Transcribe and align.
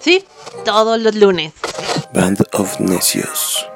Sí, 0.00 0.24
todos 0.64 1.00
los 1.00 1.14
lunes. 1.14 1.52
Band 2.12 2.44
of 2.52 2.80
Necios. 2.80 3.66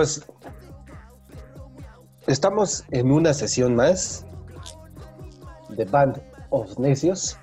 Pues 0.00 0.24
estamos 2.26 2.86
en 2.90 3.12
una 3.12 3.34
sesión 3.34 3.76
más 3.76 4.24
de 5.68 5.84
Band 5.84 6.22
of 6.48 6.78
Necios. 6.78 7.36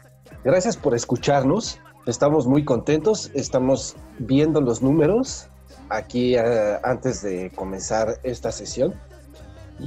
Gracias 0.43 0.75
por 0.75 0.95
escucharnos. 0.95 1.79
Estamos 2.07 2.47
muy 2.47 2.65
contentos. 2.65 3.29
Estamos 3.35 3.95
viendo 4.17 4.59
los 4.59 4.81
números 4.81 5.49
aquí 5.89 6.35
eh, 6.35 6.79
antes 6.83 7.21
de 7.21 7.51
comenzar 7.51 8.19
esta 8.23 8.51
sesión. 8.51 8.95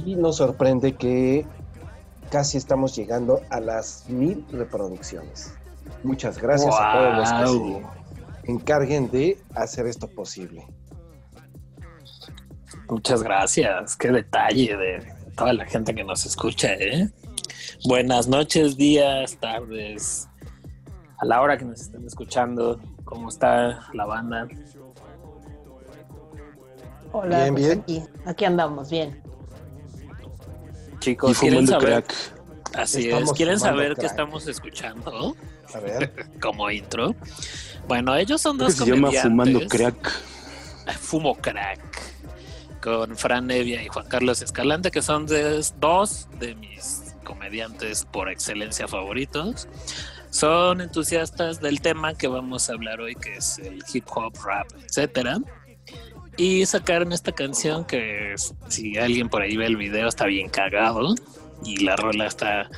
Y 0.05 0.15
nos 0.15 0.37
sorprende 0.37 0.95
que 0.95 1.45
casi 2.29 2.57
estamos 2.57 2.95
llegando 2.95 3.41
a 3.49 3.59
las 3.59 4.07
mil 4.07 4.45
reproducciones. 4.49 5.53
Muchas 6.03 6.37
gracias 6.37 6.73
a 6.79 6.93
todos 6.93 7.17
los 7.17 7.33
que 7.33 7.85
se 8.45 8.51
encarguen 8.53 9.11
de 9.11 9.37
hacer 9.55 9.87
esto 9.87 10.07
posible. 10.07 10.65
Muchas 12.91 13.23
gracias. 13.23 13.95
Qué 13.95 14.09
detalle 14.11 14.75
de 14.75 15.13
toda 15.37 15.53
la 15.53 15.65
gente 15.65 15.95
que 15.95 16.03
nos 16.03 16.25
escucha, 16.25 16.73
¿eh? 16.73 17.09
Buenas 17.85 18.27
noches, 18.27 18.75
días, 18.75 19.37
tardes. 19.39 20.27
A 21.17 21.25
la 21.25 21.39
hora 21.39 21.57
que 21.57 21.63
nos 21.63 21.79
estén 21.79 22.05
escuchando, 22.05 22.81
¿cómo 23.05 23.29
está 23.29 23.87
la 23.93 24.05
banda? 24.05 24.45
Hola, 27.13 27.43
Bien, 27.43 27.53
pues 27.53 27.65
bien. 27.65 27.79
Aquí, 27.79 28.03
aquí 28.25 28.43
andamos, 28.43 28.91
bien. 28.91 29.23
Chicos, 30.99 31.39
¿quieren 31.39 31.65
saber? 31.65 32.03
crack. 32.03 32.13
Así 32.73 33.05
Estamos 33.05 33.29
es. 33.29 33.37
¿Quieren 33.37 33.59
saber 33.61 33.95
qué 33.95 34.05
estamos 34.05 34.47
escuchando 34.49 35.37
A 35.73 35.79
ver. 35.79 36.29
como 36.41 36.69
intro? 36.69 37.15
Bueno, 37.87 38.13
ellos 38.17 38.41
son 38.41 38.57
dos 38.57 38.73
se 38.73 38.85
llama 38.85 39.11
fumando 39.13 39.65
crack. 39.69 40.11
Fumo 40.99 41.35
Crack 41.35 42.10
con 42.81 43.15
Fran 43.15 43.47
Nevia 43.47 43.83
y 43.83 43.87
Juan 43.87 44.07
Carlos 44.07 44.41
Escalante, 44.41 44.91
que 44.91 45.01
son 45.01 45.27
dos 45.79 46.27
de 46.39 46.55
mis 46.55 47.15
comediantes 47.23 48.05
por 48.05 48.29
excelencia 48.29 48.87
favoritos. 48.87 49.67
Son 50.29 50.81
entusiastas 50.81 51.61
del 51.61 51.81
tema 51.81 52.15
que 52.15 52.27
vamos 52.27 52.69
a 52.69 52.73
hablar 52.73 53.01
hoy, 53.01 53.15
que 53.15 53.35
es 53.35 53.59
el 53.59 53.83
hip 53.93 54.05
hop, 54.15 54.33
rap, 54.43 54.67
etcétera. 54.85 55.39
Y 56.37 56.65
sacaron 56.65 57.11
esta 57.11 57.31
canción 57.31 57.85
que 57.85 58.35
si 58.67 58.97
alguien 58.97 59.29
por 59.29 59.41
ahí 59.41 59.57
ve 59.57 59.65
el 59.65 59.77
video 59.77 60.07
está 60.07 60.25
bien 60.25 60.49
cagado 60.49 61.13
y 61.63 61.83
la 61.83 61.95
rola 61.95 62.25
está 62.25 62.69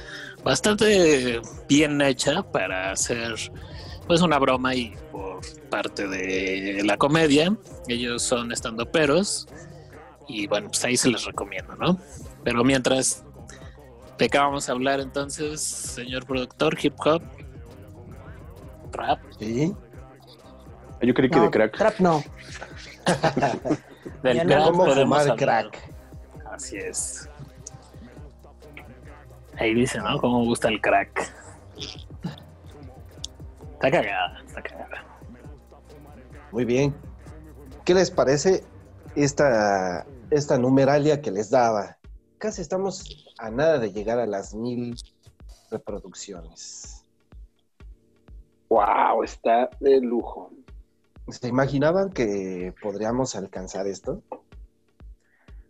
bastante 0.44 1.40
bien 1.70 2.02
hecha 2.02 2.44
para 2.44 2.92
hacer 2.92 3.36
pues 4.08 4.22
una 4.22 4.38
broma 4.40 4.76
y 4.76 4.94
por 5.12 5.40
parte 5.70 6.08
de 6.08 6.82
la 6.84 6.98
comedia. 6.98 7.56
Ellos 7.88 8.24
son 8.24 8.52
estando 8.52 8.92
peros 8.92 9.48
y 10.28 10.48
bueno, 10.48 10.68
pues 10.70 10.84
ahí 10.86 10.98
se 10.98 11.10
les 11.10 11.26
recomiendo, 11.26 11.76
¿no? 11.76 11.98
Pero 12.44 12.64
mientras, 12.64 13.24
¿de 14.18 14.30
qué 14.30 14.38
vamos 14.38 14.70
a 14.70 14.72
hablar 14.74 15.00
entonces, 15.00 15.62
señor 15.62 16.26
productor? 16.26 16.78
Hip 16.82 16.96
hop, 17.06 17.22
rap. 18.92 19.20
Sí. 19.40 19.74
Yo 21.02 21.14
creí 21.14 21.30
que 21.30 21.36
No, 21.36 21.44
de 21.44 21.50
crack. 21.52 21.78
Trap 21.78 22.00
no. 22.00 22.24
Del 24.24 24.38
Ya 24.38 24.44
no. 24.46 24.50
crack 24.50 24.64
¿Cómo 24.66 24.86
podemos 24.86 25.04
fumar 25.04 25.22
hablar. 25.22 25.70
crack? 25.72 25.92
Así 26.52 26.78
es. 26.78 27.30
Ahí 29.58 29.74
dice, 29.74 30.00
¿no? 30.00 30.18
Cómo 30.20 30.46
gusta 30.46 30.70
el 30.70 30.80
crack. 30.80 31.30
Está 33.74 33.92
cagada, 33.92 34.42
está 34.46 34.62
cagada. 34.62 35.04
Muy 36.52 36.64
bien. 36.66 36.96
¿Qué 37.84 37.94
les 37.94 38.10
parece 38.10 38.64
esta, 39.16 40.06
esta 40.34 40.58
numeralia 40.58 41.22
que 41.22 41.32
les 41.32 41.50
daba? 41.50 41.98
Casi 42.38 42.62
estamos 42.62 43.26
a 43.38 43.50
nada 43.50 43.80
de 43.80 43.92
llegar 43.92 44.20
a 44.20 44.26
las 44.26 44.54
mil 44.54 44.96
reproducciones. 45.72 47.04
Wow, 48.70 49.24
está 49.24 49.70
de 49.80 50.02
lujo. 50.02 50.52
¿Se 51.30 51.48
imaginaban 51.48 52.12
que 52.12 52.74
podríamos 52.82 53.36
alcanzar 53.36 53.88
esto? 53.88 54.22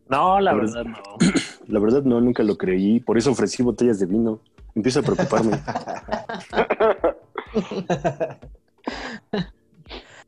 No, 0.08 0.40
la 0.40 0.54
verdad 0.54 0.86
no. 0.86 0.98
La 1.68 1.80
verdad 1.80 2.04
no, 2.04 2.20
nunca 2.20 2.44
lo 2.44 2.58
creí. 2.58 3.00
Por 3.00 3.18
eso 3.18 3.32
ofrecí 3.32 3.64
botellas 3.64 3.98
de 3.98 4.06
vino. 4.06 4.42
Empiezo 4.76 5.00
a 5.00 5.04
preocuparme. 5.04 5.64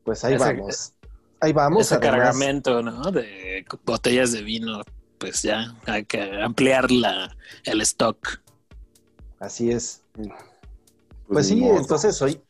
Pues 0.06 0.24
ahí 0.24 0.36
vamos. 0.36 0.94
Ahí 1.40 1.52
vamos. 1.52 1.82
Ese 1.82 1.96
además- 1.96 2.18
cargamento, 2.18 2.82
¿no? 2.82 3.10
De 3.12 3.64
botellas 3.84 4.32
de 4.32 4.42
vino, 4.42 4.80
pues 5.18 5.42
ya 5.42 5.74
hay 5.86 6.04
que 6.04 6.42
ampliar 6.42 6.90
la, 6.90 7.36
el 7.64 7.80
stock. 7.82 8.40
Así 9.38 9.70
es. 9.70 10.02
Pues, 10.14 10.28
Pues 11.28 11.46
sí, 11.48 11.56
modo. 11.56 11.78
entonces 11.78 12.20
hoy, 12.22 12.40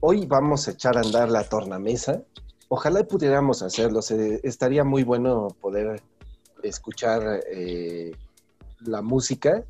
hoy 0.00 0.26
vamos 0.26 0.68
a 0.68 0.72
echar 0.72 0.96
a 0.96 1.00
andar 1.00 1.28
la 1.30 1.44
tornamesa. 1.44 2.22
Ojalá 2.68 3.02
pudiéramos 3.04 3.62
hacerlo. 3.62 4.00
se- 4.02 4.40
estaría 4.44 4.84
muy 4.84 5.02
bueno 5.02 5.48
poder 5.60 6.00
escuchar 6.62 7.40
eh, 7.52 8.12
la 8.80 9.02
música 9.02 9.64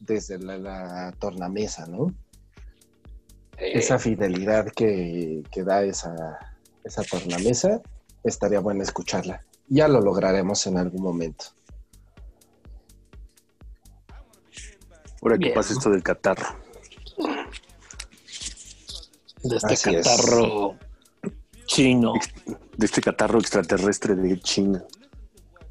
desde 0.00 0.38
la, 0.38 0.58
la 0.58 1.12
tornamesa, 1.18 1.86
¿no? 1.86 2.12
Eh, 3.58 3.78
Esa 3.78 3.98
fidelidad 4.00 4.66
que, 4.74 5.44
que 5.52 5.62
da 5.62 5.84
esa, 5.84 6.53
esa 6.84 7.02
tornamesa, 7.02 7.80
estaría 8.22 8.60
bueno 8.60 8.82
escucharla. 8.82 9.44
Ya 9.68 9.88
lo 9.88 10.00
lograremos 10.00 10.66
en 10.66 10.78
algún 10.78 11.02
momento. 11.02 11.46
Ahora 15.22 15.38
que 15.38 15.50
pasa 15.50 15.72
esto 15.72 15.90
del 15.90 16.02
catarro. 16.02 16.46
De 19.42 19.56
este 19.56 19.74
Así 19.74 19.94
es. 19.94 20.06
catarro 20.06 20.76
chino. 21.66 22.12
De 22.76 22.86
este 22.86 23.00
catarro 23.00 23.38
extraterrestre 23.38 24.14
de 24.14 24.38
China. 24.40 24.84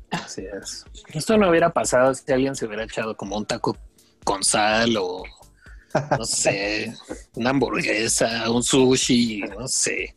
Así 0.10 0.44
es. 0.46 0.86
Esto 1.14 1.38
no 1.38 1.50
hubiera 1.50 1.72
pasado 1.72 2.14
si 2.14 2.32
alguien 2.32 2.56
se 2.56 2.66
hubiera 2.66 2.84
echado 2.84 3.16
como 3.16 3.38
un 3.38 3.46
taco 3.46 3.78
con 4.24 4.44
sal 4.44 4.98
o 4.98 5.24
no 6.18 6.26
sé, 6.26 6.94
una 7.36 7.52
hamburguesa, 7.52 8.50
un 8.50 8.64
sushi, 8.64 9.42
no 9.42 9.68
sé. 9.68 10.16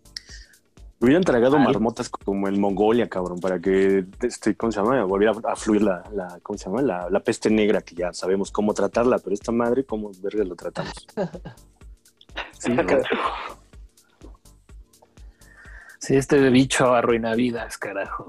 Hubieran 0.98 1.22
tragado 1.24 1.56
Ay. 1.58 1.64
marmotas 1.64 2.08
como 2.08 2.48
en 2.48 2.58
Mongolia, 2.58 3.08
cabrón, 3.08 3.38
para 3.38 3.60
que, 3.60 4.06
este, 4.22 4.56
¿cómo 4.56 4.72
se 4.72 4.80
llama? 4.80 5.04
Volviera 5.04 5.34
a 5.44 5.54
fluir 5.54 5.82
la, 5.82 6.02
la 6.12 6.38
¿cómo 6.42 6.58
se 6.58 6.64
llama? 6.66 6.80
La, 6.80 7.10
la 7.10 7.20
peste 7.20 7.50
negra, 7.50 7.82
que 7.82 7.94
ya 7.94 8.12
sabemos 8.14 8.50
cómo 8.50 8.72
tratarla, 8.72 9.18
pero 9.18 9.34
esta 9.34 9.52
madre, 9.52 9.84
¿cómo 9.84 10.10
verga 10.22 10.44
lo 10.44 10.54
tratamos? 10.56 10.92
Sí, 12.58 12.70
¿no? 12.72 12.84
Sí, 15.98 16.16
este 16.16 16.38
bicho 16.50 16.94
arruina 16.94 17.34
vidas, 17.34 17.78
carajo. 17.78 18.26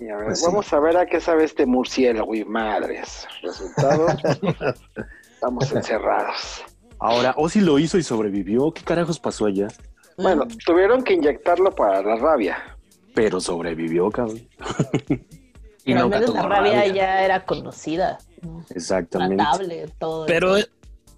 y 0.00 0.08
a 0.08 0.16
ver, 0.16 0.26
Pues 0.26 0.40
sí. 0.40 0.46
vamos 0.46 0.72
a 0.72 0.80
ver 0.80 0.96
a 0.96 1.06
qué 1.06 1.20
sabe 1.20 1.44
este 1.44 1.66
murciélago 1.66 2.34
y 2.34 2.44
madres. 2.44 3.26
Resultado, 3.42 4.06
estamos 5.34 5.72
encerrados. 5.72 6.64
Ahora, 6.98 7.34
Ozzy 7.36 7.60
lo 7.60 7.78
hizo 7.78 7.98
y 7.98 8.02
sobrevivió. 8.02 8.72
¿Qué 8.72 8.82
carajos 8.82 9.18
pasó 9.20 9.46
allá? 9.46 9.68
Bueno, 10.16 10.46
tuvieron 10.64 11.02
que 11.02 11.14
inyectarlo 11.14 11.74
para 11.74 12.02
la 12.02 12.16
rabia. 12.16 12.76
Pero 13.14 13.40
sobrevivió, 13.40 14.10
cabrón. 14.10 14.48
Y 15.86 15.92
Pero 15.92 15.98
al 16.00 16.04
nunca 16.06 16.18
menos 16.18 16.34
la 16.34 16.42
rabia 16.42 16.72
rabia. 16.80 16.94
ya 16.94 17.24
era 17.24 17.44
conocida. 17.44 18.18
¿no? 18.42 18.64
Exactamente. 18.70 19.36
Tratable, 19.36 19.86
todo. 20.00 20.26
Pero 20.26 20.56
eso. 20.56 20.66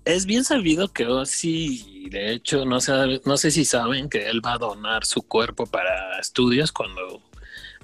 es 0.04 0.26
bien 0.26 0.44
sabido 0.44 0.88
que 0.88 1.06
Ozzy, 1.06 2.10
de 2.10 2.34
hecho, 2.34 2.66
no, 2.66 2.78
sabe, 2.78 3.22
no 3.24 3.38
sé 3.38 3.50
si 3.50 3.64
saben 3.64 4.10
que 4.10 4.28
él 4.28 4.44
va 4.44 4.52
a 4.52 4.58
donar 4.58 5.06
su 5.06 5.22
cuerpo 5.22 5.64
para 5.64 6.18
estudios 6.20 6.70
cuando 6.70 7.22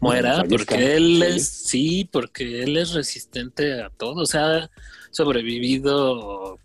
muera, 0.01 0.45
porque 0.47 0.97
él 0.97 1.23
sí. 1.23 1.37
es, 1.37 1.49
sí, 1.49 2.09
porque 2.13 2.63
él 2.65 2.77
es 2.77 2.93
resistente 2.93 3.81
a 3.83 3.89
todo, 3.89 4.21
o 4.21 4.27
sea, 4.27 4.57
ha 4.57 4.71
sobrevivido 5.11 6.59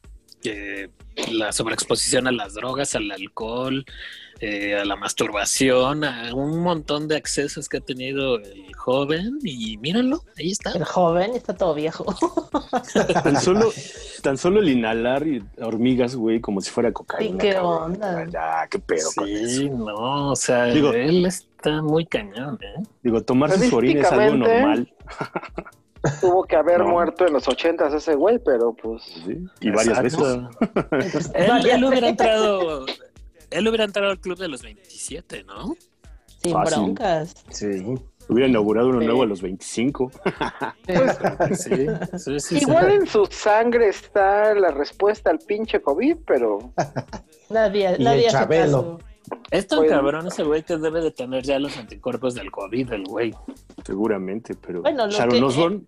eh, 0.44 0.90
la 1.32 1.54
sobreexposición 1.54 2.28
a 2.28 2.32
las 2.32 2.56
drogas, 2.56 2.96
al 2.96 3.10
alcohol, 3.12 3.86
eh, 4.42 4.76
a 4.80 4.86
la 4.86 4.96
masturbación, 4.96 6.04
a 6.04 6.34
un 6.34 6.60
montón 6.60 7.08
de 7.08 7.18
accesos 7.18 7.68
que 7.68 7.78
ha 7.78 7.82
tenido 7.82 8.38
el 8.40 8.74
joven 8.76 9.40
y 9.44 9.78
mírenlo, 9.78 10.24
ahí 10.38 10.52
está. 10.52 10.72
El 10.72 10.86
joven 10.86 11.32
está 11.36 11.54
todo 11.56 11.74
viejo. 11.74 12.06
Tan 13.24 13.40
solo, 13.42 13.72
tan 14.22 14.38
solo 14.38 14.60
el 14.62 14.70
inhalar 14.70 15.28
y 15.28 15.44
hormigas, 15.62 16.16
güey, 16.16 16.40
como 16.40 16.62
si 16.62 16.72
fuera 16.72 16.92
cocaína. 16.92 17.32
Sí, 17.42 17.48
qué 17.48 17.54
cabrón. 17.54 17.84
onda. 17.94 18.26
Ya, 18.30 18.68
qué 18.70 18.80
pedo 18.80 19.10
con 19.16 19.28
eso. 19.28 19.48
Sí, 19.62 19.70
no, 19.70 20.32
o 20.32 20.36
sea, 20.36 20.66
Digo- 20.66 20.94
él 20.94 21.26
está 21.26 21.82
muy 21.82 22.06
cañón, 22.06 22.58
¿eh? 22.62 22.84
Digo, 23.04 23.22
tomarse 23.22 23.70
su 23.70 23.76
orina 23.76 24.02
es 24.02 24.12
algo 24.12 24.36
normal. 24.38 24.94
Tuvo 26.22 26.46
que 26.46 26.56
haber 26.56 26.80
No. 26.84 26.88
muerto 26.90 27.28
en 27.28 27.34
los 27.34 27.48
ochentas 27.48 27.94
ese 27.94 28.16
güey, 28.16 28.40
pero 28.40 28.74
pues... 28.74 29.04
¿sí? 29.04 29.38
Y 29.60 29.70
varias 29.72 30.02
veces. 30.02 30.20
Exacto. 30.92 31.32
él, 31.38 31.70
él 31.70 31.84
hubiera 31.84 32.08
entrado, 32.10 32.86
él 33.52 33.68
hubiera 33.68 33.84
entrado 33.86 34.10
al 34.12 34.20
club 34.20 34.38
de 34.38 34.48
los 34.48 34.62
27, 34.62 35.44
¿no? 35.44 35.76
Sin 36.42 36.54
Fácil. 36.54 36.78
broncas. 36.84 37.34
Sí. 37.50 37.96
Hubiera 38.30 38.48
inaugurado 38.48 38.90
uno 38.90 39.00
Sí. 39.00 39.06
nuevo 39.08 39.24
a 39.24 39.26
los 39.26 39.42
25. 39.42 40.12
Sí, 40.88 41.56
sí, 41.56 41.86
sí, 42.18 42.40
sí. 42.40 42.58
Igual 42.60 42.92
en 42.92 43.08
su 43.08 43.26
sangre 43.26 43.90
está 43.90 44.54
la 44.54 44.70
respuesta 44.72 45.32
al 45.32 45.40
pinche 45.40 45.82
COVID, 45.82 46.18
pero 46.28 46.72
Nadie, 47.50 47.96
Y 47.98 48.04
nadie 48.04 48.26
el 48.26 48.32
Chabelo. 48.32 49.00
Es 49.52 49.68
tan 49.68 49.80
Pues- 49.80 49.92
cabrón 49.92 50.28
ese 50.28 50.44
güey 50.44 50.64
que 50.64 50.78
debe 50.78 51.02
de 51.02 51.12
tener 51.12 51.44
ya 51.44 51.60
los 51.60 51.76
anticuerpos 51.78 52.36
del 52.36 52.52
COVID, 52.52 52.92
el 52.94 53.04
güey. 53.06 53.34
Seguramente, 53.86 54.54
pero 54.56 54.82
Bueno, 54.82 55.06
lo 55.08 55.12
Sharon 55.12 55.32
que- 55.40 55.44
Osbourne, 55.44 55.82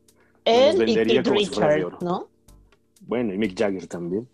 Él 0.45 0.75
y 0.75 0.79
vendería 0.95 1.23
si 1.23 1.29
de 1.29 1.35
Richard, 1.37 1.85
oro. 1.85 1.97
¿no? 2.01 2.27
bueno, 3.07 3.33
y 3.33 3.37
Mick 3.37 3.57
Jagger 3.57 3.85
también. 3.87 4.27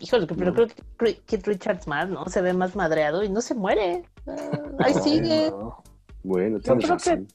Híjole, 0.00 0.26
que- 0.26 0.34
pero 0.34 0.50
No. 0.52 0.56
creo 0.56 0.68
que 0.98 1.20
Keith 1.26 1.46
Richards 1.46 1.86
más, 1.86 2.08
¿no? 2.08 2.26
Se 2.28 2.40
ve 2.40 2.52
más 2.52 2.74
madreado 2.76 3.22
y 3.22 3.28
no 3.28 3.40
se 3.40 3.54
muere. 3.54 4.04
Ah, 4.26 4.34
ahí 4.80 4.94
sigue. 4.94 5.50
No. 5.50 5.82
Bueno, 6.22 6.58
tienes 6.60 6.84
creo 6.84 6.96
que- 6.98 7.26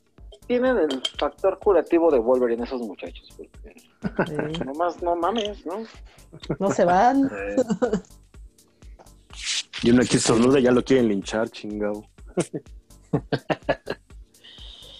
tienen 0.48 0.78
el 0.78 1.02
factor 1.20 1.60
curativo 1.60 2.10
de 2.12 2.18
Wolverine 2.20 2.64
esos 2.64 2.82
muchachos. 2.82 3.30
porque 3.38 3.76
Sí, 4.28 4.60
Nomás 4.66 5.02
no 5.04 5.16
mames, 5.16 5.66
¿no? 5.66 5.84
No 6.60 6.72
se 6.72 6.86
van. 6.86 7.30
Y 9.84 9.92
uno 9.92 10.02
aquí 10.02 10.18
estornuda 10.18 10.60
ya 10.60 10.72
lo 10.72 10.84
quieren 10.84 11.08
linchar, 11.08 11.50
chingado. 11.50 12.04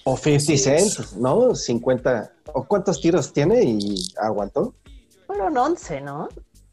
O 0.04 0.16
50 0.18 0.58
Cent, 0.58 1.12
¿no? 1.18 1.54
50. 1.56 2.32
¿O 2.54 2.64
cuántos 2.66 3.00
tiros 3.02 3.32
tiene 3.34 3.62
y 3.64 3.96
aguantó? 4.22 4.74
Fueron 5.28 5.58
11, 5.58 6.02
¿no? 6.02 6.30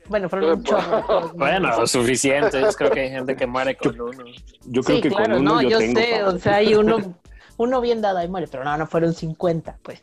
Bueno, 0.09 0.29
fueron 0.29 0.59
un 0.59 0.65
chorro. 0.65 1.33
Bueno, 1.37 1.87
suficientes. 1.87 2.77
Creo 2.77 2.91
que 2.91 3.01
hay 3.01 3.11
gente 3.11 3.37
que 3.37 3.47
muere 3.47 3.77
con 3.77 4.01
uno. 4.01 4.25
Yo 4.65 4.83
creo 4.83 4.97
sí, 4.97 5.03
que 5.03 5.09
claro, 5.09 5.35
con 5.35 5.43
uno 5.43 5.55
no, 5.57 5.63
yo, 5.63 5.71
yo, 5.71 5.79
tengo. 5.79 6.01
sé, 6.01 6.25
o 6.25 6.39
sea, 6.39 6.57
hay 6.57 6.75
uno, 6.75 7.17
uno 7.57 7.81
bien 7.81 8.01
dado 8.01 8.23
y 8.23 8.29
muere, 8.29 8.49
pero 8.49 8.65
no, 8.65 8.77
no 8.77 8.87
fueron 8.87 9.15
50, 9.15 9.79
pues. 9.83 10.03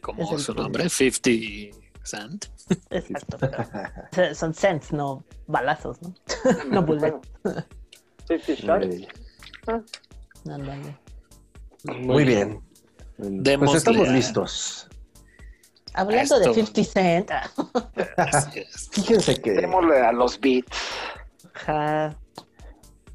Como 0.00 0.22
Es 0.22 0.32
el 0.32 0.38
su 0.40 0.54
nombre, 0.54 0.88
50 0.88 1.76
Cent. 2.04 2.46
Exacto. 2.90 3.36
pero 4.12 4.34
son 4.34 4.54
cents, 4.54 4.92
no 4.92 5.24
balazos, 5.48 6.00
¿no? 6.02 6.14
no 6.70 6.82
bullets. 6.82 7.28
Sí, 8.28 8.38
sí, 8.38 8.54
Shark. 8.54 8.84
Eh, 8.84 9.08
Ándale. 10.48 10.96
Muy 11.84 12.24
bien. 12.24 12.60
Pues 13.16 13.74
estamos 13.74 14.08
listos. 14.08 14.88
Hablando 15.96 16.38
de 16.38 16.50
Esto. 16.50 16.54
50 16.54 16.84
Cent, 16.84 17.30
Así 18.16 18.60
es. 18.60 18.88
Fíjense 18.92 19.40
que 19.40 19.52
Démosle 19.52 19.98
a 20.00 20.12
los 20.12 20.38
beats. 20.40 20.76
ajá. 21.54 22.16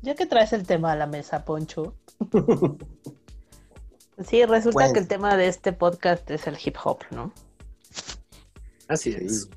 ya 0.02 0.16
que 0.16 0.26
traes 0.26 0.52
el 0.54 0.66
tema 0.66 0.92
a 0.92 0.96
la 0.96 1.08
mesa, 1.08 1.46
Poncho. 1.46 1.96
Sí, 4.28 4.46
resulta 4.46 4.74
Bueno. 4.74 4.94
que 4.94 5.00
el 5.00 5.08
tema 5.08 5.36
de 5.36 5.48
este 5.48 5.74
podcast 5.74 6.30
es 6.30 6.46
el 6.46 6.56
hip 6.64 6.76
hop, 6.84 7.00
¿no? 7.10 7.34
Así 8.88 9.10
es. 9.20 9.50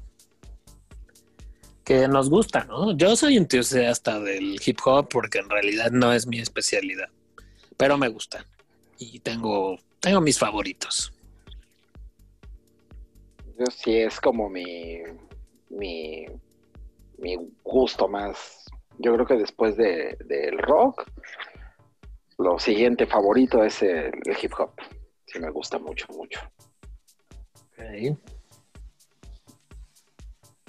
Que 1.85 2.09
nos 2.09 2.31
gusta, 2.31 2.65
¿no? 2.65 2.97
Yo 2.97 3.15
soy 3.15 3.37
entusiasta 3.37 4.19
del 4.21 4.59
hip 4.65 4.79
hop 4.87 5.09
porque 5.11 5.39
en 5.41 5.51
realidad 5.51 5.91
no 5.91 6.15
es 6.15 6.27
mi 6.27 6.39
especialidad, 6.41 7.09
pero 7.77 7.99
me 7.99 8.09
gusta 8.09 8.47
y 8.99 9.19
tengo 9.21 9.77
tengo 10.01 10.23
mis 10.23 10.39
favoritos. 10.39 11.13
Yo 13.59 13.67
sí 13.67 13.97
es 13.99 14.21
como 14.21 14.49
mi, 14.49 15.01
mi, 15.71 16.27
mi 17.19 17.37
gusto 17.63 18.09
más. 18.09 18.65
Yo 18.99 19.15
creo 19.15 19.27
que 19.27 19.35
después 19.35 19.77
de, 19.77 20.17
del 20.25 20.59
rock, 20.59 21.05
lo 22.39 22.59
siguiente 22.59 23.07
favorito 23.07 23.63
es 23.63 23.83
el, 23.83 24.13
el 24.25 24.37
hip 24.41 24.53
hop. 24.59 24.73
Sí 25.27 25.39
me 25.39 25.51
gusta 25.51 25.79
mucho, 25.79 26.07
mucho. 26.17 26.41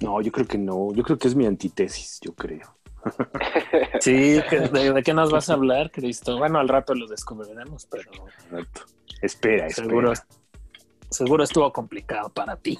No, 0.02 0.22
yo 0.22 0.32
creo 0.32 0.48
que 0.48 0.58
no. 0.58 0.94
Yo 0.94 1.04
creo 1.04 1.18
que 1.18 1.28
es 1.28 1.36
mi 1.36 1.46
antítesis, 1.46 2.20
yo 2.22 2.34
creo. 2.34 2.76
Sí, 4.00 4.34
¿de, 4.52 4.94
de 4.94 5.04
qué 5.04 5.14
nos 5.14 5.32
vas 5.32 5.50
a 5.50 5.54
hablar, 5.54 5.90
Cristo? 5.92 6.38
Bueno, 6.38 6.60
al 6.60 6.68
rato 6.68 6.94
lo 6.94 7.08
descubriremos, 7.08 7.86
pero 7.86 8.12
Exacto. 8.12 8.82
Espera, 9.22 9.68
espera. 9.68 9.88
seguro, 9.88 10.14
seguro 11.16 11.44
estuvo 11.44 11.72
complicado 11.72 12.30
para 12.30 12.56
ti. 12.58 12.80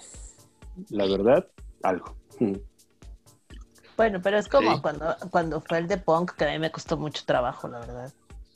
La 0.90 1.06
verdad, 1.06 1.46
algo. 1.84 2.14
Mm. 2.40 2.56
Bueno, 3.98 4.20
pero 4.22 4.38
es 4.38 4.48
como 4.50 4.76
Sí. 4.76 4.82
cuando, 4.82 5.16
cuando 5.32 5.62
fue 5.62 5.78
el 5.78 5.88
de 5.88 5.98
punk, 5.98 6.34
que 6.34 6.44
a 6.46 6.52
mí 6.52 6.60
me 6.60 6.70
costó 6.72 6.98
mucho 6.98 7.24
trabajo, 7.26 7.68
la 7.70 7.80
verdad. 7.80 8.12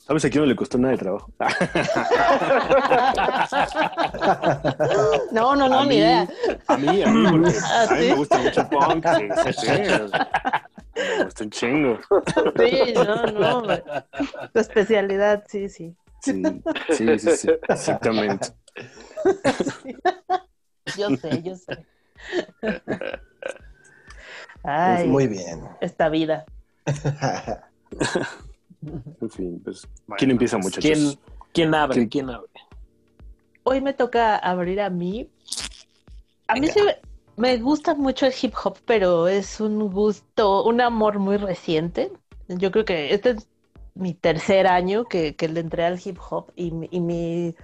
¿Sabes 0.06 0.24
a 0.24 0.30
quién 0.30 0.42
no 0.42 0.46
le 0.48 0.56
costó 0.56 0.76
nada 0.76 0.92
de 0.92 0.98
trabajo? 0.98 1.30
No, 5.32 5.54
no, 5.56 5.68
no, 5.68 5.80
A 5.80 5.82
ni 5.84 5.88
mí- 5.90 5.96
idea. 5.96 6.28
A 6.66 6.76
mí, 6.76 7.02
a 7.02 7.10
mí, 7.10 7.26
porque 7.30 7.56
¿Ah, 7.64 7.86
a 7.88 7.94
mí 7.94 8.02
sí? 8.02 8.08
me 8.10 8.14
gusta 8.16 8.38
mucho 8.38 8.60
el 8.60 8.68
punk. 8.68 9.06
Sí, 9.16 9.28
sí, 9.42 9.52
sí. 9.52 9.66
Me 11.16 11.24
gusta 11.24 11.44
un 11.44 11.50
chingo. 11.50 11.98
Sí, 12.58 12.92
no, 12.94 13.26
no. 13.26 13.62
güey. 13.62 13.82
Tu 14.52 14.58
especialidad, 14.60 15.44
sí, 15.48 15.68
sí. 15.68 15.94
Sí, 16.22 16.42
sí, 16.90 17.18
sí, 17.18 17.36
sí, 17.36 17.48
exactamente. 17.68 18.48
Yo 20.96 21.10
sé, 21.16 21.42
yo 21.42 21.54
sé. 21.54 21.84
Ay, 24.64 25.08
Muy 25.08 25.26
bien. 25.28 25.62
esta 25.80 26.08
vida. 26.08 26.44
En 29.20 29.30
fin, 29.30 29.60
pues, 29.62 29.86
¿quién 30.16 30.30
empieza, 30.30 30.56
muchachos? 30.56 30.82
¿Quién, 30.82 31.18
quién 31.52 31.74
abre? 31.74 31.94
¿Quién- 31.96 32.08
¿Quién 32.08 32.30
abre? 32.30 32.48
Hoy 33.62 33.82
me 33.82 33.92
toca 33.92 34.36
abrir 34.36 34.80
a 34.80 34.88
mí. 34.88 35.28
A 36.48 36.54
mí 36.54 36.60
Venga. 36.62 36.74
me, 37.36 37.52
me 37.56 37.58
gusta 37.58 37.94
mucho 37.94 38.24
el 38.26 38.32
hip 38.40 38.54
hop, 38.64 38.78
pero 38.86 39.28
es 39.28 39.60
un 39.60 39.90
gusto, 39.90 40.64
un 40.64 40.80
amor 40.80 41.18
muy 41.18 41.36
reciente. 41.36 42.10
Yo 42.48 42.70
creo 42.70 42.86
que 42.86 43.12
este 43.12 43.30
es 43.30 43.48
mi 43.94 44.14
tercer 44.14 44.66
año 44.66 45.04
que, 45.04 45.36
que 45.36 45.48
le 45.48 45.60
entré 45.60 45.84
al 45.84 46.00
hip 46.02 46.16
hop 46.30 46.50
y, 46.56 46.70
mi- 46.70 46.88
y 46.90 47.00
mi, 47.00 47.54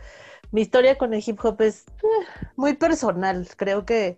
mi 0.57 0.63
historia 0.63 0.97
con 0.97 1.13
el 1.13 1.23
hip 1.25 1.39
hop 1.45 1.61
es 1.61 1.85
eh, 2.03 2.07
muy 2.57 2.73
personal. 2.73 3.47
Creo 3.59 3.85
que 3.85 4.17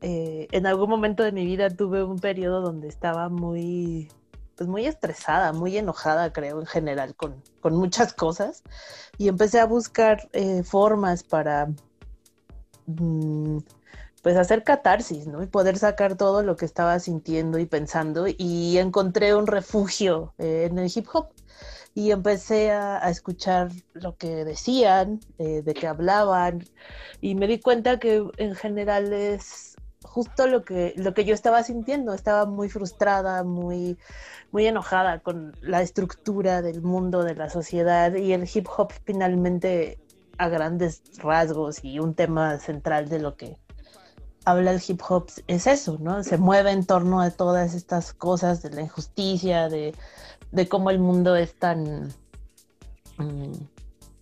eh, 0.00 0.46
en 0.52 0.64
algún 0.68 0.88
momento 0.88 1.24
de 1.24 1.32
mi 1.32 1.44
vida 1.44 1.70
tuve 1.70 2.04
un 2.04 2.20
periodo 2.20 2.60
donde 2.60 2.86
estaba 2.86 3.28
muy, 3.28 4.08
pues 4.56 4.70
muy 4.70 4.86
estresada, 4.86 5.52
muy 5.52 5.76
enojada, 5.76 6.32
creo, 6.32 6.60
en 6.60 6.66
general, 6.66 7.16
con, 7.16 7.42
con 7.60 7.74
muchas 7.74 8.12
cosas. 8.14 8.62
Y 9.18 9.26
empecé 9.26 9.58
a 9.58 9.66
buscar 9.66 10.28
eh, 10.32 10.62
formas 10.62 11.24
para 11.24 11.66
mm, 12.86 13.58
pues 14.22 14.36
hacer 14.36 14.62
catarsis, 14.62 15.26
¿no? 15.26 15.42
Y 15.42 15.48
poder 15.48 15.78
sacar 15.78 16.16
todo 16.16 16.44
lo 16.44 16.54
que 16.54 16.64
estaba 16.64 17.00
sintiendo 17.00 17.58
y 17.58 17.66
pensando. 17.66 18.26
Y 18.28 18.78
encontré 18.78 19.34
un 19.34 19.48
refugio 19.48 20.32
eh, 20.38 20.68
en 20.70 20.78
el 20.78 20.92
hip 20.94 21.08
hop. 21.12 21.30
Y 21.94 22.10
empecé 22.10 22.70
a, 22.70 23.04
a 23.04 23.10
escuchar 23.10 23.70
lo 23.92 24.16
que 24.16 24.44
decían, 24.44 25.20
eh, 25.38 25.62
de 25.62 25.74
qué 25.74 25.86
hablaban. 25.86 26.64
Y 27.20 27.34
me 27.34 27.46
di 27.46 27.60
cuenta 27.60 27.98
que 27.98 28.26
en 28.38 28.54
general 28.54 29.12
es 29.12 29.76
justo 30.02 30.46
lo 30.46 30.64
que, 30.64 30.94
lo 30.96 31.14
que 31.14 31.24
yo 31.24 31.34
estaba 31.34 31.62
sintiendo. 31.62 32.14
Estaba 32.14 32.46
muy 32.46 32.68
frustrada, 32.68 33.44
muy, 33.44 33.98
muy 34.50 34.66
enojada 34.66 35.20
con 35.20 35.56
la 35.60 35.82
estructura 35.82 36.62
del 36.62 36.82
mundo, 36.82 37.24
de 37.24 37.34
la 37.34 37.50
sociedad, 37.50 38.14
y 38.14 38.32
el 38.32 38.48
hip 38.52 38.66
hop 38.76 38.92
finalmente 39.04 39.98
a 40.38 40.48
grandes 40.48 41.02
rasgos 41.18 41.84
y 41.84 41.98
un 41.98 42.14
tema 42.14 42.58
central 42.58 43.08
de 43.08 43.18
lo 43.20 43.36
que 43.36 43.58
habla 44.44 44.72
el 44.72 44.82
hip 44.86 45.00
hop 45.08 45.28
es 45.46 45.66
eso, 45.66 45.98
¿no? 46.00 46.24
Se 46.24 46.36
mueve 46.36 46.72
en 46.72 46.84
torno 46.84 47.20
a 47.20 47.30
todas 47.30 47.74
estas 47.74 48.12
cosas 48.12 48.62
de 48.62 48.70
la 48.70 48.82
injusticia, 48.82 49.68
de, 49.68 49.94
de 50.52 50.68
cómo 50.68 50.90
el 50.90 50.98
mundo 50.98 51.34
es 51.34 51.54
tan 51.54 52.08
mm, 53.18 53.52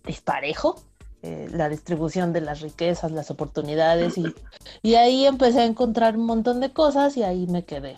disparejo, 0.05 0.81
eh, 1.21 1.47
la 1.51 1.69
distribución 1.69 2.33
de 2.33 2.41
las 2.41 2.61
riquezas, 2.61 3.11
las 3.11 3.29
oportunidades, 3.29 4.17
y, 4.17 4.33
y 4.81 4.95
ahí 4.95 5.25
empecé 5.25 5.61
a 5.61 5.65
encontrar 5.65 6.17
un 6.17 6.25
montón 6.25 6.59
de 6.59 6.73
cosas 6.73 7.15
y 7.17 7.23
ahí 7.23 7.45
me 7.47 7.63
quedé. 7.63 7.97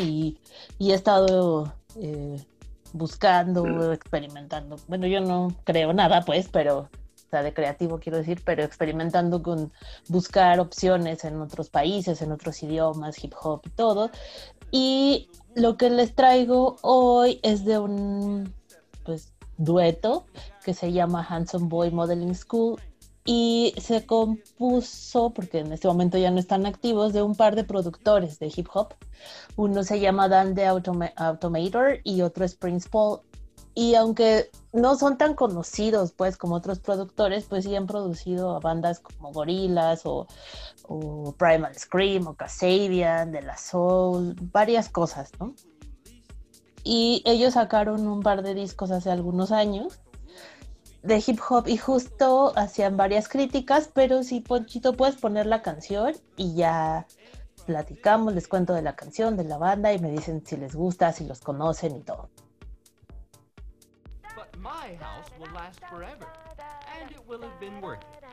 Y, 0.00 0.38
y 0.78 0.92
he 0.92 0.94
estado 0.94 1.74
eh, 1.96 2.42
buscando, 2.94 3.92
experimentando. 3.92 4.76
Bueno, 4.88 5.06
yo 5.06 5.20
no 5.20 5.54
creo 5.64 5.92
nada, 5.92 6.22
pues, 6.22 6.48
pero 6.48 6.88
de 7.42 7.54
creativo 7.54 7.98
quiero 7.98 8.18
decir, 8.18 8.42
pero 8.44 8.62
experimentando 8.62 9.42
con 9.42 9.72
buscar 10.08 10.60
opciones 10.60 11.24
en 11.24 11.40
otros 11.40 11.70
países, 11.70 12.22
en 12.22 12.32
otros 12.32 12.62
idiomas, 12.62 13.22
hip 13.22 13.34
hop 13.42 13.62
y 13.66 13.70
todo. 13.70 14.10
Y 14.70 15.28
lo 15.54 15.76
que 15.76 15.90
les 15.90 16.14
traigo 16.14 16.76
hoy 16.82 17.40
es 17.42 17.64
de 17.64 17.78
un 17.78 18.52
pues, 19.04 19.32
dueto 19.56 20.26
que 20.64 20.74
se 20.74 20.92
llama 20.92 21.26
Handsome 21.28 21.68
Boy 21.68 21.90
Modeling 21.90 22.34
School 22.34 22.80
y 23.24 23.74
se 23.78 24.04
compuso, 24.04 25.30
porque 25.30 25.60
en 25.60 25.72
este 25.72 25.88
momento 25.88 26.18
ya 26.18 26.30
no 26.30 26.38
están 26.38 26.66
activos, 26.66 27.12
de 27.14 27.22
un 27.22 27.34
par 27.34 27.56
de 27.56 27.64
productores 27.64 28.38
de 28.38 28.52
hip 28.54 28.68
hop. 28.74 28.94
Uno 29.56 29.82
se 29.82 29.98
llama 29.98 30.28
Dan 30.28 30.54
the 30.54 30.66
Automa- 30.66 31.12
Automator 31.16 32.00
y 32.04 32.20
otro 32.20 32.44
es 32.44 32.54
Prince 32.54 32.88
Paul. 32.88 33.20
Y 33.74 33.96
aunque 33.96 34.50
no 34.72 34.96
son 34.96 35.18
tan 35.18 35.34
conocidos 35.34 36.12
pues 36.12 36.36
como 36.36 36.54
otros 36.54 36.78
productores, 36.78 37.44
pues 37.44 37.64
sí 37.64 37.74
han 37.74 37.86
producido 37.86 38.54
a 38.56 38.60
bandas 38.60 39.00
como 39.00 39.32
Gorillaz 39.32 40.02
o, 40.04 40.26
Primal 41.38 41.74
Scream 41.74 42.26
o 42.26 42.34
Kasabian, 42.34 43.32
De 43.32 43.42
La 43.42 43.56
Soul, 43.56 44.36
varias 44.52 44.88
cosas, 44.88 45.30
¿no? 45.40 45.54
Y 46.84 47.22
ellos 47.24 47.54
sacaron 47.54 48.06
un 48.06 48.20
par 48.20 48.42
de 48.42 48.54
discos 48.54 48.90
hace 48.90 49.10
algunos 49.10 49.50
años 49.52 50.00
de 51.02 51.22
hip 51.26 51.38
hop 51.48 51.68
y 51.68 51.76
justo 51.76 52.52
hacían 52.56 52.96
varias 52.96 53.28
críticas, 53.28 53.90
pero 53.92 54.22
si 54.22 54.40
Ponchito 54.40 54.94
puedes 54.94 55.16
poner 55.16 55.46
la 55.46 55.62
canción 55.62 56.14
y 56.36 56.54
ya 56.54 57.06
platicamos, 57.66 58.34
les 58.34 58.48
cuento 58.48 58.72
de 58.72 58.82
la 58.82 58.96
canción, 58.96 59.36
de 59.36 59.44
la 59.44 59.58
banda 59.58 59.92
y 59.92 59.98
me 59.98 60.10
dicen 60.10 60.44
si 60.46 60.56
les 60.56 60.74
gusta, 60.74 61.12
si 61.12 61.24
los 61.24 61.40
conocen 61.40 61.96
y 61.96 62.00
todo. 62.00 62.30
My 64.64 64.96
house 64.98 65.28
will 65.38 65.52
last 65.54 65.78
forever, 65.90 66.26
and 66.98 67.10
it 67.10 67.20
will 67.28 67.42
have 67.42 67.60
been 67.60 67.82
worth 67.82 68.00
it. 68.16 68.23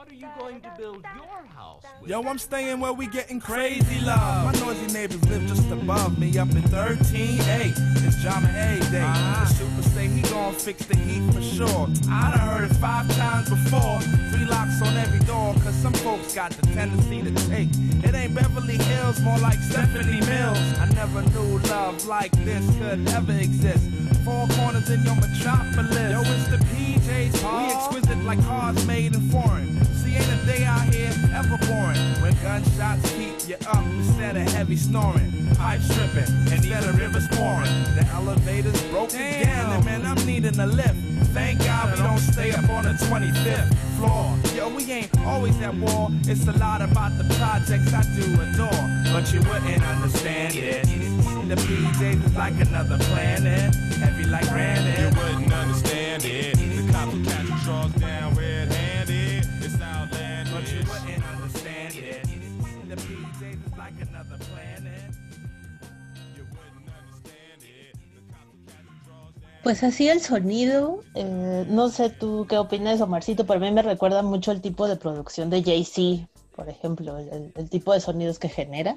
What 0.00 0.10
are 0.10 0.14
you 0.14 0.28
going 0.38 0.62
to 0.62 0.72
build 0.78 1.04
your 1.14 1.44
house 1.54 1.82
with? 2.00 2.08
Yo, 2.08 2.22
I'm 2.22 2.38
staying 2.38 2.80
where 2.80 2.94
we 2.94 3.06
getting 3.06 3.38
crazy 3.38 4.00
love. 4.00 4.46
My 4.46 4.58
noisy 4.58 4.90
neighbors 4.94 5.22
live 5.28 5.46
just 5.46 5.70
above 5.70 6.18
me 6.18 6.38
up 6.38 6.48
in 6.52 6.62
13A. 6.62 8.06
It's 8.06 8.16
Jama 8.22 8.48
A 8.48 8.80
Day. 8.90 9.00
The 9.00 9.44
super 9.44 9.82
say 9.82 10.08
he 10.08 10.22
gon' 10.22 10.54
fix 10.54 10.86
the 10.86 10.96
heat 10.96 11.30
for 11.34 11.42
sure. 11.42 11.86
I 12.08 12.30
done 12.34 12.48
heard 12.48 12.70
it 12.70 12.74
five 12.76 13.14
times 13.14 13.50
before. 13.50 14.00
Three 14.30 14.46
locks 14.46 14.80
on 14.80 14.96
every 14.96 15.18
door, 15.26 15.52
cause 15.62 15.74
some 15.74 15.92
folks 15.92 16.34
got 16.34 16.52
the 16.52 16.66
tendency 16.68 17.20
to 17.20 17.32
take. 17.50 17.68
It 18.02 18.14
ain't 18.14 18.34
Beverly 18.34 18.78
Hills, 18.78 19.20
more 19.20 19.36
like 19.36 19.58
Stephanie 19.58 20.22
Mills. 20.22 20.78
I 20.78 20.88
never 20.94 21.20
knew 21.28 21.58
love 21.68 22.06
like 22.06 22.32
this 22.46 22.64
could 22.78 23.06
ever 23.10 23.32
exist. 23.32 23.86
Four 24.24 24.48
corners 24.56 24.88
in 24.88 25.04
your 25.04 25.16
metropolis. 25.16 25.92
Yo, 25.92 26.20
it's 26.22 26.48
the 26.48 26.56
PJs. 26.56 27.32
We 27.42 27.72
exquisite 27.74 28.24
like 28.24 28.42
cars 28.44 28.86
made 28.86 29.14
in 29.14 29.20
foreign. 29.28 29.89
See, 29.94 30.14
ain't 30.14 30.32
a 30.32 30.46
day 30.46 30.64
out 30.64 30.82
here 30.92 31.12
ever 31.34 31.58
boring. 31.66 31.98
When 32.22 32.34
gunshots 32.42 33.10
keep 33.12 33.48
you 33.48 33.56
up 33.66 33.84
instead 33.84 34.36
of 34.36 34.42
heavy 34.52 34.76
snoring. 34.76 35.30
Pipe 35.56 35.80
stripping 35.82 36.30
instead 36.52 36.84
of 36.84 36.98
rivers 36.98 37.28
pouring. 37.28 37.84
The 37.96 38.06
elevator's 38.12 38.82
broken 38.84 39.20
down, 39.42 39.72
and 39.72 39.84
man, 39.84 40.06
I'm 40.06 40.24
needing 40.26 40.58
a 40.58 40.66
lift. 40.66 40.94
Thank 41.32 41.60
God 41.60 41.96
we 41.96 42.02
don't 42.02 42.18
stay 42.18 42.50
up 42.52 42.68
on 42.70 42.84
the 42.84 42.94
25th 43.06 43.74
floor. 43.96 44.36
Yo, 44.56 44.68
we 44.74 44.90
ain't 44.90 45.16
always 45.20 45.60
at 45.60 45.74
war. 45.74 46.08
It's 46.24 46.46
a 46.48 46.52
lot 46.52 46.82
about 46.82 47.16
the 47.18 47.24
projects 47.34 47.92
I 47.92 48.02
do 48.16 48.26
adore. 48.40 48.84
But 49.12 49.32
you 49.32 49.40
wouldn't 49.40 49.82
understand 49.82 50.54
it. 50.54 50.84
The 51.48 51.56
PJs 51.56 52.26
is 52.26 52.36
like 52.36 52.54
another 52.60 52.98
planet. 52.98 53.74
Heavy 53.74 54.24
like 54.24 54.48
granite. 54.48 54.98
You 54.98 55.06
wouldn't 55.20 55.52
understand 55.52 56.24
it. 56.24 56.56
The 56.56 57.06
will 57.06 57.24
catch 57.24 57.64
draws 57.64 57.99
Pues 69.62 69.82
así 69.82 70.08
el 70.08 70.22
sonido, 70.22 71.02
eh, 71.14 71.66
no 71.68 71.90
sé 71.90 72.08
tú 72.08 72.46
qué 72.48 72.56
opinas, 72.56 73.00
Omarcito, 73.02 73.44
pero 73.44 73.58
a 73.58 73.62
mí 73.62 73.70
me 73.70 73.82
recuerda 73.82 74.22
mucho 74.22 74.52
el 74.52 74.62
tipo 74.62 74.88
de 74.88 74.96
producción 74.96 75.50
de 75.50 75.62
Jay-Z, 75.62 76.28
por 76.56 76.68
ejemplo, 76.70 77.18
el, 77.18 77.68
tipo 77.68 77.92
de 77.92 78.00
sonidos 78.00 78.38
que 78.38 78.48
genera. 78.48 78.96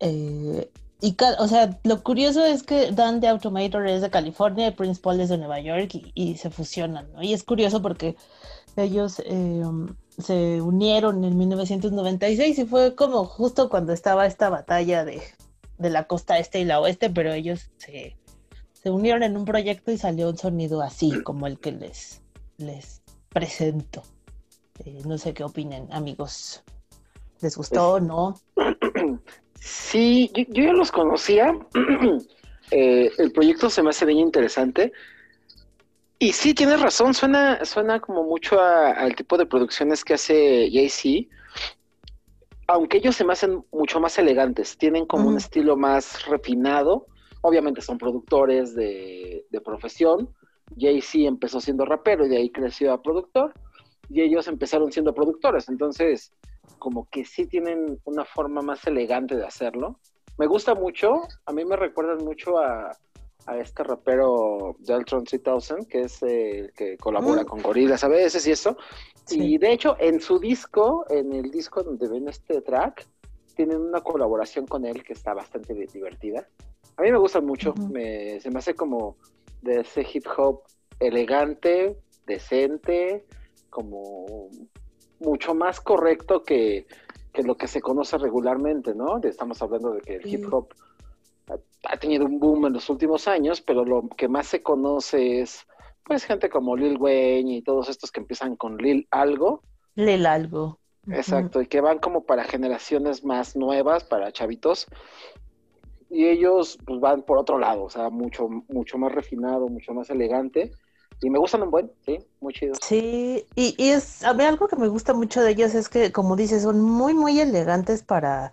Eh, 0.00 0.70
y, 1.02 1.16
o 1.38 1.48
sea, 1.48 1.78
lo 1.84 2.02
curioso 2.02 2.42
es 2.42 2.62
que 2.62 2.90
Dan 2.92 3.20
the 3.20 3.28
Automator 3.28 3.86
es 3.86 4.00
de 4.00 4.08
California 4.08 4.68
y 4.68 4.70
Prince 4.70 5.00
Paul 5.02 5.20
es 5.20 5.28
de 5.28 5.36
Nueva 5.36 5.60
York 5.60 5.94
y, 5.94 6.12
y 6.14 6.36
se 6.38 6.48
fusionan, 6.48 7.12
¿no? 7.12 7.22
Y 7.22 7.34
es 7.34 7.44
curioso 7.44 7.82
porque 7.82 8.16
ellos 8.76 9.22
eh, 9.26 9.62
se 10.18 10.62
unieron 10.62 11.22
en 11.22 11.36
1996 11.36 12.58
y 12.58 12.64
fue 12.64 12.94
como 12.94 13.26
justo 13.26 13.68
cuando 13.68 13.92
estaba 13.92 14.24
esta 14.24 14.48
batalla 14.48 15.04
de, 15.04 15.22
de 15.76 15.90
la 15.90 16.04
costa 16.04 16.38
este 16.38 16.60
y 16.60 16.64
la 16.64 16.80
oeste, 16.80 17.10
pero 17.10 17.32
ellos 17.34 17.70
se, 17.76 18.16
se 18.84 18.90
unieron 18.90 19.22
en 19.22 19.34
un 19.38 19.46
proyecto 19.46 19.90
y 19.90 19.96
salió 19.96 20.28
un 20.28 20.36
sonido 20.36 20.82
así 20.82 21.10
como 21.24 21.46
el 21.46 21.58
que 21.58 21.72
les, 21.72 22.20
les 22.58 23.02
presento. 23.32 24.02
Eh, 24.84 25.00
no 25.06 25.16
sé 25.18 25.32
qué 25.32 25.42
opinen, 25.42 25.88
amigos. 25.90 26.62
¿Les 27.40 27.56
gustó 27.56 27.94
o 27.94 28.00
no? 28.00 28.38
Sí, 29.58 30.30
yo, 30.34 30.42
yo 30.50 30.64
ya 30.64 30.72
los 30.74 30.92
conocía. 30.92 31.52
Eh, 32.70 33.10
el 33.18 33.30
proyecto 33.30 33.68
se 33.68 33.82
me 33.82 33.90
hace 33.90 34.06
bien 34.06 34.18
interesante. 34.18 34.90
Y 36.18 36.32
sí, 36.32 36.54
tienes 36.54 36.80
razón, 36.80 37.12
suena, 37.12 37.62
suena 37.64 38.00
como 38.00 38.24
mucho 38.24 38.58
a- 38.58 38.90
al 38.92 39.14
tipo 39.14 39.36
de 39.36 39.44
producciones 39.44 40.02
que 40.02 40.14
hace 40.14 40.70
Jay-Z. 40.72 41.28
Aunque 42.66 42.96
ellos 42.96 43.14
se 43.14 43.24
me 43.24 43.34
hacen 43.34 43.64
mucho 43.70 44.00
más 44.00 44.18
elegantes, 44.18 44.78
tienen 44.78 45.04
como 45.04 45.28
un 45.28 45.36
estilo 45.36 45.76
más 45.76 46.24
refinado. 46.26 47.06
Obviamente 47.46 47.82
son 47.82 47.98
productores 47.98 48.74
de, 48.74 49.44
de 49.50 49.60
profesión. 49.60 50.30
Jay-Z 50.78 51.28
empezó 51.28 51.60
siendo 51.60 51.84
rapero 51.84 52.24
y 52.24 52.30
de 52.30 52.38
ahí 52.38 52.50
creció 52.50 52.90
a 52.94 53.02
productor. 53.02 53.52
Y 54.08 54.22
ellos 54.22 54.48
empezaron 54.48 54.90
siendo 54.90 55.14
productores. 55.14 55.68
Entonces, 55.68 56.32
como 56.78 57.06
que 57.10 57.26
sí 57.26 57.46
tienen 57.46 58.00
una 58.04 58.24
forma 58.24 58.62
más 58.62 58.86
elegante 58.86 59.36
de 59.36 59.44
hacerlo. 59.46 59.98
Me 60.38 60.46
gusta 60.46 60.74
mucho, 60.74 61.20
a 61.44 61.52
mí 61.52 61.66
me 61.66 61.76
recuerdan 61.76 62.24
mucho 62.24 62.58
a, 62.58 62.90
a 63.46 63.58
este 63.58 63.84
rapero 63.84 64.74
Deltron 64.78 65.24
3000, 65.24 65.86
que 65.86 66.00
es 66.04 66.22
el 66.22 66.72
que 66.72 66.96
colabora 66.96 67.42
Mm. 67.42 67.46
con 67.46 67.60
Gorillaz 67.62 68.04
a 68.04 68.08
veces 68.08 68.46
y 68.46 68.52
eso. 68.52 68.76
Sí. 69.26 69.54
Y 69.54 69.58
de 69.58 69.70
hecho, 69.72 69.96
en 70.00 70.18
su 70.20 70.38
disco, 70.38 71.04
en 71.10 71.32
el 71.34 71.50
disco 71.50 71.82
donde 71.82 72.08
ven 72.08 72.26
este 72.26 72.62
track, 72.62 73.06
tienen 73.54 73.80
una 73.82 74.00
colaboración 74.00 74.66
con 74.66 74.86
él 74.86 75.04
que 75.04 75.12
está 75.12 75.34
bastante 75.34 75.74
di- 75.74 75.86
divertida. 75.92 76.48
A 76.96 77.02
mí 77.02 77.10
me 77.10 77.18
gusta 77.18 77.40
mucho, 77.40 77.74
me, 77.74 78.40
se 78.40 78.50
me 78.50 78.58
hace 78.58 78.74
como 78.74 79.16
de 79.62 79.80
ese 79.80 80.06
hip 80.12 80.26
hop 80.36 80.62
elegante, 81.00 81.98
decente, 82.26 83.26
como 83.70 84.48
mucho 85.18 85.54
más 85.54 85.80
correcto 85.80 86.42
que, 86.44 86.86
que 87.32 87.42
lo 87.42 87.56
que 87.56 87.66
se 87.66 87.80
conoce 87.80 88.16
regularmente, 88.18 88.94
¿no? 88.94 89.18
Estamos 89.22 89.60
hablando 89.62 89.92
de 89.92 90.00
que 90.02 90.14
el 90.16 90.22
Sí. 90.22 90.30
hip 90.36 90.52
hop 90.52 90.68
ha, 91.48 91.56
ha 91.92 91.96
tenido 91.96 92.26
un 92.26 92.38
boom 92.38 92.66
en 92.66 92.74
los 92.74 92.88
últimos 92.88 93.26
años, 93.26 93.60
pero 93.60 93.84
lo 93.84 94.08
que 94.16 94.28
más 94.28 94.46
se 94.46 94.62
conoce 94.62 95.40
es, 95.40 95.66
pues, 96.04 96.24
gente 96.24 96.48
como 96.48 96.76
Lil 96.76 96.96
Wayne 96.98 97.56
y 97.56 97.62
todos 97.62 97.88
estos 97.88 98.12
que 98.12 98.20
empiezan 98.20 98.56
con 98.56 98.76
Lil 98.78 99.06
algo, 99.10 99.62
Lel 99.96 100.26
algo. 100.26 100.78
Exacto, 101.06 101.60
y 101.60 101.66
que 101.66 101.80
van 101.80 101.98
como 101.98 102.24
para 102.24 102.44
generaciones 102.44 103.24
más 103.24 103.56
nuevas, 103.56 104.04
para 104.04 104.32
chavitos, 104.32 104.86
y 106.14 106.26
ellos 106.28 106.78
pues, 106.86 107.00
van 107.00 107.22
por 107.22 107.38
otro 107.38 107.58
lado, 107.58 107.84
o 107.84 107.90
sea, 107.90 108.10
mucho, 108.10 108.48
mucho 108.68 108.98
más 108.98 109.12
refinado, 109.12 109.68
mucho 109.68 109.92
más 109.94 110.10
elegante, 110.10 110.72
Y 111.20 111.30
me 111.30 111.38
gustan 111.38 111.62
un 111.62 111.70
buen, 111.70 111.92
sí, 112.04 112.18
muy 112.40 112.52
chidos. 112.54 112.80
Sí, 112.82 113.46
y, 113.54 113.74
y 113.78 113.90
es, 113.90 114.24
a 114.24 114.34
mí 114.34 114.44
algo 114.44 114.68
que 114.68 114.76
me 114.76 114.88
gusta 114.88 115.14
mucho 115.14 115.40
de 115.42 115.52
ellos 115.52 115.74
es 115.74 115.88
que, 115.88 116.12
como 116.12 116.36
dices, 116.36 116.62
son 116.62 116.80
muy, 116.80 117.14
muy 117.14 117.40
elegantes 117.40 118.02
para 118.02 118.52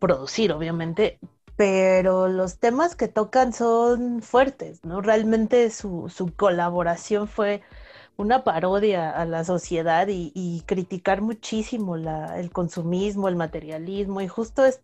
producir, 0.00 0.52
obviamente, 0.52 1.18
pero 1.56 2.28
los 2.28 2.58
temas 2.58 2.96
que 2.96 3.08
tocan 3.08 3.52
son 3.52 4.22
fuertes, 4.22 4.84
¿no? 4.84 5.00
Realmente 5.02 5.70
su, 5.70 6.08
su 6.10 6.34
colaboración 6.36 7.28
fue 7.28 7.62
una 8.16 8.44
parodia 8.44 9.10
a 9.10 9.24
la 9.26 9.44
sociedad 9.44 10.08
y, 10.10 10.64
criticar 10.66 11.22
muchísimo 11.22 11.96
la, 11.96 12.38
el 12.40 12.52
consumismo, 12.52 13.28
el 13.28 13.36
materialismo 13.36 14.20
y 14.22 14.28
justo 14.28 14.64
es- 14.66 14.82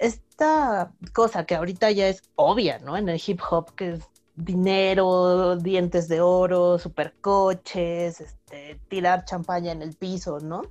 esta 0.00 0.92
cosa 1.12 1.44
que 1.44 1.54
ahorita 1.54 1.90
ya 1.90 2.08
es 2.08 2.22
obvia, 2.34 2.78
¿no? 2.78 2.96
En 2.96 3.08
el 3.08 3.20
hip 3.24 3.40
hop, 3.50 3.74
que 3.74 3.92
es 3.92 4.00
dinero, 4.34 5.56
dientes 5.56 6.08
de 6.08 6.22
oro, 6.22 6.78
supercoches, 6.78 8.20
este, 8.22 8.80
tirar 8.88 9.26
champaña 9.26 9.72
en 9.72 9.82
el 9.82 9.94
piso, 9.94 10.40
¿no? 10.40 10.62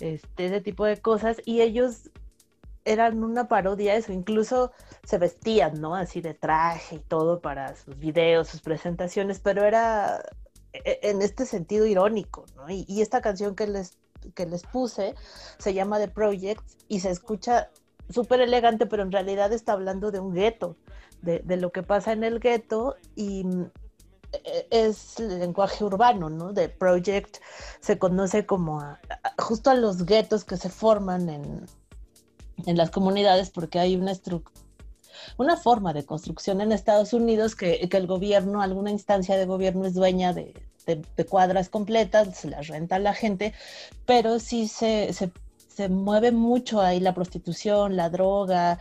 Este, 0.00 0.46
ese 0.46 0.60
tipo 0.62 0.86
de 0.86 1.00
cosas. 1.02 1.42
Y 1.44 1.60
ellos 1.60 2.10
eran 2.86 3.22
una 3.22 3.48
parodia 3.48 3.92
a 3.92 3.96
eso, 3.96 4.12
incluso 4.12 4.72
se 5.04 5.18
vestían, 5.18 5.80
¿no? 5.80 5.94
Así 5.94 6.22
de 6.22 6.34
traje 6.34 6.96
y 6.96 7.00
todo 7.00 7.40
para 7.40 7.76
sus 7.76 7.98
videos, 7.98 8.48
sus 8.48 8.62
presentaciones, 8.62 9.40
pero 9.40 9.64
era 9.64 10.22
e- 10.72 11.00
en 11.02 11.22
este 11.22 11.46
sentido 11.46 11.86
irónico, 11.86 12.46
¿no? 12.56 12.70
Y, 12.70 12.86
y 12.88 13.02
esta 13.02 13.20
canción 13.20 13.54
que 13.54 13.66
les, 13.66 13.98
que 14.34 14.46
les 14.46 14.62
puse 14.64 15.14
se 15.58 15.74
llama 15.74 15.98
The 15.98 16.08
Project 16.08 16.62
y 16.88 17.00
se 17.00 17.10
escucha 17.10 17.70
súper 18.10 18.40
elegante, 18.40 18.86
pero 18.86 19.02
en 19.02 19.12
realidad 19.12 19.52
está 19.52 19.72
hablando 19.72 20.10
de 20.10 20.20
un 20.20 20.34
gueto, 20.34 20.76
de, 21.22 21.40
de 21.40 21.56
lo 21.56 21.72
que 21.72 21.82
pasa 21.82 22.12
en 22.12 22.24
el 22.24 22.38
gueto 22.40 22.96
y 23.16 23.44
mm, 23.44 23.62
e- 24.44 24.66
es 24.70 25.18
el 25.20 25.38
lenguaje 25.40 25.84
urbano, 25.84 26.28
¿no? 26.28 26.52
De 26.52 26.68
Project 26.68 27.38
se 27.80 27.98
conoce 27.98 28.44
como 28.46 28.82
justo 29.38 29.70
a 29.70 29.74
los 29.74 30.04
guetos 30.04 30.44
que 30.44 30.56
se 30.56 30.68
forman 30.68 31.28
en, 31.28 31.66
en 32.66 32.76
las 32.76 32.90
comunidades 32.90 33.50
porque 33.50 33.78
hay 33.78 33.96
una 33.96 34.12
estru- 34.12 34.42
una 35.38 35.56
forma 35.56 35.92
de 35.92 36.04
construcción 36.04 36.60
en 36.60 36.72
Estados 36.72 37.12
Unidos 37.12 37.54
que, 37.54 37.88
que 37.88 37.96
el 37.96 38.06
gobierno, 38.06 38.60
alguna 38.60 38.90
instancia 38.90 39.36
de 39.36 39.46
gobierno 39.46 39.86
es 39.86 39.94
dueña 39.94 40.32
de, 40.32 40.52
de- 40.86 41.02
de 41.16 41.24
cuadras 41.26 41.68
completas, 41.70 42.36
se 42.36 42.50
las 42.50 42.66
renta 42.68 42.96
a 42.96 42.98
la 42.98 43.14
gente, 43.14 43.54
pero 44.04 44.38
sí 44.40 44.68
se, 44.68 45.12
se 45.74 45.88
mueve 45.88 46.30
mucho 46.30 46.80
ahí 46.80 47.00
la 47.00 47.14
prostitución, 47.14 47.96
la 47.96 48.08
droga, 48.08 48.78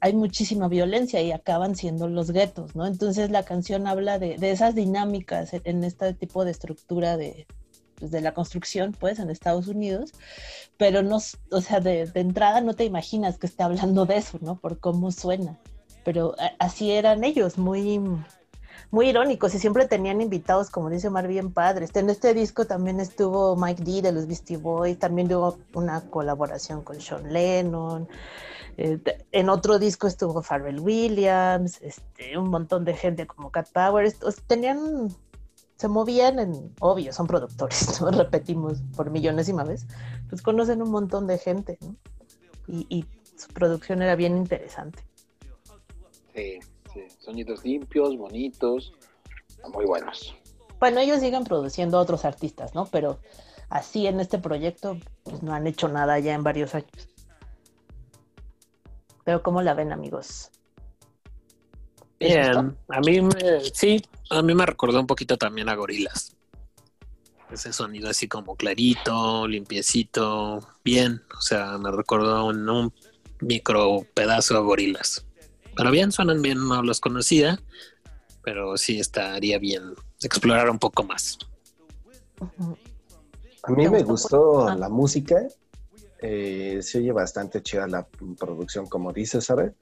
hay 0.00 0.12
muchísima 0.12 0.68
violencia 0.68 1.22
y 1.22 1.32
acaban 1.32 1.76
siendo 1.76 2.08
los 2.08 2.30
guetos, 2.30 2.76
¿no? 2.76 2.86
Entonces 2.86 3.30
la 3.30 3.44
canción 3.44 3.86
habla 3.86 4.18
de, 4.18 4.36
de 4.36 4.50
esas 4.50 4.74
dinámicas 4.74 5.52
en, 5.52 5.82
este 5.82 6.12
tipo 6.12 6.44
de 6.44 6.50
estructura 6.50 7.16
de, 7.16 7.46
pues, 7.98 8.10
de 8.10 8.20
la 8.20 8.34
construcción, 8.34 8.92
pues, 8.92 9.18
en 9.18 9.30
Estados 9.30 9.66
Unidos, 9.66 10.12
pero 10.76 11.02
no, 11.02 11.16
o 11.50 11.60
sea, 11.62 11.80
de, 11.80 12.06
de 12.06 12.20
entrada 12.20 12.60
no 12.60 12.74
te 12.74 12.84
imaginas 12.84 13.38
que 13.38 13.46
esté 13.46 13.62
hablando 13.62 14.04
de 14.04 14.18
eso, 14.18 14.38
¿no? 14.42 14.58
Por 14.60 14.78
cómo 14.78 15.12
suena. 15.12 15.58
Pero 16.04 16.36
así 16.58 16.92
eran 16.92 17.24
ellos, 17.24 17.56
muy, 17.56 17.98
muy 18.96 19.10
irónicos 19.10 19.54
y 19.54 19.58
siempre 19.58 19.86
tenían 19.86 20.22
invitados, 20.22 20.70
como 20.70 20.88
dice 20.88 21.08
Omar, 21.08 21.28
bien 21.28 21.52
padres. 21.52 21.94
En 21.96 22.08
este 22.08 22.32
disco 22.32 22.64
también 22.64 22.98
estuvo 22.98 23.54
Mike 23.54 23.84
D 23.84 24.00
de 24.00 24.10
los 24.10 24.26
Beastie 24.26 24.56
Boys, 24.56 24.98
también 24.98 25.30
hubo 25.34 25.58
una 25.74 26.00
colaboración 26.08 26.82
con 26.82 26.98
Sean 26.98 27.30
Lennon. 27.30 28.08
eh, 28.78 28.98
en 29.32 29.50
otro 29.50 29.78
disco 29.78 30.06
estuvo 30.06 30.40
Pharrell 30.40 30.80
Williams, 30.80 31.78
este, 31.82 32.38
un 32.38 32.48
montón 32.48 32.86
de 32.86 32.94
gente 32.94 33.26
como 33.26 33.50
Cat 33.50 33.68
Power. 33.70 34.10
tenían, 34.46 35.14
se 35.76 35.88
movían 35.88 36.38
en, 36.38 36.74
obvio, 36.80 37.12
son 37.12 37.26
productores, 37.26 38.00
¿no? 38.00 38.10
repetimos 38.10 38.80
por 38.96 39.10
millonésima 39.10 39.62
vez, 39.64 39.86
pues 40.30 40.40
conocen 40.40 40.80
un 40.80 40.90
montón 40.90 41.26
de 41.26 41.36
gente, 41.36 41.76
¿no? 41.82 41.96
Y, 42.66 42.86
y 42.88 43.04
su 43.36 43.52
producción 43.52 44.00
era 44.00 44.16
bien 44.16 44.38
interesante. 44.38 45.04
Sí, 46.34 46.60
sí. 46.96 47.16
Sonidos 47.18 47.64
limpios, 47.64 48.16
bonitos, 48.16 48.92
muy 49.72 49.84
buenos. 49.84 50.34
Bueno, 50.78 51.00
ellos 51.00 51.20
siguen 51.20 51.44
produciendo 51.44 51.98
a 51.98 52.00
otros 52.00 52.24
artistas, 52.24 52.74
¿no? 52.74 52.86
Pero 52.86 53.18
así 53.68 54.06
en 54.06 54.20
este 54.20 54.38
proyecto, 54.38 54.98
pues 55.22 55.42
no 55.42 55.54
han 55.54 55.66
hecho 55.66 55.88
nada 55.88 56.18
ya 56.18 56.34
en 56.34 56.42
varios 56.42 56.74
años. 56.74 57.08
Pero 59.24 59.42
¿cómo 59.42 59.62
la 59.62 59.74
ven, 59.74 59.92
amigos? 59.92 60.50
Bien, 62.18 62.76
a 62.88 63.00
mí 63.00 63.20
me, 63.20 63.60
sí, 63.74 64.02
a 64.30 64.40
mí 64.40 64.54
me 64.54 64.64
recordó 64.64 65.00
un 65.00 65.06
poquito 65.06 65.36
también 65.36 65.68
a 65.68 65.74
Gorilas. 65.74 66.34
Ese 67.50 67.72
sonido 67.72 68.08
así 68.08 68.26
como 68.26 68.56
clarito, 68.56 69.46
limpiecito, 69.46 70.66
bien, 70.82 71.22
o 71.36 71.40
sea, 71.40 71.76
me 71.78 71.90
recordó 71.90 72.46
un, 72.46 72.68
un 72.68 72.92
micro 73.40 74.06
pedazo 74.14 74.56
a 74.56 74.60
Gorilas. 74.60 75.25
Pero 75.76 75.90
bien, 75.90 76.10
suenan 76.12 76.42
bien, 76.42 76.66
no 76.66 76.82
los 76.82 77.00
conocía, 77.00 77.60
pero 78.42 78.76
sí 78.76 78.98
estaría 78.98 79.58
bien 79.58 79.94
explorar 80.22 80.70
un 80.70 80.78
poco 80.78 81.04
más. 81.04 81.38
A 83.62 83.70
mí 83.72 83.84
¿Te 83.84 83.90
me 83.90 84.02
gustó? 84.02 84.68
Ah. 84.68 84.76
la 84.76 84.88
música. 84.88 85.46
eh, 86.20 86.78
se 86.82 86.98
oye 86.98 87.12
bastante 87.12 87.62
chida 87.62 87.86
la 87.86 88.06
producción, 88.38 88.86
como 88.86 89.12
dices, 89.12 89.44
Sara. 89.44 89.72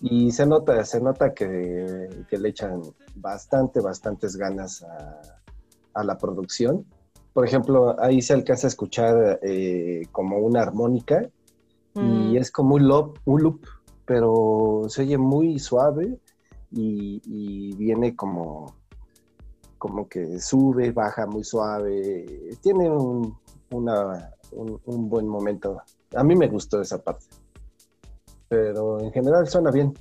Y 0.00 0.30
se 0.32 0.46
nota, 0.46 0.84
se 0.84 1.00
nota 1.00 1.32
que, 1.32 2.08
que 2.28 2.38
le 2.38 2.48
echan 2.48 2.82
bastante, 3.14 3.80
bastantes 3.80 4.36
ganas 4.36 4.82
a, 4.82 5.20
a 5.94 6.04
la 6.04 6.18
producción. 6.18 6.84
Por 7.32 7.46
ejemplo, 7.46 7.96
ahí 8.00 8.20
se 8.20 8.32
alcanza 8.34 8.66
a 8.66 8.68
escuchar 8.68 9.40
eh, 9.42 10.06
como 10.12 10.38
una 10.38 10.62
armónica 10.62 11.28
Mm, 11.94 12.30
y 12.32 12.36
es 12.38 12.50
como 12.50 12.76
un 12.76 12.88
loop, 12.88 13.18
un 13.26 13.42
loop, 13.42 13.66
pero 14.12 14.82
se 14.88 15.02
oye 15.02 15.16
muy 15.16 15.58
suave 15.58 16.18
y, 16.70 17.22
y 17.24 17.74
viene 17.76 18.14
como, 18.14 18.74
como 19.78 20.06
que 20.06 20.38
sube, 20.38 20.90
baja 20.92 21.24
muy 21.26 21.42
suave. 21.42 22.50
Tiene 22.60 22.90
un, 22.90 23.34
una- 23.70 24.30
un, 24.50 24.78
un 24.84 25.08
buen 25.08 25.26
momento. 25.26 25.80
A 26.14 26.22
mí 26.22 26.36
me 26.36 26.46
gustó 26.48 26.82
esa 26.82 27.02
parte, 27.02 27.24
pero 28.50 29.00
en 29.00 29.10
general 29.12 29.48
suena 29.48 29.70
bien 29.70 29.94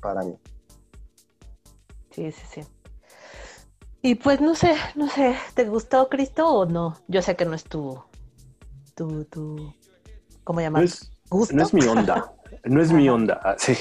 para 0.00 0.22
mí. 0.22 0.36
Sí, 2.12 2.30
sí, 2.30 2.42
sí. 2.48 2.60
Y 4.00 4.14
pues 4.14 4.40
no 4.40 4.54
sé, 4.54 4.76
no 4.94 5.08
sé, 5.08 5.34
¿te 5.56 5.64
gustó 5.68 6.08
Cristo 6.08 6.46
o 6.48 6.66
no? 6.66 6.98
Yo 7.08 7.20
sé 7.20 7.34
que 7.34 7.44
no 7.44 7.54
es 7.54 7.64
tu, 7.64 7.98
tu, 8.94 9.24
tu, 9.24 9.74
¿cómo 10.44 10.60
No 10.60 10.62
llamar? 10.66 10.84
es, 10.84 11.10
¿Gusto? 11.28 11.56
no 11.56 11.62
es 11.64 11.74
mi 11.74 11.80
onda. 11.84 12.32
No 12.66 12.82
es 12.82 12.92
mi 12.92 13.08
onda. 13.08 13.40
Ah, 13.42 13.56
Sí. 13.58 13.74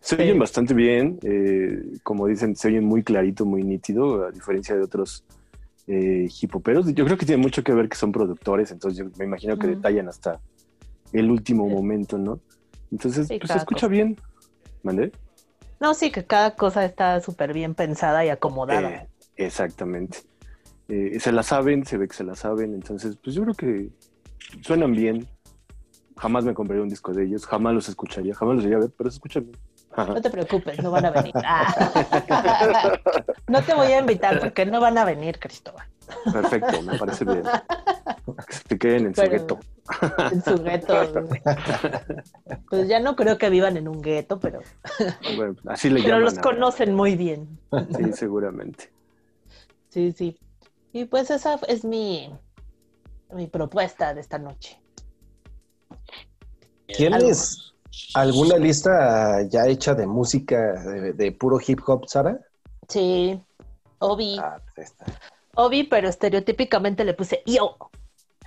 Se 0.00 0.14
Sí. 0.16 0.22
oyen 0.22 0.38
bastante 0.38 0.74
bien. 0.74 1.18
eh, 1.22 1.82
como 2.02 2.26
dicen, 2.26 2.54
se 2.54 2.68
oyen 2.68 2.84
muy 2.84 3.02
clarito, 3.02 3.44
muy 3.44 3.62
nítido, 3.64 4.26
a 4.26 4.30
diferencia 4.30 4.74
de 4.76 4.82
otros 4.82 5.24
eh, 5.88 6.28
hipoperos. 6.42 6.92
Yo 6.94 7.04
creo 7.04 7.16
que 7.16 7.26
tiene 7.26 7.42
mucho 7.42 7.62
que 7.64 7.72
ver 7.72 7.88
que 7.88 7.96
son 7.96 8.12
productores, 8.12 8.70
entonces 8.72 8.98
yo 8.98 9.10
me 9.18 9.24
imagino 9.24 9.56
que 9.58 9.68
detallan 9.68 10.08
hasta 10.08 10.40
el 11.12 11.30
último 11.30 11.68
momento, 11.68 12.18
¿no? 12.18 12.40
Entonces, 12.92 13.26
Sí, 13.28 13.38
pues 13.38 13.50
se 13.50 13.58
escucha 13.58 13.86
cosa. 13.86 13.88
bien. 13.88 14.16
¿Mandé? 14.82 15.10
No, 15.80 15.94
sí, 15.94 16.10
que 16.10 16.24
cada 16.24 16.54
cosa 16.54 16.84
está 16.84 17.20
súper 17.20 17.52
bien 17.52 17.74
pensada 17.74 18.24
y 18.24 18.28
acomodada. 18.28 18.90
Eh, 18.90 19.08
exactamente. 19.36 20.18
Eh, 20.88 21.18
se 21.20 21.32
la 21.32 21.42
saben, 21.42 21.84
se 21.84 21.96
ve 21.98 22.06
que 22.08 22.14
se 22.14 22.24
la 22.24 22.34
saben, 22.36 22.74
entonces, 22.74 23.16
pues 23.22 23.34
yo 23.34 23.42
creo 23.42 23.54
que 23.54 23.88
suenan 24.60 24.92
bien. 24.92 25.26
Jamás 26.16 26.44
me 26.44 26.54
compraría 26.54 26.82
un 26.82 26.88
disco 26.88 27.12
de 27.12 27.24
ellos, 27.24 27.44
jamás 27.46 27.74
los 27.74 27.88
escucharía, 27.88 28.34
jamás 28.34 28.56
los 28.56 28.64
iría 28.64 28.78
a 28.78 28.80
ver, 28.80 28.90
pero 28.96 29.10
se 29.10 29.16
escuchan 29.16 29.44
bien. 29.44 29.58
Ajá. 29.92 30.14
No 30.14 30.20
te 30.20 30.30
preocupes, 30.30 30.82
no 30.82 30.90
van 30.90 31.04
a 31.06 31.10
venir. 31.10 31.32
Ah. 31.36 32.98
No 33.48 33.62
te 33.62 33.74
voy 33.74 33.86
a 33.92 34.00
invitar 34.00 34.40
porque 34.40 34.66
no 34.66 34.80
van 34.80 34.98
a 34.98 35.04
venir, 35.04 35.38
Cristóbal. 35.38 35.86
Perfecto, 36.32 36.82
me 36.82 36.98
parece 36.98 37.24
bien. 37.24 37.42
Que 38.46 38.52
se 38.52 38.78
queden 38.78 39.06
en 39.06 39.14
su 39.14 39.22
gueto. 39.22 39.58
En 40.32 40.42
su 40.42 40.62
gueto. 40.62 40.94
Pues 42.68 42.88
ya 42.88 42.98
no 42.98 43.14
creo 43.14 43.38
que 43.38 43.48
vivan 43.48 43.76
en 43.76 43.86
un 43.88 44.02
gueto, 44.02 44.40
pero, 44.40 44.60
Bueno, 45.36 45.54
así 45.66 45.88
le 45.88 45.96
pero 46.02 46.08
llaman. 46.18 46.24
los 46.24 46.38
conocen 46.40 46.94
muy 46.94 47.14
bien. 47.16 47.58
Sí, 47.96 48.12
seguramente. 48.12 48.90
Sí, 49.90 50.12
sí. 50.12 50.36
Y 50.92 51.04
pues 51.04 51.30
esa 51.30 51.60
es 51.68 51.84
mi, 51.84 52.34
mi 53.32 53.46
propuesta 53.46 54.12
de 54.12 54.20
esta 54.20 54.38
noche. 54.38 54.80
¿Tienes 56.86 57.74
alguna 58.14 58.56
lista 58.56 59.42
ya 59.48 59.66
hecha 59.66 59.94
de 59.94 60.06
música 60.06 60.82
de, 60.82 61.12
de 61.12 61.32
puro 61.32 61.58
hip 61.66 61.80
hop, 61.86 62.06
Sara? 62.06 62.38
Sí, 62.88 63.40
Obi, 63.98 64.36
Ah, 64.38 64.60
pues 64.74 64.90
está. 64.90 65.06
Obi, 65.54 65.84
pero 65.84 66.08
estereotípicamente 66.08 67.04
le 67.04 67.14
puse 67.14 67.42
yo. 67.46 67.76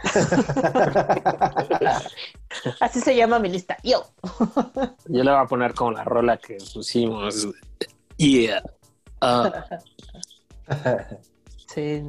Así 2.79 3.01
se 3.01 3.15
llama 3.15 3.39
mi 3.39 3.49
lista, 3.49 3.77
yo. 3.83 4.05
Yo 5.07 5.23
le 5.23 5.31
voy 5.31 5.39
a 5.39 5.45
poner 5.45 5.73
como 5.73 5.91
la 5.91 6.03
rola 6.03 6.37
que 6.37 6.57
pusimos. 6.73 7.47
Yeah. 8.17 8.63
Ah, 9.21 9.51
Sí, 11.73 12.01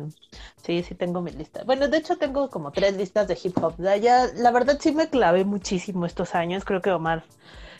sí, 0.64 0.82
sí 0.82 0.94
tengo 0.94 1.20
mi 1.20 1.32
lista. 1.32 1.64
Bueno, 1.64 1.88
de 1.88 1.98
hecho 1.98 2.16
tengo 2.16 2.48
como 2.48 2.72
tres 2.72 2.96
listas 2.96 3.28
de 3.28 3.38
hip 3.42 3.58
hop. 3.62 3.74
La, 3.78 3.96
ya, 3.98 4.26
la 4.34 4.50
verdad 4.52 4.78
sí 4.80 4.92
me 4.92 5.10
clavé 5.10 5.44
muchísimo 5.44 6.06
estos 6.06 6.34
años. 6.34 6.64
Creo 6.64 6.80
que 6.80 6.90
Omar 6.90 7.24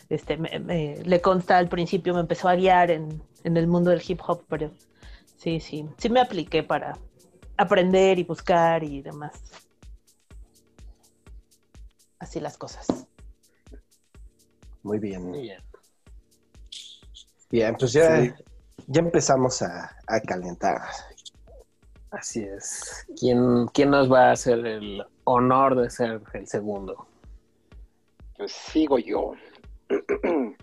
este, 0.09 0.37
me- 0.37 0.59
me- 0.59 0.97
le 1.03 1.21
consta 1.21 1.57
al 1.57 1.69
principio, 1.69 2.13
me 2.13 2.19
empezó 2.19 2.49
a 2.49 2.55
guiar 2.55 2.91
en, 2.91 3.23
en 3.43 3.57
el 3.57 3.65
mundo 3.65 3.89
del 3.89 4.03
hip 4.07 4.19
hop, 4.27 4.43
pero 4.47 4.69
sí, 5.37 5.59
sí, 5.59 5.87
sí 5.97 6.09
me 6.09 6.19
apliqué 6.19 6.61
para 6.61 6.97
aprender 7.57 8.19
y 8.19 8.23
buscar 8.25 8.83
y 8.83 9.01
demás. 9.01 9.31
Así 12.19 12.39
las 12.39 12.57
cosas. 12.59 12.85
Muy 14.83 14.99
bien. 14.99 15.31
Bien. 15.31 15.59
Bien, 17.49 17.75
pues 17.75 17.91
ya, 17.93 18.21
Sí. 18.21 18.33
ya 18.87 18.99
empezamos 19.01 19.61
a, 19.63 19.97
a 20.07 20.19
calentar. 20.21 20.79
Así 22.11 22.43
es. 22.43 23.07
¿Quién, 23.19 23.67
¿Quién 23.73 23.89
nos 23.89 24.11
va 24.11 24.29
a 24.29 24.31
hacer 24.33 24.65
el 24.65 25.03
honor 25.23 25.81
de 25.81 25.89
ser 25.89 26.21
el 26.33 26.45
segundo? 26.45 27.07
Pues 28.37 28.51
sigo 28.51 28.99
yo. 28.99 29.33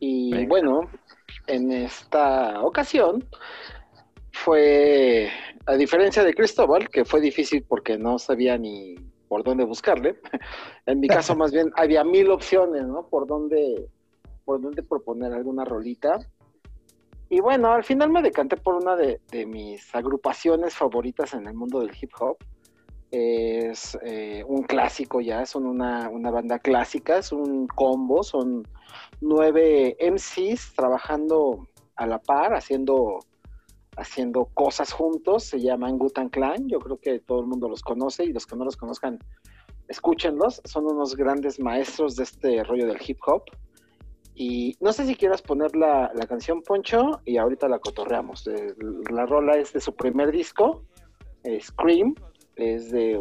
y 0.00 0.32
Venga. 0.32 0.48
bueno, 0.48 0.90
en 1.46 1.72
esta 1.72 2.62
ocasión 2.62 3.24
fue, 4.32 5.30
a 5.66 5.74
diferencia 5.74 6.24
de 6.24 6.34
Cristóbal, 6.34 6.88
que 6.88 7.04
fue 7.04 7.20
difícil 7.20 7.64
porque 7.68 7.98
no 7.98 8.18
sabía 8.18 8.56
ni 8.56 8.94
por 9.28 9.44
dónde 9.44 9.64
buscarle, 9.64 10.18
en 10.86 11.00
mi 11.00 11.08
caso 11.08 11.36
más 11.36 11.52
bien 11.52 11.70
había 11.76 12.02
mil 12.02 12.30
opciones, 12.30 12.86
¿no? 12.86 13.08
Por 13.08 13.26
dónde, 13.26 13.88
por 14.44 14.60
dónde 14.60 14.82
proponer 14.82 15.32
alguna 15.32 15.64
rolita. 15.64 16.18
Y 17.30 17.40
bueno, 17.40 17.72
al 17.72 17.84
final 17.84 18.10
me 18.10 18.22
decanté 18.22 18.56
por 18.56 18.74
una 18.74 18.96
de, 18.96 19.20
mis 19.46 19.94
agrupaciones 19.94 20.74
favoritas 20.74 21.34
en 21.34 21.46
el 21.46 21.54
mundo 21.54 21.80
del 21.80 21.94
hip 22.00 22.10
hop. 22.18 22.38
Es 23.10 23.98
eh, 24.02 24.44
un 24.46 24.62
clásico 24.62 25.20
ya, 25.20 25.46
son 25.46 25.66
una, 25.66 26.08
una 26.10 26.30
banda 26.30 26.58
clásica, 26.58 27.18
es 27.18 27.32
un 27.32 27.66
combo, 27.66 28.22
son 28.22 28.66
nueve 29.20 29.96
MCs 30.00 30.74
trabajando 30.74 31.66
a 31.96 32.06
la 32.06 32.18
par, 32.18 32.54
haciendo, 32.54 33.20
haciendo 33.96 34.46
cosas 34.46 34.92
juntos, 34.92 35.44
se 35.44 35.60
llaman 35.60 35.98
Gutan 35.98 36.28
Clan, 36.28 36.68
yo 36.68 36.78
creo 36.80 36.98
que 36.98 37.18
todo 37.20 37.40
el 37.40 37.46
mundo 37.46 37.68
los 37.68 37.82
conoce 37.82 38.24
y 38.24 38.32
los 38.32 38.46
que 38.46 38.56
no 38.56 38.64
los 38.64 38.76
conozcan, 38.76 39.18
escúchenlos, 39.88 40.60
son 40.64 40.86
unos 40.86 41.16
grandes 41.16 41.58
maestros 41.58 42.14
de 42.16 42.24
este 42.24 42.62
rollo 42.64 42.86
del 42.86 42.98
hip 43.06 43.18
hop. 43.26 43.42
Y 44.40 44.76
no 44.80 44.92
sé 44.92 45.04
si 45.04 45.16
quieras 45.16 45.42
poner 45.42 45.74
la, 45.74 46.12
la 46.14 46.26
canción 46.28 46.62
Poncho 46.62 47.20
y 47.24 47.38
ahorita 47.38 47.66
la 47.66 47.80
cotorreamos. 47.80 48.46
Eh, 48.46 48.72
La 49.10 49.26
rola 49.26 49.56
es 49.56 49.72
de 49.72 49.80
su 49.80 49.92
primer 49.96 50.30
disco, 50.30 50.84
eh, 51.42 51.60
Scream, 51.60 52.14
es 52.54 52.92
de 52.92 53.20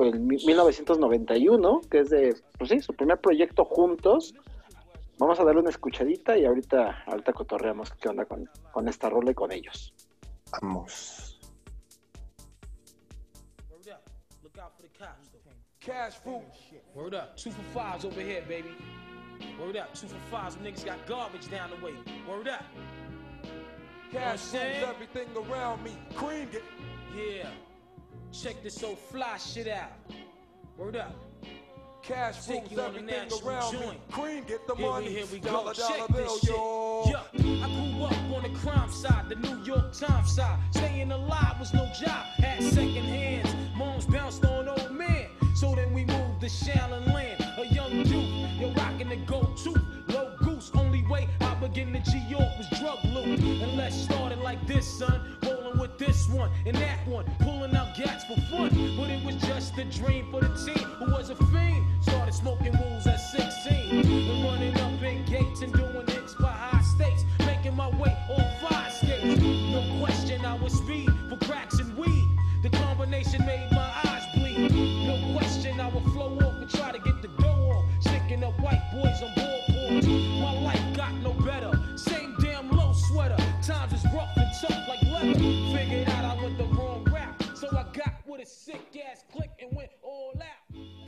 el 0.00 0.20
mi- 0.20 0.36
1991, 0.44 1.80
que 1.90 2.00
es 2.00 2.10
de, 2.10 2.36
pues 2.58 2.68
sí, 2.68 2.80
su 2.80 2.92
primer 2.92 3.18
proyecto 3.22 3.64
juntos. 3.64 4.34
Vamos 5.18 5.40
a 5.40 5.44
darle 5.44 5.62
una 5.62 5.70
escuchadita 5.70 6.36
y 6.36 6.44
ahorita, 6.44 7.04
ahorita 7.06 7.32
cotorreamos 7.32 7.92
qué 7.92 8.10
onda 8.10 8.26
con, 8.26 8.46
con 8.70 8.86
esta 8.86 9.08
rola 9.08 9.30
y 9.30 9.34
con 9.34 9.50
ellos. 9.50 9.94
Vamos. 10.60 11.33
Cash 15.84 16.14
fruit. 16.14 16.42
Word 16.94 17.14
up. 17.14 17.36
Two 17.36 17.50
for 17.50 17.62
fives 17.74 18.04
over 18.04 18.20
here, 18.20 18.42
baby. 18.48 18.70
Word 19.60 19.76
up. 19.76 19.94
Two 19.94 20.06
for 20.06 20.18
fives. 20.30 20.56
Niggas 20.56 20.84
got 20.84 21.04
garbage 21.06 21.50
down 21.50 21.70
the 21.78 21.84
way. 21.84 21.92
Word 22.28 22.48
up. 22.48 22.64
Cash 24.10 24.52
You 24.54 24.60
know 24.60 24.64
rules 24.66 24.94
everything 24.94 25.28
around 25.36 25.82
me. 25.84 25.92
Cream 26.14 26.48
it. 26.52 26.62
Yeah. 27.14 27.48
Check 28.32 28.62
this 28.62 28.82
old 28.82 28.98
fly 28.98 29.36
shit 29.36 29.68
out. 29.68 29.90
Word 30.78 30.96
up. 30.96 31.14
Cash 32.02 32.46
Take 32.46 32.60
rules 32.62 32.72
you 32.72 32.80
on 32.80 32.86
everything 32.96 33.30
around 33.46 33.72
me. 33.74 33.80
joint. 33.80 34.10
Cream 34.10 34.44
get 34.44 34.66
the 34.66 34.74
Here 34.76 34.86
we, 34.86 34.90
money. 34.92 35.06
here 35.10 35.26
we 35.32 35.38
go. 35.38 35.50
dollar 35.50 35.74
dollar 35.74 35.96
Check 35.98 36.08
bill, 36.08 36.24
this 36.24 36.40
shit. 36.40 36.50
yo. 36.50 37.04
Yeah, 37.06 37.64
I 37.64 37.68
grew 37.92 38.04
up 38.04 38.36
on 38.36 38.42
the 38.42 38.58
crime 38.58 38.90
side, 38.90 39.28
the 39.28 39.36
New 39.36 39.62
York 39.64 39.92
Times 39.92 40.34
side. 40.34 40.58
Staying 40.70 41.12
alive 41.12 41.56
was 41.58 41.74
no 41.74 41.86
job. 41.98 42.24
Had 42.38 42.62
second 42.62 43.04
hands. 43.04 43.54
Moms 43.76 44.06
bounced 44.06 44.44
on 44.44 44.68
old. 44.68 44.93
So 45.54 45.72
then 45.72 45.92
we 45.92 46.04
moved 46.04 46.40
to 46.40 46.46
Shallon 46.46 47.06
Land. 47.14 47.40
A 47.58 47.66
young 47.66 48.02
dude, 48.02 48.50
you're 48.58 48.72
rocking 48.72 49.08
the 49.08 49.16
go-to. 49.16 49.74
Low 50.08 50.34
goose, 50.38 50.72
only 50.74 51.06
way 51.06 51.28
I 51.40 51.54
begin 51.54 51.92
to 51.92 52.00
G 52.00 52.18
York 52.28 52.58
was 52.58 52.68
drug 52.80 52.98
loot. 53.04 53.38
And 53.38 53.76
let's 53.76 53.94
start 53.94 54.32
it 54.32 54.40
like 54.40 54.66
this, 54.66 54.84
son. 54.98 55.38
Rolling 55.44 55.78
with 55.78 55.96
this 55.96 56.28
one 56.28 56.50
and 56.66 56.76
that 56.76 57.06
one. 57.06 57.24
Pulling 57.38 57.74
out 57.76 57.96
gats 57.96 58.24
for 58.24 58.34
fun. 58.50 58.70
But 58.96 59.10
it 59.10 59.24
was 59.24 59.36
just 59.36 59.78
a 59.78 59.84
dream 59.84 60.28
for 60.32 60.40
the 60.40 60.48
team 60.66 60.88
who 60.98 61.12
was 61.12 61.30
a 61.30 61.36
fiend. 61.36 61.86
Started 62.02 62.34
smoking 62.34 62.72
rules 62.72 63.06
at 63.06 63.20
16. 63.20 64.00
And 64.00 64.44
running 64.44 64.76
up 64.80 65.02
in 65.02 65.24
gates 65.24 65.62
and 65.62 65.72
doing 65.72 65.83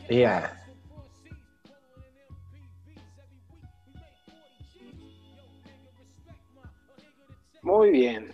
Yeah. 0.09 0.53
Muy 7.63 7.91
bien. 7.91 8.33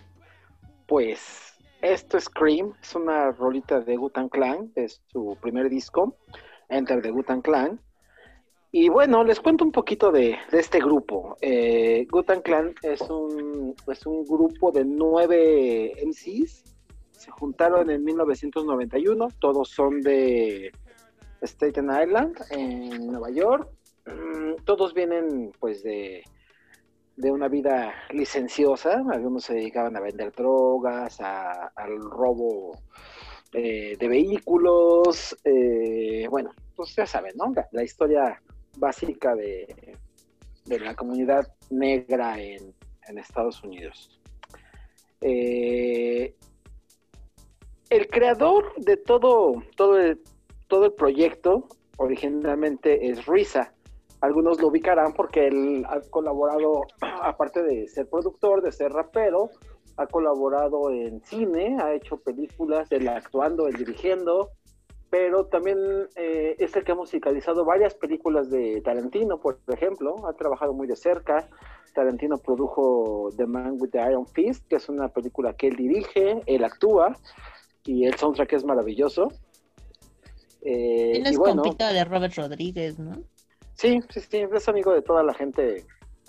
Pues 0.85 1.55
esto 1.81 2.17
es 2.17 2.25
Scream, 2.25 2.73
es 2.81 2.93
una 2.93 3.31
rolita 3.31 3.81
de 3.81 3.95
Gutan 3.95 4.29
Clan, 4.29 4.71
es 4.75 5.01
su 5.07 5.35
primer 5.41 5.69
disco, 5.69 6.15
Enter 6.69 7.01
the 7.01 7.09
Gutan 7.09 7.41
Clan. 7.41 7.79
Y 8.71 8.89
bueno, 8.89 9.23
les 9.23 9.39
cuento 9.39 9.65
un 9.65 9.71
poquito 9.71 10.11
de, 10.11 10.37
de 10.51 10.59
este 10.59 10.79
grupo. 10.79 11.37
Eh, 11.41 12.05
Gutan 12.11 12.41
Clan 12.41 12.75
es 12.83 13.01
un, 13.01 13.75
es 13.87 14.05
un 14.05 14.23
grupo 14.23 14.71
de 14.71 14.85
nueve 14.85 15.93
MCs. 16.05 16.63
Se 17.11 17.31
juntaron 17.31 17.89
en 17.89 18.03
1991. 18.03 19.27
Todos 19.39 19.69
son 19.69 20.01
de 20.01 20.71
Staten 21.43 21.89
Island, 22.03 22.37
en 22.51 23.07
Nueva 23.07 23.29
York. 23.31 23.69
Mm, 24.05 24.63
Todos 24.65 24.93
vienen 24.93 25.51
pues 25.59 25.83
de, 25.83 26.23
de 27.17 27.31
una 27.31 27.47
vida 27.47 27.93
licenciosa. 28.11 29.03
Algunos 29.11 29.43
se 29.45 29.55
dedicaban 29.55 29.95
a 29.95 29.99
vender 30.01 30.31
drogas, 30.31 31.19
a- 31.21 31.67
al 31.75 31.99
robo 31.99 32.71
eh, 33.53 33.95
de 33.99 34.07
vehículos. 34.07 35.37
eh, 35.43 36.27
bueno, 36.29 36.51
pues 36.75 36.95
ya 36.95 37.05
saben, 37.05 37.33
¿no? 37.35 37.51
La, 37.55 37.67
la 37.71 37.83
historia 37.83 38.41
básica 38.77 39.35
de, 39.35 39.97
de 40.65 40.79
la 40.79 40.95
comunidad 40.95 41.47
negra 41.69 42.39
en, 42.41 42.73
en 43.07 43.17
Estados 43.17 43.63
Unidos. 43.63 44.19
Eh, 45.21 46.35
el 47.89 48.07
creador 48.09 48.73
de 48.77 48.97
todo, 48.97 49.63
todo, 49.75 49.97
todo 50.67 50.85
el 50.85 50.93
proyecto 50.93 51.67
originalmente 51.97 53.09
es 53.09 53.25
Risa. 53.25 53.73
Algunos 54.21 54.61
lo 54.61 54.69
ubicarán 54.69 55.13
porque 55.13 55.47
él 55.47 55.85
ha 55.87 55.99
colaborado, 56.09 56.83
aparte 57.21 57.61
de 57.63 57.87
ser 57.87 58.07
productor, 58.09 58.61
de 58.61 58.71
ser 58.71 58.91
rapero, 58.91 59.49
ha 59.97 60.07
colaborado 60.07 60.89
en 60.91 61.21
cine, 61.21 61.77
ha 61.81 61.93
hecho 61.93 62.17
películas, 62.17 62.91
él 62.91 63.07
actuando, 63.07 63.67
él 63.67 63.75
dirigiendo, 63.75 64.49
pero 65.09 65.45
también 65.45 65.77
eh, 66.15 66.55
es 66.57 66.75
el 66.75 66.83
que 66.83 66.91
ha 66.91 66.95
musicalizado 66.95 67.65
varias 67.65 67.93
películas 67.93 68.49
de 68.49 68.81
Tarantino, 68.81 69.39
por 69.39 69.59
ejemplo, 69.67 70.27
ha 70.27 70.33
trabajado 70.33 70.73
muy 70.73 70.87
de 70.87 70.95
cerca. 70.95 71.47
Tarantino 71.93 72.37
produjo 72.39 73.29
The 73.37 73.45
Man 73.45 73.77
with 73.79 73.91
the 73.91 73.99
Iron 73.99 74.25
Fist, 74.25 74.67
que 74.67 74.77
es 74.77 74.89
una 74.89 75.09
película 75.09 75.53
que 75.53 75.67
él 75.67 75.75
dirige, 75.75 76.41
él 76.47 76.63
actúa, 76.63 77.15
y 77.83 78.05
el 78.05 78.15
soundtrack 78.15 78.53
es 78.53 78.65
maravilloso. 78.65 79.31
Eh, 80.65 81.11
Tienes 81.13 81.33
y 81.33 81.37
bueno, 81.37 81.61
compita 81.61 81.91
de 81.91 82.03
Robert 82.05 82.35
Rodríguez, 82.35 82.97
¿no? 82.99 83.21
sí, 83.75 83.99
sí, 84.09 84.21
sí, 84.21 84.45
es 84.53 84.69
amigo 84.69 84.93
de 84.93 85.01
toda 85.01 85.23
la 85.23 85.33
gente 85.33 85.85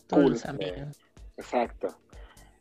Todos 0.06 0.22
cool. 0.22 0.32
los 0.32 0.44
amigos. 0.46 0.98
Exacto. 1.36 1.88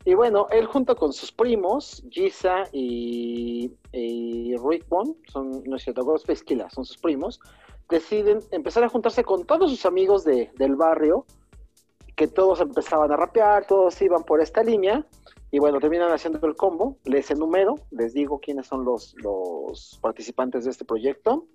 Y 0.04 0.14
bueno, 0.14 0.46
él 0.50 0.66
junto 0.66 0.94
con 0.96 1.12
sus 1.12 1.32
primos, 1.32 2.04
Giza 2.10 2.64
y, 2.72 3.72
y 3.92 4.54
Rickmon, 4.56 5.16
son, 5.32 5.62
no 5.64 5.76
es 5.76 5.82
cierto, 5.82 6.04
Ghostface 6.04 6.44
son 6.70 6.84
sus 6.84 6.98
primos, 6.98 7.40
deciden 7.88 8.40
empezar 8.50 8.84
a 8.84 8.88
juntarse 8.88 9.24
con 9.24 9.46
todos 9.46 9.70
sus 9.70 9.86
amigos 9.86 10.24
de, 10.24 10.50
del 10.56 10.76
barrio, 10.76 11.24
que 12.16 12.28
todos 12.28 12.60
empezaban 12.60 13.10
a 13.12 13.16
rapear, 13.16 13.66
todos 13.66 14.00
iban 14.02 14.22
por 14.24 14.40
esta 14.40 14.62
línea, 14.62 15.06
Y 15.50 15.60
bueno, 15.60 15.78
terminan 15.78 16.10
haciendo 16.10 16.44
el 16.48 16.56
combo. 16.56 16.98
Les 17.04 17.30
enumero, 17.30 17.76
les 17.92 18.12
digo 18.12 18.40
quiénes 18.40 18.66
son 18.66 18.84
los, 18.84 19.14
participantes 20.02 20.64
de 20.64 20.70
este 20.72 20.84
proyecto. 20.84 21.46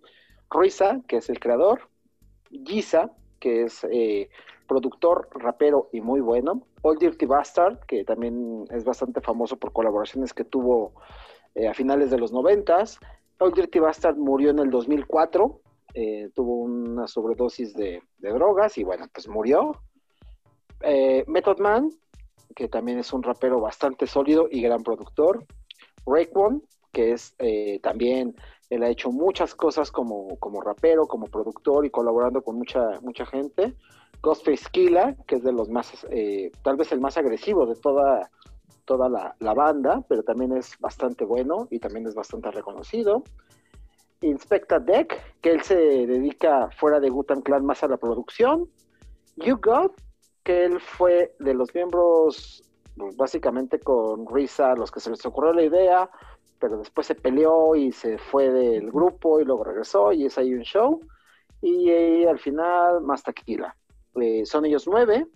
Ruiza, 0.50 1.02
que 1.08 1.18
es 1.18 1.30
el 1.30 1.40
creador. 1.40 1.90
Giza, 2.50 3.12
que 3.40 3.64
es 3.64 3.86
eh, 3.92 4.30
productor, 4.68 5.28
rapero 5.34 5.90
y 5.92 6.00
muy 6.00 6.22
bueno. 6.22 6.66
Old 6.82 7.00
Dirty 7.00 7.26
Bastard, 7.26 7.80
que 7.88 8.06
también 8.06 8.64
es 8.72 8.86
bastante 8.86 9.20
famoso 9.20 9.58
por 9.58 9.74
colaboraciones 9.74 10.34
que 10.34 10.46
tuvo 10.46 10.94
eh, 11.56 11.68
a 11.68 11.74
finales 11.74 12.10
de 12.10 12.20
los 12.20 12.32
noventas. 12.32 13.00
Old 13.40 13.56
Dirty 13.56 13.80
Bastard 13.80 14.16
murió 14.16 14.52
en 14.52 14.60
el 14.60 14.70
2004, 14.70 15.62
eh, 15.94 16.30
tuvo 16.34 16.56
una 16.56 17.08
sobredosis 17.08 17.74
de, 17.74 18.02
de 18.20 18.30
drogas 18.30 18.78
y 18.78 18.84
bueno, 18.84 19.08
pues 19.14 19.28
murió. 19.28 19.74
Eh, 20.82 21.24
Method 21.28 21.60
Man, 21.60 21.90
que 22.56 22.68
también 22.68 23.00
es 23.00 23.14
un 23.14 23.24
rapero 23.24 23.60
bastante 23.60 24.08
sólido 24.08 24.48
y 24.50 24.62
gran 24.62 24.84
productor. 24.84 25.46
Raekwon, 26.06 26.64
que 26.92 27.14
es 27.14 27.36
eh, 27.40 27.80
también, 27.82 28.36
él 28.70 28.84
ha 28.84 28.90
hecho 28.90 29.12
muchas 29.12 29.56
cosas 29.56 29.92
como, 29.92 30.38
como 30.40 30.62
rapero, 30.62 31.08
como 31.08 31.28
productor 31.28 31.86
y 31.86 31.90
colaborando 31.90 32.42
con 32.42 32.58
mucha, 32.58 33.00
mucha 33.02 33.26
gente. 33.26 33.76
Ghostface 34.22 34.66
Killa, 34.72 35.16
que 35.28 35.36
es 35.36 35.44
de 35.44 35.52
los 35.52 35.70
más, 35.70 36.06
eh, 36.12 36.52
tal 36.64 36.76
vez 36.76 36.92
el 36.92 37.00
más 37.00 37.18
agresivo 37.18 37.66
de 37.66 37.76
toda, 37.76 38.30
toda 38.86 39.08
la, 39.08 39.54
banda, 39.54 40.04
pero 40.08 40.24
también 40.24 40.56
es 40.58 40.78
bastante 40.80 41.26
bueno 41.26 41.68
y 41.72 41.80
también 41.80 42.06
es 42.06 42.16
bastante 42.16 42.52
reconocido. 42.52 43.24
Inspecta 44.22 44.80
Deck, 44.80 45.38
que 45.42 45.52
él 45.52 45.62
se 45.62 45.76
dedica 45.76 46.70
fuera 46.78 47.00
de 47.00 47.10
Gutan 47.10 47.42
Clan 47.42 47.66
más 47.66 47.84
a 47.84 47.88
la 47.88 47.98
producción. 47.98 48.70
You 49.38 49.58
God, 49.62 49.92
él 50.50 50.80
fue 50.80 51.36
de 51.40 51.54
los 51.54 51.74
miembros, 51.74 52.64
pues, 52.96 53.16
básicamente 53.16 53.80
con 53.80 54.28
Risa, 54.28 54.76
los 54.76 54.92
que 54.92 55.00
se 55.00 55.10
les 55.10 55.26
ocurrió 55.26 55.54
la 55.54 55.64
idea, 55.64 56.10
pero 56.60 56.78
después 56.78 57.08
se 57.08 57.16
peleó 57.16 57.76
y 57.76 57.92
se 57.92 58.18
fue 58.18 58.50
del 58.50 58.92
grupo 58.92 59.40
y 59.40 59.46
luego 59.46 59.64
regresó 59.64 60.12
y 60.12 60.26
es 60.26 60.38
ahí 60.38 60.54
un 60.54 60.64
show. 60.64 61.02
Y 61.62 61.90
eh, 61.90 62.28
al 62.28 62.40
final, 62.40 63.02
más 63.02 63.24
taquila. 63.24 63.76
Eh, 64.16 64.46
son 64.46 64.66
ellos 64.66 64.88
nueve. 64.88 65.28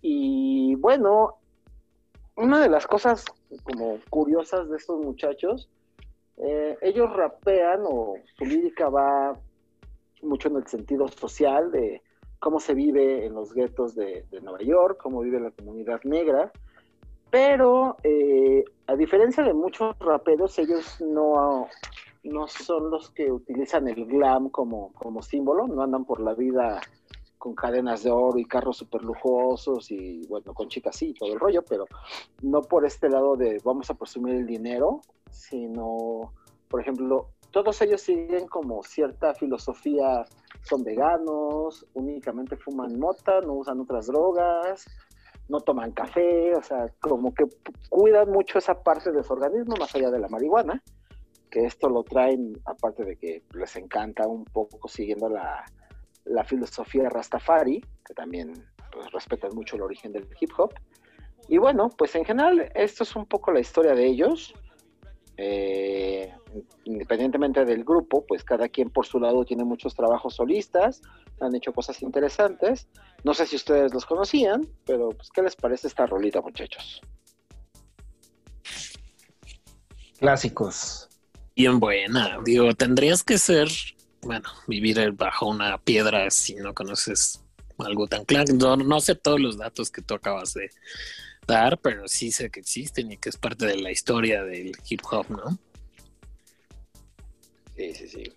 Y 0.00 0.74
bueno, 0.76 1.36
una 2.36 2.60
de 2.60 2.68
las 2.68 2.86
cosas 2.86 3.24
como 3.64 3.98
curiosas 4.10 4.68
de 4.68 4.76
estos 4.76 5.00
muchachos, 5.00 5.68
eh, 6.36 6.76
ellos 6.82 7.12
rapean 7.14 7.80
o 7.84 8.14
su 8.36 8.44
lírica 8.44 8.88
va 8.88 9.36
mucho 10.22 10.48
en 10.48 10.56
el 10.56 10.66
sentido 10.66 11.08
social 11.08 11.70
de 11.72 12.02
cómo 12.38 12.60
se 12.60 12.74
vive 12.74 13.26
en 13.26 13.34
los 13.34 13.52
guetos 13.52 13.94
de, 13.94 14.24
de 14.30 14.40
Nueva 14.40 14.60
York, 14.62 14.98
cómo 15.02 15.20
vive 15.20 15.40
la 15.40 15.50
comunidad 15.50 16.00
negra, 16.04 16.52
pero 17.30 17.96
eh, 18.02 18.64
a 18.86 18.96
diferencia 18.96 19.42
de 19.42 19.52
muchos 19.52 19.98
raperos, 19.98 20.58
ellos 20.58 21.00
no, 21.00 21.68
no 22.22 22.48
son 22.48 22.90
los 22.90 23.10
que 23.10 23.30
utilizan 23.30 23.88
el 23.88 24.06
glam 24.06 24.48
como, 24.48 24.92
como 24.94 25.22
símbolo, 25.22 25.66
no 25.66 25.82
andan 25.82 26.04
por 26.04 26.20
la 26.20 26.34
vida 26.34 26.80
con 27.36 27.54
cadenas 27.54 28.02
de 28.02 28.10
oro 28.10 28.38
y 28.38 28.44
carros 28.44 28.78
súper 28.78 29.02
lujosos 29.02 29.90
y 29.90 30.26
bueno, 30.26 30.54
con 30.54 30.68
chicas 30.68 30.96
sí, 30.96 31.14
todo 31.14 31.32
el 31.32 31.38
rollo, 31.38 31.62
pero 31.62 31.86
no 32.42 32.62
por 32.62 32.84
este 32.84 33.08
lado 33.08 33.36
de 33.36 33.60
vamos 33.62 33.90
a 33.90 33.94
presumir 33.94 34.34
el 34.34 34.46
dinero, 34.46 35.02
sino, 35.30 36.32
por 36.68 36.80
ejemplo, 36.80 37.28
todos 37.50 37.80
ellos 37.82 38.00
siguen 38.00 38.48
como 38.48 38.82
cierta 38.82 39.34
filosofía, 39.34 40.24
son 40.62 40.84
veganos, 40.84 41.86
únicamente 41.94 42.56
fuman 42.56 42.98
mota, 42.98 43.40
no 43.40 43.54
usan 43.54 43.80
otras 43.80 44.06
drogas, 44.06 44.86
no 45.48 45.60
toman 45.60 45.92
café, 45.92 46.54
o 46.54 46.62
sea, 46.62 46.86
como 47.00 47.32
que 47.32 47.44
cuidan 47.88 48.30
mucho 48.30 48.58
esa 48.58 48.82
parte 48.82 49.12
de 49.12 49.22
su 49.22 49.32
organismo 49.32 49.76
más 49.78 49.94
allá 49.94 50.10
de 50.10 50.18
la 50.18 50.28
marihuana, 50.28 50.82
que 51.50 51.64
esto 51.64 51.88
lo 51.88 52.02
traen, 52.02 52.60
aparte 52.66 53.04
de 53.04 53.16
que 53.16 53.42
les 53.54 53.76
encanta 53.76 54.26
un 54.26 54.44
poco 54.44 54.88
siguiendo 54.88 55.28
la, 55.28 55.64
la 56.24 56.44
filosofía 56.44 57.08
Rastafari, 57.08 57.80
que 58.04 58.14
también 58.14 58.52
pues, 58.92 59.10
respetan 59.12 59.54
mucho 59.54 59.76
el 59.76 59.82
origen 59.82 60.12
del 60.12 60.28
hip 60.40 60.50
hop. 60.58 60.74
Y 61.48 61.58
bueno, 61.58 61.88
pues 61.96 62.14
en 62.14 62.24
general 62.24 62.70
esto 62.74 63.04
es 63.04 63.16
un 63.16 63.26
poco 63.26 63.52
la 63.52 63.60
historia 63.60 63.94
de 63.94 64.06
ellos. 64.06 64.54
Eh, 65.40 66.34
independientemente 66.84 67.64
del 67.64 67.84
grupo, 67.84 68.26
pues 68.26 68.42
cada 68.42 68.68
quien 68.68 68.90
por 68.90 69.06
su 69.06 69.20
lado 69.20 69.44
tiene 69.44 69.62
muchos 69.62 69.94
trabajos 69.94 70.34
solistas, 70.34 71.00
han 71.40 71.54
hecho 71.54 71.72
cosas 71.72 72.02
interesantes. 72.02 72.88
No 73.22 73.34
sé 73.34 73.46
si 73.46 73.54
ustedes 73.54 73.94
los 73.94 74.04
conocían, 74.04 74.68
pero 74.84 75.10
pues 75.10 75.30
¿qué 75.30 75.42
les 75.42 75.54
parece 75.54 75.86
esta 75.86 76.06
rolita, 76.06 76.40
muchachos? 76.40 77.00
Clásicos. 80.18 81.08
Bien 81.54 81.78
buena. 81.78 82.38
Digo, 82.44 82.74
tendrías 82.74 83.22
que 83.22 83.38
ser, 83.38 83.68
bueno, 84.22 84.48
vivir 84.66 85.12
bajo 85.12 85.46
una 85.46 85.78
piedra 85.78 86.28
si 86.30 86.56
no 86.56 86.74
conoces 86.74 87.44
algo 87.84 88.06
tan 88.06 88.24
claro. 88.24 88.52
No, 88.54 88.76
no 88.76 89.00
sé 89.00 89.14
todos 89.14 89.40
los 89.40 89.58
datos 89.58 89.90
que 89.90 90.02
tú 90.02 90.14
acabas 90.14 90.54
de 90.54 90.70
dar, 91.46 91.78
pero 91.78 92.06
sí 92.08 92.30
sé 92.30 92.50
que 92.50 92.60
existen 92.60 93.12
y 93.12 93.16
que 93.16 93.30
es 93.30 93.36
parte 93.36 93.66
de 93.66 93.76
la 93.76 93.90
historia 93.90 94.44
del 94.44 94.72
hip 94.88 95.00
hop, 95.10 95.26
¿no? 95.30 95.58
Sí, 97.76 97.94
sí, 97.94 98.08
sí. 98.08 98.32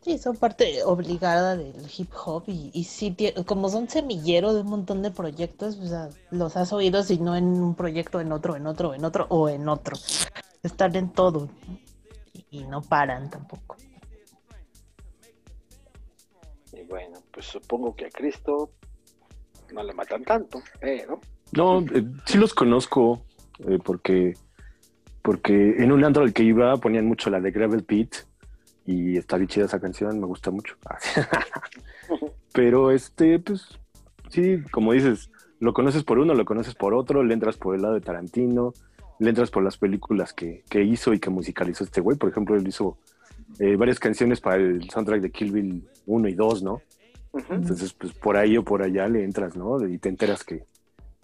Sí, 0.00 0.16
son 0.16 0.36
parte 0.36 0.82
obligada 0.84 1.56
del 1.56 1.74
hip 1.94 2.10
hop 2.24 2.44
y, 2.46 2.70
y 2.72 2.84
sí, 2.84 3.14
como 3.44 3.68
son 3.68 3.90
semillero 3.90 4.54
de 4.54 4.62
un 4.62 4.68
montón 4.68 5.02
de 5.02 5.10
proyectos, 5.10 5.76
o 5.76 5.86
sea, 5.86 6.08
los 6.30 6.56
has 6.56 6.72
oído 6.72 7.02
si 7.02 7.18
no 7.18 7.36
en 7.36 7.44
un 7.44 7.74
proyecto, 7.74 8.20
en 8.20 8.32
otro, 8.32 8.56
en 8.56 8.66
otro, 8.66 8.94
en 8.94 9.04
otro 9.04 9.26
o 9.28 9.50
en 9.50 9.68
otro. 9.68 9.98
Están 10.62 10.96
en 10.96 11.10
todo 11.10 11.50
y 12.50 12.64
no 12.64 12.80
paran 12.80 13.28
tampoco. 13.28 13.76
Pues 17.38 17.46
supongo 17.46 17.94
que 17.94 18.06
a 18.06 18.10
Cristo 18.10 18.72
no 19.72 19.84
le 19.84 19.92
matan 19.92 20.24
tanto, 20.24 20.60
pero 20.80 21.20
No, 21.52 21.82
eh, 21.94 22.04
sí 22.26 22.36
los 22.36 22.52
conozco 22.52 23.22
eh, 23.60 23.78
porque, 23.84 24.34
porque 25.22 25.76
en 25.78 25.92
un 25.92 26.02
antro 26.02 26.24
al 26.24 26.32
que 26.32 26.42
iba 26.42 26.76
ponían 26.78 27.06
mucho 27.06 27.30
la 27.30 27.40
de 27.40 27.52
Gravel 27.52 27.84
Pit 27.84 28.12
y 28.86 29.16
está 29.16 29.36
bien 29.36 29.46
chida 29.46 29.66
esa 29.66 29.78
canción, 29.78 30.18
me 30.18 30.26
gusta 30.26 30.50
mucho. 30.50 30.74
Pero 32.52 32.90
este, 32.90 33.38
pues, 33.38 33.78
sí, 34.30 34.60
como 34.72 34.92
dices, 34.92 35.30
lo 35.60 35.72
conoces 35.72 36.02
por 36.02 36.18
uno, 36.18 36.34
lo 36.34 36.44
conoces 36.44 36.74
por 36.74 36.92
otro, 36.92 37.22
le 37.22 37.34
entras 37.34 37.56
por 37.56 37.76
el 37.76 37.82
lado 37.82 37.94
de 37.94 38.00
Tarantino, 38.00 38.72
le 39.20 39.28
entras 39.28 39.52
por 39.52 39.62
las 39.62 39.78
películas 39.78 40.32
que, 40.32 40.64
que 40.68 40.82
hizo 40.82 41.14
y 41.14 41.20
que 41.20 41.30
musicalizó 41.30 41.84
este 41.84 42.00
güey. 42.00 42.18
Por 42.18 42.30
ejemplo, 42.30 42.56
él 42.56 42.66
hizo 42.66 42.98
eh, 43.60 43.76
varias 43.76 44.00
canciones 44.00 44.40
para 44.40 44.56
el 44.56 44.90
soundtrack 44.90 45.20
de 45.20 45.30
Kill 45.30 45.52
Bill 45.52 45.88
1 46.06 46.28
y 46.28 46.34
2, 46.34 46.62
¿no? 46.64 46.82
Entonces, 47.32 47.92
pues 47.92 48.12
por 48.12 48.36
ahí 48.36 48.56
o 48.56 48.64
por 48.64 48.82
allá 48.82 49.06
le 49.08 49.24
entras, 49.24 49.56
¿no? 49.56 49.86
Y 49.86 49.98
te 49.98 50.08
enteras 50.08 50.44
que, 50.44 50.64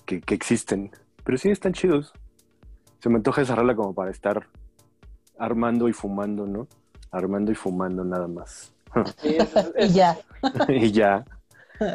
que, 0.05 0.21
que 0.21 0.35
existen. 0.35 0.91
Pero 1.25 1.39
sí, 1.39 1.51
están 1.51 1.73
chidos. 1.73 2.13
Se 3.01 3.09
me 3.09 3.17
antoja 3.17 3.43
esa 3.43 3.55
rola 3.55 3.75
como 3.75 3.95
para 3.95 4.11
estar 4.11 4.47
armando 5.39 5.89
y 5.89 5.93
fumando, 5.93 6.47
¿no? 6.47 6.69
Armando 7.11 7.53
y 7.53 7.55
fumando 7.55 8.05
nada 8.05 8.29
más. 8.29 8.73
sí, 9.19 9.37
Y 9.79 9.89
ya. 9.89 10.17
y 10.69 10.93
ya, 10.93 11.25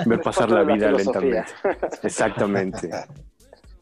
ver 0.06 0.22
pasar 0.22 0.52
la 0.52 0.64
vida 0.64 0.92
lentamente. 0.92 1.46
Exactamente, 2.04 2.90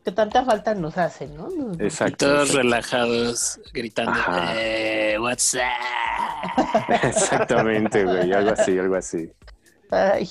Que 0.04 0.14
tanta 0.14 0.46
falta 0.46 0.74
nos 0.74 0.98
hace, 0.98 1.28
¿no? 1.28 1.50
Y 1.78 1.84
exacto. 1.84 2.28
todos 2.28 2.54
relajados 2.54 3.60
gritando, 3.74 4.18
eh, 4.56 5.18
what's 5.20 5.54
up? 5.54 6.80
Exactamente, 7.04 8.06
güey, 8.06 8.32
algo 8.32 8.52
así, 8.52 8.80
algo 8.80 8.96
así. 8.96 9.30
Ay, 9.90 10.30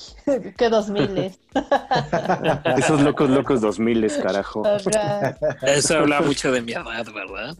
qué 0.57 0.69
dos 0.69 0.89
miles. 0.89 1.39
Esos 2.77 3.01
locos, 3.01 3.29
locos 3.29 3.59
dos 3.61 3.79
miles, 3.79 4.17
carajo. 4.17 4.63
Ajá, 4.65 5.35
Eso 5.63 5.97
habla 5.97 6.21
mucho 6.21 6.51
de 6.51 6.61
mi 6.61 6.73
edad, 6.73 7.05
¿verdad? 7.13 7.55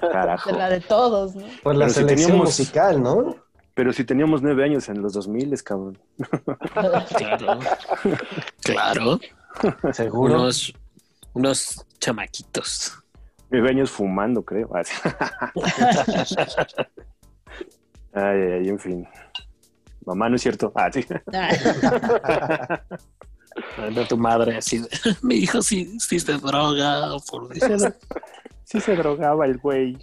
Carajo. 0.00 0.50
De 0.52 0.58
la 0.58 0.70
de 0.70 0.80
todos, 0.80 1.34
¿no? 1.36 1.44
Por 1.62 1.74
la 1.74 1.86
Pero 1.86 1.88
si 1.90 1.94
selección 2.00 2.28
teníamos- 2.30 2.46
musical, 2.46 3.02
¿no? 3.02 3.36
Pero 3.74 3.92
si 3.92 4.04
teníamos 4.04 4.40
nueve 4.40 4.64
años 4.64 4.88
en 4.88 5.02
los 5.02 5.12
dos 5.14 5.26
miles, 5.28 5.62
cabrón. 5.62 5.98
Claro. 7.16 7.58
Claro. 8.62 9.20
Seguro. 9.92 10.34
Unos, 10.34 10.72
unos 11.32 11.84
chamaquitos. 11.98 12.92
Nueve 13.50 13.70
años 13.70 13.90
fumando, 13.90 14.42
creo. 14.44 14.70
Ay, 18.12 18.22
ay, 18.40 18.52
ay, 18.60 18.68
en 18.68 18.78
fin. 18.78 19.08
Mamá, 20.06 20.28
no 20.28 20.36
es 20.36 20.42
cierto. 20.42 20.72
Ah, 20.74 20.90
sí. 20.92 21.04
De 23.94 24.04
tu 24.06 24.16
madre 24.18 24.56
así 24.56 24.78
de, 24.78 24.88
mi 25.22 25.36
hijo 25.36 25.62
sí, 25.62 25.96
sí 26.00 26.18
se 26.18 26.32
droga 26.38 27.16
por 27.30 27.48
Sí 28.64 28.80
se 28.80 28.96
drogaba 28.96 29.46
el 29.46 29.58
güey. 29.58 29.96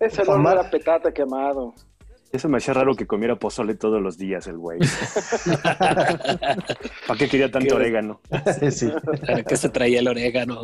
Ese 0.00 0.24
no 0.24 0.50
era 0.50 0.70
petate 0.70 1.12
quemado. 1.12 1.74
Eso 2.30 2.48
me 2.48 2.56
hacía 2.56 2.72
raro 2.72 2.94
que 2.94 3.06
comiera 3.06 3.36
pozole 3.36 3.74
todos 3.74 4.00
los 4.00 4.16
días 4.16 4.46
el 4.46 4.56
güey. 4.56 4.78
¿Para 7.06 7.18
qué 7.18 7.28
quería 7.28 7.50
tanto 7.50 7.68
Qué- 7.68 7.74
orégano? 7.74 8.20
sí. 8.70 8.90
¿Para 9.26 9.42
qué 9.42 9.56
se 9.56 9.68
traía 9.68 10.00
el 10.00 10.08
orégano? 10.08 10.62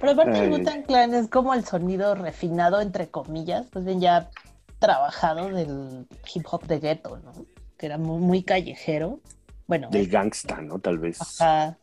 Pero 0.00 0.12
aparte 0.12 0.38
Ay. 0.38 0.40
el 0.46 0.50
Wu-Tang 0.52 0.84
Clan 0.84 1.14
es 1.14 1.28
como 1.28 1.54
el 1.54 1.64
sonido 1.64 2.14
refinado, 2.14 2.80
entre 2.82 3.08
comillas, 3.08 3.66
pues 3.72 3.86
bien 3.86 4.00
ya 4.02 4.28
trabajado 4.86 5.48
del 5.48 6.06
hip 6.34 6.44
hop 6.50 6.66
de 6.66 6.78
gueto, 6.80 7.18
¿no? 7.18 7.32
Que 7.76 7.86
era 7.86 7.98
muy, 7.98 8.18
muy 8.20 8.42
callejero. 8.42 9.20
Bueno, 9.66 9.88
Del 9.90 10.08
gangsta, 10.08 10.60
¿no? 10.60 10.78
Tal 10.78 10.98
vez. 10.98 11.20
ajá. 11.20 11.78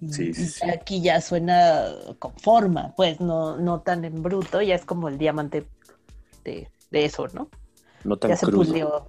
Y- 0.00 0.12
Sí, 0.12 0.34
sí, 0.34 0.42
y 0.42 0.46
sí. 0.46 0.68
aquí 0.70 1.00
ya 1.00 1.20
suena 1.20 1.86
con 2.18 2.32
forma, 2.34 2.92
pues 2.96 3.20
no, 3.20 3.56
no 3.56 3.82
tan 3.82 4.04
en 4.04 4.20
bruto, 4.22 4.60
ya 4.60 4.74
es 4.74 4.84
como 4.84 5.08
el 5.08 5.16
diamante 5.16 5.64
de, 6.42 6.68
de 6.90 7.04
eso, 7.04 7.28
¿no? 7.28 7.48
No 8.02 8.16
tan 8.16 8.30
ya 8.30 8.36
se 8.36 8.46
crudo. 8.46 8.64
pulió. 8.64 9.08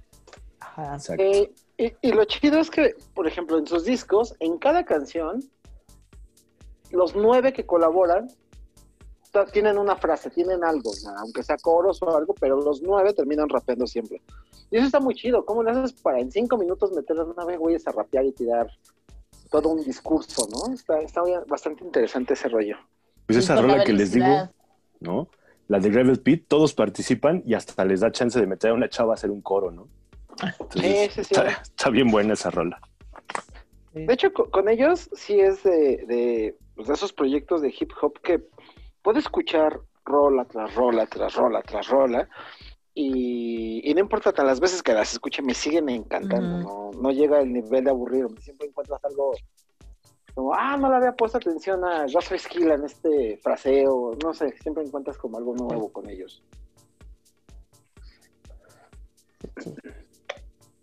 Ajá. 0.60 0.96
Eh, 1.18 1.52
y, 1.78 1.92
y 2.00 2.12
lo 2.12 2.24
chido 2.26 2.60
es 2.60 2.70
que, 2.70 2.94
por 3.12 3.26
ejemplo, 3.26 3.58
en 3.58 3.66
sus 3.66 3.84
discos, 3.84 4.36
en 4.38 4.58
cada 4.58 4.84
canción, 4.84 5.42
los 6.90 7.16
nueve 7.16 7.52
que 7.52 7.66
colaboran 7.66 8.28
tienen 9.52 9.78
una 9.78 9.96
frase, 9.96 10.30
tienen 10.30 10.62
algo, 10.62 10.90
o 10.90 10.94
sea, 10.94 11.12
aunque 11.18 11.42
sea 11.42 11.56
coros 11.56 12.00
o 12.02 12.16
algo, 12.16 12.34
pero 12.34 12.60
los 12.60 12.80
nueve 12.82 13.12
terminan 13.12 13.48
rapeando 13.48 13.86
siempre. 13.86 14.22
Y 14.70 14.76
eso 14.76 14.86
está 14.86 15.00
muy 15.00 15.14
chido. 15.14 15.44
¿Cómo 15.44 15.62
le 15.62 15.72
haces 15.72 15.92
para 15.94 16.20
en 16.20 16.30
cinco 16.30 16.56
minutos 16.56 16.92
meter 16.92 17.18
a 17.18 17.26
nueve 17.36 17.56
güeyes 17.56 17.86
a 17.86 17.92
rapear 17.92 18.24
y 18.24 18.32
tirar 18.32 18.68
todo 19.50 19.70
un 19.70 19.82
discurso, 19.82 20.46
¿no? 20.50 20.72
Está, 20.72 21.22
bastante 21.46 21.84
interesante 21.84 22.34
ese 22.34 22.48
rollo. 22.48 22.76
Pues 23.26 23.38
esa 23.38 23.60
rola 23.60 23.84
que 23.84 23.92
les 23.92 24.12
digo. 24.12 24.48
¿no? 25.00 25.28
La 25.68 25.78
de 25.78 25.90
Gravel 25.90 26.20
Pit, 26.20 26.46
todos 26.48 26.74
participan 26.74 27.42
y 27.46 27.54
hasta 27.54 27.84
les 27.84 28.00
da 28.00 28.12
chance 28.12 28.38
de 28.38 28.46
meter 28.46 28.70
a 28.70 28.74
una 28.74 28.88
chava 28.88 29.12
a 29.12 29.14
hacer 29.14 29.30
un 29.30 29.40
coro, 29.40 29.70
¿no? 29.70 29.88
Entonces, 30.60 31.12
Sí, 31.12 31.22
sí, 31.22 31.24
sí. 31.24 31.34
Está, 31.34 31.48
está 31.48 31.90
bien 31.90 32.10
buena 32.10 32.34
esa 32.34 32.50
rola. 32.50 32.80
De 33.92 34.12
hecho, 34.12 34.32
co- 34.32 34.50
con, 34.50 34.68
ellos 34.68 35.08
sí 35.12 35.38
es 35.40 35.62
de, 35.62 36.04
de, 36.08 36.58
pues, 36.74 36.88
de 36.88 36.94
esos 36.94 37.12
proyectos 37.12 37.62
de 37.62 37.72
hip 37.78 37.92
hop 38.00 38.18
que 38.20 38.42
puedo 39.04 39.18
escuchar 39.18 39.78
rola 40.04 40.44
tras 40.46 40.74
rola, 40.74 41.06
tras 41.06 41.34
rola, 41.34 41.62
tras 41.62 41.86
rola, 41.88 42.28
y, 42.94 43.88
y 43.88 43.94
no 43.94 44.00
importa 44.00 44.32
tan 44.32 44.46
las 44.46 44.58
veces 44.60 44.82
que 44.82 44.94
las 44.94 45.12
escuche, 45.12 45.42
me 45.42 45.54
siguen 45.54 45.88
encantando, 45.88 46.58
no, 46.58 46.90
no 47.00 47.10
llega 47.10 47.40
el 47.40 47.52
nivel 47.52 47.84
de 47.84 47.90
aburrirme, 47.90 48.40
siempre 48.40 48.66
encuentras 48.66 49.04
algo 49.04 49.32
como, 50.34 50.52
ah, 50.52 50.76
no 50.76 50.88
le 50.88 50.96
había 50.96 51.12
puesto 51.12 51.38
atención 51.38 51.84
a 51.84 52.06
Joshua 52.12 52.36
Esquila 52.36 52.74
en 52.74 52.84
este 52.84 53.38
fraseo, 53.42 54.16
no 54.22 54.34
sé, 54.34 54.52
siempre 54.60 54.82
encuentras 54.82 55.16
como 55.16 55.38
algo 55.38 55.54
nuevo 55.54 55.92
con 55.92 56.08
ellos. 56.10 56.42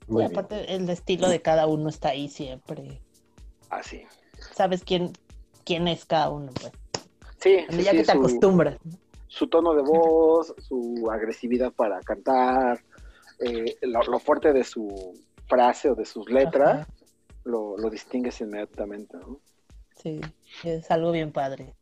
Muy 0.08 0.24
Y 0.24 0.28
bien. 0.28 0.32
aparte 0.38 0.74
el 0.74 0.90
estilo 0.90 1.28
de 1.28 1.42
cada 1.42 1.68
uno 1.68 1.90
está 1.90 2.10
ahí 2.10 2.30
siempre. 2.30 3.02
Así. 3.70 4.06
Sabes 4.54 4.84
quién, 4.84 5.12
quién 5.66 5.88
es 5.88 6.06
cada 6.06 6.30
uno, 6.30 6.52
pues. 6.60 6.72
Sí, 7.42 7.66
ya 7.70 7.92
sí, 7.92 7.98
que 7.98 7.98
te 7.98 8.06
su- 8.06 8.12
acostumbras. 8.12 8.78
su 9.28 9.48
tono 9.48 9.74
de 9.74 9.82
voz, 9.82 10.54
su 10.60 11.10
agresividad 11.12 11.72
para 11.74 12.00
cantar, 12.02 12.80
eh, 13.40 13.78
lo, 13.82 14.02
lo 14.04 14.20
fuerte 14.20 14.54
de 14.54 14.64
su 14.64 15.14
frase 15.48 15.90
o 15.90 15.96
de 15.96 16.06
sus 16.06 16.30
letras, 16.30 16.88
lo, 17.44 17.78
lo 17.78 17.90
distingues 17.90 18.40
inmediatamente. 18.42 19.18
¿no? 19.18 19.40
Sí, 19.96 20.22
es 20.64 20.90
algo 20.92 21.12
bien 21.12 21.32
padre. 21.32 21.76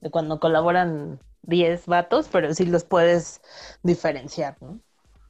De 0.00 0.10
cuando 0.10 0.38
colaboran 0.40 1.18
10 1.42 1.86
vatos, 1.86 2.28
pero 2.30 2.52
sí 2.54 2.66
los 2.66 2.84
puedes 2.84 3.40
diferenciar, 3.82 4.56
¿no? 4.60 4.80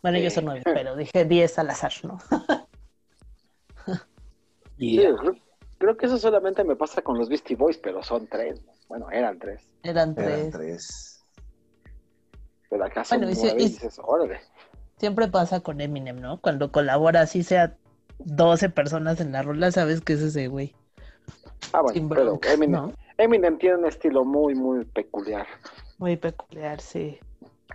Bueno, 0.03 0.19
yo 0.19 0.31
9, 0.43 0.62
pero 0.64 0.97
dije 0.97 1.25
10 1.25 1.59
al 1.59 1.71
azar, 1.71 1.93
¿no? 2.03 2.19
Sí, 4.79 5.01
creo, 5.79 5.97
que 5.97 6.07
eso 6.07 6.19
solamente 6.19 6.64
me 6.64 6.77
pasa 6.77 7.03
con 7.03 7.19
los 7.19 7.29
Beastie 7.29 7.57
Boys, 7.57 7.79
pero 7.79 8.03
son 8.03 8.27
tres. 8.27 8.62
¿no? 8.64 8.73
Bueno, 8.88 9.11
eran 9.11 9.38
tres. 9.38 9.62
Eran 9.83 10.14
Eran 10.17 10.51
tres. 10.51 10.51
tres. 10.51 11.25
Pero 12.71 12.85
acá 12.85 13.05
son 13.05 13.21
Bueno, 13.21 13.33
nueve 13.35 13.61
y 13.61 13.64
y- 13.64 13.69
dices, 13.69 14.01
órale. 14.03 14.41
Siempre 14.99 15.29
pasa 15.29 15.61
con 15.61 15.81
Eminem, 15.81 16.21
¿no? 16.21 16.41
Cuando 16.41 16.73
colabora 16.73 17.21
así 17.21 17.43
sea 17.43 17.77
12 18.19 18.69
personas 18.69 19.21
en 19.21 19.33
la 19.33 19.43
rola, 19.43 19.71
sabes 19.71 20.01
que 20.01 20.14
es 20.14 20.21
ese 20.21 20.49
güey. 20.49 20.75
Ah, 21.73 21.83
bueno, 21.83 21.95
Sin 21.95 22.09
pero 22.09 22.41
Eminem, 22.53 22.73
¿no? 22.73 22.93
Eminem 23.17 23.59
tiene 23.59 23.77
un 23.77 23.87
estilo 23.87 24.25
muy, 24.25 24.55
muy 24.55 24.85
peculiar. 24.85 25.47
Muy 25.99 26.17
peculiar, 26.17 26.81
sí. 26.81 27.19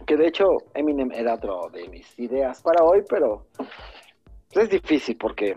Que 0.06 0.18
de 0.18 0.28
hecho, 0.28 0.58
Eminem 0.74 1.12
era 1.12 1.36
otro 1.36 1.70
de 1.70 1.88
mis 1.88 2.18
ideas 2.20 2.62
para 2.62 2.84
hoy, 2.84 3.04
pero 3.08 3.46
es 4.52 4.70
difícil 4.70 5.18
porque 5.18 5.56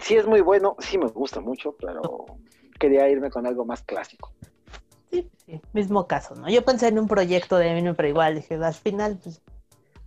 sí 0.00 0.16
es 0.16 0.26
muy 0.26 0.40
bueno, 0.40 0.76
sí 0.78 0.98
me 0.98 1.08
gusta 1.08 1.40
mucho, 1.40 1.76
pero 1.80 2.02
quería 2.78 3.08
irme 3.08 3.30
con 3.30 3.46
algo 3.46 3.64
más 3.64 3.82
clásico. 3.82 4.32
Sí, 5.10 5.30
sí, 5.44 5.60
mismo 5.72 6.06
caso, 6.06 6.34
¿no? 6.34 6.48
Yo 6.48 6.64
pensé 6.64 6.88
en 6.88 6.98
un 6.98 7.06
proyecto 7.06 7.56
de 7.56 7.68
Eminem, 7.68 7.94
pero 7.94 8.08
igual 8.08 8.34
dije, 8.34 8.54
al 8.54 8.74
final, 8.74 9.18
pues, 9.22 9.42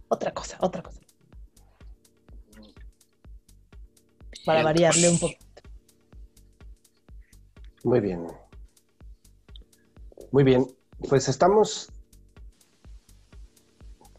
otra 0.08 0.34
cosa, 0.34 0.58
otra 0.62 0.82
cosa. 0.82 1.00
Para 4.45 4.60
Bien, 4.60 4.65
variarle 4.65 5.10
un 5.10 5.19
poco. 5.19 5.36
Muy 7.84 8.00
bien. 8.00 8.28
Muy 10.32 10.43
bien. 10.43 10.67
Pues 11.08 11.28
estamos 11.30 11.91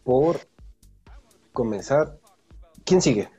por 0.03 0.39
comenzar. 1.51 2.17
¿Quién 2.85 3.01
sigue? 3.01 3.29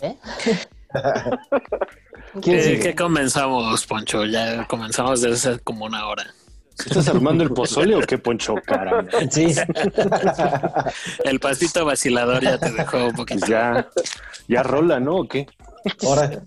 ¿Eh? 0.00 0.18
¿Quién 2.42 2.80
¿Qué, 2.80 2.94
comenzamos, 2.94 3.86
Poncho? 3.86 4.24
Ya 4.24 4.66
comenzamos 4.66 5.20
desde 5.20 5.50
hace 5.52 5.62
como 5.62 5.84
una 5.84 6.06
hora. 6.06 6.26
¿Estás 6.78 7.08
armando 7.08 7.44
el 7.44 7.50
pozole 7.50 7.94
o 7.94 8.00
qué, 8.00 8.16
Poncho? 8.16 8.54
Caramba. 8.64 9.10
Sí. 9.30 9.54
El 11.24 11.38
pasito 11.38 11.84
vacilador 11.84 12.42
ya 12.42 12.58
te 12.58 12.72
dejó 12.72 13.06
un 13.06 13.12
poquito. 13.14 13.40
Pues 13.40 13.50
ya, 13.50 13.86
ya 14.48 14.62
rola, 14.62 14.98
¿no? 14.98 15.16
¿O 15.16 15.28
qué? 15.28 15.46
Ahora, 16.02 16.42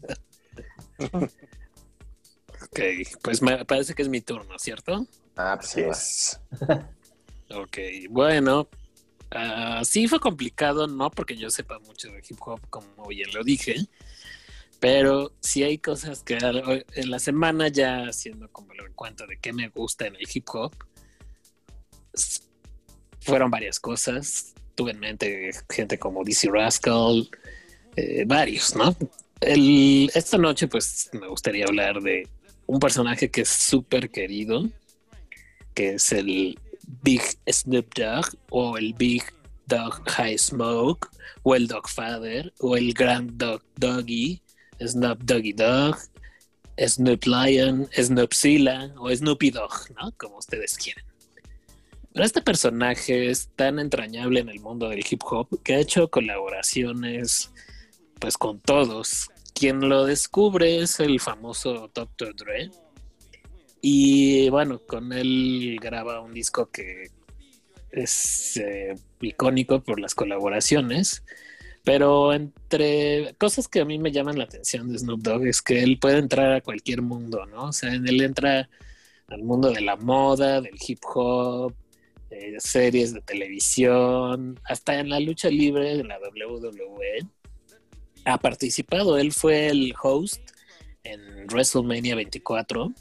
Ok, 2.74 2.80
pues 3.22 3.42
me 3.44 3.66
parece 3.66 3.94
que 3.94 4.02
es 4.02 4.10
mi 4.10 4.22
turno, 4.22 4.58
¿cierto? 4.58 5.06
ah, 5.36 5.58
pues 5.60 5.70
Así 5.70 5.82
es. 5.82 6.40
Ok, 7.56 7.78
bueno, 8.10 8.68
ah, 9.30 9.82
sí 9.84 10.08
fue 10.08 10.20
complicado, 10.20 10.88
no 10.88 11.12
porque 11.12 11.36
yo 11.38 11.52
sepa 11.52 11.78
mucho 11.80 12.08
de 12.08 12.24
hip 12.28 12.38
hop, 12.40 12.60
como 12.72 13.08
bien 13.08 13.30
lo 13.32 13.44
dije, 13.44 13.76
pero 14.84 15.32
sí 15.40 15.64
hay 15.64 15.78
cosas 15.78 16.24
que 16.24 16.38
en 16.96 17.10
la 17.10 17.18
semana 17.18 17.70
ya 17.70 18.04
haciendo 18.10 18.52
como 18.52 18.74
el 18.74 18.80
recuento 18.80 19.26
de 19.26 19.40
qué 19.40 19.54
me 19.54 19.70
gusta 19.70 20.08
en 20.08 20.18
el 20.18 20.28
hip 20.34 20.46
hop, 20.52 20.76
fueron 23.22 23.50
varias 23.50 23.80
cosas. 23.80 24.54
Tuve 24.76 24.92
en 24.92 25.00
mente 25.00 25.52
gente 25.70 25.98
como 25.98 26.26
DC 26.26 26.50
Rascal, 26.52 27.30
eh, 27.96 28.26
varios, 28.28 28.76
¿no? 28.76 28.94
Esta 29.40 30.38
noche 30.38 30.68
pues 30.68 31.10
me 31.14 31.30
gustaría 31.30 31.64
hablar 31.64 32.02
de 32.02 32.28
un 32.66 32.82
personaje 32.82 33.32
que 33.32 33.44
es 33.44 33.50
súper 33.50 34.10
querido, 34.10 34.70
que 35.74 35.94
es 35.94 36.12
el 36.12 36.60
Big 37.04 37.22
Snoop 37.50 37.88
Dogg 37.96 38.36
o 38.50 38.78
el 38.78 38.94
Big 38.96 39.24
Dog 39.66 40.04
High 40.10 40.38
Smoke 40.38 41.08
o 41.44 41.56
el 41.56 41.70
Dog 41.70 41.88
Father 41.88 42.54
o 42.60 42.76
el 42.76 42.94
Grand 42.94 43.32
Dog 43.38 43.64
Doggy, 43.78 44.43
Snoop 44.86 45.20
Doggy 45.24 45.54
Dog, 45.54 45.98
Snoop 46.78 47.26
Lion, 47.26 47.88
Snoopzilla 47.96 48.94
o 48.98 49.14
Snoopy 49.14 49.52
Dog, 49.52 49.72
¿no? 49.96 50.12
Como 50.18 50.38
ustedes 50.38 50.78
quieran. 50.78 51.06
Pero 52.14 52.26
este 52.26 52.42
personaje 52.42 53.30
es 53.30 53.50
tan 53.56 53.80
entrañable 53.80 54.40
en 54.40 54.50
el 54.50 54.60
mundo 54.60 54.90
del 54.90 55.04
hip 55.10 55.22
hop 55.24 55.62
que 55.64 55.76
ha 55.76 55.80
hecho 55.80 56.10
colaboraciones 56.10 57.52
pues 58.20 58.38
con 58.38 58.60
todos. 58.60 59.30
Quien 59.56 59.90
lo 59.90 60.06
descubre 60.06 60.80
es 60.80 61.00
el 61.00 61.20
famoso 61.20 61.90
Dr. 61.94 62.36
Dre. 62.36 62.72
Y 63.82 64.50
bueno, 64.50 64.80
con 64.80 65.12
él 65.12 65.78
graba 65.82 66.22
un 66.22 66.34
disco 66.34 66.70
que 66.70 67.10
es 67.92 68.58
eh, 68.58 68.96
icónico 69.22 69.84
por 69.84 70.00
las 70.00 70.16
colaboraciones. 70.16 71.24
Pero 71.84 72.34
entre 72.34 73.36
cosas 73.38 73.68
que 73.68 73.82
a 73.82 73.86
mí 73.86 74.00
me 74.00 74.12
llaman 74.12 74.38
la 74.38 74.46
atención 74.46 74.92
de 74.92 75.00
Snoop 75.00 75.22
Dogg 75.22 75.48
es 75.48 75.62
que 75.62 75.84
él 75.84 76.00
puede 76.00 76.18
entrar 76.18 76.54
a 76.54 76.62
cualquier 76.62 77.02
mundo, 77.02 77.46
¿no? 77.46 77.66
O 77.66 77.74
sea, 77.74 77.94
él 77.94 78.22
entra 78.22 78.70
al 79.28 79.44
mundo 79.44 79.70
de 79.72 79.82
la 79.82 79.98
moda, 79.98 80.62
del 80.62 80.76
hip 80.88 81.00
hop, 81.14 81.74
eh, 82.30 82.56
series 82.60 83.14
de 83.14 83.22
televisión, 83.22 84.60
hasta 84.64 85.00
en 85.00 85.10
la 85.10 85.20
lucha 85.20 85.50
libre 85.50 85.98
de 85.98 86.04
la 86.06 86.18
WWE. 86.20 87.28
Ha 88.26 88.38
participado, 88.38 89.18
él 89.18 89.34
fue 89.34 89.68
el 89.68 89.94
host 90.02 90.42
en 91.04 91.46
WrestleMania 91.48 92.16
24 92.16 92.94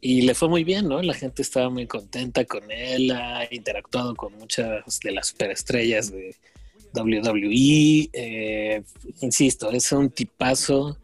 y 0.00 0.22
le 0.22 0.34
fue 0.34 0.48
muy 0.48 0.62
bien, 0.62 0.88
¿no? 0.88 1.02
La 1.02 1.14
gente 1.14 1.42
estaba 1.42 1.68
muy 1.68 1.88
contenta 1.88 2.44
con 2.44 2.70
él, 2.70 3.10
ha 3.10 3.52
interactuado 3.52 4.14
con 4.14 4.32
muchas 4.38 5.00
de 5.00 5.10
las 5.10 5.28
superestrellas 5.28 6.12
de 6.12 6.36
WWE. 7.02 8.10
eh, 8.12 8.82
insisto, 9.20 9.70
es 9.70 9.92
un 9.92 10.10
tipazo, 10.10 10.98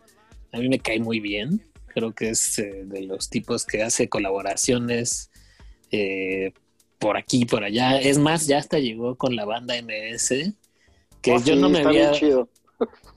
a 0.53 0.59
mí 0.59 0.69
me 0.69 0.79
cae 0.79 1.01
muy 1.01 1.21
bien, 1.21 1.63
creo 1.87 2.15
que 2.15 2.31
es 2.31 2.59
eh, 2.59 2.85
de 2.85 3.03
los 3.03 3.31
tipos 3.31 3.65
que 3.65 3.83
hace 3.83 4.09
colaboraciones 4.09 5.31
eh, 5.91 6.53
por 6.99 7.17
aquí 7.17 7.43
y 7.43 7.45
por 7.45 7.65
allá. 7.65 7.99
Es 8.01 8.19
más, 8.19 8.47
ya 8.47 8.59
hasta 8.59 8.79
llegó 8.79 9.17
con 9.17 9.37
la 9.37 9.45
banda 9.45 9.75
MS, 9.81 10.53
que 11.23 11.33
Oh, 11.33 11.39
yo 11.39 11.55
sí, 11.55 11.57
no 11.57 11.69
me 11.69 11.79
está 11.79 11.91
bien 11.91 12.07
había... 12.07 12.19
chido. 12.19 12.49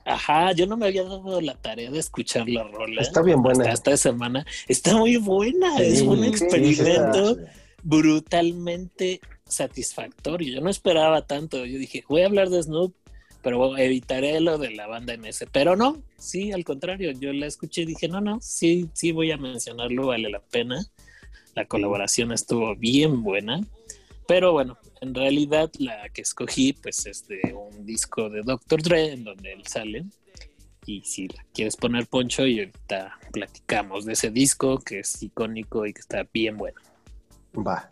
Ajá, 0.06 0.54
yo 0.54 0.68
no 0.68 0.78
me 0.78 0.86
había 0.88 1.04
dado 1.04 1.42
la 1.42 1.56
tarea 1.56 1.92
de 1.92 2.00
escuchar 2.00 2.48
la 2.48 2.64
rola. 2.64 3.02
Está 3.02 3.22
bien 3.22 3.42
buena. 3.42 3.64
Hasta 3.66 3.92
esta 3.92 4.10
semana. 4.10 4.46
Está 4.68 4.96
muy 4.96 5.18
buena. 5.18 5.76
Sí, 5.78 5.84
es 5.84 6.02
un 6.02 6.24
experimento 6.24 7.36
sí, 7.36 7.42
sí. 7.42 7.78
brutalmente 7.84 9.20
satisfactorio. 9.48 10.56
Yo 10.56 10.62
no 10.62 10.70
esperaba 10.70 11.26
tanto. 11.26 11.66
Yo 11.66 11.78
dije, 11.80 12.04
voy 12.08 12.22
a 12.22 12.28
hablar 12.28 12.50
de 12.50 12.64
Snoop, 12.64 12.94
pero 13.42 13.78
evitaré 13.78 14.40
lo 14.42 14.58
de 14.58 14.72
la 14.72 14.88
banda 14.88 15.16
MS. 15.18 15.46
Pero 15.52 15.76
no, 15.76 16.02
sí, 16.18 16.52
al 16.52 16.64
contrario. 16.64 17.12
Yo 17.12 17.34
la 17.34 17.46
escuché 17.46 17.82
y 17.82 17.86
dije, 17.86 18.08
no, 18.08 18.22
no, 18.22 18.40
sí, 18.42 18.90
sí 18.94 19.12
voy 19.12 19.32
a 19.32 19.38
mencionarlo, 19.38 20.08
vale 20.08 20.30
la 20.30 20.40
pena. 20.40 20.86
La 21.56 21.66
colaboración 21.66 22.32
estuvo 22.32 22.76
bien 22.76 23.24
buena. 23.24 23.62
Pero 24.28 24.52
bueno, 24.52 24.78
en 25.02 25.16
realidad 25.16 25.72
la 25.80 26.10
que 26.10 26.22
escogí 26.22 26.74
pues 26.74 27.06
es 27.06 27.28
de 27.28 27.54
un 27.54 27.86
disco 27.86 28.30
de 28.30 28.42
Dr. 28.42 28.82
Dre 28.82 29.14
en 29.14 29.24
donde 29.24 29.54
él 29.54 29.66
sale. 29.66 30.06
Y 30.86 31.02
si 31.04 31.28
la 31.28 31.46
quieres 31.54 31.76
poner 31.76 32.08
poncho 32.08 32.46
y 32.46 32.60
ahorita 32.60 33.20
platicamos 33.32 34.06
de 34.06 34.14
ese 34.14 34.30
disco 34.30 34.80
que 34.80 35.00
es 35.00 35.22
icónico 35.22 35.86
y 35.86 35.94
que 35.94 36.00
está 36.00 36.28
bien 36.32 36.58
bueno. 36.58 36.80
Va. 37.56 37.92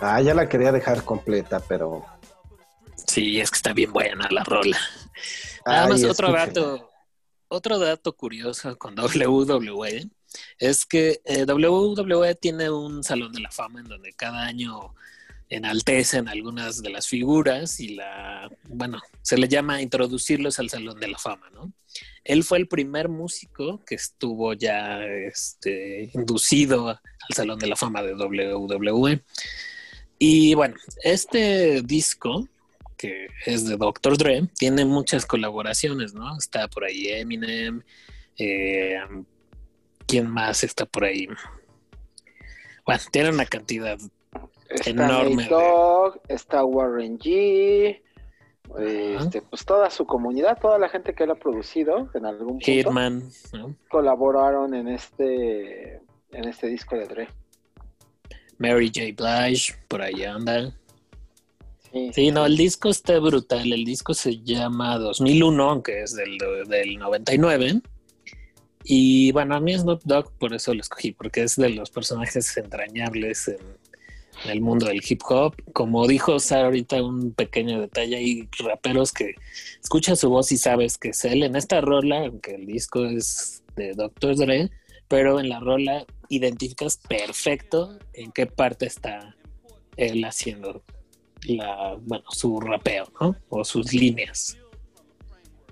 Ah, 0.00 0.20
ya 0.20 0.34
la 0.34 0.48
quería 0.48 0.72
dejar 0.72 1.04
completa, 1.04 1.60
pero. 1.60 2.04
Sí, 3.06 3.40
es 3.40 3.50
que 3.50 3.56
está 3.56 3.72
bien 3.72 3.92
buena 3.92 4.28
la 4.30 4.44
rola. 4.44 4.78
Nada 5.66 5.84
Ay, 5.84 5.90
más 5.90 6.04
otro 6.04 6.28
escúchala. 6.28 6.46
dato, 6.46 6.90
otro 7.48 7.78
dato 7.78 8.16
curioso 8.16 8.78
con 8.78 8.98
WWE 8.98 10.08
es 10.58 10.86
que 10.86 11.20
eh, 11.24 11.44
WWE 11.44 12.34
tiene 12.36 12.70
un 12.70 13.02
salón 13.02 13.32
de 13.32 13.40
la 13.40 13.50
fama 13.50 13.80
en 13.80 13.88
donde 13.88 14.12
cada 14.12 14.44
año 14.46 14.94
enaltecen 15.48 16.28
algunas 16.28 16.80
de 16.80 16.90
las 16.90 17.08
figuras 17.08 17.80
y 17.80 17.96
la, 17.96 18.48
bueno, 18.68 19.00
se 19.20 19.36
le 19.36 19.48
llama 19.48 19.82
introducirlos 19.82 20.60
al 20.60 20.70
salón 20.70 21.00
de 21.00 21.08
la 21.08 21.18
fama, 21.18 21.50
¿no? 21.50 21.72
Él 22.22 22.44
fue 22.44 22.58
el 22.58 22.68
primer 22.68 23.08
músico 23.08 23.84
que 23.84 23.96
estuvo 23.96 24.52
ya 24.52 25.02
este, 25.04 26.10
inducido 26.14 26.88
al 26.88 27.34
salón 27.34 27.58
de 27.58 27.66
la 27.66 27.74
fama 27.74 28.02
de 28.02 28.14
WWE. 28.14 29.24
Y 30.22 30.54
bueno, 30.54 30.76
este 31.02 31.80
disco 31.82 32.46
que 33.00 33.28
es 33.46 33.66
de 33.66 33.78
Dr. 33.78 34.18
Dre, 34.18 34.42
tiene 34.58 34.84
muchas 34.84 35.24
colaboraciones, 35.24 36.12
¿no? 36.12 36.36
Está 36.36 36.68
por 36.68 36.84
ahí 36.84 37.08
Eminem, 37.08 37.82
eh, 38.36 39.00
¿quién 40.06 40.28
más 40.28 40.62
está 40.62 40.84
por 40.84 41.04
ahí? 41.04 41.26
Bueno, 42.84 43.00
tiene 43.10 43.30
una 43.30 43.46
cantidad 43.46 43.98
Está 44.68 44.90
Enorme, 44.90 45.48
Dogg, 45.48 46.20
está 46.28 46.62
Warren 46.62 47.18
G, 47.18 48.02
este, 48.78 49.40
pues 49.42 49.64
toda 49.64 49.88
su 49.88 50.04
comunidad, 50.04 50.58
toda 50.60 50.78
la 50.78 50.90
gente 50.90 51.14
que 51.14 51.24
él 51.24 51.30
ha 51.30 51.36
producido 51.36 52.10
en 52.12 52.26
algún 52.26 52.58
punto 52.58 52.66
Hitman, 52.66 53.30
¿no? 53.54 53.74
colaboraron 53.88 54.74
en 54.74 54.88
este 54.88 56.02
en 56.32 56.44
este 56.44 56.68
disco 56.68 56.96
de 56.96 57.06
Dre. 57.06 57.28
Mary 58.60 58.92
J. 58.94 59.14
Blige, 59.16 59.74
por 59.88 60.02
ahí 60.02 60.22
anda. 60.22 60.70
Sí, 61.90 62.10
Sí, 62.12 62.30
no, 62.30 62.44
el 62.46 62.56
disco 62.56 62.90
está 62.90 63.18
brutal. 63.18 63.72
El 63.72 63.84
disco 63.84 64.12
se 64.14 64.38
llama 64.42 64.98
2001, 64.98 65.70
aunque 65.70 66.02
es 66.02 66.14
del, 66.14 66.38
del 66.68 66.98
99. 66.98 67.80
Y 68.84 69.32
bueno, 69.32 69.56
a 69.56 69.60
mí 69.60 69.76
Snoop 69.76 70.02
Dogg 70.04 70.30
por 70.38 70.54
eso 70.54 70.74
lo 70.74 70.82
escogí, 70.82 71.12
porque 71.12 71.42
es 71.42 71.56
de 71.56 71.70
los 71.70 71.90
personajes 71.90 72.54
entrañables 72.58 73.48
en, 73.48 73.58
en 74.44 74.50
el 74.50 74.60
mundo 74.60 74.86
del 74.86 75.00
hip 75.08 75.22
hop. 75.28 75.54
Como 75.72 76.06
dijo 76.06 76.38
Sara 76.38 76.66
ahorita, 76.66 77.02
un 77.02 77.32
pequeño 77.32 77.80
detalle, 77.80 78.16
hay 78.16 78.48
raperos 78.58 79.12
que 79.12 79.36
escuchas 79.82 80.20
su 80.20 80.28
voz 80.28 80.52
y 80.52 80.58
sabes 80.58 80.98
que 80.98 81.08
es 81.08 81.24
él 81.24 81.44
en 81.44 81.56
esta 81.56 81.80
rola, 81.80 82.26
aunque 82.26 82.56
el 82.56 82.66
disco 82.66 83.06
es 83.06 83.62
de 83.76 83.94
Dr. 83.94 84.36
Dre, 84.36 84.70
pero 85.08 85.40
en 85.40 85.48
la 85.48 85.60
rola 85.60 86.04
identificas 86.30 86.96
perfecto 86.96 87.98
en 88.14 88.32
qué 88.32 88.46
parte 88.46 88.86
está 88.86 89.36
él 89.96 90.24
haciendo 90.24 90.82
la, 91.42 91.98
bueno, 92.00 92.24
su 92.30 92.58
rapeo, 92.60 93.06
¿no? 93.20 93.36
O 93.50 93.64
sus 93.64 93.92
líneas. 93.92 94.56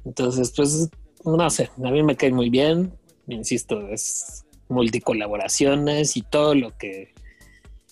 Entonces, 0.05 0.53
pues, 0.55 0.91
no 1.25 1.51
sé, 1.51 1.71
a 1.83 1.91
mí 1.91 2.03
me 2.03 2.17
cae 2.17 2.33
muy 2.33 2.51
bien, 2.51 2.93
insisto, 3.29 3.89
es 3.89 4.45
multicolaboraciones 4.69 6.17
y 6.17 6.23
todo 6.23 6.55
lo 6.55 6.77
que 6.77 7.15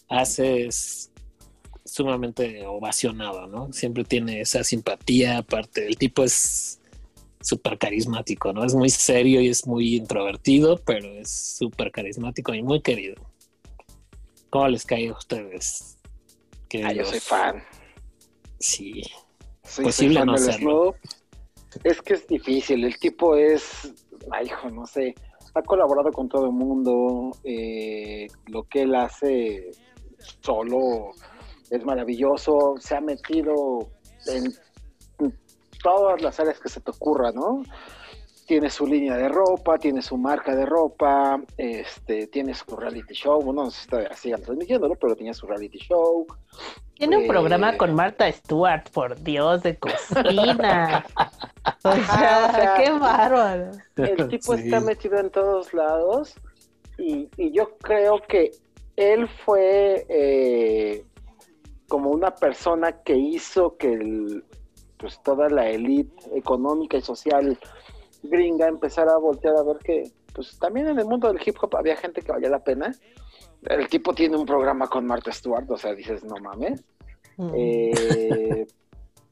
hace 0.09 0.67
es 0.67 1.11
sumamente 1.85 2.67
ovacionado, 2.67 3.47
¿no? 3.47 3.73
Siempre 3.73 4.05
tiene 4.05 4.41
esa 4.41 4.65
simpatía, 4.65 5.39
aparte, 5.39 5.87
el 5.87 5.97
tipo 5.97 6.25
es 6.25 6.81
súper 7.47 7.79
carismático, 7.79 8.53
¿no? 8.53 8.65
Es 8.65 8.75
muy 8.75 8.91
serio 8.91 9.41
y 9.41 9.49
es 9.49 9.69
muy 9.69 9.95
introvertido, 9.95 10.79
pero 10.85 11.09
es 11.13 11.31
súper 11.31 11.93
carismático 11.93 12.53
y 12.53 12.63
muy 12.63 12.83
querido. 12.83 13.15
¿Cómo 14.51 14.67
les 14.67 14.85
cae 14.85 15.09
a 15.09 15.13
ustedes? 15.13 15.97
Ah, 16.85 16.93
yo 16.93 17.05
soy 17.05 17.21
fan. 17.21 17.63
Sí. 18.59 19.03
Soy, 19.63 19.85
Posible 19.85 20.15
soy 20.15 20.21
fan 20.23 20.27
no 20.27 20.39
serlo. 20.39 20.95
Es 21.85 22.03
que 22.03 22.15
es 22.15 22.27
difícil, 22.27 22.85
el 22.85 22.99
tipo 22.99 23.37
es, 23.37 23.93
ay, 24.33 24.47
hijo, 24.47 24.69
no 24.71 24.85
sé, 24.87 25.15
ha 25.55 25.63
colaborado 25.63 26.11
con 26.11 26.29
todo 26.29 26.47
el 26.47 26.53
mundo, 26.53 27.31
eh, 27.45 28.27
lo 28.47 28.65
que 28.65 28.83
él 28.83 28.95
hace 28.95 29.71
solo 30.41 31.11
es 31.71 31.85
maravilloso, 31.85 32.75
se 32.81 32.97
ha 32.97 33.01
metido 33.01 33.91
en 34.27 34.53
todas 35.87 36.21
las 36.23 36.41
áreas 36.41 36.59
que 36.59 36.69
se 36.69 36.81
te 36.81 36.91
ocurra, 36.91 37.31
¿no? 37.33 37.63
Tiene 38.47 38.71
su 38.71 38.87
línea 38.87 39.17
de 39.17 39.29
ropa, 39.29 39.77
tiene 39.79 40.03
su 40.03 40.17
marca 40.17 40.55
de 40.55 40.65
ropa, 40.67 41.41
este, 41.57 42.27
tiene 42.29 42.55
su 42.55 42.77
reality 42.77 43.13
show, 43.15 43.41
bueno, 43.43 43.65
no 43.65 43.71
sé 43.71 43.83
si 43.83 43.89
todavía 43.89 44.15
sigan 44.15 44.43
transmitiéndolo, 44.43 44.95
pero 44.97 45.17
tenía 45.17 45.35
su 45.35 45.47
reality 45.47 45.79
show. 45.79 46.27
Tiene 46.95 47.17
un 47.19 47.25
Eh, 47.25 47.29
programa 47.29 47.77
con 47.77 47.95
Marta 47.95 48.31
Stewart, 48.33 48.89
por 48.91 49.21
Dios, 49.23 49.63
de 49.63 49.77
cocina. 49.79 51.05
O 51.83 51.93
sea, 51.93 52.49
o 52.49 52.55
sea, 52.55 52.75
qué 52.77 52.91
bárbaro. 52.93 53.71
El 53.97 54.29
tipo 54.29 54.55
Sí. 54.57 54.63
está 54.65 54.81
metido 54.81 55.19
en 55.19 55.31
todos 55.31 55.75
lados 55.75 56.35
y, 56.99 57.29
y 57.37 57.51
yo 57.53 57.77
creo 57.79 58.21
que 58.29 58.53
él 58.97 59.29
fue 59.45 60.07
eh, 60.09 61.05
como 61.89 62.11
una 62.11 62.31
persona 62.33 62.93
que 63.03 63.17
hizo 63.17 63.77
que 63.77 63.93
el- 63.93 64.45
pues 64.99 65.21
toda 65.23 65.49
la 65.49 65.69
élite 65.69 66.15
económica 66.37 66.97
y 66.97 67.03
social 67.03 67.59
gringa 68.23 68.67
empezara 68.69 69.13
a 69.13 69.19
voltear 69.19 69.57
a 69.57 69.63
ver 69.63 69.79
que 69.79 70.11
pues 70.35 70.59
también 70.59 70.89
en 70.89 70.99
el 70.99 71.07
mundo 71.07 71.33
del 71.33 71.41
hip 71.45 71.57
hop 71.61 71.77
había 71.77 71.97
gente 71.97 72.21
que 72.21 72.31
valía 72.31 72.51
la 72.51 72.63
pena. 72.63 72.95
El 73.63 73.89
tipo 73.89 74.13
tiene 74.13 74.37
un 74.37 74.45
programa 74.45 74.87
con 74.87 75.07
Martha 75.07 75.33
Stewart, 75.33 75.71
o 75.71 75.79
sea, 75.79 75.95
dices, 75.95 76.23
no 76.25 76.37
mames. 76.37 76.85
Mm. 77.39 77.53
Eh, 77.55 78.67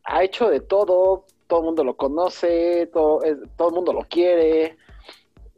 ha 0.04 0.24
hecho 0.24 0.48
de 0.48 0.60
todo, 0.60 1.26
todo 1.46 1.60
el 1.60 1.66
mundo 1.66 1.84
lo 1.84 1.94
conoce, 1.96 2.88
todo, 2.92 3.20
todo 3.56 3.68
el 3.68 3.74
mundo 3.74 3.92
lo 3.92 4.00
quiere. 4.02 4.78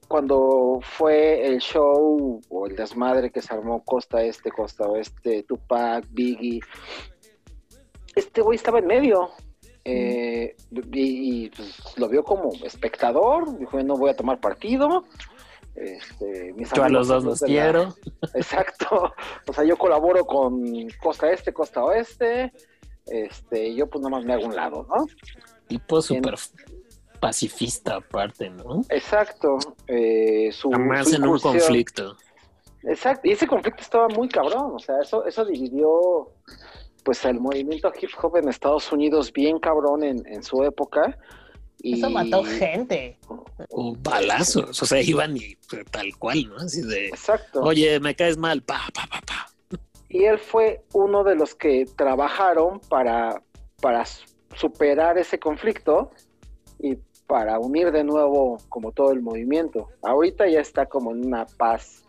Cuando 0.08 0.80
fue 0.82 1.46
el 1.46 1.58
show 1.60 2.40
o 2.48 2.66
el 2.66 2.74
desmadre 2.74 3.30
que 3.30 3.40
se 3.40 3.54
armó 3.54 3.84
costa 3.84 4.22
este, 4.22 4.50
costa 4.50 4.88
oeste, 4.88 5.44
Tupac, 5.44 6.04
Biggie, 6.10 6.60
este 8.16 8.40
güey 8.40 8.56
estaba 8.56 8.80
en 8.80 8.86
medio. 8.86 9.30
Eh, 9.86 10.56
y, 10.92 11.44
y, 11.44 11.50
pues, 11.50 11.96
lo 11.96 12.08
vio 12.08 12.24
como 12.24 12.50
espectador, 12.64 13.56
dijo, 13.58 13.80
no 13.82 13.96
voy 13.96 14.10
a 14.10 14.16
tomar 14.16 14.40
partido. 14.40 15.04
Este, 15.76 16.52
mis 16.54 16.72
Yo 16.72 16.84
a 16.84 16.88
los 16.88 17.06
dos 17.08 17.22
los 17.22 17.40
la- 17.42 17.46
quiero. 17.46 17.94
Exacto. 18.34 19.12
O 19.46 19.52
sea, 19.52 19.64
yo 19.64 19.76
colaboro 19.76 20.24
con 20.24 20.88
costa 21.02 21.30
este, 21.30 21.52
costa 21.52 21.84
oeste. 21.84 22.52
Este, 23.06 23.74
yo 23.74 23.86
pues 23.88 24.02
nomás 24.02 24.24
me 24.24 24.32
hago 24.32 24.46
un 24.46 24.56
lado, 24.56 24.86
¿no? 24.88 25.06
Tipo 25.68 26.02
súper 26.02 26.34
pacifista 27.20 27.96
aparte, 27.96 28.50
¿no? 28.50 28.80
Exacto. 28.88 29.58
Eh, 29.86 30.50
su, 30.52 30.70
Jamás 30.70 31.10
su 31.10 31.16
en 31.16 31.26
un 31.26 31.38
conflicto. 31.38 32.16
Exacto. 32.82 33.28
Y 33.28 33.32
ese 33.32 33.46
conflicto 33.46 33.82
estaba 33.82 34.08
muy 34.08 34.28
cabrón. 34.28 34.72
O 34.74 34.78
sea, 34.78 34.96
eso, 35.02 35.24
eso 35.26 35.44
dividió 35.44 36.32
pues 37.06 37.24
el 37.24 37.38
movimiento 37.38 37.92
hip 38.02 38.10
hop 38.20 38.36
en 38.36 38.48
Estados 38.48 38.90
Unidos 38.90 39.32
bien 39.32 39.60
cabrón 39.60 40.02
en, 40.02 40.26
en 40.26 40.42
su 40.42 40.64
época. 40.64 41.16
Y... 41.78 41.98
Eso 41.98 42.10
mató 42.10 42.42
gente. 42.42 43.16
O 43.70 43.94
balazos. 43.96 44.82
O 44.82 44.86
sea, 44.86 45.00
iban 45.00 45.36
y 45.36 45.56
tal 45.92 46.16
cual, 46.18 46.48
¿no? 46.48 46.56
Así 46.56 46.82
de, 46.82 47.06
Exacto. 47.06 47.62
oye, 47.62 48.00
me 48.00 48.16
caes 48.16 48.36
mal, 48.36 48.60
pa, 48.60 48.80
pa, 48.92 49.06
pa, 49.06 49.20
pa. 49.20 49.78
Y 50.08 50.24
él 50.24 50.40
fue 50.40 50.82
uno 50.94 51.22
de 51.22 51.36
los 51.36 51.54
que 51.54 51.86
trabajaron 51.96 52.80
para, 52.88 53.40
para 53.80 54.04
superar 54.56 55.16
ese 55.16 55.38
conflicto 55.38 56.10
y 56.80 56.96
para 57.28 57.60
unir 57.60 57.92
de 57.92 58.02
nuevo 58.02 58.58
como 58.68 58.90
todo 58.90 59.12
el 59.12 59.22
movimiento. 59.22 59.90
Ahorita 60.02 60.48
ya 60.48 60.60
está 60.60 60.86
como 60.86 61.12
en 61.12 61.24
una 61.24 61.46
paz 61.46 62.02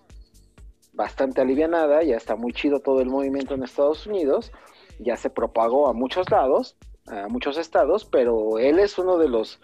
bastante 0.94 1.40
alivianada, 1.42 2.02
ya 2.02 2.18
está 2.18 2.36
muy 2.36 2.52
chido 2.52 2.80
todo 2.80 3.00
el 3.02 3.10
movimiento 3.10 3.54
en 3.54 3.62
Estados 3.62 4.08
Unidos, 4.08 4.52
ya 5.00 5.18
se 5.18 5.30
propagó 5.30 5.88
a 5.88 5.94
muchos 5.94 6.30
lados, 6.30 6.76
a 7.08 7.28
muchos 7.28 7.58
estados, 7.58 8.06
pero 8.06 8.60
él 8.60 8.80
es 8.80 8.98
uno 8.98 9.18
de 9.18 9.30
los 9.30 9.60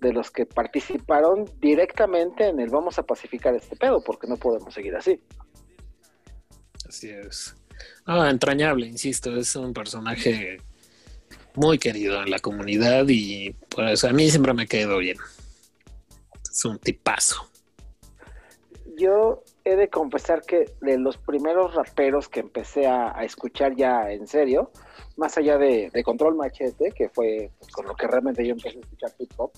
de 0.00 0.12
los 0.12 0.32
que 0.32 0.44
participaron 0.44 1.48
directamente 1.60 2.48
en 2.48 2.58
el 2.58 2.70
vamos 2.70 2.98
a 2.98 3.04
pacificar 3.04 3.54
este 3.54 3.76
pedo, 3.76 4.02
porque 4.02 4.26
no 4.26 4.36
podemos 4.36 4.74
seguir 4.74 4.96
así. 4.96 5.20
Así 6.88 7.08
es. 7.08 7.54
Ah, 8.04 8.28
entrañable, 8.28 8.86
insisto, 8.86 9.36
es 9.36 9.54
un 9.54 9.72
personaje 9.72 10.58
muy 11.54 11.78
querido 11.78 12.20
en 12.22 12.30
la 12.30 12.40
comunidad 12.40 13.06
y 13.08 13.52
pues 13.68 14.04
a 14.04 14.12
mí 14.12 14.28
siempre 14.28 14.52
me 14.54 14.66
quedó 14.66 14.98
bien. 14.98 15.18
Es 16.50 16.64
un 16.64 16.78
tipazo. 16.78 17.51
Yo 18.96 19.42
he 19.64 19.76
de 19.76 19.88
confesar 19.88 20.42
que 20.42 20.70
de 20.80 20.98
los 20.98 21.16
primeros 21.16 21.74
raperos 21.74 22.28
que 22.28 22.40
empecé 22.40 22.86
a, 22.86 23.16
a 23.16 23.24
escuchar 23.24 23.74
ya 23.76 24.10
en 24.10 24.26
serio, 24.26 24.70
más 25.16 25.36
allá 25.38 25.58
de, 25.58 25.90
de 25.90 26.04
Control 26.04 26.34
Machete, 26.34 26.92
que 26.92 27.08
fue 27.08 27.50
pues, 27.58 27.70
con 27.72 27.86
lo 27.86 27.94
que 27.94 28.06
realmente 28.06 28.46
yo 28.46 28.52
empecé 28.52 28.78
a 28.78 28.80
escuchar 28.80 29.12
hip 29.18 29.32
hop, 29.36 29.52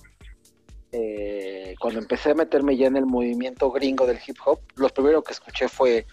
eh, 0.93 1.75
cuando 1.81 1.99
empecé 1.99 2.31
a 2.31 2.35
meterme 2.35 2.77
ya 2.77 2.87
en 2.87 2.97
el 2.97 3.07
movimiento 3.07 3.71
gringo 3.71 4.07
del 4.07 4.21
hip 4.25 4.37
hop, 4.47 4.61
lo 4.77 4.89
primero 4.89 5.23
que 5.23 5.33
escuché 5.33 5.69
fue 5.69 6.07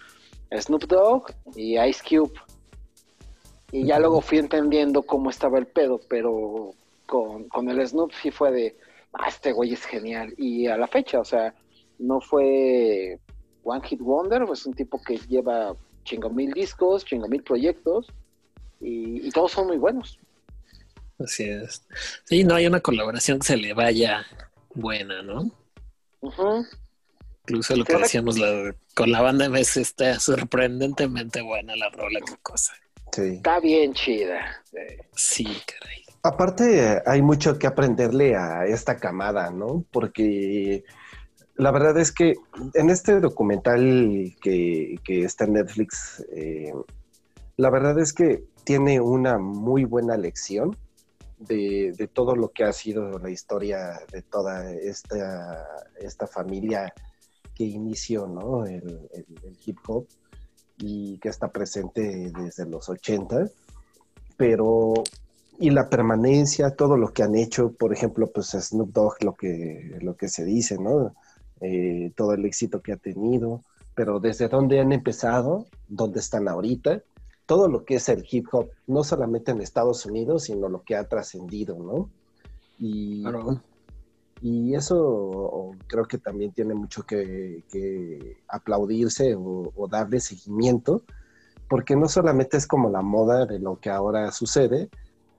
Snoop 0.50 0.84
Dogg 0.84 1.32
y 1.54 1.78
Ice 1.78 2.02
Cube. 2.08 2.32
Y 3.70 3.86
ya 3.86 3.98
luego 3.98 4.20
fui 4.20 4.38
entendiendo 4.38 5.02
cómo 5.02 5.30
estaba 5.30 5.58
el 5.58 5.66
pedo, 5.66 6.00
pero 6.08 6.74
con, 7.06 7.48
con 7.48 7.70
el 7.70 7.86
Snoop 7.86 8.12
sí 8.20 8.30
fue 8.30 8.50
de, 8.50 8.76
ah, 9.12 9.28
este 9.28 9.52
güey 9.52 9.72
es 9.72 9.84
genial. 9.84 10.34
Y 10.36 10.66
a 10.66 10.76
la 10.76 10.88
fecha, 10.88 11.20
o 11.20 11.24
sea, 11.24 11.54
no 12.02 12.20
fue 12.20 13.18
One 13.64 13.86
Hit 13.86 14.00
Wonder, 14.00 14.42
es 14.52 14.66
un 14.66 14.74
tipo 14.74 15.00
que 15.02 15.16
lleva 15.28 15.74
chingo 16.04 16.30
mil 16.30 16.52
discos, 16.52 17.04
chingo 17.04 17.28
mil 17.28 17.42
proyectos, 17.42 18.06
y, 18.80 19.26
y 19.26 19.30
todos 19.30 19.52
son 19.52 19.68
muy 19.68 19.78
buenos. 19.78 20.18
Así 21.18 21.44
es. 21.44 21.86
Sí, 22.24 22.42
no 22.42 22.54
hay 22.56 22.66
una 22.66 22.80
colaboración 22.80 23.38
que 23.38 23.46
se 23.46 23.56
le 23.56 23.72
vaya 23.74 24.26
buena, 24.74 25.22
¿no? 25.22 25.50
Incluso 27.46 27.76
lo 27.76 27.84
que 27.84 27.96
decíamos 27.96 28.38
la- 28.38 28.74
con 28.94 29.10
la 29.10 29.20
banda 29.20 29.46
MS 29.48 29.80
está 29.80 30.18
sorprendentemente 30.18 31.40
buena 31.42 31.76
la 31.76 31.88
rola, 31.90 32.20
qué 32.26 32.34
cosa. 32.42 32.72
Sí. 33.12 33.34
Está 33.36 33.60
bien 33.60 33.92
chida. 33.94 34.62
Sí, 35.14 35.44
caray. 35.44 36.02
Aparte, 36.24 37.02
hay 37.04 37.20
mucho 37.20 37.58
que 37.58 37.66
aprenderle 37.66 38.36
a 38.36 38.64
esta 38.66 38.96
camada, 38.96 39.50
¿no? 39.50 39.84
Porque 39.90 40.84
la 41.56 41.70
verdad 41.70 41.98
es 41.98 42.12
que 42.12 42.34
en 42.74 42.90
este 42.90 43.20
documental 43.20 44.34
que, 44.40 44.98
está 45.06 45.44
en 45.44 45.54
Netflix, 45.54 46.24
eh, 46.32 46.72
la 47.56 47.70
verdad 47.70 47.98
es 47.98 48.12
que 48.12 48.44
tiene 48.64 49.00
una 49.00 49.38
muy 49.38 49.84
buena 49.84 50.16
lección 50.16 50.76
de, 51.38 52.08
todo 52.12 52.36
lo 52.36 52.50
que 52.50 52.64
ha 52.64 52.72
sido 52.72 53.18
la 53.18 53.30
historia 53.30 54.00
de 54.12 54.22
toda 54.22 54.72
esta, 54.72 55.66
esta 56.00 56.26
familia 56.26 56.92
que 57.54 57.64
inició, 57.64 58.26
¿no? 58.26 58.64
El, 58.64 59.08
el- 59.12 59.40
el 59.44 59.58
hip 59.64 59.78
hop 59.86 60.06
y 60.78 61.18
que 61.18 61.28
está 61.28 61.48
presente 61.48 62.32
desde 62.32 62.66
los 62.66 62.88
80, 62.88 63.48
pero 64.36 64.94
y 65.58 65.70
la 65.70 65.88
permanencia, 65.88 66.74
todo 66.74 66.96
lo 66.96 67.12
que 67.12 67.22
han 67.22 67.36
hecho, 67.36 67.72
por 67.72 67.92
ejemplo, 67.92 68.30
pues 68.32 68.48
Snoop 68.48 68.92
Dogg, 68.92 69.22
lo 69.22 69.34
que, 69.34 69.96
lo 70.00 70.16
que 70.16 70.28
se 70.28 70.44
dice, 70.44 70.76
¿no? 70.78 71.14
Eh, 71.62 72.12
todo 72.16 72.34
el 72.34 72.44
éxito 72.44 72.80
que 72.82 72.92
ha 72.92 72.96
tenido, 72.96 73.62
pero 73.94 74.20
desde 74.20 74.48
dónde 74.48 74.80
han 74.80 74.92
empezado, 74.92 75.66
dónde 75.88 76.20
están 76.20 76.48
ahorita, 76.48 77.02
todo 77.46 77.68
lo 77.68 77.84
que 77.84 77.96
es 77.96 78.08
el 78.08 78.24
hip 78.30 78.46
hop, 78.52 78.70
no 78.86 79.04
solamente 79.04 79.52
en 79.52 79.60
Estados 79.60 80.04
Unidos, 80.06 80.44
sino 80.44 80.68
lo 80.68 80.82
que 80.82 80.96
ha 80.96 81.08
trascendido, 81.08 81.76
¿no? 81.78 82.10
Y, 82.78 83.22
Claro. 83.22 83.62
y 84.40 84.74
eso 84.74 85.70
creo 85.86 86.04
que 86.06 86.18
también 86.18 86.52
tiene 86.52 86.74
mucho 86.74 87.04
que, 87.04 87.62
que 87.70 88.38
aplaudirse 88.48 89.34
o, 89.36 89.72
o 89.76 89.88
darle 89.88 90.20
seguimiento, 90.20 91.02
porque 91.68 91.96
no 91.96 92.08
solamente 92.08 92.56
es 92.56 92.66
como 92.66 92.90
la 92.90 93.02
moda 93.02 93.46
de 93.46 93.58
lo 93.60 93.78
que 93.78 93.90
ahora 93.90 94.32
sucede, 94.32 94.88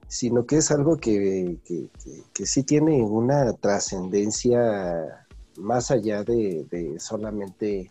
sino 0.08 0.46
que 0.46 0.56
es 0.56 0.70
algo 0.70 0.96
que, 0.98 1.58
que- 1.64 1.88
que- 2.02 2.22
que 2.32 2.46
sí 2.46 2.62
tiene 2.64 3.02
una 3.02 3.52
trascendencia 3.54 5.23
más 5.56 5.90
allá 5.90 6.22
de, 6.24 6.66
de 6.70 6.98
solamente 6.98 7.90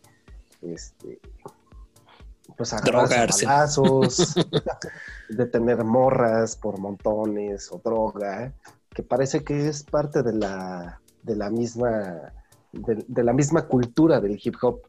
este, 0.62 1.20
pues 2.58 2.74
Drogarse. 2.84 3.46
balazos, 3.46 4.36
de 5.30 5.46
tener 5.48 5.84
morras 5.84 6.56
por 6.56 6.78
montones 6.80 7.72
o 7.72 7.80
droga, 7.84 8.54
que 8.94 9.04
parece 9.04 9.44
que 9.44 9.68
es 9.68 9.84
parte 9.84 10.22
de 10.24 10.34
la, 10.34 11.02
de 11.24 11.36
la 11.36 11.50
misma 11.50 12.34
de, 12.72 13.06
de 13.08 13.24
la 13.24 13.34
misma 13.34 13.68
cultura 13.68 14.20
del 14.20 14.40
hip 14.44 14.56
hop, 14.62 14.82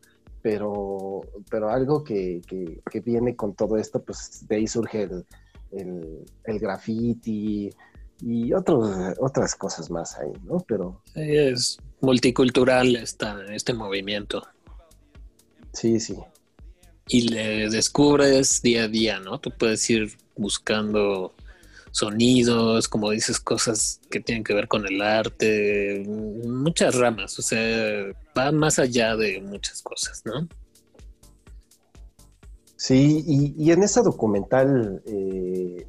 pero, 0.43 1.20
pero 1.51 1.70
algo 1.70 2.03
que, 2.03 2.41
que- 2.47 2.81
que 2.91 3.01
viene 3.01 3.37
con 3.37 3.55
todo 3.55 3.77
esto, 3.77 4.03
pues 4.03 4.47
de 4.49 4.57
ahí 4.57 4.66
surge 4.66 5.03
el, 5.03 5.27
el, 5.72 6.25
el 6.45 6.59
graffiti 6.59 7.70
y 8.21 8.53
otros, 8.53 9.15
otras 9.21 9.55
cosas 9.55 9.91
más 9.91 10.17
ahí, 10.19 10.33
¿no? 10.45 10.59
Pero 10.67 11.01
Sí, 11.15 11.21
Es 11.37 11.79
multicultural 12.01 12.97
esta, 12.97 13.43
este 13.53 13.73
movimiento. 13.73 14.43
sí, 15.73 15.99
sí. 16.01 16.17
y 17.09 17.29
le 17.29 17.69
descubres 17.71 18.62
día 18.62 18.85
a 18.85 18.89
día, 18.89 19.21
¿no? 19.21 19.39
Tú 19.39 19.51
puedes 19.51 19.89
ir 19.91 20.17
buscando 20.37 21.35
sonidos, 21.91 22.89
como 22.89 23.11
dices, 23.11 23.39
cosas 23.41 24.01
que 24.11 24.21
tienen 24.21 24.43
que 24.43 24.55
ver 24.55 24.67
con 24.69 24.87
el 24.87 25.01
arte, 25.01 26.03
muchas 26.09 26.95
ramas, 26.97 27.39
o 27.39 27.43
sea, 27.43 28.07
va 28.37 28.51
más 28.53 28.79
allá 28.81 29.17
de 29.17 29.41
muchas 29.41 29.81
cosas, 29.83 30.23
¿no? 30.25 30.49
Sí, 32.77 33.23
y, 33.27 33.55
y 33.57 33.71
en 33.73 33.83
ese 33.83 34.03
documental, 34.03 35.03
eh, 35.07 35.87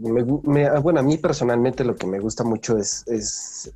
me 0.00 0.24
me- 0.44 0.78
bueno, 0.80 1.00
a 1.00 1.02
mí 1.02 1.18
personalmente 1.18 1.84
lo 1.84 1.94
que 1.94 2.06
me 2.06 2.18
gusta 2.18 2.42
mucho 2.44 2.78
es, 2.78 3.04
es 3.06 3.72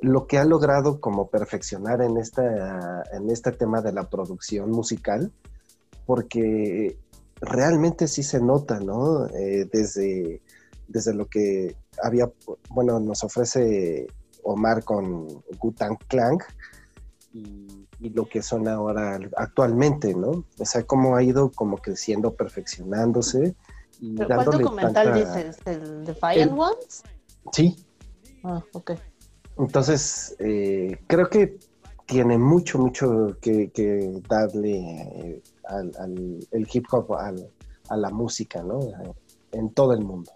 lo 0.00 0.26
que 0.26 0.38
ha 0.38 0.44
logrado 0.44 1.00
como 1.00 1.28
perfeccionar 1.28 2.02
en, 2.02 2.18
esta, 2.18 3.02
en 3.12 3.30
este 3.30 3.52
tema 3.52 3.80
de 3.80 3.92
la 3.92 4.08
producción 4.08 4.70
musical, 4.70 5.32
porque 6.04 6.98
realmente 7.40 8.06
sí 8.06 8.22
se 8.22 8.40
nota, 8.40 8.78
¿no? 8.80 9.26
Eh, 9.28 9.68
desde, 9.72 10.42
desde 10.88 11.14
lo 11.14 11.26
que 11.26 11.76
había, 12.02 12.30
bueno, 12.70 13.00
nos 13.00 13.24
ofrece 13.24 14.06
Omar 14.42 14.84
con 14.84 15.26
Gutan 15.58 15.96
Clank 16.08 16.44
y, 17.32 17.86
y 17.98 18.10
lo 18.10 18.28
que 18.28 18.42
son 18.42 18.68
ahora 18.68 19.18
actualmente, 19.36 20.14
¿no? 20.14 20.44
O 20.58 20.64
sea, 20.64 20.82
cómo 20.84 21.16
ha 21.16 21.22
ido 21.22 21.50
como 21.50 21.78
creciendo, 21.78 22.34
perfeccionándose 22.34 23.56
y 24.00 24.16
¿Pero 24.16 24.28
¿Cuál 24.34 24.44
documental 24.46 25.12
tanta- 25.12 25.18
dices? 25.36 25.56
¿El 25.66 26.04
Defiant 26.04 26.52
El- 26.52 26.58
Ones? 26.58 27.02
Sí, 27.52 27.76
Ah, 28.42 28.62
ok. 28.72 28.92
entonces 29.58 30.36
eh, 30.38 30.98
creo 31.06 31.28
que 31.28 31.58
tiene 32.06 32.38
mucho, 32.38 32.78
mucho 32.78 33.36
que, 33.40 33.70
que 33.70 34.20
darle 34.28 34.78
eh, 34.78 35.42
al, 35.64 35.92
al- 35.98 36.46
el 36.52 36.68
hip 36.72 36.86
hop 36.92 37.12
al- 37.14 37.50
a 37.88 37.96
la 37.96 38.10
música, 38.10 38.62
¿no? 38.62 38.80
En 39.52 39.70
todo 39.72 39.92
el 39.92 40.00
mundo. 40.04 40.32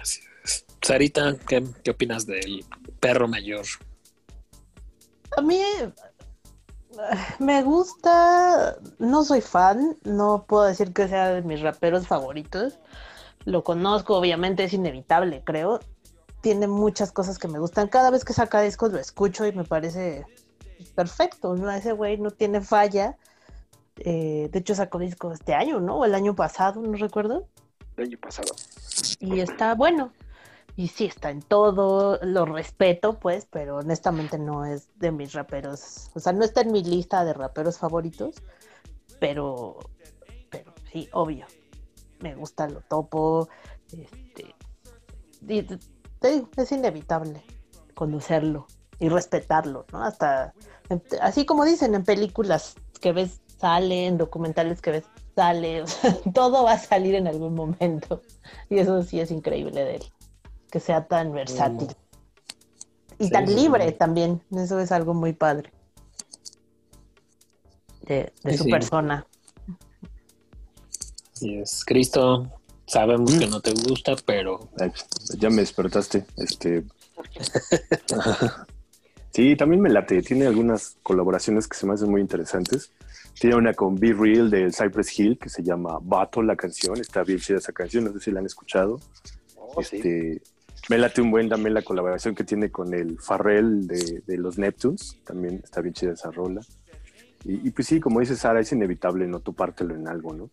Así 0.00 0.20
es. 0.44 0.64
Sarita, 0.82 1.36
¿qué, 1.48 1.64
qué 1.84 1.90
opinas 1.90 2.26
del 2.26 2.64
perro 3.00 3.28
mayor? 3.28 3.64
A 5.36 5.42
mí 5.42 5.60
me 7.38 7.62
gusta, 7.62 8.76
no 8.98 9.24
soy 9.24 9.40
fan, 9.40 9.96
no 10.04 10.44
puedo 10.46 10.64
decir 10.64 10.92
que 10.92 11.08
sea 11.08 11.28
de 11.32 11.42
mis 11.42 11.60
raperos 11.60 12.06
favoritos. 12.06 12.78
Lo 13.44 13.64
conozco, 13.64 14.16
obviamente 14.16 14.64
es 14.64 14.72
inevitable, 14.72 15.42
creo. 15.44 15.80
Tiene 16.40 16.66
muchas 16.66 17.12
cosas 17.12 17.38
que 17.38 17.48
me 17.48 17.58
gustan. 17.58 17.88
Cada 17.88 18.10
vez 18.10 18.24
que 18.24 18.32
saca 18.32 18.60
discos 18.60 18.92
lo 18.92 18.98
escucho 18.98 19.46
y 19.46 19.52
me 19.52 19.64
parece 19.64 20.24
perfecto, 20.94 21.54
¿no? 21.56 21.70
Ese 21.70 21.92
güey 21.92 22.18
no 22.18 22.30
tiene 22.30 22.60
falla. 22.60 23.16
Eh, 23.96 24.48
de 24.50 24.58
hecho 24.58 24.74
sacó 24.74 24.98
disco 24.98 25.32
este 25.32 25.54
año, 25.54 25.80
¿no? 25.80 25.98
O 25.98 26.04
el 26.04 26.14
año 26.14 26.34
pasado, 26.34 26.80
no 26.80 26.92
recuerdo. 26.96 27.46
El 27.96 28.04
año 28.04 28.18
pasado. 28.18 28.54
Y 29.18 29.40
está 29.40 29.74
bueno. 29.74 30.12
Y 30.80 30.88
sí, 30.88 31.04
está 31.04 31.28
en 31.28 31.42
todo, 31.42 32.18
lo 32.22 32.46
respeto, 32.46 33.18
pues, 33.18 33.46
pero 33.50 33.76
honestamente 33.76 34.38
no 34.38 34.64
es 34.64 34.88
de 34.98 35.12
mis 35.12 35.34
raperos. 35.34 36.08
O 36.14 36.20
sea, 36.20 36.32
no 36.32 36.42
está 36.42 36.62
en 36.62 36.72
mi 36.72 36.82
lista 36.82 37.22
de 37.22 37.34
raperos 37.34 37.76
favoritos, 37.76 38.36
pero, 39.18 39.76
pero 40.48 40.72
sí, 40.90 41.06
obvio. 41.12 41.44
Me 42.20 42.34
gusta, 42.34 42.66
lo 42.66 42.80
topo. 42.80 43.50
Este, 43.92 44.54
y 45.46 45.60
te- 45.64 45.78
digo, 46.22 46.48
es 46.56 46.72
inevitable 46.72 47.42
conocerlo 47.92 48.66
y 48.98 49.10
respetarlo, 49.10 49.84
¿no? 49.92 50.02
Hasta, 50.02 50.54
así 51.20 51.44
como 51.44 51.66
dicen 51.66 51.94
en 51.94 52.04
películas 52.04 52.76
que 53.02 53.12
ves 53.12 53.42
sale, 53.58 54.06
en 54.06 54.16
documentales 54.16 54.80
que 54.80 54.92
ves 54.92 55.04
sale, 55.34 55.84
todo 56.34 56.64
va 56.64 56.72
a 56.72 56.78
salir 56.78 57.16
en 57.16 57.26
algún 57.26 57.54
momento. 57.54 58.22
Y 58.70 58.78
eso 58.78 59.02
sí 59.02 59.20
es 59.20 59.30
increíble 59.30 59.84
de 59.84 59.96
él, 59.96 60.04
que 60.70 60.80
sea 60.80 61.06
tan 61.06 61.32
versátil. 61.32 61.88
Y 63.18 63.24
Sí, 63.26 63.30
tan 63.30 63.54
libre 63.54 63.88
sí. 63.88 63.94
también, 63.98 64.42
eso 64.56 64.78
es 64.80 64.92
algo 64.92 65.14
muy 65.14 65.32
padre. 65.32 65.72
De, 68.02 68.32
de 68.42 68.52
Sí, 68.52 68.58
su 68.58 68.64
sí. 68.64 68.70
persona. 68.70 69.26
Así 71.34 71.54
es. 71.56 71.84
Cristo, 71.84 72.50
sabemos 72.86 73.32
que 73.34 73.46
no 73.46 73.60
te 73.60 73.72
gusta, 73.72 74.14
pero 74.24 74.68
Ay, 74.78 74.92
ya 75.38 75.50
me 75.50 75.56
despertaste. 75.62 76.24
Este. 76.36 76.84
sí, 79.32 79.56
también 79.56 79.80
me 79.82 79.90
late. 79.90 80.22
Tiene 80.22 80.46
algunas 80.46 80.96
colaboraciones 81.02 81.68
que 81.68 81.76
se 81.76 81.86
me 81.86 81.94
hacen 81.94 82.10
muy 82.10 82.20
interesantes. 82.20 82.92
Tiene 83.38 83.56
una 83.56 83.74
con 83.74 83.94
Be 83.96 84.12
Real 84.12 84.50
del 84.50 84.74
Cypress 84.74 85.18
Hill 85.18 85.38
que 85.38 85.48
se 85.48 85.62
llama 85.62 85.98
Bato 86.02 86.42
la 86.42 86.56
canción. 86.56 86.98
Está 87.00 87.22
bien 87.22 87.38
chida 87.38 87.58
esa 87.58 87.72
canción, 87.72 88.04
no 88.04 88.12
sé 88.12 88.20
si 88.20 88.30
la 88.30 88.40
han 88.40 88.46
escuchado. 88.46 89.00
Oh, 89.56 89.82
sí. 89.82 90.40
Este, 90.82 90.94
me 90.94 90.98
late 90.98 91.20
un 91.22 91.30
buen 91.30 91.48
también 91.48 91.74
la 91.74 91.82
colaboración 91.82 92.34
que 92.34 92.44
tiene 92.44 92.70
con 92.70 92.92
el 92.94 93.18
Farrell 93.20 93.86
de, 93.86 94.22
de 94.26 94.38
los 94.38 94.58
Neptunes. 94.58 95.18
También 95.24 95.60
está 95.62 95.80
bien 95.80 95.94
chida 95.94 96.12
esa 96.12 96.30
rola. 96.30 96.60
Y, 97.44 97.68
y 97.68 97.70
pues 97.70 97.88
sí, 97.88 98.00
como 98.00 98.20
dice 98.20 98.36
Sara, 98.36 98.60
es 98.60 98.72
inevitable 98.72 99.26
no 99.26 99.40
topártelo 99.40 99.94
en 99.94 100.08
algo, 100.08 100.34
¿no? 100.34 100.50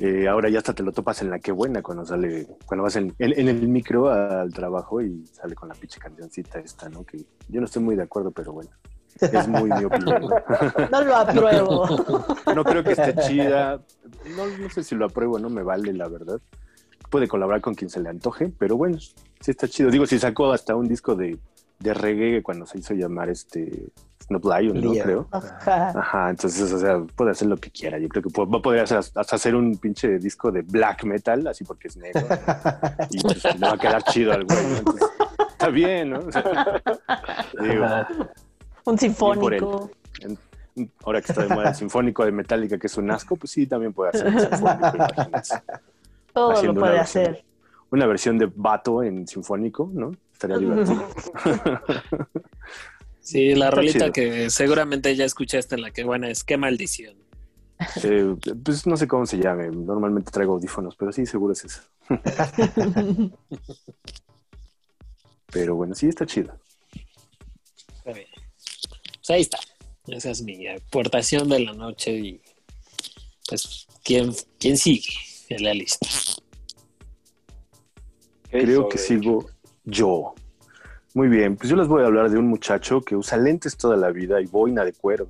Eh, 0.00 0.28
ahora 0.28 0.48
ya 0.48 0.58
hasta 0.58 0.72
te 0.74 0.84
lo 0.84 0.92
topas 0.92 1.22
en 1.22 1.30
la 1.30 1.40
que 1.40 1.50
buena 1.50 1.82
cuando 1.82 2.04
sale, 2.06 2.46
cuando 2.66 2.84
vas 2.84 2.94
en, 2.94 3.12
en- 3.18 3.38
en 3.40 3.48
el 3.48 3.66
micro 3.68 4.08
al 4.10 4.52
trabajo 4.52 5.02
y 5.02 5.26
sale 5.26 5.56
con 5.56 5.68
la 5.68 5.74
pinche 5.74 5.98
cancioncita 5.98 6.60
esta, 6.60 6.88
¿no? 6.88 7.02
Que 7.04 7.18
yo 7.48 7.60
no 7.60 7.64
estoy 7.64 7.82
muy 7.82 7.96
de 7.96 8.02
acuerdo, 8.04 8.30
pero 8.30 8.52
bueno, 8.52 8.70
es 9.20 9.48
muy 9.48 9.70
mi 9.70 9.84
opinión. 9.84 10.20
¿no? 10.20 10.28
No 10.92 11.02
lo 11.04 11.16
apruebo. 11.16 11.84
No 12.54 12.64
creo 12.64 12.84
que 12.84 12.92
esté 12.92 13.16
chida. 13.16 13.82
No, 14.36 14.46
no 14.46 14.68
sé 14.70 14.84
si 14.84 14.94
lo 14.94 15.06
apruebo, 15.06 15.38
no 15.40 15.50
me 15.50 15.64
vale, 15.64 15.92
la 15.92 16.06
verdad. 16.06 16.40
Puede 17.10 17.26
colaborar 17.28 17.60
con 17.60 17.74
quien 17.74 17.88
se 17.90 18.00
le 18.00 18.08
antoje, 18.08 18.52
pero 18.58 18.76
bueno, 18.76 18.98
sí 18.98 19.50
está 19.50 19.66
chido. 19.68 19.90
Digo, 19.90 20.06
si 20.06 20.18
sacó 20.18 20.52
hasta 20.52 20.74
un 20.76 20.88
disco 20.88 21.14
de, 21.14 21.38
de 21.78 21.94
reggae 21.94 22.42
cuando 22.42 22.66
se 22.66 22.78
hizo 22.78 22.92
llamar 22.94 23.30
este 23.30 23.88
Snoop 24.26 24.44
Lion, 24.44 24.80
¿no? 24.82 24.90
Creo. 24.92 25.26
Ajá. 25.30 25.90
Ajá, 25.98 26.30
entonces, 26.30 26.70
o 26.72 26.78
sea, 26.78 27.00
puede 27.16 27.30
hacer 27.30 27.48
lo 27.48 27.56
que 27.56 27.70
quiera. 27.70 27.98
Yo 27.98 28.08
creo 28.08 28.22
que 28.22 28.28
puede- 28.30 28.50
va 28.50 28.58
a 28.58 28.62
poder 28.62 28.80
hacer, 28.82 28.98
hasta 28.98 29.36
hacer 29.36 29.54
un 29.54 29.76
pinche 29.78 30.18
disco 30.18 30.50
de 30.52 30.60
black 30.62 31.04
metal, 31.04 31.46
así 31.46 31.64
porque 31.64 31.88
es 31.88 31.96
negro. 31.96 32.26
y 33.10 33.20
pues, 33.22 33.42
le 33.44 33.58
va 33.66 33.72
a 33.72 33.78
quedar 33.78 34.02
chido 34.04 34.32
al 34.32 34.44
güey. 34.44 34.58
¿no? 34.66 34.76
Entonces, 34.78 35.08
está 35.52 35.68
bien, 35.70 36.10
¿no? 36.10 36.18
O 36.18 36.32
sea, 36.32 36.42
digo, 37.62 37.86
Un 38.84 38.98
sinfónico. 38.98 39.90
ahora 41.04 41.22
que 41.22 41.32
está 41.32 41.42
de 41.42 41.54
moda 41.54 41.70
el 41.70 41.74
sinfónico 41.74 42.24
de 42.24 42.32
Metallica, 42.32 42.76
que 42.78 42.86
es 42.88 42.96
un 42.98 43.10
asco, 43.10 43.36
pues 43.36 43.50
sí, 43.52 43.66
también 43.66 43.94
puede 43.94 44.10
hacer 44.10 44.26
un 44.26 44.38
sinfónico, 44.40 44.92
imagínense. 44.94 45.62
Todo 46.32 46.52
lo 46.52 46.56
haciendo 46.56 46.80
puede 46.80 46.92
una 46.94 47.00
versión. 47.02 47.24
hacer. 47.26 47.44
Una 47.90 48.06
versión 48.06 48.38
de 48.38 48.52
Vato 48.54 49.02
en 49.02 49.26
sinfónico, 49.26 49.90
¿no? 49.92 50.12
Estaría 50.32 50.58
divertido. 50.58 51.04
sí, 53.20 53.54
la 53.54 53.66
Está 53.66 53.76
rolita 53.76 53.98
chido. 54.06 54.12
que 54.12 54.50
seguramente 54.50 55.14
ya 55.16 55.24
escuchaste 55.24 55.74
en 55.74 55.82
la 55.82 55.90
que 55.90 56.04
buena 56.04 56.30
es 56.30 56.44
qué 56.44 56.56
maldición. 56.56 57.16
Eh, 58.02 58.34
pues 58.64 58.86
no 58.86 58.96
sé 58.96 59.06
cómo 59.08 59.24
se 59.26 59.38
llame. 59.38 59.68
Normalmente 59.70 60.30
traigo 60.30 60.54
audífonos, 60.54 60.96
pero 60.96 61.12
sí, 61.12 61.26
seguro 61.26 61.52
es 61.52 61.64
eso. 61.64 61.82
Pero 65.50 65.76
bueno, 65.76 65.94
sí, 65.94 66.08
está 66.08 66.26
chido. 66.26 66.54
Está 67.96 68.12
bien. 68.12 68.26
Pues 69.16 69.30
ahí 69.30 69.40
está. 69.40 69.58
Esa 70.08 70.30
es 70.30 70.42
mi 70.42 70.66
aportación 70.68 71.48
de 71.48 71.60
la 71.60 71.72
noche 71.72 72.12
y 72.12 72.40
pues 73.48 73.86
¿quién, 74.04 74.34
quién 74.58 74.76
sigue 74.76 75.08
en 75.48 75.64
la 75.64 75.74
lista? 75.74 76.06
¿Qué 78.50 78.62
Creo 78.62 78.88
que 78.88 78.98
de- 78.98 79.04
sigo 79.04 79.46
yo. 79.84 80.34
Muy 81.14 81.28
bien, 81.28 81.56
pues 81.56 81.68
yo 81.70 81.76
les 81.76 81.88
voy 81.88 82.02
a 82.02 82.06
hablar 82.06 82.30
de 82.30 82.38
un 82.38 82.46
muchacho 82.48 83.00
que 83.00 83.16
usa 83.16 83.38
lentes 83.38 83.76
toda 83.76 83.96
la 83.96 84.10
vida 84.10 84.40
y 84.40 84.46
boina 84.46 84.84
de 84.84 84.92
cuero. 84.92 85.28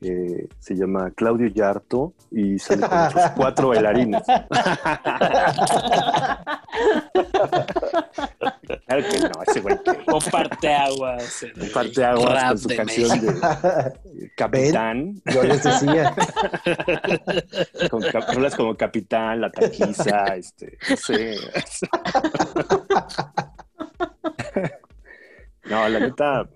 Eh, 0.00 0.46
se 0.60 0.76
llama 0.76 1.10
Claudio 1.10 1.48
Yarto 1.48 2.12
y 2.30 2.58
sale 2.58 2.86
con 2.88 2.98
otros 2.98 3.22
cuatro 3.36 3.68
bailarines. 3.68 4.22
claro 8.88 9.02
que 9.08 9.18
no, 9.20 9.30
ese 9.46 9.60
güey 9.60 9.76
que 9.84 10.04
Comparte 10.04 10.74
aguas. 10.74 11.42
en 11.42 11.62
el 11.62 11.70
parte 11.70 12.04
aguas 12.04 12.32
rap 12.32 12.48
con 12.48 12.58
su 12.58 12.68
de 12.68 12.76
canción 12.76 13.20
de 13.20 14.30
Capitán. 14.36 15.22
Yo 15.26 15.42
les 15.42 15.62
decía, 15.62 16.14
con 17.90 18.02
rolas 18.34 18.54
como 18.56 18.76
Capitán, 18.76 19.40
La 19.40 19.50
Taquiza, 19.50 20.36
este, 20.36 20.78
no 20.88 20.96
sé. 20.96 21.36
No, 25.64 25.86
la 25.86 26.00
neta, 26.00 26.48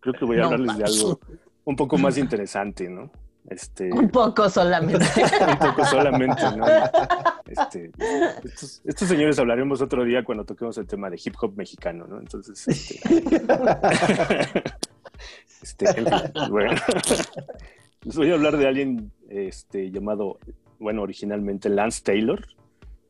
creo 0.00 0.14
que 0.14 0.24
voy 0.24 0.38
a 0.38 0.40
No 0.40 0.46
hablarles 0.46 0.78
de 0.78 0.84
algo 0.84 1.20
un 1.64 1.76
poco 1.76 1.98
más 1.98 2.16
interesante, 2.16 2.88
¿no? 2.88 3.10
Este, 3.48 3.92
Un 3.92 4.08
poco 4.08 4.48
solamente. 4.48 5.04
un 5.48 5.58
poco 5.58 5.84
solamente, 5.84 6.42
¿no? 6.56 6.66
Este, 7.46 7.90
estos, 8.42 8.80
estos 8.84 9.08
señores 9.08 9.38
hablaremos 9.38 9.82
otro 9.82 10.02
día 10.04 10.24
cuando 10.24 10.44
toquemos 10.44 10.78
el 10.78 10.86
tema 10.86 11.10
de 11.10 11.20
hip 11.22 11.34
hop 11.40 11.54
mexicano, 11.56 12.06
¿no? 12.06 12.18
Entonces, 12.18 12.66
este, 12.66 13.00
este, 15.62 15.84
en 16.00 16.06
fin, 16.06 16.32
bueno, 16.50 16.72
les 18.02 18.16
voy 18.16 18.30
a 18.30 18.34
hablar 18.34 18.56
de 18.56 18.66
alguien 18.66 19.12
este, 19.28 19.90
llamado, 19.90 20.38
bueno, 20.78 21.02
originalmente 21.02 21.68
Lance 21.68 22.02
Taylor, 22.02 22.46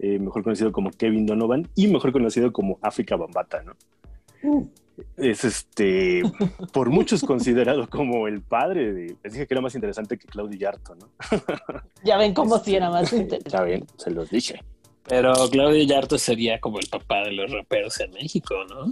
eh, 0.01 0.19
mejor 0.19 0.43
conocido 0.43 0.73
como 0.73 0.91
Kevin 0.91 1.27
Donovan 1.27 1.69
y 1.77 1.87
mejor 1.87 2.11
conocido 2.11 2.53
como 2.53 2.79
África 2.83 3.15
Bambata, 3.15 3.63
¿no? 3.63 3.77
Es 5.17 5.45
este, 5.45 6.23
por 6.73 6.91
muchos 6.91 7.23
considerado 7.23 7.89
como 7.91 8.29
el 8.29 8.43
padre 8.43 8.93
de. 8.93 9.17
Les 9.23 9.33
dije 9.33 9.47
que 9.47 9.55
era 9.55 9.61
más 9.61 9.75
interesante 9.75 10.19
que 10.19 10.27
Claudio 10.27 10.59
Yarto, 10.59 10.95
¿no? 10.95 11.11
Ya 12.05 12.17
ven 12.17 12.35
cómo 12.35 12.59
si 12.59 12.77
era 12.77 12.91
más 12.91 13.13
interesante. 13.13 13.51
Ya 13.51 13.63
ven, 13.63 13.87
se 13.97 14.11
los 14.11 14.31
dije. 14.31 14.63
Pero 15.07 15.33
Claudio 15.51 15.83
Yarto 15.85 16.19
sería 16.19 16.61
como 16.61 16.79
el 16.79 16.89
papá 16.89 17.25
de 17.25 17.33
los 17.33 17.51
raperos 17.51 17.99
en 18.01 18.11
México, 18.13 18.55
¿no? 18.69 18.91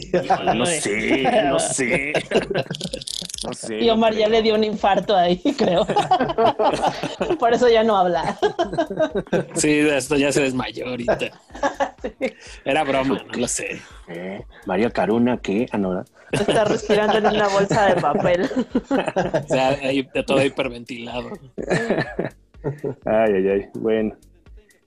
Híjole, 0.00 0.54
no 0.54 0.66
sé, 0.66 1.22
no 1.44 1.58
sé. 1.58 2.12
No 3.44 3.52
sé. 3.52 3.80
Y 3.80 3.90
Omar 3.90 4.14
ya 4.14 4.28
le 4.28 4.42
dio 4.42 4.54
un 4.54 4.64
infarto 4.64 5.16
ahí, 5.16 5.38
creo. 5.58 5.86
Por 7.38 7.52
eso 7.52 7.68
ya 7.68 7.82
no 7.82 7.96
habla. 7.96 8.38
Sí, 9.54 9.80
esto 9.80 10.16
ya 10.16 10.30
se 10.32 10.42
desmayó 10.42 10.86
ahorita. 10.88 11.18
Era 12.64 12.84
broma, 12.84 13.22
no 13.32 13.38
lo 13.38 13.48
sé. 13.48 13.80
Eh, 14.08 14.42
María 14.66 14.90
Caruna, 14.90 15.38
¿qué? 15.38 15.66
Ah, 15.72 15.78
no, 15.78 15.90
¿verdad? 15.90 16.06
Está 16.32 16.64
respirando 16.64 17.18
en 17.18 17.26
una 17.26 17.48
bolsa 17.48 17.86
de 17.86 18.00
papel. 18.00 18.50
O 19.44 19.48
sea, 19.48 19.68
ahí, 19.68 20.08
todo 20.26 20.42
hiperventilado. 20.42 21.30
Ay, 23.04 23.32
ay, 23.34 23.48
ay. 23.48 23.68
Bueno. 23.74 24.16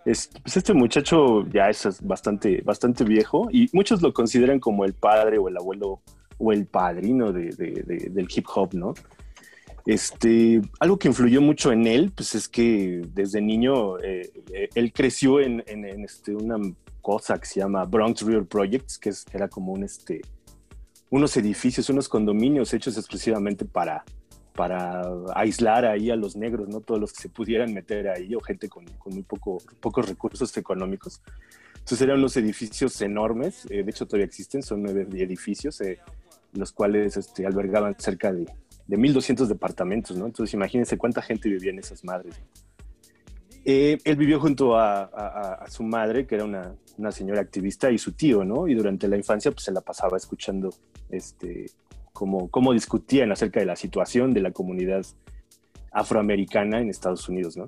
Es- 0.06 0.30
pues 0.44 0.56
este 0.58 0.74
muchacho 0.74 1.48
ya 1.50 1.70
es 1.70 2.00
bastante, 2.02 2.62
bastante 2.64 3.04
viejo 3.04 3.48
y 3.52 3.70
muchos 3.74 4.02
lo 4.02 4.14
consideran 4.14 4.60
como 4.60 4.86
el 4.86 4.94
padre 4.94 5.38
o 5.40 5.48
el 5.50 5.58
abuelo 5.58 6.02
o 6.38 6.52
el 6.52 6.66
padrino 6.68 7.32
de- 7.34 7.50
de- 7.52 7.84
de- 7.86 8.10
del 8.12 8.28
hip 8.34 8.46
hop, 8.54 8.74
¿no? 8.74 8.94
Este, 9.86 10.62
algo 10.80 10.98
que 10.98 11.08
influyó 11.08 11.42
mucho 11.42 11.72
en 11.72 11.86
él, 11.86 12.12
pues 12.16 12.34
es 12.36 12.48
que 12.48 13.02
desde 13.14 13.40
niño 13.42 14.00
eh, 14.00 14.32
eh, 14.52 14.70
él 14.74 14.92
creció 14.92 15.40
en, 15.40 15.64
en- 15.68 15.86
en, 15.86 16.04
este, 16.04 16.36
una 16.36 16.58
cosa 17.02 17.38
que 17.40 17.46
se 17.46 17.60
llama 17.60 17.86
Bronx 17.86 18.24
Real 18.24 18.46
Projects, 18.46 18.98
que 18.98 19.10
es, 19.10 19.26
era 19.32 19.48
como 19.48 19.74
un, 19.74 19.84
este, 19.84 20.22
unos 21.12 21.38
edificios, 21.38 21.88
unos 21.92 22.10
condominios 22.10 22.74
hechos 22.74 22.98
exclusivamente 22.98 23.64
para, 23.64 24.04
para 24.56 25.02
aislar 25.36 25.86
ahí 25.86 26.10
a 26.12 26.16
los 26.16 26.36
negros, 26.36 26.70
¿no? 26.70 26.80
Todos 26.82 27.00
los 27.00 27.12
que 27.14 27.22
se 27.24 27.30
pudieran 27.30 27.74
meter 27.74 28.08
ahí 28.08 28.34
o 28.36 28.40
gente 28.40 28.70
con, 28.70 28.86
con 28.98 29.14
muy 29.14 29.24
poco, 29.24 29.58
pocos 29.82 30.08
recursos 30.08 30.56
económicos. 30.58 31.22
Entonces 31.74 32.02
eran 32.02 32.20
unos 32.20 32.36
edificios 32.38 33.00
enormes, 33.02 33.66
eh, 33.70 33.84
de 33.84 33.92
hecho 33.92 34.06
todavía 34.06 34.26
existen, 34.26 34.64
son 34.64 34.82
nueve 34.84 35.08
edificios, 35.12 35.80
eh, 35.82 36.00
los 36.54 36.72
cuales 36.72 37.18
este, 37.18 37.46
albergaban 37.46 37.96
cerca 38.00 38.32
de, 38.32 38.46
de 38.88 38.98
1.200 38.98 39.46
departamentos, 39.48 40.18
¿no? 40.18 40.26
Entonces 40.26 40.54
imagínense 40.54 40.98
cuánta 40.98 41.22
gente 41.22 41.50
vivía 41.50 41.72
en 41.72 41.80
esas 41.80 42.04
madres. 42.04 42.36
Eh, 43.66 43.98
él 44.04 44.16
vivió 44.16 44.40
junto 44.40 44.78
a, 44.78 45.04
a- 45.04 45.54
a- 45.64 45.70
su 45.70 45.84
madre, 45.84 46.28
que 46.28 46.36
era 46.36 46.44
una, 46.46 46.76
una 46.98 47.12
señora 47.12 47.42
activista, 47.42 47.92
y 47.92 47.98
su 47.98 48.12
tío, 48.14 48.44
¿no? 48.46 48.68
Y 48.68 48.76
durante 48.76 49.08
la 49.08 49.18
infancia 49.18 49.52
pues 49.52 49.64
se 49.64 49.72
la 49.72 49.82
pasaba 49.82 50.18
escuchando 50.18 50.70
este, 51.10 51.66
cómo, 52.16 52.50
cómo 52.50 52.74
discutían 52.74 53.32
acerca 53.32 53.60
de 53.60 53.66
la 53.68 53.76
situación 53.76 54.34
de 54.34 54.42
la 54.42 54.52
comunidad 54.52 55.06
afroamericana 55.92 56.80
en 56.80 56.90
Estados 56.90 57.28
Unidos, 57.30 57.58
¿no? 57.58 57.66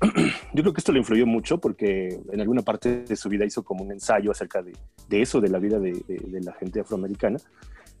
Yo 0.52 0.62
creo 0.62 0.72
que 0.74 0.80
esto 0.80 0.92
le 0.92 0.98
influyó 0.98 1.26
mucho 1.26 1.58
porque 1.58 2.20
en 2.32 2.40
alguna 2.40 2.62
parte 2.62 3.04
de 3.04 3.16
su 3.16 3.28
vida 3.28 3.44
hizo 3.46 3.62
como 3.62 3.82
un 3.84 3.92
ensayo 3.92 4.30
acerca 4.30 4.60
de, 4.62 4.72
de 5.08 5.22
eso, 5.22 5.40
de 5.40 5.48
la 5.48 5.58
vida 5.58 5.78
de, 5.78 5.92
de- 6.06 6.18
de 6.26 6.40
la 6.42 6.52
gente 6.54 6.80
afroamericana, 6.80 7.38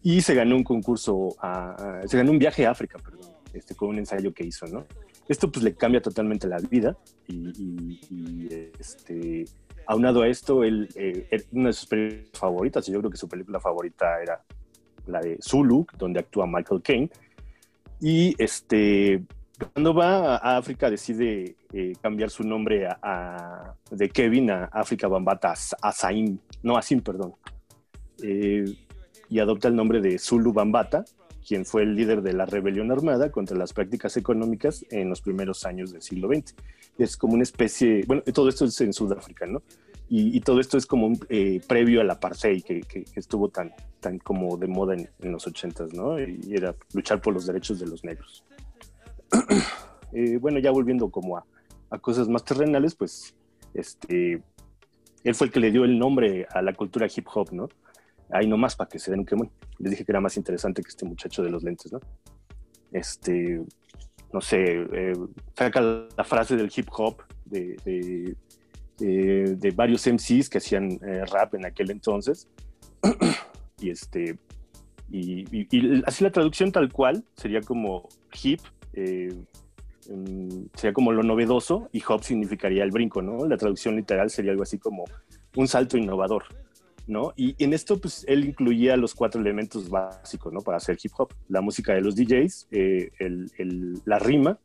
y 0.02 0.20
se 0.20 0.34
ganó 0.34 0.56
un 0.56 0.64
concurso, 0.64 1.28
a- 1.40 2.00
a- 2.02 2.08
se 2.08 2.16
ganó 2.18 2.32
un 2.32 2.38
viaje 2.38 2.66
a 2.66 2.72
África, 2.72 2.98
perdón, 2.98 3.30
este, 3.54 3.74
con 3.74 3.88
un 3.90 3.98
ensayo 3.98 4.34
que 4.34 4.44
hizo, 4.44 4.66
¿no? 4.66 4.84
Esto 5.28 5.50
pues 5.50 5.64
le 5.64 5.74
cambia 5.74 6.02
totalmente 6.02 6.46
la 6.46 6.58
vida 6.58 6.96
y, 7.28 7.34
y- 7.58 8.00
y, 8.10 8.48
este, 8.78 9.44
aunado 9.86 10.22
a 10.22 10.28
esto, 10.28 10.64
él, 10.64 10.88
eh, 10.96 11.44
una 11.52 11.68
de 11.68 11.72
sus 11.72 11.86
películas 11.86 12.30
favoritas, 12.38 12.88
y 12.88 12.92
yo 12.92 12.98
creo 13.00 13.10
que 13.10 13.16
su 13.16 13.28
película 13.28 13.58
favorita 13.58 14.20
era 14.22 14.42
la 15.06 15.20
de 15.20 15.38
Zulu, 15.42 15.86
donde 15.98 16.20
actúa 16.20 16.46
Michael 16.46 16.82
Caine. 16.82 17.10
Y 18.00 18.34
este, 18.42 19.22
cuando 19.72 19.94
va 19.94 20.36
a 20.36 20.56
África 20.58 20.90
decide 20.90 21.56
eh, 21.72 21.92
cambiar 22.02 22.30
su 22.30 22.44
nombre 22.44 22.86
a, 22.86 22.98
a- 23.02 23.74
de 23.90 24.08
Kevin 24.10 24.50
a 24.50 24.64
África 24.66 25.08
Bambata, 25.08 25.54
a, 25.82 25.92
Saim, 25.92 26.38
no 26.62 26.76
a 26.76 26.82
Sim, 26.82 27.00
perdón. 27.00 27.34
Eh, 28.22 28.64
y 29.28 29.38
adopta 29.40 29.68
el 29.68 29.76
nombre 29.76 30.00
de 30.00 30.18
Zulu 30.18 30.52
Bambata, 30.52 31.04
quien 31.46 31.64
fue 31.64 31.82
el 31.82 31.94
líder 31.94 32.22
de 32.22 32.32
la 32.32 32.44
rebelión 32.46 32.90
armada 32.90 33.30
contra 33.30 33.56
las 33.56 33.72
prácticas 33.72 34.16
económicas 34.16 34.84
en 34.90 35.08
los 35.08 35.20
primeros 35.20 35.64
años 35.64 35.92
del 35.92 36.02
siglo 36.02 36.28
XX. 36.28 36.54
Es 36.98 37.16
como 37.16 37.34
una 37.34 37.42
especie, 37.42 38.04
bueno, 38.06 38.22
todo 38.34 38.48
esto 38.48 38.64
es 38.64 38.80
en 38.80 38.92
Sudáfrica, 38.92 39.46
¿no? 39.46 39.62
Y, 40.08 40.36
y 40.36 40.40
todo 40.40 40.60
esto 40.60 40.78
es 40.78 40.86
como 40.86 41.12
eh, 41.28 41.60
previo 41.66 42.00
al 42.00 42.10
apartheid 42.10 42.62
que, 42.62 42.80
que- 42.82 43.04
que 43.04 43.20
estuvo 43.20 43.48
tan, 43.48 43.72
tan 44.00 44.18
como 44.18 44.56
de 44.56 44.68
moda 44.68 44.94
en, 44.94 45.08
en 45.20 45.32
los 45.32 45.46
ochentas, 45.46 45.92
¿no? 45.92 46.18
Y 46.20 46.38
era 46.54 46.74
luchar 46.94 47.20
por 47.20 47.34
los 47.34 47.46
derechos 47.46 47.78
de 47.80 47.86
los 47.86 48.04
negros. 48.04 48.44
Eh, 50.12 50.38
bueno, 50.38 50.58
ya 50.60 50.70
volviendo 50.70 51.10
como 51.10 51.36
a, 51.36 51.44
a 51.90 51.98
cosas 51.98 52.28
más 52.28 52.42
terrenales, 52.44 52.94
pues 52.94 53.34
este, 53.74 54.40
él 55.24 55.34
fue 55.34 55.48
el 55.48 55.52
que 55.52 55.60
le 55.60 55.70
dio 55.72 55.84
el 55.84 55.98
nombre 55.98 56.46
a 56.50 56.62
la 56.62 56.72
cultura 56.72 57.06
hip 57.14 57.26
hop, 57.34 57.52
¿no? 57.52 57.68
Ahí 58.30 58.46
nomás 58.46 58.76
para 58.76 58.88
que 58.88 58.98
se 58.98 59.10
den 59.10 59.20
un 59.20 59.26
quemón. 59.26 59.50
Les 59.78 59.90
dije 59.90 60.04
que 60.04 60.12
era 60.12 60.20
más 60.20 60.36
interesante 60.36 60.80
que 60.80 60.88
este 60.88 61.04
muchacho 61.04 61.42
de 61.42 61.50
los 61.50 61.64
lentes, 61.64 61.92
¿no? 61.92 62.00
Este, 62.92 63.60
no 64.32 64.40
sé, 64.40 64.86
eh, 64.92 65.12
saca 65.54 65.80
la 65.80 66.24
frase 66.24 66.56
del 66.56 66.72
hip 66.74 66.88
hop 66.96 67.22
de, 67.44 67.76
de, 67.84 68.36
de- 68.98 69.56
de 69.56 69.70
varios 69.70 70.06
MCs 70.06 70.48
que 70.48 70.58
hacían 70.58 70.92
eh, 71.02 71.24
rap 71.26 71.54
en 71.54 71.66
aquel 71.66 71.90
entonces. 71.90 72.48
y 73.80 73.90
este, 73.90 74.38
y, 75.10 75.44
y- 75.56 75.68
y 75.70 76.02
así 76.06 76.24
la 76.24 76.30
traducción 76.30 76.72
tal 76.72 76.90
cual 76.92 77.24
sería 77.36 77.60
como 77.60 78.08
hip, 78.42 78.60
eh, 78.94 79.34
sería 80.74 80.92
como 80.92 81.12
lo 81.12 81.22
novedoso 81.22 81.88
y 81.92 82.02
hop 82.08 82.22
significaría 82.22 82.84
el 82.84 82.90
brinco, 82.90 83.22
¿no? 83.22 83.46
La 83.46 83.56
traducción 83.56 83.96
literal 83.96 84.30
sería 84.30 84.52
algo 84.52 84.62
así 84.62 84.78
como 84.78 85.04
un 85.56 85.66
salto 85.68 85.96
innovador, 85.98 86.44
¿no? 87.08 87.32
Y 87.36 87.54
en 87.62 87.72
esto, 87.72 88.00
pues, 88.00 88.24
él 88.28 88.44
incluía 88.44 88.96
los 88.96 89.14
cuatro 89.14 89.40
elementos 89.40 89.88
básicos, 89.90 90.52
¿no? 90.52 90.60
Para 90.60 90.76
hacer 90.78 90.96
hip 91.02 91.12
hop. 91.18 91.32
La 91.48 91.60
música 91.60 91.92
de 91.94 92.02
los 92.02 92.14
DJs, 92.14 92.68
eh, 92.70 93.10
el- 93.18 93.50
el- 93.58 94.00
la 94.04 94.18
rima 94.20 94.58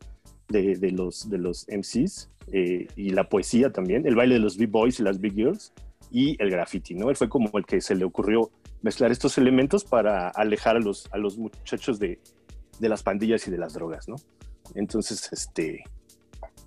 de, 0.50 0.76
de 0.76 0.92
los, 0.92 1.30
de 1.30 1.38
los 1.38 1.68
MCs 1.68 2.30
eh, 2.52 2.88
y 2.96 3.10
la 3.12 3.30
poesía 3.30 3.72
también, 3.72 4.06
el 4.06 4.16
baile 4.16 4.36
de 4.36 4.42
los 4.42 4.58
B-Boys 4.58 5.00
y 5.00 5.04
las 5.04 5.20
Big 5.20 5.34
Girls 5.34 5.74
y 6.12 6.42
el 6.42 6.50
graffiti, 6.50 6.94
¿no? 6.96 7.10
Él 7.10 7.16
fue 7.16 7.30
como 7.30 7.50
el 7.58 7.66
que 7.66 7.80
se 7.82 7.96
le 7.96 8.04
ocurrió 8.04 8.52
mezclar 8.82 9.12
estos 9.12 9.38
elementos 9.38 9.84
para 9.84 10.30
alejar 10.30 10.76
a 10.76 10.80
los, 10.80 11.08
a 11.12 11.18
los 11.18 11.38
muchachos 11.38 12.00
de, 12.00 12.20
de 12.80 12.90
las 12.90 13.04
pandillas 13.04 13.48
y 13.48 13.52
de 13.52 13.58
las 13.58 13.74
drogas, 13.74 14.08
¿no? 14.10 14.16
Entonces, 14.76 15.32
este, 15.32 15.84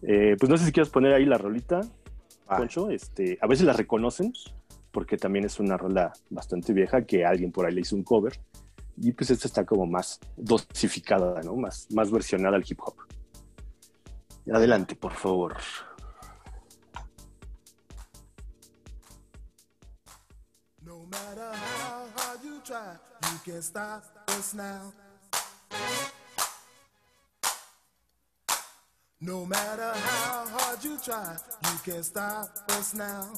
eh, 0.03 0.37
pues 0.39 0.49
no 0.49 0.57
sé 0.57 0.67
si 0.67 0.73
quieres 0.73 0.91
poner 0.91 1.13
ahí 1.13 1.27
la 1.27 1.39
rolita, 1.39 1.81
Poncho, 2.47 2.91
este, 2.91 3.39
a 3.41 3.47
veces 3.47 3.67
la 3.67 3.73
reconocen, 3.73 4.33
porque 4.93 5.17
también 5.17 5.45
es 5.45 5.59
una 5.59 5.77
rola 5.77 6.13
bastante 6.31 6.73
vieja 6.73 7.05
que 7.05 7.25
alguien 7.25 7.51
por 7.51 7.67
ahí 7.67 7.75
le 7.75 7.81
hizo 7.81 7.97
un 7.97 8.05
cover, 8.05 8.39
y 8.97 9.13
pues 9.13 9.31
esta 9.31 9.49
está 9.49 9.65
como 9.65 9.87
más 9.87 10.21
dosificada, 10.37 11.41
¿no? 11.43 11.57
Más, 11.57 11.89
más 11.91 12.11
versionada 12.11 12.57
al 12.57 12.65
hip 12.67 12.79
hop. 12.81 12.95
Adelante, 14.53 14.95
por 14.95 15.13
favor. 15.15 15.57
No 20.85 21.07
matter 21.07 21.51
how 21.53 22.07
hard 22.17 22.45
you 22.45 22.61
try, 22.63 22.95
you 23.33 23.39
can't 23.45 23.65
stop 23.65 24.05
us 24.29 24.55
now. 24.55 24.93
No 29.21 29.47
matter 29.47 29.93
how 29.95 30.45
hard 30.47 30.85
you 30.85 30.99
try, 31.03 31.37
you 31.65 31.79
can't 31.83 32.05
stop 32.05 32.51
us 32.73 32.95
now. 32.95 33.33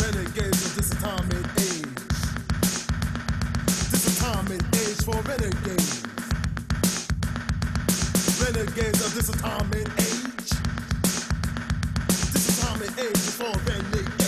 Renegades 0.00 0.64
of 0.64 0.76
this 0.76 0.92
atomic 0.92 1.45
for 5.06 5.22
renegades. 5.22 6.02
Renegades 8.42 9.06
of 9.06 9.14
this 9.14 9.28
atomic 9.28 9.86
age. 10.00 10.50
This 12.32 12.58
atomic 12.58 12.90
age 12.98 13.12
is 13.12 13.34
for 13.36 13.56
renegades. 13.70 14.25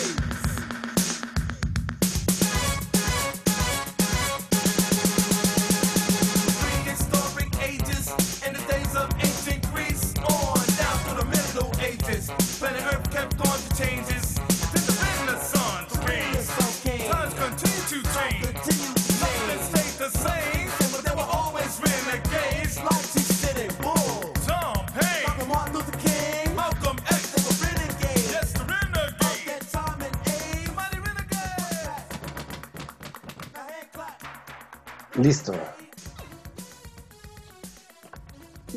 Listo. 35.28 35.52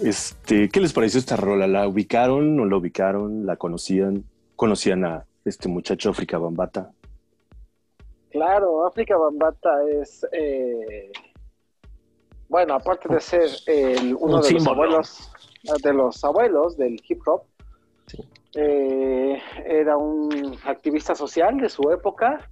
Este, 0.03 0.67
¿qué 0.67 0.81
les 0.81 0.91
pareció 0.91 1.17
esta 1.17 1.37
rola? 1.37 1.65
¿La 1.65 1.87
ubicaron? 1.87 2.57
¿No 2.57 2.65
la 2.65 2.75
ubicaron? 2.75 3.45
¿La 3.45 3.55
conocían? 3.55 4.25
¿Conocían 4.57 5.05
a 5.05 5.25
este 5.45 5.69
muchacho 5.69 6.09
África 6.09 6.37
Bambata? 6.37 6.91
Claro, 8.31 8.85
África 8.85 9.15
Bambata 9.15 9.69
es, 10.01 10.27
eh, 10.33 11.13
bueno, 12.49 12.73
aparte 12.73 13.07
de 13.07 13.21
ser 13.21 13.49
el- 13.67 14.13
uno 14.19 14.35
Un 14.35 14.41
de 14.41 14.51
los 14.51 14.67
abuelos, 14.67 15.31
de 15.81 15.93
los 15.93 16.21
abuelos 16.25 16.75
del 16.75 17.01
hip 17.07 17.21
hop, 17.25 17.43
eh, 18.55 19.41
era 19.65 19.95
un 19.95 20.57
activista 20.65 21.15
social 21.15 21.61
de 21.61 21.69
su 21.69 21.89
época. 21.91 22.49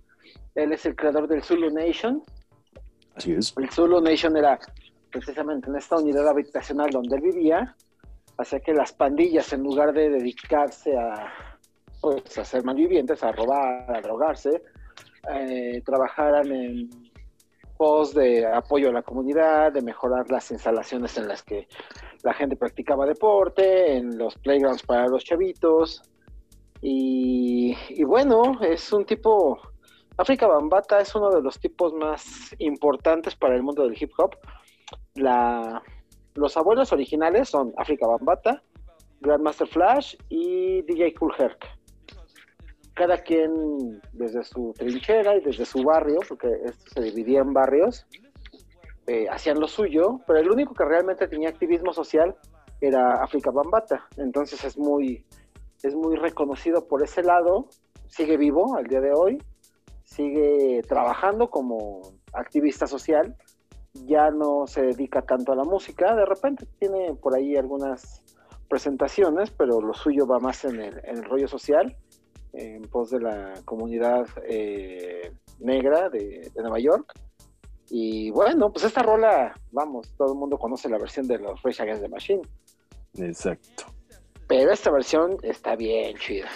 Él 0.56 0.72
es 0.72 0.86
el 0.86 0.96
creador 0.96 1.28
del 1.28 1.44
Zulu 1.44 1.70
Nation. 1.70 2.24
El 3.26 3.70
Zulu 3.72 4.02
Nation 4.02 4.38
era 4.38 4.60
precisamente 5.12 5.70
en 5.70 5.76
esta 5.76 5.98
unidad 5.98 6.28
habitacional 6.28 6.90
donde 6.90 7.16
él 7.16 7.22
vivía, 7.22 7.76
hacía 8.38 8.60
que 8.60 8.74
las 8.74 8.94
pandillas, 8.94 9.52
en 9.54 9.64
lugar 9.64 9.92
de 9.94 10.10
dedicarse 10.10 10.98
a, 10.98 11.34
pues, 12.02 12.24
ser 12.26 12.64
malvivientes, 12.64 13.24
a 13.24 13.32
robar, 13.32 13.96
a 13.96 14.02
drogarse, 14.02 14.62
eh, 15.32 15.82
trabajaran 15.86 16.52
en 16.52 16.90
pos 17.76 18.14
de 18.14 18.46
apoyo 18.46 18.90
a 18.90 18.94
la 18.94 19.02
comunidad, 19.02 19.72
de 19.74 19.82
mejorar 19.82 20.30
las 20.30 20.52
instalaciones 20.52 21.18
en 21.18 21.28
las 21.28 21.44
que 21.44 21.68
la 22.24 22.34
gente 22.34 22.56
practicaba 22.56 23.06
deporte, 23.06 23.96
en 23.96 24.18
los 24.18 24.36
playgrounds 24.36 24.84
para 24.84 25.08
los 25.08 25.24
chavitos. 25.24 26.02
Y 26.82 28.04
bueno, 28.06 28.60
es 28.62 28.92
un 28.94 29.06
tipo, 29.06 29.60
África 30.20 30.48
Bambata 30.48 31.00
es 31.00 31.16
uno 31.16 31.30
de 31.32 31.42
los 31.42 31.62
tipos 31.62 31.94
más 31.94 32.54
importantes 32.58 33.38
para 33.38 33.56
el 33.56 33.64
mundo 33.64 33.84
del 33.84 33.96
hip 33.98 34.12
hop. 34.18 34.36
Los 36.36 36.58
abuelos 36.58 36.92
originales 36.92 37.48
son 37.48 37.74
África 37.78 38.06
Bambata, 38.06 38.62
Grandmaster 39.22 39.70
Flash 39.70 40.18
y 40.28 40.82
DJ 40.82 41.14
Cool 41.14 41.34
Herc. 41.40 41.66
Cada 42.96 43.18
quien 43.20 44.02
desde 44.12 44.44
su 44.44 44.74
trinchera 44.78 45.38
y 45.38 45.40
desde 45.40 45.64
su 45.64 45.84
barrio, 45.84 46.20
porque 46.28 46.50
esto 46.66 46.84
se 46.96 47.02
dividía 47.02 47.40
en 47.40 47.54
barrios, 47.54 48.06
eh, 49.08 49.26
hacían 49.30 49.58
lo 49.58 49.70
suyo, 49.70 50.20
pero 50.28 50.40
el 50.40 50.52
único 50.52 50.74
que 50.74 50.84
realmente 50.84 51.30
tenía 51.30 51.48
activismo 51.48 51.94
social 51.94 52.36
era 52.82 53.24
África 53.24 53.52
Bambata. 53.52 54.06
Entonces 54.18 54.66
es 54.66 54.78
muy, 54.78 55.26
es 55.82 55.96
muy 55.96 56.18
reconocido 56.18 56.90
por 56.90 57.02
ese 57.04 57.24
lado, 57.24 57.70
sigue 58.08 58.36
vivo 58.36 58.76
al 58.76 58.86
día 58.88 59.00
de 59.00 59.14
hoy, 59.14 59.42
sigue 60.10 60.82
trabajando 60.88 61.50
como 61.50 62.02
activista 62.34 62.88
social, 62.88 63.36
ya 63.94 64.32
no 64.32 64.66
se 64.68 64.82
dedica 64.82 65.22
tanto 65.22 65.52
a 65.52 65.56
la 65.56 65.64
música, 65.64 66.16
de 66.16 66.26
repente 66.26 66.66
tiene 66.80 67.14
por 67.16 67.36
ahí 67.36 67.56
algunas 67.56 68.24
presentaciones, 68.68 69.52
pero 69.52 69.82
lo 69.82 69.94
suyo 69.94 70.28
va 70.28 70.40
más 70.40 70.66
en 70.66 70.82
el, 70.82 71.00
en 71.04 71.18
el 71.18 71.26
rollo 71.26 71.48
social, 71.48 71.96
en 72.54 72.82
pos 72.84 73.12
de 73.12 73.20
la 73.20 73.54
comunidad 73.66 74.28
eh, 74.48 75.32
negra 75.60 76.10
de, 76.10 76.52
de 76.54 76.62
Nueva 76.62 76.80
York. 76.80 77.14
Y 77.90 78.30
bueno, 78.32 78.72
pues 78.72 78.86
esta 78.86 79.02
rola, 79.02 79.54
vamos, 79.72 80.14
todo 80.18 80.34
el 80.34 80.40
mundo 80.40 80.58
conoce 80.58 80.90
la 80.90 81.00
versión 81.00 81.28
de 81.28 81.40
los 81.40 81.62
Rage 81.64 81.82
Against 81.82 82.04
the 82.04 82.10
Machine, 82.10 82.42
Exacto. 83.18 83.86
pero 84.48 84.72
esta 84.72 84.92
versión 84.92 85.38
está 85.42 85.76
bien 85.76 86.16
chida. 86.18 86.50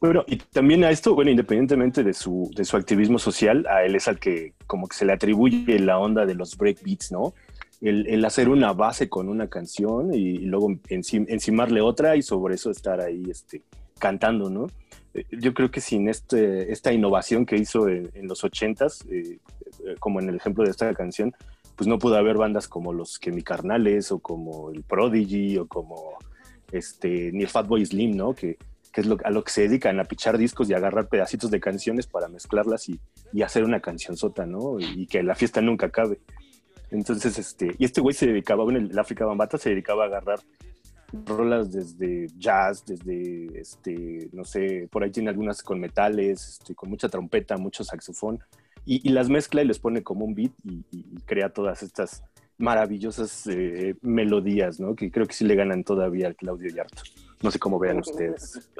Bueno, 0.00 0.24
y 0.26 0.36
también 0.36 0.84
a 0.84 0.90
esto, 0.90 1.14
bueno, 1.14 1.30
independientemente 1.30 2.02
de 2.04 2.14
su, 2.14 2.50
de 2.54 2.64
su 2.64 2.76
activismo 2.76 3.18
social, 3.18 3.66
a 3.68 3.84
él 3.84 3.94
es 3.94 4.08
al 4.08 4.18
que 4.18 4.54
como 4.66 4.86
que 4.88 4.96
se 4.96 5.04
le 5.04 5.12
atribuye 5.12 5.78
la 5.78 5.98
onda 5.98 6.26
de 6.26 6.34
los 6.34 6.56
breakbeats, 6.56 7.12
¿no? 7.12 7.34
El, 7.80 8.22
hacer 8.26 8.50
una 8.50 8.74
base 8.74 9.08
con 9.08 9.28
una 9.30 9.48
canción 9.48 10.12
y, 10.12 10.38
luego 10.40 10.68
encim- 10.90 11.24
encimarle 11.28 11.80
otra 11.80 12.14
y 12.14 12.22
sobre 12.22 12.54
eso 12.54 12.70
estar 12.70 13.00
ahí 13.00 13.22
este, 13.30 13.62
cantando, 13.98 14.50
¿no? 14.50 14.66
Eh, 15.14 15.24
Yo 15.30 15.54
creo 15.54 15.70
que 15.70 15.80
sin 15.80 16.08
este, 16.08 16.70
esta 16.70 16.92
innovación 16.92 17.46
que 17.46 17.56
hizo 17.56 17.88
en, 17.88 18.10
en 18.14 18.28
los 18.28 18.44
ochentas, 18.44 19.04
eh, 19.10 19.38
eh, 19.86 19.94
como 19.98 20.20
en 20.20 20.28
el 20.28 20.36
ejemplo 20.36 20.62
de 20.62 20.70
esta 20.70 20.92
canción, 20.94 21.32
pues 21.74 21.88
no 21.88 21.98
pudo 21.98 22.16
haber 22.16 22.36
bandas 22.36 22.68
como 22.68 22.92
los 22.92 23.18
Chemicarnales 23.18 24.12
o 24.12 24.18
como 24.18 24.70
el 24.70 24.82
Prodigy 24.82 25.56
o 25.56 25.66
como 25.66 26.18
este, 26.72 27.32
ni 27.32 27.44
el 27.44 27.48
Fatboy 27.48 27.86
Slim, 27.86 28.14
¿no? 28.14 28.34
Que, 28.34 28.58
que 28.92 29.00
es 29.02 29.06
lo, 29.06 29.16
a 29.24 29.30
lo 29.30 29.44
que 29.44 29.52
se 29.52 29.62
dedican, 29.62 30.00
a 30.00 30.04
pichar 30.04 30.36
discos 30.38 30.68
y 30.68 30.74
agarrar 30.74 31.08
pedacitos 31.08 31.50
de 31.50 31.60
canciones 31.60 32.06
para 32.06 32.28
mezclarlas 32.28 32.88
y, 32.88 32.98
y 33.32 33.42
hacer 33.42 33.64
una 33.64 33.80
canción 33.80 34.16
sota, 34.16 34.46
¿no? 34.46 34.78
Y, 34.80 35.06
que 35.06 35.22
la 35.22 35.34
fiesta 35.34 35.60
nunca 35.60 35.86
acabe. 35.86 36.20
Entonces, 36.90 37.38
este, 37.38 37.74
y 37.78 37.84
este 37.84 38.00
güey 38.00 38.14
se 38.14 38.26
dedicaba, 38.26 38.64
bueno, 38.64 38.80
el 38.80 38.98
África 38.98 39.24
Bambata 39.24 39.58
se 39.58 39.70
dedicaba 39.70 40.04
a 40.04 40.06
agarrar 40.08 40.40
rolas 41.26 41.72
desde 41.72 42.26
jazz, 42.38 42.84
desde, 42.86 43.60
este, 43.60 44.28
no 44.32 44.44
sé, 44.44 44.88
por 44.90 45.02
ahí 45.02 45.10
tiene 45.10 45.30
algunas 45.30 45.62
con 45.62 45.80
metales, 45.80 46.48
este, 46.60 46.74
con 46.74 46.88
mucha 46.88 47.08
trompeta, 47.08 47.56
mucho 47.56 47.82
saxofón, 47.84 48.38
y, 48.84 49.06
y 49.08 49.12
las 49.12 49.28
mezcla 49.28 49.62
y 49.62 49.66
les 49.66 49.78
pone 49.78 50.02
como 50.02 50.24
un 50.24 50.34
beat 50.34 50.52
y, 50.64 50.84
y- 50.90 51.06
y 51.12 51.20
crea 51.26 51.52
todas 51.52 51.82
estas 51.82 52.22
maravillosas 52.60 53.46
eh, 53.46 53.94
melodías, 54.02 54.78
¿no? 54.78 54.94
Que 54.94 55.10
creo 55.10 55.26
que 55.26 55.34
sí 55.34 55.44
le 55.44 55.54
ganan 55.56 55.82
todavía 55.82 56.28
al 56.28 56.36
Claudio 56.36 56.70
Yarto. 56.72 57.02
No 57.42 57.50
sé 57.50 57.58
cómo 57.58 57.78
vean 57.78 57.98
ustedes. 57.98 58.70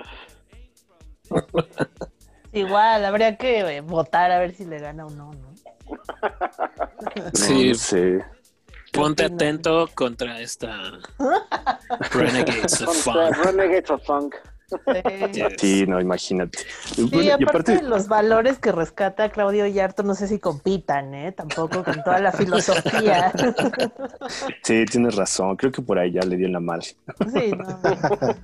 Igual, 2.52 3.04
habría 3.04 3.36
que 3.36 3.60
eh, 3.60 3.80
votar 3.80 4.30
a 4.32 4.38
ver 4.38 4.52
si 4.54 4.64
le 4.64 4.78
gana 4.78 5.06
o 5.06 5.10
no, 5.10 5.32
¿no? 5.32 5.54
Sí. 7.32 7.68
No 7.68 7.74
sé. 7.74 8.24
Ponte 8.92 9.24
atento 9.24 9.88
contra 9.94 10.40
esta 10.40 10.98
Renegades 12.12 12.82
of 12.82 12.96
Funk. 13.04 13.36
Renegades 13.44 13.90
of 13.90 14.04
Funk. 14.04 14.34
Sí. 14.70 15.42
Sí, 15.58 15.84
no, 15.86 16.00
imagínate. 16.00 16.58
Sí, 16.94 17.02
Bueno, 17.10 17.22
y 17.24 17.30
aparte, 17.30 17.72
aparte, 17.72 17.82
los 17.82 18.08
valores 18.08 18.58
que 18.58 18.72
rescata 18.72 19.30
Claudio 19.30 19.66
Yarto, 19.66 20.02
no 20.02 20.14
sé 20.14 20.28
si 20.28 20.38
compitan, 20.38 21.14
¿eh? 21.14 21.32
Tampoco 21.32 21.82
con 21.84 22.02
toda 22.02 22.20
la 22.20 22.32
filosofía. 22.32 23.32
sí, 24.62 24.84
tienes 24.86 25.16
razón. 25.16 25.56
Creo 25.56 25.72
que 25.72 25.82
por 25.82 25.98
ahí 25.98 26.12
ya 26.12 26.22
le 26.22 26.36
dio 26.36 26.46
en 26.46 26.52
la 26.52 26.60
madre. 26.60 26.86
Sí, 27.32 27.52
no. 27.56 27.80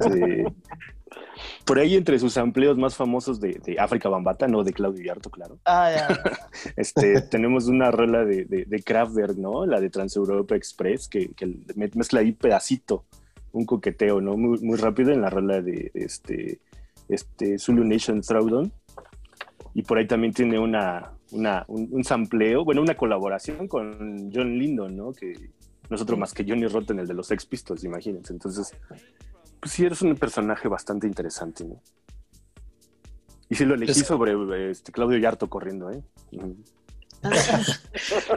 Sí. 0.11 0.45
Por 1.65 1.79
ahí 1.79 1.97
entre 1.97 2.19
sus 2.19 2.37
amplios 2.37 2.77
más 2.79 2.95
famosos 2.95 3.41
de, 3.41 3.61
de 3.65 3.77
África 3.79 4.09
Bambata, 4.09 4.47
no 4.49 4.63
de 4.65 4.73
Claudio 4.73 5.05
Yarto, 5.05 5.31
claro. 5.31 5.59
Ah, 5.65 5.91
ya. 5.95 6.23
Este, 6.77 7.21
tenemos 7.23 7.67
una 7.67 7.91
rola 7.91 8.25
de, 8.25 8.45
de, 8.45 8.65
de 8.65 8.83
Kraftwerk, 8.83 9.37
¿no? 9.37 9.67
La 9.67 9.81
de 9.81 9.91
Transeuropa 9.91 10.55
Express, 10.57 11.09
que, 11.09 11.33
que 11.35 11.47
me- 11.75 11.91
mezcla 11.95 12.21
ahí 12.21 12.33
pedacito, 12.33 13.05
un 13.57 13.65
coqueteo, 13.65 14.21
¿no? 14.21 14.37
Muy, 14.37 14.59
muy 14.61 14.77
rápido 14.77 15.13
en 15.13 15.23
la 15.23 15.31
rola 15.31 15.63
de, 15.63 15.91
este, 15.95 16.61
este 17.09 17.59
Zulu 17.59 17.85
Nation 17.85 18.21
Throwdown. 18.21 18.71
Y 19.75 19.83
por 19.83 19.99
ahí 19.99 20.07
también 20.07 20.33
tiene 20.33 20.59
una, 20.59 21.13
una, 21.33 21.65
un, 21.69 21.89
un 21.91 22.05
sampleo, 22.05 22.65
bueno, 22.65 22.83
una 22.83 22.97
colaboración 22.97 23.67
con 23.69 24.31
John 24.33 24.59
Lindon, 24.59 24.97
¿no? 24.97 25.13
Que 25.13 25.51
nosotros 25.89 26.19
más 26.19 26.33
que 26.35 26.45
Johnny 26.45 26.67
Rotten, 26.67 26.99
el 26.99 27.07
de 27.07 27.15
los 27.15 27.27
Sex 27.29 27.47
Pistols, 27.47 27.85
imagínense. 27.85 28.33
Entonces, 28.33 28.75
pues 29.61 29.73
sí, 29.73 29.85
eres 29.85 30.03
un 30.03 30.15
personaje 30.17 30.69
bastante 30.69 31.07
interesante, 31.07 31.65
¿no? 31.65 31.81
Y 33.49 33.55
sí 33.55 33.65
lo 33.65 33.75
elegí 33.75 33.93
Es- 33.93 34.07
sobre 34.07 34.71
este, 34.71 34.93
Claudio 34.93 35.19
Yarto 35.19 35.49
corriendo, 35.49 35.91
¿eh? 35.91 36.03
Ujú. 36.33 36.57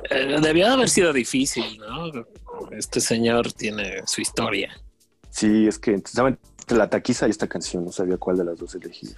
Eh, 0.10 0.38
debió 0.42 0.66
de 0.68 0.72
haber 0.74 0.90
sido 0.90 1.12
difícil, 1.14 1.78
¿no? 1.80 2.12
Este 2.72 3.00
señor 3.00 3.52
tiene 3.54 4.02
su 4.06 4.22
historia. 4.22 4.72
Sí, 5.30 5.68
es 5.68 5.80
que 5.80 5.94
estaba 5.94 6.30
entre 6.30 6.78
la 6.78 6.90
taquiza 6.90 7.28
y 7.28 7.32
esta 7.32 7.48
canción, 7.48 7.86
no 7.86 7.92
sabía 7.92 8.18
cuál 8.18 8.38
de 8.38 8.46
las 8.46 8.58
dos 8.58 8.76
elegir. 8.76 9.16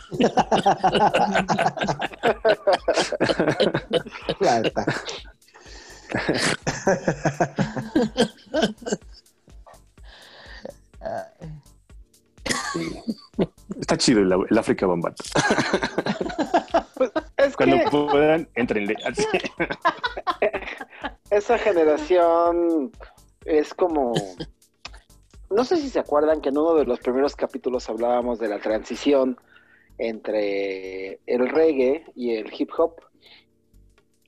Está 13.79 13.97
chido 13.97 14.21
el, 14.21 14.31
el 14.49 14.57
África 14.57 14.85
Bambata. 14.85 15.23
Es 17.37 17.55
Cuando 17.55 17.77
que 17.77 17.89
puedan, 17.89 18.47
entrenle. 18.55 18.95
Esa 21.29 21.57
generación 21.57 22.91
es 23.45 23.73
como... 23.73 24.13
No 25.51 25.63
sé 25.65 25.77
si 25.77 25.89
se 25.89 25.99
acuerdan 25.99 26.41
que 26.41 26.49
en 26.49 26.57
uno 26.57 26.75
de 26.75 26.85
los 26.85 26.99
primeros 26.99 27.35
capítulos 27.35 27.89
hablábamos 27.89 28.39
de 28.39 28.47
la 28.47 28.59
transición 28.59 29.37
entre 29.97 31.19
el 31.25 31.49
reggae 31.49 32.05
y 32.15 32.35
el 32.35 32.51
hip 32.57 32.69
hop. 32.77 32.95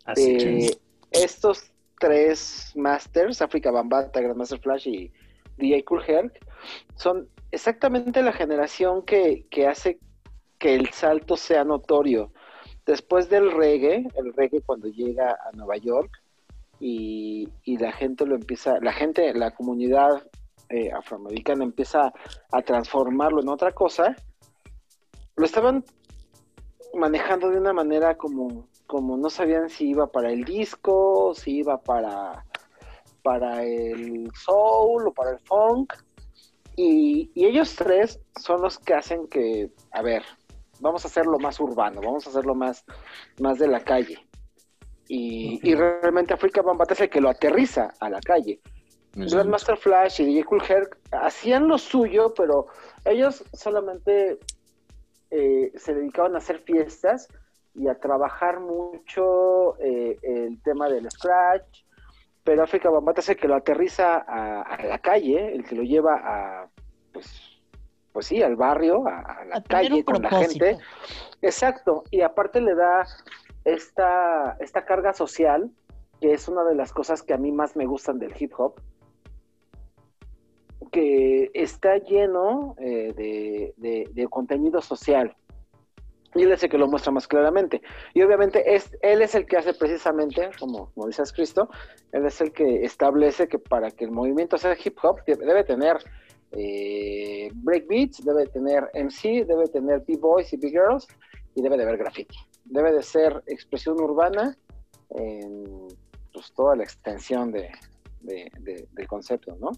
Así 0.06 0.36
Eh, 0.38 0.66
es. 0.66 0.80
estos 1.12 1.72
tres 2.00 2.72
masters, 2.76 3.42
África 3.42 3.72
Bambata, 3.72 4.20
Grandmaster 4.22 4.60
Flash 4.60 4.88
y 4.88 5.12
DJ 5.58 5.86
Cool 5.86 6.04
Herc, 6.06 6.40
son 6.96 7.30
exactamente 7.52 8.22
la 8.22 8.34
generación 8.34 9.04
que, 9.04 9.46
que 9.50 9.68
hace 9.68 10.00
que 10.60 10.76
el 10.76 10.90
salto 10.90 11.38
sea 11.38 11.64
notorio. 11.64 12.34
Después 12.86 13.30
del 13.30 13.52
reggae, 13.52 14.08
el 14.16 14.34
reggae 14.34 14.62
cuando 14.62 14.90
llega 14.90 15.32
a 15.32 15.52
Nueva 15.56 15.78
York, 15.78 16.12
y, 16.80 17.48
y 17.64 17.78
la 17.78 17.94
gente 17.94 18.26
lo 18.26 18.36
empieza, 18.36 18.80
la 18.82 18.92
gente, 18.92 19.34
la 19.34 19.52
comunidad 19.52 20.28
eh, 20.74 20.92
afroamericana 20.92 21.64
empieza 21.64 22.12
a 22.52 22.62
transformarlo 22.64 23.42
en 23.42 23.50
otra 23.50 23.72
cosa, 23.74 24.16
lo 25.36 25.46
estaban 25.46 25.86
manejando 26.96 27.50
de 27.50 27.60
una 27.60 27.74
manera 27.74 28.16
como, 28.18 28.68
como 28.88 29.16
no 29.16 29.30
sabían 29.30 29.70
si 29.70 29.90
iba 29.90 30.08
para 30.08 30.32
el 30.32 30.44
disco, 30.44 31.34
si 31.36 31.58
iba 31.58 31.80
para, 31.80 32.44
para 33.22 33.64
el 33.64 34.32
soul 34.34 35.08
o 35.08 35.14
para 35.14 35.32
el 35.32 35.40
funk. 35.40 35.94
Y, 36.76 37.30
y 37.36 37.46
ellos 37.46 37.76
tres 37.76 38.20
son 38.40 38.64
los 38.64 38.80
que 38.80 38.96
hacen 38.96 39.28
que, 39.28 39.70
a 39.92 40.02
ver, 40.02 40.24
vamos 40.80 41.06
a 41.06 41.08
hacerlo 41.08 41.38
más 41.38 41.60
urbano, 41.60 42.02
vamos 42.02 42.26
a 42.26 42.32
hacerlo 42.32 42.56
más, 42.56 42.84
más 43.40 43.60
de 43.60 43.68
la 43.68 43.80
calle. 43.80 44.28
Y, 45.08 45.60
y 45.62 45.76
realmente 45.76 46.34
Africa 46.34 46.64
Bambata 46.64 46.94
es 46.94 47.02
el 47.02 47.12
que 47.12 47.22
lo 47.22 47.30
aterriza 47.30 47.94
a 48.00 48.10
la 48.10 48.20
calle. 48.20 48.60
Grandmaster 49.16 49.78
Flash 49.78 50.22
y 50.22 50.26
DJ 50.26 50.44
Cool 50.46 50.64
Herc 50.68 50.98
hacían 51.12 51.68
lo 51.68 51.78
suyo, 51.78 52.34
pero 52.34 52.68
ellos 53.06 53.44
solamente 53.54 54.40
eh, 55.30 55.72
se 55.76 55.94
dedicaban 55.94 56.36
a 56.36 56.40
hacer 56.40 56.60
fiestas 56.60 57.28
y 57.76 57.88
a 57.88 58.00
trabajar 58.00 58.60
mucho 58.60 59.78
eh, 59.80 60.18
el 60.24 60.62
tema 60.62 60.90
del 60.90 61.10
scratch, 61.10 61.84
pero 62.44 62.64
África 62.64 62.90
Bambata 62.90 63.22
es 63.22 63.30
el 63.30 63.38
que 63.38 63.48
lo 63.48 63.56
aterriza 63.56 64.18
a, 64.28 64.62
a 64.62 64.84
la 64.84 65.00
calle, 65.00 65.56
el 65.56 65.64
que 65.64 65.76
lo 65.76 65.84
lleva 65.84 66.16
a, 66.16 66.68
pues, 67.12 67.62
pues 68.12 68.28
sí, 68.28 68.42
al 68.42 68.56
barrio, 68.56 69.08
a, 69.08 69.20
a 69.20 69.46
la 69.46 69.56
A 69.58 69.64
calle 69.64 70.04
con 70.04 70.22
la 70.22 70.30
gente. 70.30 70.78
Exacto, 71.42 72.04
y 72.12 72.22
aparte 72.22 72.62
le 72.62 72.76
da 72.76 73.06
esta, 73.64 74.58
esta 74.60 74.86
carga 74.86 75.14
social, 75.14 75.72
que 76.20 76.34
es 76.34 76.48
una 76.48 76.64
de 76.64 76.76
las 76.76 76.94
cosas 76.94 77.24
que 77.24 77.34
a 77.34 77.38
mí 77.38 77.52
más 77.52 77.76
me 77.76 77.86
gustan 77.86 78.20
del 78.20 78.34
hip 78.38 78.54
hop, 78.58 78.80
que 80.94 81.50
está 81.56 81.98
lleno 81.98 82.76
eh, 82.80 83.12
de, 83.18 83.74
de- 84.14 84.28
contenido 84.30 84.80
social. 84.82 85.36
Y 86.36 86.44
él 86.44 86.52
es 86.52 86.64
el 86.64 86.70
que 86.70 86.78
lo 86.78 86.88
muestra 86.88 87.12
más 87.12 87.28
claramente. 87.28 87.82
Y 88.14 88.22
obviamente 88.22 88.76
es, 88.76 88.90
él 89.02 89.22
es 89.24 89.34
el 89.36 89.46
que 89.46 89.58
hace 89.58 89.74
precisamente, 89.74 90.50
como, 90.60 90.92
como 90.94 91.08
dices 91.08 91.34
Cristo, 91.34 91.68
él 92.12 92.26
es 92.26 92.40
el 92.42 92.52
que 92.54 92.86
establece 92.86 93.48
que 93.48 93.58
para 93.60 93.90
que 93.92 94.06
el 94.06 94.12
movimiento 94.12 94.58
sea 94.58 94.76
hip 94.84 94.98
hop 95.04 95.18
debe, 95.26 95.64
tener 95.64 95.98
eh, 96.52 97.50
breakbeats, 97.54 98.24
debe 98.24 98.46
tener 98.48 98.90
MC, 98.94 99.46
debe 99.46 99.68
tener 99.68 100.04
B-boys 100.08 100.54
y 100.54 100.58
B-girls 100.58 101.08
y 101.56 101.62
debe 101.62 101.78
de 101.78 101.84
haber 101.84 101.98
graffiti. 101.98 102.38
Debe 102.66 102.92
de 102.94 103.02
ser 103.04 103.44
expresión 103.48 104.00
urbana 104.00 104.56
en 105.12 105.88
pues, 106.32 106.52
toda 106.54 106.76
la 106.76 106.84
extensión 106.84 107.52
de, 107.52 107.70
de- 108.22 108.52
de- 108.60 108.88
del 108.92 109.08
concepto, 109.08 109.56
¿no? 109.60 109.72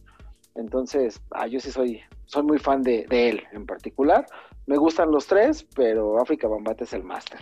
Entonces, 0.55 1.21
ah, 1.31 1.47
yo 1.47 1.59
sí 1.59 1.71
soy, 1.71 2.01
soy 2.25 2.43
muy 2.43 2.59
fan 2.59 2.81
de, 2.81 3.05
él 3.11 3.43
en 3.51 3.65
particular. 3.65 4.25
Me 4.65 4.77
gustan 4.77 5.11
los 5.11 5.27
tres, 5.27 5.65
pero 5.75 6.19
África 6.19 6.47
Bambata 6.47 6.85
es 6.85 6.93
el 6.93 7.03
máster. 7.03 7.39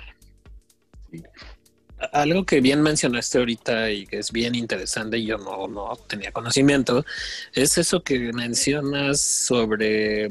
Algo 2.11 2.43
que 2.45 2.59
bien 2.59 2.81
mencionaste 2.81 3.37
ahorita 3.37 3.91
y 3.91 4.07
que 4.07 4.17
es 4.17 4.31
bien 4.31 4.55
interesante 4.55 5.19
y 5.19 5.27
yo 5.27 5.37
no, 5.37 5.67
no 5.67 5.95
tenía 6.07 6.31
conocimiento, 6.31 7.05
es 7.53 7.77
eso 7.77 8.03
que 8.03 8.33
mencionas 8.33 9.21
sobre 9.21 10.25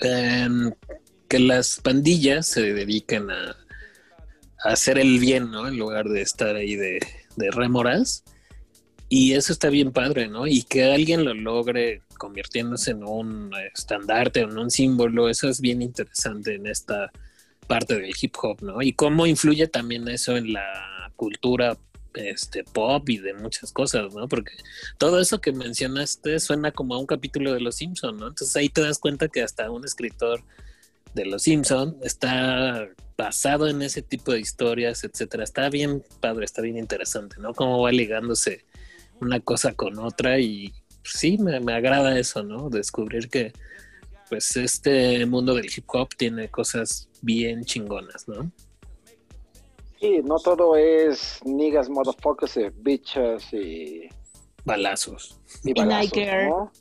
em, 0.00 0.72
que 1.28 1.38
las 1.40 1.80
pandillas 1.80 2.46
se 2.46 2.72
dedican 2.72 3.30
a, 3.30 3.56
a 4.64 4.70
hacer 4.70 4.98
el 4.98 5.18
bien, 5.18 5.50
¿no? 5.50 5.66
En 5.66 5.76
lugar 5.76 6.06
de 6.08 6.22
estar 6.22 6.54
ahí 6.54 6.76
de, 6.76 7.00
de 7.36 7.50
rémoras. 7.50 8.24
Y 9.14 9.34
eso 9.34 9.52
está 9.52 9.68
bien 9.68 9.92
padre, 9.92 10.26
¿no? 10.26 10.46
Y 10.46 10.62
que 10.62 10.84
alguien 10.84 11.26
lo 11.26 11.34
logre 11.34 12.00
convirtiéndose 12.16 12.92
en 12.92 13.04
un 13.04 13.50
estandarte, 13.74 14.40
en 14.40 14.56
un 14.56 14.70
símbolo, 14.70 15.28
eso 15.28 15.50
es 15.50 15.60
bien 15.60 15.82
interesante 15.82 16.54
en 16.54 16.66
esta 16.66 17.12
parte 17.66 18.00
del 18.00 18.14
hip 18.18 18.34
hop, 18.42 18.62
¿no? 18.62 18.80
Y 18.80 18.94
cómo 18.94 19.26
influye 19.26 19.66
también 19.66 20.08
eso 20.08 20.34
en 20.34 20.54
la 20.54 21.12
cultura 21.14 21.76
este 22.14 22.64
pop 22.64 23.06
y 23.10 23.18
de 23.18 23.34
muchas 23.34 23.70
cosas, 23.70 24.14
¿no? 24.14 24.28
Porque 24.28 24.52
todo 24.96 25.20
eso 25.20 25.42
que 25.42 25.52
mencionaste 25.52 26.40
suena 26.40 26.72
como 26.72 26.94
a 26.94 26.98
un 26.98 27.06
capítulo 27.06 27.52
de 27.52 27.60
Los 27.60 27.74
Simpson, 27.74 28.16
¿no? 28.16 28.28
Entonces 28.28 28.56
ahí 28.56 28.70
te 28.70 28.80
das 28.80 28.98
cuenta 28.98 29.28
que 29.28 29.42
hasta 29.42 29.70
un 29.70 29.84
escritor 29.84 30.42
de 31.12 31.26
Los 31.26 31.42
Simpson 31.42 31.98
está 32.02 32.88
basado 33.18 33.68
en 33.68 33.82
ese 33.82 34.00
tipo 34.00 34.32
de 34.32 34.40
historias, 34.40 35.04
etcétera. 35.04 35.44
Está 35.44 35.68
bien 35.68 36.02
padre, 36.20 36.46
está 36.46 36.62
bien 36.62 36.78
interesante, 36.78 37.36
¿no? 37.40 37.52
Cómo 37.52 37.82
va 37.82 37.92
ligándose 37.92 38.64
una 39.22 39.40
cosa 39.40 39.72
con 39.72 39.98
otra 39.98 40.38
y 40.38 40.72
sí, 41.04 41.38
me, 41.38 41.60
me 41.60 41.74
agrada 41.74 42.18
eso, 42.18 42.42
¿no? 42.42 42.68
Descubrir 42.68 43.28
que 43.28 43.52
pues 44.28 44.56
este 44.56 45.26
mundo 45.26 45.54
del 45.54 45.66
hip 45.66 45.84
hop 45.88 46.08
tiene 46.16 46.48
cosas 46.48 47.08
bien 47.20 47.64
chingonas, 47.64 48.26
¿no? 48.28 48.50
Sí, 50.00 50.20
no 50.24 50.38
todo 50.38 50.76
es 50.76 51.38
niggas, 51.44 51.88
motherfuckers, 51.88 52.56
eh, 52.56 52.72
bitches 52.74 53.52
y, 53.52 54.08
Balazos. 54.64 55.38
y 55.64 55.70
Y 55.70 55.74
balazos, 55.74 56.16
Niker. 56.16 56.48
¿no? 56.48 56.72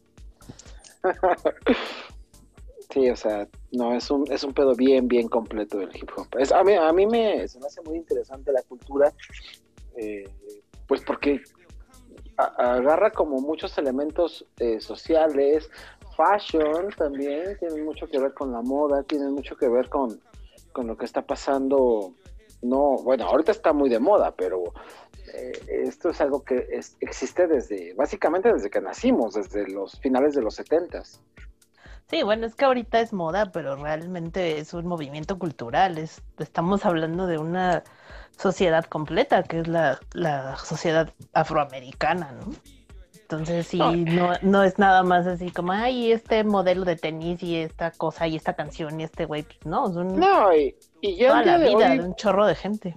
sí, 2.94 3.10
o 3.10 3.16
sea, 3.16 3.48
no, 3.72 3.96
es 3.96 4.10
un, 4.10 4.32
es 4.32 4.44
un 4.44 4.54
pedo 4.54 4.76
bien, 4.76 5.08
bien 5.08 5.28
completo 5.28 5.78
del 5.80 5.90
hip 5.96 6.10
hop. 6.16 6.28
Es, 6.40 6.52
a, 6.52 6.64
mí, 6.64 6.74
a 6.74 6.92
mí 6.94 7.06
me, 7.06 7.48
se 7.48 7.60
me 7.60 7.66
hace 7.66 7.82
muy 7.82 7.98
interesante 7.98 8.52
la 8.52 8.62
cultura, 8.64 9.14
eh, 9.98 10.30
pues 10.88 11.02
porque 11.02 11.42
agarra 12.38 13.12
como 13.12 13.40
muchos 13.40 13.78
elementos 13.78 14.46
eh, 14.58 14.80
sociales, 14.80 15.70
fashion 16.16 16.90
también, 16.98 17.58
tienen 17.60 17.86
mucho 17.86 18.08
que 18.08 18.20
ver 18.20 18.34
con 18.34 18.52
la 18.52 18.62
moda, 18.62 19.04
tienen 19.04 19.34
mucho 19.34 19.56
que 19.56 19.68
ver 19.68 19.90
con, 19.90 20.20
con 20.72 20.88
lo 20.88 20.98
que 20.98 21.06
está 21.06 21.22
pasando. 21.22 22.14
No, 22.62 22.98
bueno, 23.04 23.26
ahorita 23.26 23.52
está 23.52 23.74
muy 23.74 23.90
de 23.90 24.00
moda, 24.00 24.32
pero 24.36 24.64
eh, 25.34 25.52
esto 25.86 26.10
es 26.10 26.22
algo 26.22 26.44
que 26.44 26.68
existe 27.00 27.48
desde, 27.48 27.94
básicamente 27.96 28.54
desde 28.54 28.70
que 28.70 28.82
nacimos, 28.82 29.34
desde 29.34 29.68
los 29.68 30.00
finales 30.00 30.36
de 30.36 30.42
los 30.42 30.56
setentas. 30.56 31.22
Sí, 32.12 32.24
bueno, 32.24 32.46
es 32.46 32.56
que 32.56 32.66
ahorita 32.66 33.00
es 33.00 33.14
moda, 33.14 33.54
pero 33.54 33.78
realmente 33.78 34.60
es 34.60 34.74
un 34.74 34.86
movimiento 34.86 35.40
cultural. 35.40 35.98
Es, 35.98 36.22
estamos 36.40 36.86
hablando 36.86 37.26
de 37.26 37.38
una 37.38 37.84
sociedad 38.42 38.86
completa, 38.86 39.44
que 39.44 39.60
es 39.60 39.68
la, 39.68 40.00
la 40.14 40.58
sociedad 40.58 41.14
afroamericana, 41.34 42.32
¿no? 42.32 42.52
Entonces 43.22 43.68
sí, 43.68 43.78
No. 43.78 43.94
no, 43.94 44.34
no 44.42 44.64
es 44.64 44.78
nada 44.78 45.04
más 45.04 45.26
así 45.26 45.52
como, 45.52 45.72
ay, 45.72 46.12
este 46.12 46.44
modelo 46.44 46.84
de 46.84 46.98
tenis 46.98 47.42
y 47.44 47.56
esta 47.58 47.92
cosa 47.92 48.28
y 48.28 48.36
esta 48.36 48.54
canción 48.56 49.00
y 49.00 49.04
este 49.06 49.26
güey. 49.26 49.46
No, 49.64 49.88
son 49.94 50.20
No, 50.20 50.54
y, 50.54 50.76
y 51.00 51.16
ya 51.16 51.30
toda 51.30 51.44
la 51.46 51.58
de 51.60 51.70
vida 51.70 51.92
hoy 51.92 51.98
de 52.00 52.04
un 52.04 52.16
chorro 52.16 52.46
de 52.46 52.56
gente. 52.56 52.94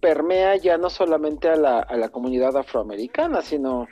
permea 0.00 0.56
ya 0.56 0.76
no 0.76 0.90
solamente 0.90 1.48
a 1.48 1.56
la, 1.56 1.78
a 1.80 1.96
la 1.96 2.08
comunidad 2.10 2.54
afroamericana, 2.56 3.40
sino, 3.40 3.88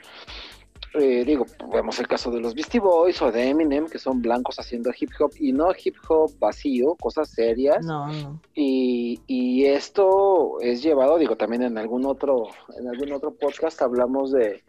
eh, 0.93 1.23
digo, 1.25 1.45
vemos 1.71 1.99
el 1.99 2.07
caso 2.07 2.31
de 2.31 2.41
los 2.41 2.53
Beastie 2.53 2.81
Boys 2.81 3.21
o 3.21 3.31
de 3.31 3.49
Eminem, 3.49 3.87
que 3.87 3.97
son 3.97 4.21
blancos 4.21 4.59
haciendo 4.59 4.91
hip 4.97 5.09
hop, 5.19 5.31
y 5.39 5.53
no 5.53 5.69
hip 5.71 5.95
hop 6.07 6.31
vacío, 6.37 6.95
cosas 6.95 7.29
serias. 7.29 7.85
No, 7.85 8.07
no. 8.11 8.41
Y, 8.53 9.21
y 9.25 9.65
esto 9.65 10.59
es 10.59 10.83
llevado, 10.83 11.17
digo, 11.17 11.37
también 11.37 11.63
en 11.63 11.77
algún 11.77 12.05
otro, 12.05 12.47
en 12.77 12.89
algún 12.89 13.13
otro 13.13 13.33
podcast 13.33 13.81
hablamos 13.81 14.31
de, 14.31 14.63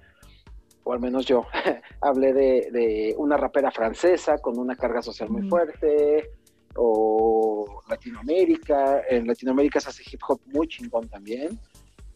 o 0.84 0.92
al 0.92 1.00
menos 1.00 1.26
yo, 1.26 1.44
hablé 2.00 2.32
de, 2.32 2.70
de 2.70 3.14
una 3.18 3.36
rapera 3.36 3.72
francesa 3.72 4.38
con 4.38 4.58
una 4.58 4.76
carga 4.76 5.02
social 5.02 5.28
muy 5.28 5.48
fuerte, 5.48 6.30
o 6.76 7.82
Latinoamérica, 7.88 9.02
en 9.08 9.26
Latinoamérica 9.26 9.80
se 9.80 9.90
hace 9.90 10.02
hip 10.10 10.20
hop 10.28 10.40
muy 10.46 10.68
chingón 10.68 11.08
también, 11.08 11.58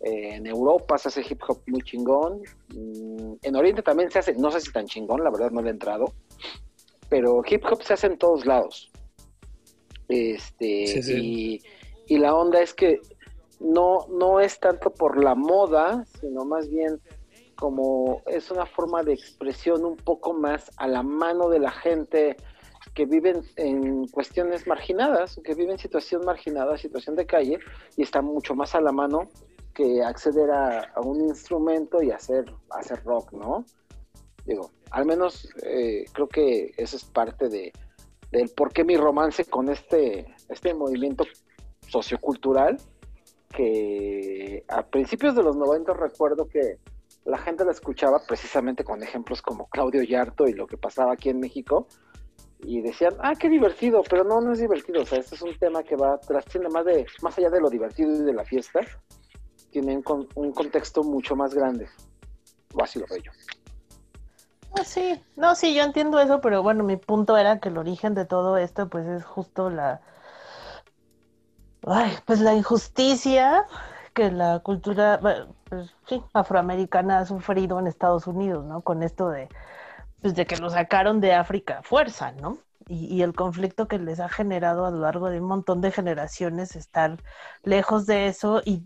eh, 0.01 0.35
en 0.35 0.47
Europa 0.47 0.99
se 0.99 1.09
hace 1.09 1.23
hip 1.29 1.41
hop 1.49 1.63
muy 1.67 1.83
chingón, 1.83 2.43
Mm, 2.69 3.35
en 3.43 3.57
Oriente 3.57 3.83
también 3.83 4.11
se 4.11 4.19
hace, 4.19 4.35
no 4.35 4.51
sé 4.51 4.61
si 4.61 4.73
tan 4.73 4.87
chingón, 4.87 5.23
la 5.23 5.31
verdad 5.31 5.51
no 5.51 5.63
le 5.63 5.69
he 5.69 5.73
entrado, 5.73 6.13
pero 7.09 7.43
hip 7.49 7.65
hop 7.71 7.83
se 7.83 7.95
hace 7.95 8.09
en 8.09 8.19
todos 8.19 8.45
lados. 8.45 8.91
Este, 10.09 10.87
Sí, 10.87 11.03
sí. 11.03 11.63
Y, 12.07 12.15
y 12.15 12.19
la 12.19 12.35
onda 12.35 12.61
es 12.61 12.75
que 12.75 13.01
no, 13.61 14.07
no 14.11 14.41
es 14.41 14.61
tanto 14.61 14.91
por 14.93 15.23
la 15.23 15.35
moda, 15.35 16.05
sino 16.21 16.45
más 16.45 16.69
bien 16.69 17.01
como 17.57 18.23
es 18.27 18.51
una 18.51 18.67
forma 18.67 19.03
de 19.03 19.15
expresión 19.15 19.85
un 19.85 19.97
poco 19.97 20.35
más 20.35 20.71
a 20.77 20.87
la 20.87 21.03
mano 21.03 21.49
de 21.49 21.59
la 21.59 21.71
gente 21.71 22.37
que 22.95 23.07
viven 23.07 23.43
en 23.57 24.07
cuestiones 24.09 24.67
marginadas, 24.67 25.41
que 25.43 25.55
viven 25.55 25.73
en 25.73 25.79
situación 25.79 26.23
marginada, 26.25 26.77
situación 26.77 27.17
de 27.17 27.27
calle, 27.27 27.59
y 27.97 28.03
está 28.03 28.21
mucho 28.23 28.55
más 28.55 28.75
a 28.75 28.81
la 28.81 28.93
mano 28.93 29.29
que 29.77 30.03
acceder 30.03 30.51
a, 30.51 30.91
un 31.03 31.21
instrumento 31.21 32.03
y 32.03 32.11
hacer, 32.11 32.47
hacer 32.71 33.05
rock, 33.05 33.33
¿no? 33.33 33.67
Digo, 34.47 34.71
al 34.91 35.05
menos 35.05 35.49
eh, 35.63 36.07
creo 36.13 36.29
que 36.29 36.73
eso 36.79 36.97
es 36.97 37.05
parte 37.05 37.51
de, 37.51 37.73
del 38.31 38.49
por 38.49 38.73
qué 38.73 38.85
mi 38.85 38.97
romance 38.97 39.45
con 39.45 39.69
este, 39.69 40.35
este 40.49 40.73
movimiento 40.73 41.25
sociocultural, 41.89 42.79
que 43.55 44.65
a 44.69 44.83
principios 44.87 45.35
de 45.35 45.43
los 45.43 45.57
90 45.57 45.93
recuerdo 45.93 46.49
que 46.49 46.79
la 47.27 47.39
gente 47.39 47.65
la 47.65 47.73
escuchaba 47.73 48.23
precisamente 48.27 48.83
con 48.83 49.03
ejemplos 49.03 49.43
como 49.43 49.69
Claudio 49.69 50.03
Yarto 50.03 50.49
y 50.49 50.55
lo 50.55 50.67
que 50.67 50.79
pasaba 50.79 51.13
aquí 51.13 51.29
en 51.29 51.41
México 51.41 51.87
y 52.61 52.81
decían, 52.81 53.15
ah, 53.19 53.35
qué 53.39 53.51
divertido, 53.51 54.03
pero 54.09 54.25
no, 54.25 54.41
no 54.41 54.53
es 54.53 54.61
divertido, 54.61 55.03
o 55.03 55.07
sea, 55.07 55.19
este 55.19 55.35
es 55.35 55.43
un 55.43 55.57
tema 55.59 55.83
que 55.83 55.97
va, 55.97 56.19
trasciende 56.19 56.71
más, 56.71 56.87
de, 56.87 57.07
más 57.21 57.37
allá 57.37 57.51
de 57.51 57.61
lo 57.61 57.69
divertido 57.69 58.15
y 58.15 58.25
de 58.25 58.33
la 58.33 58.45
fiesta, 58.45 58.81
tiene 59.77 59.95
un, 59.95 60.03
con- 60.03 60.27
un 60.37 60.53
contexto 60.53 61.05
mucho 61.05 61.37
más 61.37 61.53
grande, 61.53 61.87
o 62.73 62.83
así 62.83 62.99
lo 62.99 63.05
veo 63.11 63.19
yo. 63.19 63.31
Ah, 64.75 64.85
sí, 64.85 65.23
no, 65.37 65.55
sí, 65.55 65.75
yo 65.75 65.83
entiendo 65.83 66.19
eso, 66.19 66.41
pero 66.41 66.63
bueno, 66.63 66.83
mi 66.83 66.97
punto 66.97 67.37
era 67.37 67.61
que 67.61 67.69
el 67.69 67.77
origen 67.77 68.15
de 68.15 68.25
todo 68.25 68.57
esto, 68.57 68.89
pues 68.89 69.07
es 69.07 69.23
justo 69.23 69.69
la, 69.69 70.01
ay, 71.87 72.11
pues 72.25 72.41
la 72.41 72.55
injusticia 72.55 73.67
que 74.15 74.31
la 74.31 74.61
cultura, 74.61 75.21
pues, 75.21 75.95
sí, 76.09 76.23
afroamericana 76.33 77.19
ha 77.19 77.27
sufrido 77.27 77.79
en 77.79 77.87
Estados 77.87 78.27
Unidos, 78.27 78.65
¿no? 78.65 78.81
Con 78.81 79.03
esto 79.03 79.29
de, 79.29 79.51
pues 80.23 80.35
de 80.35 80.47
que 80.47 80.57
lo 80.57 80.71
sacaron 80.71 81.21
de 81.21 81.35
África 81.35 81.83
fuerza, 81.83 82.33
¿no? 82.33 82.57
Y 82.89 83.23
el 83.23 83.35
conflicto 83.35 83.89
que 83.89 83.99
les 83.99 84.21
ha 84.21 84.29
generado 84.29 84.87
a 84.87 84.91
lo 84.93 85.01
largo 85.01 85.29
de 85.29 85.41
un 85.41 85.49
montón 85.49 85.81
de 85.81 85.91
generaciones 85.91 86.77
estar 86.77 87.19
lejos 87.65 88.07
de 88.07 88.29
eso 88.29 88.63
y 88.65 88.85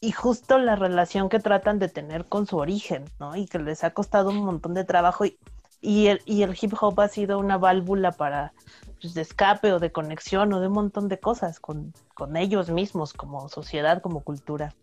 y 0.00 0.12
justo 0.12 0.58
la 0.58 0.76
relación 0.76 1.28
que 1.28 1.38
tratan 1.40 1.78
de 1.78 1.88
tener 1.88 2.26
con 2.26 2.46
su 2.46 2.58
origen, 2.58 3.04
¿no? 3.18 3.34
Y 3.36 3.46
que 3.46 3.58
les 3.58 3.82
ha 3.84 3.90
costado 3.90 4.30
un 4.30 4.44
montón 4.44 4.74
de 4.74 4.84
trabajo 4.84 5.24
y, 5.24 5.38
y, 5.80 6.08
el, 6.08 6.20
y 6.26 6.42
el 6.42 6.56
hip 6.60 6.74
hop 6.80 7.00
ha 7.00 7.08
sido 7.08 7.38
una 7.38 7.56
válvula 7.58 8.12
para 8.12 8.52
pues, 9.00 9.14
de 9.14 9.22
escape 9.22 9.72
o 9.72 9.78
de 9.78 9.92
conexión 9.92 10.52
o 10.52 10.60
de 10.60 10.68
un 10.68 10.74
montón 10.74 11.08
de 11.08 11.18
cosas 11.18 11.60
con, 11.60 11.92
con 12.14 12.36
ellos 12.36 12.70
mismos 12.70 13.12
como 13.14 13.48
sociedad, 13.48 14.02
como 14.02 14.20
cultura. 14.20 14.74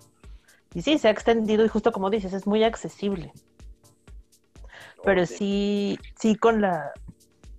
Y 0.73 0.81
sí, 0.81 0.97
se 0.97 1.07
ha 1.07 1.11
extendido 1.11 1.63
y 1.63 1.67
justo 1.67 1.91
como 1.91 2.09
dices, 2.09 2.33
es 2.33 2.47
muy 2.47 2.63
accesible. 2.63 3.31
Pero 5.03 5.25
sí, 5.25 5.99
sí 6.19 6.35
con 6.35 6.61
la 6.61 6.91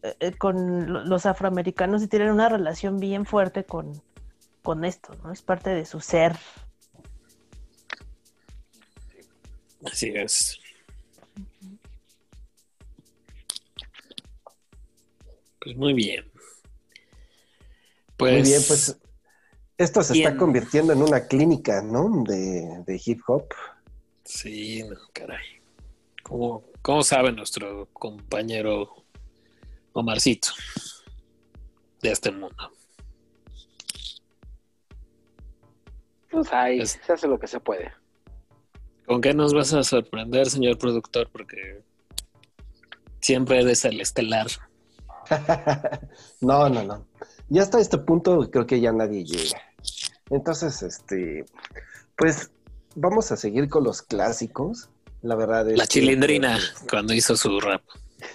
eh, 0.02 0.32
con 0.36 0.92
lo- 0.92 1.04
los 1.04 1.24
afroamericanos 1.26 2.02
sí 2.02 2.08
tienen 2.08 2.30
una 2.30 2.48
relación 2.48 2.98
bien 2.98 3.24
fuerte 3.24 3.64
con, 3.64 3.92
con 4.62 4.84
esto, 4.84 5.14
¿no? 5.22 5.30
Es 5.32 5.42
parte 5.42 5.70
de 5.70 5.84
su 5.86 6.00
ser. 6.00 6.36
Así 9.84 10.12
es. 10.14 10.58
Pues 15.60 15.76
muy 15.76 15.94
bien. 15.94 16.30
Pues, 18.16 18.32
Muy 18.32 18.42
bien, 18.42 18.62
pues 18.68 18.96
esto 19.76 20.02
se 20.02 20.12
bien. 20.12 20.26
está 20.28 20.38
convirtiendo 20.38 20.92
en 20.92 21.02
una 21.02 21.26
clínica, 21.26 21.82
¿no? 21.82 22.22
De, 22.24 22.82
de 22.86 23.02
hip 23.04 23.20
hop. 23.26 23.46
Sí, 24.24 24.82
no, 24.88 24.96
caray. 25.12 25.44
¿Cómo, 26.22 26.64
cómo 26.80 27.02
sabe 27.02 27.32
nuestro 27.32 27.86
compañero 27.92 29.04
Omarcito 29.92 30.48
de 32.02 32.12
este 32.12 32.30
mundo? 32.30 32.72
Pues 36.30 36.52
ahí 36.52 36.80
Es- 36.80 37.00
se 37.04 37.12
hace 37.12 37.26
lo 37.28 37.38
que 37.38 37.46
se 37.46 37.60
puede. 37.60 37.92
¿Con 39.06 39.20
qué 39.20 39.34
nos 39.34 39.52
vas 39.52 39.72
a 39.74 39.82
sorprender, 39.84 40.48
señor 40.48 40.78
productor? 40.78 41.28
Porque 41.30 41.82
siempre 43.20 43.60
eres 43.60 43.84
el 43.84 44.00
estelar. 44.00 44.46
no, 46.40 46.68
no, 46.68 46.82
no. 46.82 47.06
Ya 47.48 47.62
hasta 47.62 47.80
este 47.80 47.98
punto 47.98 48.50
creo 48.50 48.66
que 48.66 48.80
ya 48.80 48.92
nadie 48.92 49.24
llega. 49.24 49.60
Entonces, 50.30 50.82
este, 50.82 51.44
pues 52.16 52.50
vamos 52.94 53.30
a 53.32 53.36
seguir 53.36 53.68
con 53.68 53.84
los 53.84 54.00
clásicos. 54.02 54.88
La 55.22 55.34
verdad 55.36 55.68
es 55.70 55.76
La 55.78 55.84
que- 55.84 55.88
chilindrina 55.88 56.58
cuando 56.88 57.12
hizo 57.14 57.36
su 57.36 57.60
rap. 57.60 57.82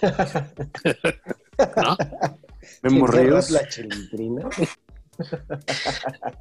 ¿No? 1.76 1.96
¿Quién 1.96 2.94
Memo 2.94 3.06
fue 3.06 3.22
Ríos. 3.22 3.50
La 3.50 3.68
chilindrina. 3.68 4.48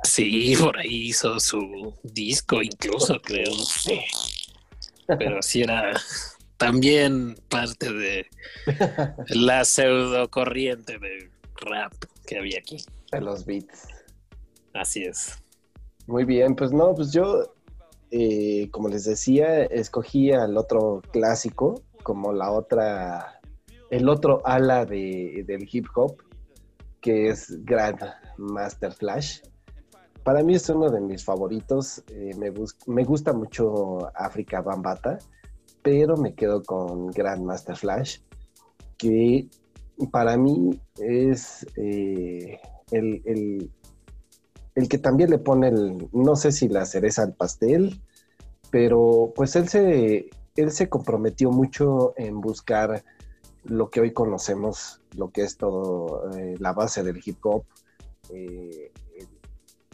Sí, 0.03 0.55
por 0.59 0.77
ahí 0.77 1.09
hizo 1.09 1.39
su 1.39 1.93
disco 2.03 2.61
incluso, 2.61 3.21
creo. 3.21 3.51
no 3.51 3.63
sé. 3.63 4.03
Pero 5.17 5.41
sí 5.41 5.61
era 5.61 5.93
también 6.57 7.35
parte 7.49 7.91
de 7.91 8.27
la 9.29 9.63
pseudo 9.65 10.29
corriente 10.29 10.99
de 10.99 11.29
rap 11.55 11.93
que 12.27 12.37
había 12.37 12.59
aquí. 12.59 12.83
De 13.11 13.21
los 13.21 13.45
beats. 13.45 13.87
Así 14.73 15.03
es. 15.03 15.41
Muy 16.05 16.25
bien, 16.25 16.55
pues 16.55 16.71
no, 16.71 16.93
pues 16.93 17.11
yo, 17.11 17.53
eh, 18.11 18.67
como 18.71 18.89
les 18.89 19.05
decía, 19.05 19.63
escogí 19.63 20.31
al 20.31 20.57
otro 20.57 21.01
clásico 21.11 21.81
como 22.03 22.33
la 22.33 22.51
otra, 22.51 23.39
el 23.89 24.09
otro 24.09 24.41
ala 24.45 24.85
de, 24.85 25.43
del 25.47 25.67
hip 25.71 25.87
hop, 25.95 26.17
que 27.01 27.29
es 27.29 27.63
Grand 27.63 27.99
Master 28.39 28.93
Flash. 28.93 29.41
Para 30.23 30.43
mí 30.43 30.55
es 30.55 30.69
uno 30.69 30.89
de 30.89 30.99
mis 31.01 31.23
favoritos. 31.23 32.03
eh, 32.09 32.31
me, 32.37 32.51
me 32.87 33.03
gusta 33.03 33.33
mucho 33.33 34.09
África 34.15 34.61
Bambata, 34.61 35.17
pero 35.81 36.17
me 36.17 36.33
quedo 36.33 36.61
con 36.63 37.07
Grand 37.07 37.43
Master 37.43 37.75
Flash, 37.75 38.19
que 38.97 39.47
para 40.11 40.37
mí 40.37 40.79
es 40.97 41.65
eh, 41.77 42.59
el, 42.91 43.21
el- 43.25 43.71
el 44.75 44.87
que 44.87 44.97
también 44.97 45.29
le 45.29 45.39
pone 45.39 45.67
el, 45.69 46.07
no 46.13 46.35
sé 46.35 46.51
si 46.51 46.69
la 46.69 46.85
cereza 46.85 47.23
al 47.23 47.33
pastel, 47.33 48.01
pero 48.71 49.33
pues 49.35 49.55
él 49.55 49.67
se, 49.67 50.29
él 50.55 50.71
se 50.71 50.87
comprometió 50.87 51.51
mucho 51.51 52.13
en 52.17 52.39
buscar 52.39 53.03
lo 53.65 53.89
que 53.89 53.99
hoy 53.99 54.13
conocemos, 54.13 55.01
lo 55.17 55.31
que 55.31 55.41
es 55.41 55.57
todo 55.57 56.29
eh, 56.37 56.55
la 56.59 56.71
base 56.71 57.03
del 57.03 57.19
hip 57.23 57.39
hop. 57.45 57.63
Eh, 58.29 58.91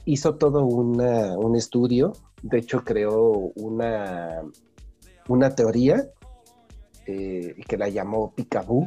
hizo 0.05 0.35
todo 0.35 0.65
un 0.65 1.55
estudio, 1.55 2.13
de 2.41 2.59
hecho 2.59 2.83
creó 2.83 3.51
una, 3.55 4.43
una 5.27 5.55
teoría 5.55 6.09
eh, 7.07 7.55
que 7.67 7.77
la 7.77 7.89
llamó 7.89 8.33
Picaboo. 8.33 8.85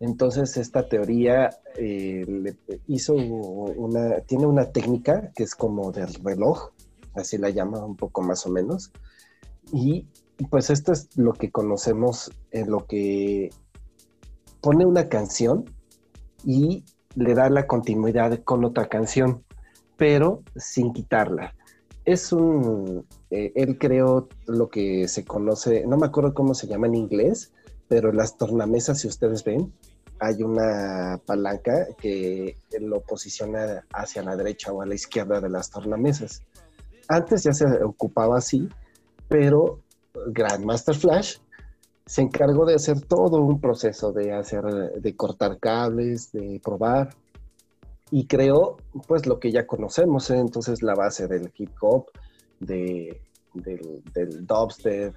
Entonces 0.00 0.56
esta 0.56 0.88
teoría 0.88 1.50
eh, 1.76 2.24
le 2.26 2.56
hizo 2.88 3.14
una, 3.14 4.20
tiene 4.20 4.46
una 4.46 4.72
técnica 4.72 5.30
que 5.34 5.44
es 5.44 5.54
como 5.54 5.92
del 5.92 6.12
reloj, 6.14 6.70
así 7.14 7.38
la 7.38 7.50
llama 7.50 7.84
un 7.84 7.96
poco 7.96 8.22
más 8.22 8.46
o 8.46 8.50
menos. 8.50 8.90
Y 9.72 10.06
pues 10.48 10.70
esto 10.70 10.92
es 10.92 11.16
lo 11.16 11.34
que 11.34 11.50
conocemos 11.50 12.32
en 12.50 12.70
lo 12.70 12.86
que 12.86 13.50
pone 14.60 14.86
una 14.86 15.08
canción 15.08 15.66
y 16.44 16.84
le 17.14 17.34
da 17.34 17.48
la 17.50 17.66
continuidad 17.66 18.42
con 18.44 18.64
otra 18.64 18.88
canción, 18.88 19.44
pero 19.96 20.42
sin 20.56 20.92
quitarla. 20.92 21.54
Es 22.04 22.32
un, 22.32 23.06
eh, 23.30 23.52
él 23.54 23.78
creó 23.78 24.28
lo 24.46 24.68
que 24.68 25.06
se 25.08 25.24
conoce, 25.24 25.84
no 25.86 25.96
me 25.96 26.06
acuerdo 26.06 26.34
cómo 26.34 26.54
se 26.54 26.66
llama 26.66 26.86
en 26.86 26.94
inglés, 26.94 27.52
pero 27.88 28.12
las 28.12 28.36
tornamesas, 28.36 29.00
si 29.00 29.08
ustedes 29.08 29.44
ven, 29.44 29.72
hay 30.20 30.42
una 30.42 31.20
palanca 31.24 31.86
que 31.98 32.56
lo 32.80 33.00
posiciona 33.00 33.84
hacia 33.92 34.22
la 34.22 34.36
derecha 34.36 34.72
o 34.72 34.82
a 34.82 34.86
la 34.86 34.94
izquierda 34.94 35.40
de 35.40 35.48
las 35.48 35.70
tornamesas. 35.70 36.42
Antes 37.08 37.42
ya 37.42 37.52
se 37.52 37.66
ocupaba 37.82 38.38
así, 38.38 38.68
pero 39.28 39.80
Grandmaster 40.26 40.94
Flash 40.94 41.38
se 42.10 42.22
encargó 42.22 42.66
de 42.66 42.74
hacer 42.74 43.02
todo 43.02 43.40
un 43.40 43.60
proceso 43.60 44.10
de 44.10 44.32
hacer, 44.32 44.64
de 44.64 45.14
cortar 45.14 45.60
cables, 45.60 46.32
de 46.32 46.60
probar 46.60 47.14
y 48.10 48.26
creó 48.26 48.78
pues 49.06 49.26
lo 49.26 49.38
que 49.38 49.52
ya 49.52 49.64
conocemos, 49.64 50.28
¿eh? 50.30 50.38
entonces 50.38 50.82
la 50.82 50.96
base 50.96 51.28
del 51.28 51.52
hip 51.56 51.70
hop, 51.80 52.06
de, 52.58 53.16
del, 53.54 54.44
dubstep, 54.44 55.14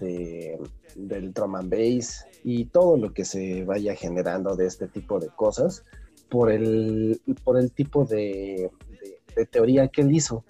de, 0.00 0.58
del 0.96 1.32
drum 1.32 1.54
and 1.56 1.70
bass 1.70 2.26
y 2.44 2.66
todo 2.66 2.98
lo 2.98 3.14
que 3.14 3.24
se 3.24 3.64
vaya 3.64 3.94
generando 3.94 4.54
de 4.54 4.66
este 4.66 4.86
tipo 4.86 5.18
de 5.18 5.28
cosas 5.28 5.82
por 6.28 6.52
el, 6.52 7.22
por 7.42 7.58
el 7.58 7.72
tipo 7.72 8.04
de 8.04 8.70
teoría 9.50 9.88
que 9.88 10.02
él 10.02 10.12
hizo. 10.12 10.44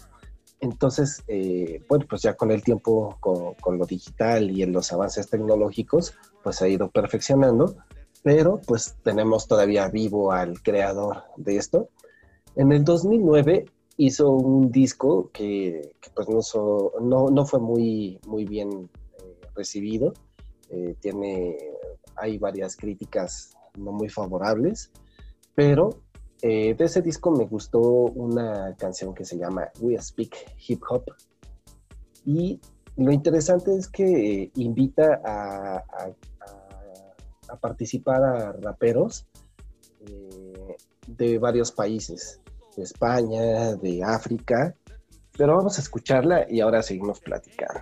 Entonces, 0.61 1.23
eh, 1.29 1.85
bueno, 1.89 2.07
pues 2.09 2.23
ya 2.23 2.35
con 2.35 2.51
el 2.51 2.63
tiempo, 2.65 3.17
con, 3.21 3.55
con 3.55 3.79
lo 3.79 3.87
digital 3.87 4.51
y 4.51 4.63
en 4.63 4.73
los 4.73 4.93
avances 4.93 5.29
tecnológicos, 5.31 6.15
pues 6.43 6.57
se 6.57 6.65
ha 6.65 6.69
ido 6.69 6.91
perfeccionando, 6.91 7.77
pero 8.23 8.61
pues 8.67 8.97
tenemos 9.05 9.47
todavía 9.47 9.89
vivo 9.89 10.33
al 10.33 10.61
creador 10.63 11.23
de 11.37 11.57
esto. 11.57 11.89
En 12.57 12.73
el 12.73 12.83
2009 12.85 13.67
hizo 13.99 14.31
un 14.31 14.71
disco 14.73 15.31
que, 15.33 15.93
que, 16.01 16.11
pues 16.11 16.29
no, 16.29 16.43
so- 16.43 16.93
no, 17.01 17.29
no 17.31 17.47
fue 17.47 17.61
muy, 17.61 18.19
muy 18.27 18.45
bien 18.45 18.91
eh, 19.23 19.41
recibido. 19.55 20.13
Eh, 20.71 20.97
tiene, 21.01 21.57
hay 22.17 22.39
varias 22.39 22.77
críticas 22.77 23.57
no 23.77 23.93
muy 23.93 24.09
favorables, 24.09 24.91
pero 25.55 26.01
Eh, 26.41 26.75
de 26.75 26.85
ese 26.85 27.03
disco 27.03 27.31
me 27.31 27.47
gustó 27.47 27.81
una 27.81 28.75
canción 28.77 29.13
que 29.13 29.25
se 29.25 29.37
llama 29.37 29.69
We 29.81 30.01
Speak 30.01 30.55
Hip 30.69 30.83
Hop. 30.89 31.05
Y 32.25 32.61
lo 32.97 33.13
interesante 33.13 33.77
es 33.77 33.89
que 33.89 34.43
eh, 34.43 34.51
invita 34.57 35.21
a, 35.25 35.85
participar 37.61 38.23
a 38.23 38.53
raperos 38.53 39.27
eh, 40.07 40.77
de 41.07 41.39
varios 41.39 41.73
países, 41.73 42.41
de 42.77 42.83
España, 42.83 43.75
de 43.75 44.05
África. 44.05 44.75
Pero 45.37 45.57
vamos 45.57 45.79
a 45.79 45.81
escucharla 45.81 46.47
y 46.49 46.61
ahora 46.61 46.83
seguimos 46.83 47.21
platicando. 47.21 47.81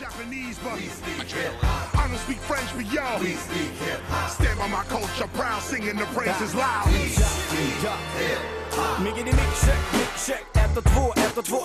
Japanese, 0.00 0.58
but 0.58 0.72
I 0.72 2.08
don't 2.08 2.18
speak 2.18 2.36
French, 2.36 2.68
but 2.76 2.84
yo, 2.92 3.00
stand 4.28 4.58
by 4.58 4.68
my 4.68 4.84
culture, 4.84 5.26
proud, 5.32 5.62
singing 5.62 5.96
the 5.96 6.04
praises 6.12 6.54
loud. 6.54 6.86
Micken 9.00 9.28
i 9.28 9.32
mixcheck, 9.32 9.80
mixcheck 9.92 10.56
Ett 10.76 10.76
och 10.76 10.84
två, 10.84 11.12
ett 11.16 11.38
och 11.38 11.44
två 11.44 11.60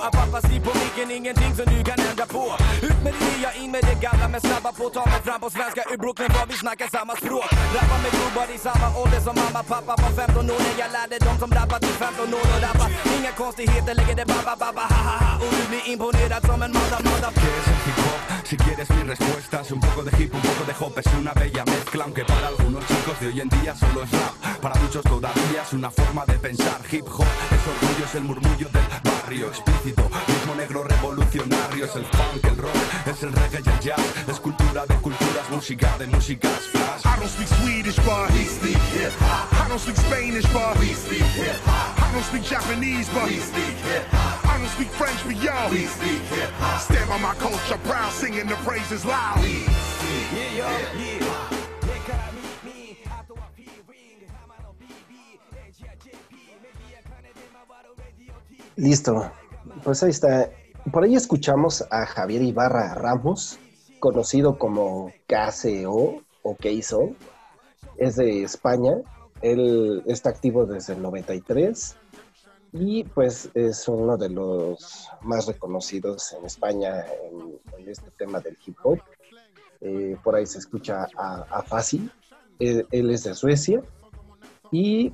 liv 0.51 0.61
på 0.65 0.71
micken 0.79 1.11
Ingenting 1.11 1.55
som 1.55 1.65
du 1.73 1.83
kan 1.83 1.99
ändra 2.09 2.25
på. 2.25 2.45
Ut 2.81 2.99
med 3.03 3.13
det 3.13 3.23
nya, 3.29 3.49
in 3.61 3.71
med 3.71 3.81
det 3.89 3.97
gamla. 4.05 4.27
Men 4.33 4.41
snabba 4.41 4.71
på, 4.71 4.89
ta 4.89 5.05
mig 5.05 5.21
fram 5.27 5.39
på 5.41 5.49
svenska 5.49 5.81
Ur 5.91 5.97
Brooklyn 5.97 6.31
var 6.37 6.45
vi 6.51 6.55
snackar 6.63 6.87
samma 6.97 7.13
språk. 7.15 7.49
Rappar 7.75 7.99
med 8.05 8.11
gubbar 8.19 8.47
i 8.55 8.57
samma 8.67 8.87
ålder 9.01 9.21
som 9.27 9.35
mamma 9.41 9.63
Pappa. 9.71 9.93
Var 10.03 10.11
15 10.21 10.49
år 10.55 10.61
när 10.67 10.75
jag 10.83 10.91
lärde 10.97 11.15
dem 11.27 11.35
som 11.41 11.49
rappar 11.57 11.79
till 11.85 11.97
15 12.05 12.33
år 12.39 12.47
och 12.53 12.61
rappa. 12.67 12.85
Inga 13.17 13.31
konstigheter, 13.31 13.93
lägger 13.99 14.15
det 14.21 14.25
babba 14.33 14.53
babba 14.63 14.83
ha 14.93 15.01
ha 15.07 15.15
ha. 15.25 15.33
Och 15.43 15.51
du 15.57 15.63
blir 15.71 15.83
imponerad 15.93 16.41
som 16.49 16.61
en 16.65 16.71
mother 16.77 17.01
mother 17.07 17.31
Si 18.43 18.57
quieres 18.57 18.89
mi 18.89 19.03
respuesta 19.03 19.61
es 19.61 19.71
un 19.71 19.79
poco 19.79 20.03
de 20.03 20.11
hip, 20.21 20.33
un 20.33 20.41
poco 20.41 20.63
de 20.65 20.73
hop 20.79 20.99
Es 20.99 21.13
una 21.13 21.33
bella 21.33 21.63
mezcla, 21.65 22.03
aunque 22.03 22.25
para 22.25 22.47
algunos 22.47 22.85
chicos 22.85 23.19
de 23.19 23.27
hoy 23.27 23.41
en 23.41 23.49
día 23.49 23.75
solo 23.75 24.03
es 24.03 24.11
rap 24.11 24.59
Para 24.61 24.75
muchos 24.75 25.03
todavía 25.03 25.61
es 25.65 25.73
una 25.73 25.91
forma 25.91 26.25
de 26.25 26.33
pensar 26.39 26.81
Hip 26.91 27.05
hop 27.07 27.25
es 27.25 27.67
orgullo, 27.67 28.05
es 28.05 28.15
el 28.15 28.23
murmullo 28.23 28.69
del 28.69 28.87
barrio 29.03 29.47
Explícito, 29.47 30.03
ritmo 30.27 30.55
negro 30.55 30.83
revolucionario 30.83 31.85
Es 31.85 31.95
el 31.95 32.05
funk, 32.05 32.43
el 32.43 32.57
rock, 32.57 32.75
es 33.05 33.23
el 33.23 33.33
reggae 33.33 33.61
y 33.65 33.69
el 33.69 33.79
jazz 33.79 34.27
Es 34.27 34.39
cultura 34.39 34.85
de 34.85 34.95
culturas, 34.95 35.49
música 35.49 35.97
de 35.97 36.07
músicas 36.07 36.59
flash 36.71 37.01
I 37.05 37.19
don't 37.19 37.29
speak 37.29 37.47
Swedish, 37.47 37.97
but 38.05 38.31
we 38.31 38.43
speak 38.45 38.77
hip 38.93 39.11
hop. 39.19 39.53
I 39.53 39.67
don't 39.67 39.79
speak 39.79 39.95
Spanish, 39.95 40.45
but 40.53 40.79
we 40.79 40.93
speak 40.93 41.21
hip 41.21 41.55
hop. 41.65 41.99
I 41.99 42.11
don't 42.13 42.23
speak 42.23 42.43
Japanese, 42.43 43.09
but 43.09 43.25
we 43.25 43.37
speak 43.37 43.75
hip 43.85 44.07
hop. 44.11 44.40
I 44.61 44.63
don't 44.63 44.73
speak 44.73 44.89
French, 44.89 45.17
but 45.25 45.41
yo, 45.41 45.69
we 45.71 45.85
speak 45.87 46.21
hip 46.37 46.51
hop. 46.61 46.79
Stand 46.81 47.09
by 47.09 47.17
my 47.17 47.33
culture, 47.41 47.79
proud, 47.83 48.11
singing 48.13 48.45
the 48.45 48.53
praises 48.61 49.03
loud. 49.03 49.41
Yeah, 49.41 50.53
yeah, 50.55 50.93
yeah 51.01 51.49
Listo. 58.77 59.31
Pues 59.83 60.03
ahí 60.03 60.11
está. 60.11 60.51
Por 60.91 61.05
ahí 61.05 61.15
escuchamos 61.15 61.83
a 61.89 62.05
Javier 62.05 62.43
Ibarra 62.43 62.93
Ramos, 62.93 63.57
conocido 63.99 64.59
como 64.59 65.11
KCO 65.25 66.21
o 66.43 66.55
KSO. 66.55 67.15
Es 67.97 68.15
de 68.15 68.43
España. 68.43 68.93
Él 69.41 70.03
está 70.05 70.29
activo 70.29 70.67
desde 70.67 70.93
el 70.93 71.01
93 71.01 71.97
y 72.73 73.03
pues 73.03 73.49
es 73.53 73.87
uno 73.87 74.17
de 74.17 74.29
los 74.29 75.09
más 75.21 75.45
reconocidos 75.47 76.33
en 76.33 76.45
España 76.45 77.05
en, 77.77 77.89
este 77.89 78.11
tema 78.11 78.39
del 78.39 78.57
hip 78.65 78.77
hop. 78.83 78.99
Eh, 79.81 80.15
por 80.23 80.35
ahí 80.35 80.45
se 80.45 80.59
escucha 80.59 81.07
a, 81.17 81.41
a 81.49 81.63
Fácil. 81.63 82.11
Él, 82.59 82.85
él 82.91 83.09
es 83.09 83.23
de 83.23 83.33
Suecia 83.33 83.81
y 84.71 85.11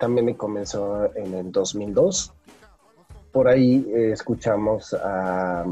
también 0.00 0.34
comenzó 0.34 1.14
en 1.14 1.34
el 1.34 1.52
2002 1.52 2.32
por 3.36 3.48
ahí 3.48 3.86
eh, 3.94 4.12
escuchamos 4.12 4.94
a, 4.94 5.62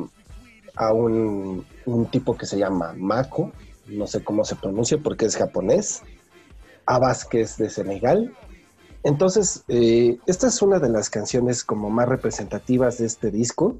a 0.76 0.92
un, 0.92 1.64
un 1.86 2.06
tipo 2.10 2.36
que 2.36 2.44
se 2.44 2.58
llama 2.58 2.92
Mako, 2.94 3.52
no 3.86 4.06
sé 4.06 4.22
cómo 4.22 4.44
se 4.44 4.54
pronuncia 4.54 4.98
porque 5.02 5.24
es 5.24 5.34
japonés, 5.34 6.02
Abbas 6.84 7.24
que 7.24 7.40
es 7.40 7.56
de 7.56 7.70
Senegal. 7.70 8.36
Entonces, 9.04 9.64
eh, 9.68 10.18
esta 10.26 10.46
es 10.46 10.62
una 10.62 10.78
de 10.78 10.88
las 10.88 11.10
canciones 11.10 11.62
como 11.62 11.90
más 11.90 12.08
representativas 12.08 12.96
de 12.98 13.06
este 13.06 13.30
disco, 13.30 13.76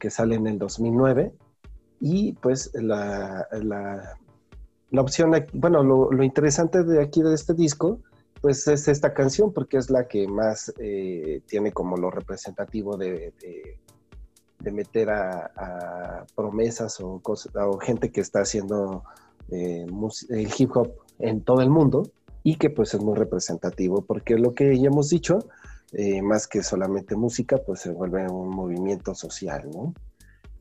que 0.00 0.10
sale 0.10 0.34
en 0.34 0.48
el 0.48 0.58
2009, 0.58 1.32
y 2.00 2.32
pues 2.32 2.72
la, 2.74 3.46
la, 3.52 4.18
la 4.90 5.00
opción, 5.00 5.32
bueno, 5.52 5.84
lo, 5.84 6.22
interesante 6.24 6.82
de 6.82 7.00
aquí 7.00 7.22
de 7.22 7.34
este 7.34 7.54
disco, 7.54 8.00
pues 8.40 8.66
es 8.66 8.88
esta 8.88 9.14
canción, 9.14 9.52
porque 9.52 9.76
es 9.76 9.90
la 9.90 10.08
que 10.08 10.26
más 10.26 10.72
eh, 10.80 11.40
tiene 11.46 11.70
como 11.72 11.96
lo 11.96 12.10
representativo 12.10 12.96
de, 12.96 13.32
de- 13.40 13.78
meter 14.70 15.08
a, 15.08 16.26
promesas 16.34 17.00
o, 17.00 17.22
o 17.24 17.78
gente 17.78 18.10
que 18.10 18.20
está 18.20 18.40
haciendo 18.40 19.02
eh, 19.50 19.86
el 20.28 20.48
hip 20.58 20.76
hop 20.76 20.92
en 21.18 21.40
todo 21.40 21.62
el 21.62 21.70
mundo 21.70 22.10
y 22.42 22.56
que 22.56 22.70
pues 22.70 22.94
es 22.94 23.00
muy 23.00 23.16
representativo, 23.16 24.02
porque 24.02 24.36
lo 24.36 24.54
que 24.54 24.78
ya 24.78 24.88
hemos 24.88 25.10
dicho, 25.10 25.38
eh, 25.92 26.22
más 26.22 26.46
que 26.46 26.62
solamente 26.62 27.16
música, 27.16 27.58
pues 27.58 27.80
se 27.80 27.90
vuelve 27.90 28.28
un 28.28 28.50
movimiento 28.50 29.14
social, 29.14 29.68
¿no? 29.70 29.94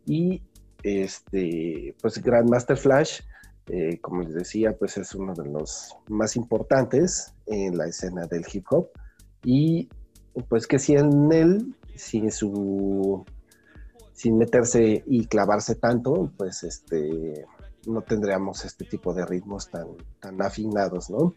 Y 0.05 0.41
este, 0.83 1.95
pues 2.01 2.21
Grandmaster 2.21 2.77
Flash, 2.77 3.21
eh, 3.67 3.99
como 3.99 4.21
les 4.21 4.33
decía, 4.33 4.77
pues 4.77 4.97
es 4.97 5.13
uno 5.13 5.33
de 5.33 5.49
los 5.49 5.95
más 6.07 6.35
importantes 6.35 7.33
en 7.45 7.77
la 7.77 7.87
escena 7.87 8.25
del 8.25 8.45
hip 8.51 8.65
hop 8.69 8.89
y 9.43 9.89
pues 10.47 10.67
que 10.67 10.79
si 10.79 10.93
en 10.93 11.31
él, 11.31 11.75
sin 11.95 12.31
su, 12.31 13.25
sin 14.13 14.37
meterse 14.37 15.03
y 15.05 15.25
clavarse 15.25 15.75
tanto, 15.75 16.31
pues 16.37 16.63
este, 16.63 17.45
no 17.87 18.01
tendríamos 18.01 18.63
este 18.65 18.85
tipo 18.85 19.13
de 19.13 19.25
ritmos 19.25 19.69
tan, 19.69 19.87
tan 20.19 20.41
afinados, 20.41 21.09
¿no? 21.09 21.33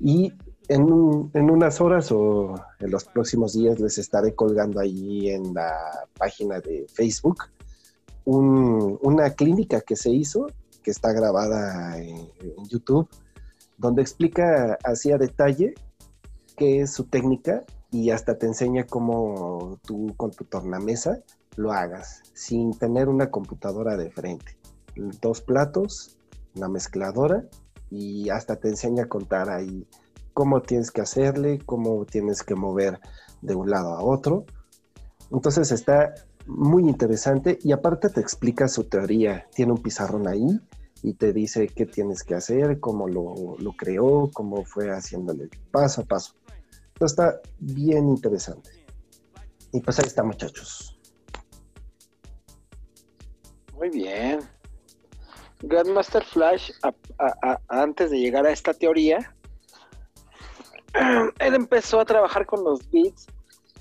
Y 0.00 0.32
en, 0.68 1.30
en 1.34 1.50
unas 1.50 1.80
horas 1.80 2.12
o 2.12 2.54
en 2.80 2.90
los 2.90 3.04
próximos 3.04 3.54
días 3.54 3.80
les 3.80 3.98
estaré 3.98 4.34
colgando 4.34 4.80
allí 4.80 5.30
en 5.30 5.54
la 5.54 5.72
página 6.18 6.60
de 6.60 6.86
Facebook 6.92 7.44
un- 8.24 8.98
una 9.02 9.30
clínica 9.30 9.80
que 9.80 9.96
se 9.96 10.10
hizo, 10.10 10.46
que 10.82 10.90
está 10.90 11.12
grabada 11.12 11.98
en, 11.98 12.16
en 12.40 12.64
YouTube, 12.68 13.08
donde 13.78 14.02
explica 14.02 14.76
así 14.84 15.10
a 15.12 15.18
detalle 15.18 15.74
qué 16.56 16.82
es 16.82 16.92
su 16.92 17.04
técnica 17.04 17.64
y 17.90 18.10
hasta 18.10 18.36
te 18.36 18.46
enseña 18.46 18.84
cómo 18.84 19.78
tú 19.86 20.12
con 20.16 20.30
tu 20.32 20.44
tornamesa 20.44 21.20
lo 21.56 21.72
hagas 21.72 22.22
sin 22.34 22.76
tener 22.76 23.08
una 23.08 23.30
computadora 23.30 23.96
de 23.96 24.10
frente. 24.10 24.58
Dos 25.22 25.40
platos, 25.40 26.18
una 26.54 26.68
mezcladora 26.68 27.44
y 27.90 28.28
hasta 28.30 28.56
te 28.56 28.68
enseña 28.68 29.04
a 29.04 29.08
contar 29.08 29.50
ahí 29.50 29.86
cómo 30.34 30.62
tienes 30.62 30.90
que 30.90 31.00
hacerle, 31.00 31.58
cómo 31.64 32.04
tienes 32.04 32.42
que 32.42 32.54
mover 32.54 33.00
de 33.42 33.54
un 33.54 33.70
lado 33.70 33.94
a 33.94 34.02
otro. 34.02 34.44
Entonces 35.30 35.72
está 35.72 36.14
muy 36.46 36.84
interesante 36.84 37.58
y 37.62 37.72
aparte 37.72 38.08
te 38.08 38.20
explica 38.20 38.68
su 38.68 38.84
teoría. 38.84 39.46
Tiene 39.54 39.72
un 39.72 39.82
pizarrón 39.82 40.28
ahí 40.28 40.60
y 41.02 41.14
te 41.14 41.32
dice 41.32 41.68
qué 41.68 41.86
tienes 41.86 42.22
que 42.22 42.34
hacer, 42.34 42.80
cómo 42.80 43.08
lo, 43.08 43.56
lo 43.58 43.72
creó, 43.72 44.30
cómo 44.32 44.64
fue 44.64 44.90
haciéndole 44.90 45.48
paso 45.70 46.02
a 46.02 46.04
paso. 46.04 46.34
Está 47.00 47.40
bien 47.58 48.08
interesante. 48.08 48.70
Y 49.72 49.80
pues 49.80 49.98
ahí 49.98 50.06
está, 50.06 50.22
muchachos. 50.22 50.98
Muy 53.76 53.90
bien. 53.90 54.40
Grandmaster 55.60 56.24
Flash, 56.24 56.70
a- 56.82 56.94
a- 57.18 57.36
a- 57.52 57.60
antes 57.82 58.10
de 58.10 58.18
llegar 58.20 58.46
a 58.46 58.50
esta 58.50 58.72
teoría, 58.74 59.34
él 61.38 61.54
empezó 61.54 62.00
a 62.00 62.04
trabajar 62.04 62.46
con 62.46 62.64
los 62.64 62.88
beats 62.90 63.26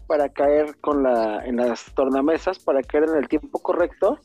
para 0.07 0.29
caer 0.29 0.77
con 0.79 1.03
la, 1.03 1.45
en 1.45 1.57
las 1.57 1.85
tornamesas, 1.93 2.59
para 2.59 2.81
caer 2.81 3.05
en 3.05 3.15
el 3.17 3.27
tiempo 3.27 3.59
correcto. 3.59 4.19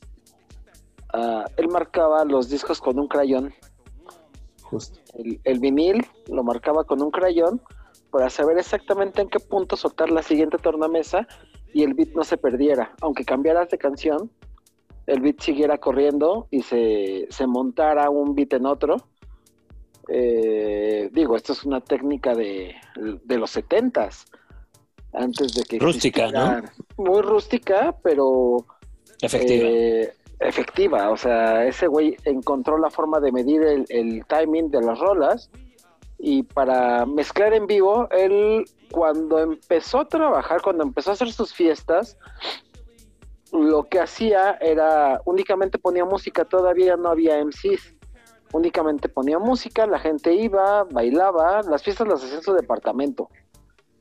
Ah, 1.13 1.45
él 1.57 1.69
marcaba 1.69 2.25
los 2.25 2.49
discos 2.49 2.81
con 2.81 2.99
un 2.99 3.09
crayón. 3.09 3.53
Justo. 4.63 4.99
El, 5.15 5.41
el 5.45 5.59
vinil 5.59 6.07
lo 6.29 6.43
marcaba 6.43 6.85
con 6.85 7.03
un 7.03 7.11
crayón 7.11 7.61
para 8.11 8.31
saber 8.31 8.59
exactamente 8.59 9.21
en 9.21 9.29
qué 9.29 9.39
punto 9.41 9.77
soltar 9.77 10.11
la 10.11 10.23
siguiente 10.23 10.57
tornamesa 10.59 11.27
y 11.75 11.83
el 11.83 11.95
beat 11.95 12.11
no 12.15 12.25
se 12.25 12.37
perdiera. 12.39 12.95
Aunque 13.03 13.25
cambiaras 13.25 13.69
de 13.71 13.79
canción, 13.79 14.31
el 15.07 15.21
beat 15.21 15.41
siguiera 15.41 15.79
corriendo 15.79 16.47
y 16.51 16.63
se, 16.63 17.27
se 17.31 17.47
montara 17.47 18.09
un 18.11 18.35
beat 18.35 18.53
en 18.55 18.67
otro. 18.67 18.97
Eh, 20.09 21.09
digo, 21.13 21.37
esto 21.37 21.53
es 21.53 21.65
una 21.65 21.81
técnica 21.81 22.35
de, 22.35 22.75
de 22.97 23.39
los 23.39 23.51
setentas, 23.51 24.27
antes 25.13 25.55
de 25.55 25.63
que 25.65 25.79
Rústica, 25.79 26.25
existiera- 26.25 26.73
Muy 26.97 27.23
rústica, 27.23 27.95
pero 28.03 28.65
Efectiva. 29.21 29.69
eh, 29.69 30.13
efectiva. 30.41 31.11
O 31.11 31.17
sea, 31.17 31.65
ese 31.67 31.87
güey 31.87 32.17
encontró 32.25 32.79
la 32.79 32.91
forma 32.91 33.21
de 33.21 33.31
medir 33.33 33.63
el, 33.63 33.85
el 33.91 34.25
timing 34.27 34.71
de 34.71 34.81
las 34.83 34.99
rolas 34.99 35.51
y 36.19 36.43
para 36.43 37.07
mezclar 37.07 37.53
en 37.55 37.67
vivo, 37.67 38.09
él 38.11 38.65
cuando 38.91 39.39
empezó 39.39 40.01
a 40.01 40.09
trabajar, 40.09 40.61
cuando 40.63 40.83
empezó 40.83 41.11
a 41.11 41.15
hacer 41.15 41.33
sus 41.33 41.53
fiestas, 41.55 42.17
lo 43.53 43.85
que 43.85 44.01
hacía 44.01 44.57
era 44.61 45.21
únicamente 45.27 45.79
ponía 45.79 46.05
música, 46.05 46.45
todavía 46.47 46.97
no 46.97 47.11
había 47.11 47.45
MCs. 47.45 47.95
Únicamente 48.53 49.09
ponía 49.09 49.39
música, 49.39 49.87
la 49.87 49.99
gente 49.99 50.35
iba, 50.35 50.85
bailaba, 50.85 51.63
las 51.63 51.83
fiestas 51.83 52.09
las 52.09 52.25
hacía 52.25 52.37
en 52.37 52.43
su 52.43 52.55
departamento. 52.55 53.29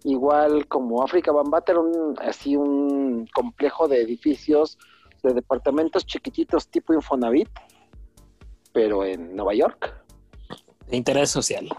Igual 0.03 0.67
como 0.67 1.03
África 1.03 1.31
Bambata 1.31 1.73
era 1.73 1.81
un, 1.81 2.15
así 2.19 2.55
un 2.55 3.27
complejo 3.33 3.87
de 3.87 4.01
edificios, 4.01 4.77
de 5.21 5.33
departamentos 5.33 6.05
chiquititos 6.05 6.67
tipo 6.67 6.93
Infonavit, 6.93 7.49
pero 8.73 9.03
en 9.05 9.35
Nueva 9.35 9.53
York. 9.53 9.93
De 10.87 10.97
interés 10.97 11.29
social. 11.29 11.69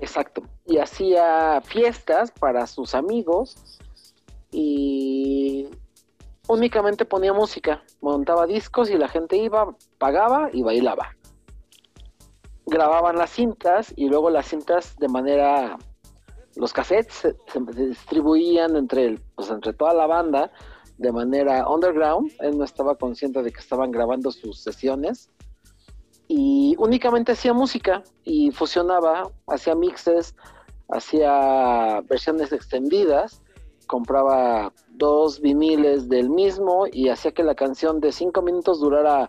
Exacto. 0.00 0.42
Y 0.66 0.78
hacía 0.78 1.60
fiestas 1.64 2.32
para 2.32 2.66
sus 2.66 2.94
amigos 2.94 3.80
y 4.50 5.68
únicamente 6.48 7.04
ponía 7.04 7.32
música, 7.32 7.82
montaba 8.00 8.46
discos 8.46 8.90
y 8.90 8.96
la 8.96 9.08
gente 9.08 9.36
iba, 9.36 9.74
pagaba 9.98 10.50
y 10.52 10.62
bailaba. 10.62 11.16
Grababan 12.66 13.16
las 13.16 13.30
cintas 13.30 13.92
y 13.96 14.08
luego 14.08 14.30
las 14.30 14.46
cintas 14.46 14.96
de 14.98 15.08
manera 15.08 15.78
los 16.54 16.72
cassettes 16.72 17.14
se, 17.14 17.36
se 17.46 17.60
distribuían 17.86 18.76
entre 18.76 19.06
el, 19.06 19.20
pues 19.34 19.50
entre 19.50 19.72
toda 19.72 19.94
la 19.94 20.06
banda 20.06 20.52
de 20.98 21.12
manera 21.12 21.68
underground. 21.68 22.30
Él 22.40 22.58
no 22.58 22.64
estaba 22.64 22.94
consciente 22.94 23.42
de 23.42 23.50
que 23.50 23.60
estaban 23.60 23.90
grabando 23.90 24.30
sus 24.30 24.60
sesiones 24.60 25.30
y 26.28 26.74
únicamente 26.78 27.32
hacía 27.32 27.52
música 27.52 28.02
y 28.24 28.50
fusionaba, 28.52 29.30
hacía 29.48 29.74
mixes, 29.74 30.34
hacía 30.88 32.00
versiones 32.08 32.52
extendidas, 32.52 33.42
compraba 33.86 34.72
dos 35.02 35.40
viniles 35.40 36.08
del 36.08 36.30
mismo 36.30 36.86
y 36.92 37.08
hacía 37.08 37.32
que 37.32 37.42
la 37.42 37.56
canción 37.56 37.98
de 37.98 38.12
cinco 38.12 38.40
minutos 38.40 38.78
durara 38.78 39.28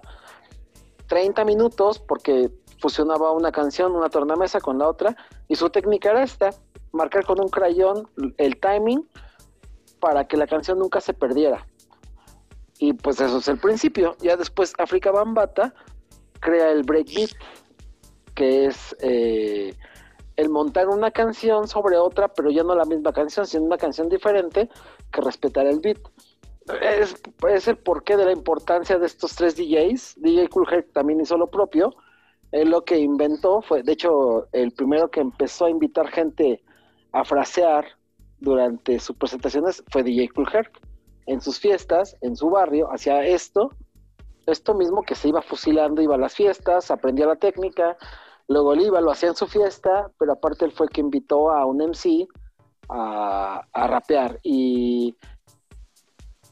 30 1.07 1.43
minutos 1.45 1.97
porque 1.97 2.51
fusionaba 2.79 3.31
una 3.31 3.51
canción, 3.51 3.95
una 3.95 4.09
tornamesa 4.09 4.59
con 4.59 4.77
la 4.77 4.87
otra 4.87 5.17
y 5.47 5.55
su 5.55 5.71
técnica 5.71 6.11
era 6.11 6.21
esta, 6.21 6.51
marcar 6.91 7.25
con 7.25 7.41
un 7.41 7.49
crayón 7.49 8.07
el 8.37 8.59
timing 8.59 9.09
para 9.99 10.27
que 10.27 10.37
la 10.37 10.45
canción 10.45 10.77
nunca 10.77 11.01
se 11.01 11.15
perdiera. 11.15 11.65
Y 12.77 12.93
pues 12.93 13.19
eso 13.19 13.39
es 13.39 13.47
el 13.47 13.57
principio. 13.57 14.15
Ya 14.19 14.37
después 14.37 14.73
África 14.77 15.09
Bambata 15.09 15.73
crea 16.39 16.69
el 16.69 16.83
breakbeat, 16.83 17.31
que 18.35 18.67
es 18.67 18.95
eh, 18.99 19.75
el 20.35 20.49
montar 20.49 20.87
una 20.89 21.09
canción 21.09 21.67
sobre 21.67 21.97
otra, 21.97 22.27
pero 22.27 22.51
ya 22.51 22.61
no 22.61 22.75
la 22.75 22.85
misma 22.85 23.11
canción, 23.11 23.47
sino 23.47 23.63
una 23.63 23.77
canción 23.77 24.07
diferente 24.07 24.69
que 25.13 25.21
respetar 25.21 25.65
el 25.65 25.79
beat. 25.79 25.99
Es, 26.81 27.15
es 27.49 27.67
el 27.67 27.77
porqué 27.77 28.17
de 28.17 28.25
la 28.25 28.31
importancia 28.31 28.97
de 28.97 29.05
estos 29.05 29.35
tres 29.35 29.55
DJs. 29.55 30.15
DJ 30.17 30.49
Cool 30.49 30.67
Herc 30.69 30.91
también 30.91 31.21
hizo 31.21 31.37
lo 31.37 31.47
propio. 31.47 31.93
Él 32.51 32.69
lo 32.69 32.83
que 32.83 32.99
inventó 32.99 33.61
fue, 33.61 33.83
de 33.83 33.93
hecho, 33.93 34.47
el 34.51 34.71
primero 34.71 35.09
que 35.09 35.21
empezó 35.21 35.65
a 35.65 35.69
invitar 35.69 36.07
gente 36.09 36.63
a 37.11 37.23
frasear 37.25 37.85
durante 38.39 38.99
sus 38.99 39.15
presentaciones 39.15 39.83
fue 39.89 40.03
DJ 40.03 40.29
Cool 40.29 40.49
Herc. 40.53 40.79
En 41.25 41.39
sus 41.41 41.59
fiestas, 41.59 42.17
en 42.21 42.35
su 42.35 42.49
barrio, 42.49 42.91
hacía 42.91 43.25
esto, 43.25 43.71
esto 44.45 44.73
mismo 44.73 45.03
que 45.03 45.15
se 45.15 45.29
iba 45.29 45.41
fusilando, 45.41 46.01
iba 46.01 46.15
a 46.15 46.17
las 46.17 46.35
fiestas, 46.35 46.91
aprendía 46.91 47.25
la 47.25 47.37
técnica, 47.37 47.97
luego 48.47 48.73
él 48.73 48.81
iba, 48.81 48.99
lo 48.99 49.11
hacía 49.11 49.29
en 49.29 49.35
su 49.35 49.47
fiesta, 49.47 50.11
pero 50.19 50.33
aparte 50.33 50.65
él 50.65 50.71
fue 50.71 50.89
que 50.89 51.01
invitó 51.01 51.49
a 51.49 51.65
un 51.65 51.77
MC 51.77 52.27
a, 52.89 53.63
rapear. 53.73 54.39
Y, 54.43 55.15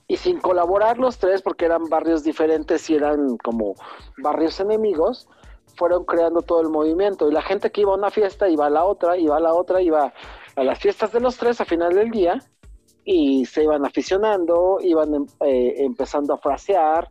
y 0.07 0.17
sin 0.17 0.39
colaborar 0.39 0.97
los 0.97 1.17
tres, 1.17 1.41
porque 1.41 1.65
eran 1.65 1.89
barrios 1.89 2.23
diferentes 2.23 2.89
y 2.89 2.95
eran 2.95 3.37
como 3.37 3.75
barrios 4.17 4.59
enemigos, 4.59 5.27
fueron 5.75 6.05
creando 6.05 6.41
todo 6.41 6.61
el 6.61 6.69
movimiento. 6.69 7.29
Y 7.29 7.33
la 7.33 7.41
gente 7.41 7.71
que 7.71 7.81
iba 7.81 7.93
a 7.93 7.97
una 7.97 8.11
fiesta 8.11 8.49
iba 8.49 8.65
a 8.67 8.69
la 8.69 8.85
otra, 8.85 9.17
iba 9.17 9.37
a 9.37 9.39
la 9.39 9.53
otra, 9.53 9.81
iba 9.81 10.13
a 10.55 10.63
las 10.63 10.79
fiestas 10.79 11.11
de 11.11 11.19
los 11.19 11.37
tres 11.37 11.61
a 11.61 11.65
final 11.65 11.93
del 11.93 12.11
día 12.11 12.39
y 13.03 13.45
se 13.45 13.63
iban 13.63 13.85
aficionando, 13.85 14.77
iban 14.81 15.13
em- 15.13 15.27
eh, 15.45 15.75
empezando 15.77 16.33
a 16.33 16.37
frasear 16.37 17.09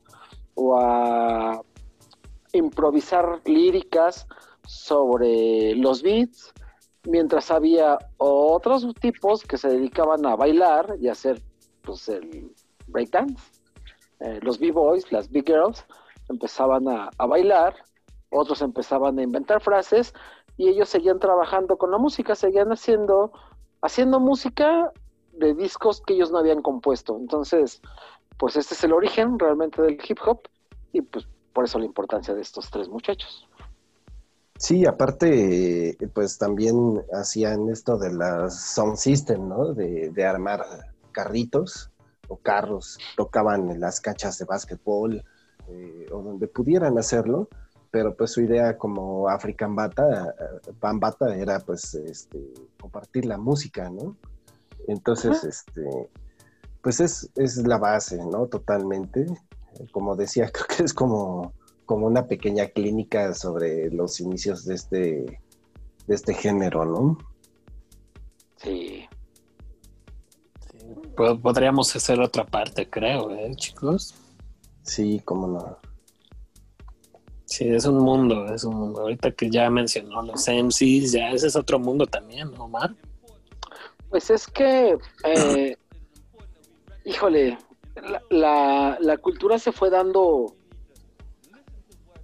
o 0.54 0.78
a 0.78 1.60
improvisar 2.52 3.40
líricas 3.44 4.26
sobre 4.66 5.74
los 5.74 6.02
beats, 6.02 6.52
mientras 7.04 7.50
había 7.50 7.98
otros 8.18 8.86
tipos 9.00 9.42
que 9.44 9.56
se 9.56 9.68
dedicaban 9.68 10.24
a 10.26 10.36
bailar 10.36 10.96
y 11.00 11.08
hacer 11.08 11.42
pues 11.82 12.08
el 12.08 12.52
breakdance. 12.86 13.42
Eh, 14.20 14.38
los 14.42 14.58
b-boys, 14.58 15.10
las 15.12 15.30
b-girls, 15.30 15.84
empezaban 16.28 16.88
a, 16.88 17.10
a 17.16 17.26
bailar, 17.26 17.74
otros 18.30 18.62
empezaban 18.62 19.18
a 19.18 19.22
inventar 19.22 19.60
frases 19.60 20.12
y 20.56 20.68
ellos 20.68 20.88
seguían 20.88 21.18
trabajando 21.18 21.78
con 21.78 21.90
la 21.90 21.98
música, 21.98 22.34
seguían 22.34 22.70
haciendo, 22.70 23.32
haciendo 23.80 24.20
música 24.20 24.92
de 25.32 25.54
discos 25.54 26.02
que 26.02 26.14
ellos 26.14 26.30
no 26.30 26.38
habían 26.38 26.60
compuesto. 26.60 27.16
Entonces, 27.16 27.80
pues 28.38 28.56
este 28.56 28.74
es 28.74 28.84
el 28.84 28.92
origen 28.92 29.38
realmente 29.38 29.80
del 29.82 29.98
hip 30.06 30.18
hop 30.24 30.40
y 30.92 31.00
pues 31.02 31.26
por 31.52 31.64
eso 31.64 31.78
la 31.78 31.86
importancia 31.86 32.34
de 32.34 32.42
estos 32.42 32.70
tres 32.70 32.88
muchachos. 32.88 33.48
Sí, 34.60 34.84
aparte, 34.84 35.88
eh, 35.88 35.96
pues 36.12 36.36
también 36.36 37.02
hacían 37.14 37.70
esto 37.70 37.96
de 37.96 38.12
las 38.12 38.74
sound 38.74 38.98
system, 38.98 39.48
¿no? 39.48 39.72
De, 39.72 40.10
de 40.10 40.24
armar 40.26 40.62
carritos 41.12 41.90
o 42.28 42.36
carros, 42.36 42.98
tocaban 43.16 43.70
en 43.70 43.80
las 43.80 44.02
canchas 44.02 44.36
de 44.36 44.44
básquetbol 44.44 45.24
eh, 45.66 46.06
o 46.12 46.20
donde 46.20 46.46
pudieran 46.46 46.98
hacerlo, 46.98 47.48
pero 47.90 48.14
pues 48.14 48.32
su 48.32 48.42
idea 48.42 48.76
como 48.76 49.30
African 49.30 49.74
Bata, 49.74 50.34
Bambata 50.78 51.34
era 51.34 51.58
pues 51.60 51.94
este, 51.94 52.52
compartir 52.78 53.24
la 53.24 53.38
música, 53.38 53.88
¿no? 53.88 54.14
Entonces, 54.88 55.42
este, 55.42 56.10
pues 56.82 57.00
es, 57.00 57.30
es 57.36 57.56
la 57.66 57.78
base, 57.78 58.18
¿no? 58.26 58.46
Totalmente. 58.46 59.24
Como 59.90 60.16
decía, 60.16 60.50
creo 60.52 60.66
que 60.66 60.82
es 60.82 60.92
como, 60.92 61.54
como 61.90 62.06
una 62.06 62.28
pequeña 62.28 62.68
clínica 62.68 63.34
sobre 63.34 63.90
los 63.90 64.20
inicios 64.20 64.64
de 64.64 64.74
este, 64.76 65.40
de 66.06 66.14
este 66.14 66.34
género, 66.34 66.84
¿no? 66.84 67.18
Sí. 68.58 69.06
Po- 71.16 71.36
Podríamos 71.40 71.96
hacer 71.96 72.20
otra 72.20 72.46
parte, 72.46 72.88
creo, 72.88 73.32
¿eh, 73.32 73.50
chicos? 73.56 74.14
Sí, 74.84 75.20
cómo 75.24 75.48
no. 75.48 75.78
Sí, 77.46 77.66
es 77.66 77.84
un 77.86 77.98
mundo, 77.98 78.46
es 78.54 78.62
un 78.62 78.76
mundo. 78.76 79.00
Ahorita 79.00 79.32
que 79.32 79.50
ya 79.50 79.68
mencionó 79.68 80.22
los 80.22 80.46
MCs, 80.46 81.10
ya 81.10 81.30
ese 81.32 81.48
es 81.48 81.56
otro 81.56 81.80
mundo 81.80 82.06
también, 82.06 82.52
¿no, 82.52 82.66
Omar? 82.66 82.94
Pues 84.10 84.30
es 84.30 84.46
que, 84.46 84.96
eh, 85.24 85.76
híjole, 87.04 87.58
la, 88.00 88.22
la, 88.30 88.96
la 89.00 89.16
cultura 89.16 89.58
se 89.58 89.72
fue 89.72 89.90
dando 89.90 90.54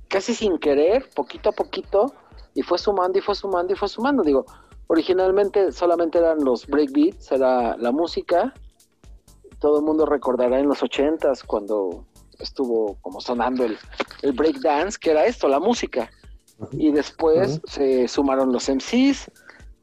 casi 0.08 0.34
sin 0.34 0.58
querer, 0.58 1.08
poquito 1.14 1.50
a 1.50 1.52
poquito, 1.52 2.12
y 2.54 2.62
fue 2.62 2.78
sumando 2.78 3.18
y 3.18 3.22
fue 3.22 3.34
sumando 3.34 3.72
y 3.72 3.76
fue 3.76 3.88
sumando. 3.88 4.22
Digo, 4.22 4.44
originalmente 4.86 5.72
solamente 5.72 6.18
eran 6.18 6.42
los 6.44 6.66
breakbeats, 6.66 7.32
era 7.32 7.76
la 7.76 7.92
música. 7.92 8.54
Todo 9.58 9.78
el 9.78 9.84
mundo 9.84 10.06
recordará 10.06 10.58
en 10.60 10.68
los 10.68 10.82
ochentas 10.82 11.42
cuando 11.42 12.04
estuvo 12.38 12.96
como 13.00 13.20
sonando 13.20 13.64
el, 13.64 13.76
el 14.22 14.32
breakdance, 14.32 14.98
que 15.00 15.10
era 15.10 15.24
esto, 15.26 15.48
la 15.48 15.60
música. 15.60 16.10
Y 16.72 16.90
después 16.92 17.60
se 17.66 18.08
sumaron 18.08 18.52
los 18.52 18.68
MCs 18.68 19.30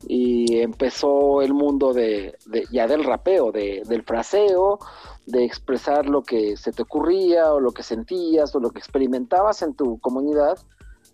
y 0.07 0.59
empezó 0.59 1.41
el 1.41 1.53
mundo 1.53 1.93
de, 1.93 2.35
de- 2.47 2.65
ya 2.71 2.87
del 2.87 3.03
rapeo, 3.03 3.51
de, 3.51 3.83
del 3.85 4.03
fraseo, 4.03 4.79
de 5.25 5.45
expresar 5.45 6.07
lo 6.07 6.21
que 6.23 6.57
se 6.57 6.71
te 6.71 6.81
ocurría 6.81 7.53
o 7.53 7.59
lo 7.59 7.71
que 7.71 7.83
sentías 7.83 8.53
o 8.55 8.59
lo 8.59 8.71
que 8.71 8.79
experimentabas 8.79 9.61
en 9.61 9.73
tu 9.73 9.99
comunidad 9.99 10.57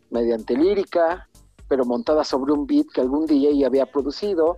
mediante 0.10 0.56
lírica, 0.56 1.30
pero 1.68 1.86
montada 1.86 2.24
sobre 2.24 2.54
un 2.54 2.66
beat 2.66 2.88
que 2.94 3.02
algún 3.02 3.26
DJ 3.26 3.66
había 3.66 3.86
producido. 3.86 4.58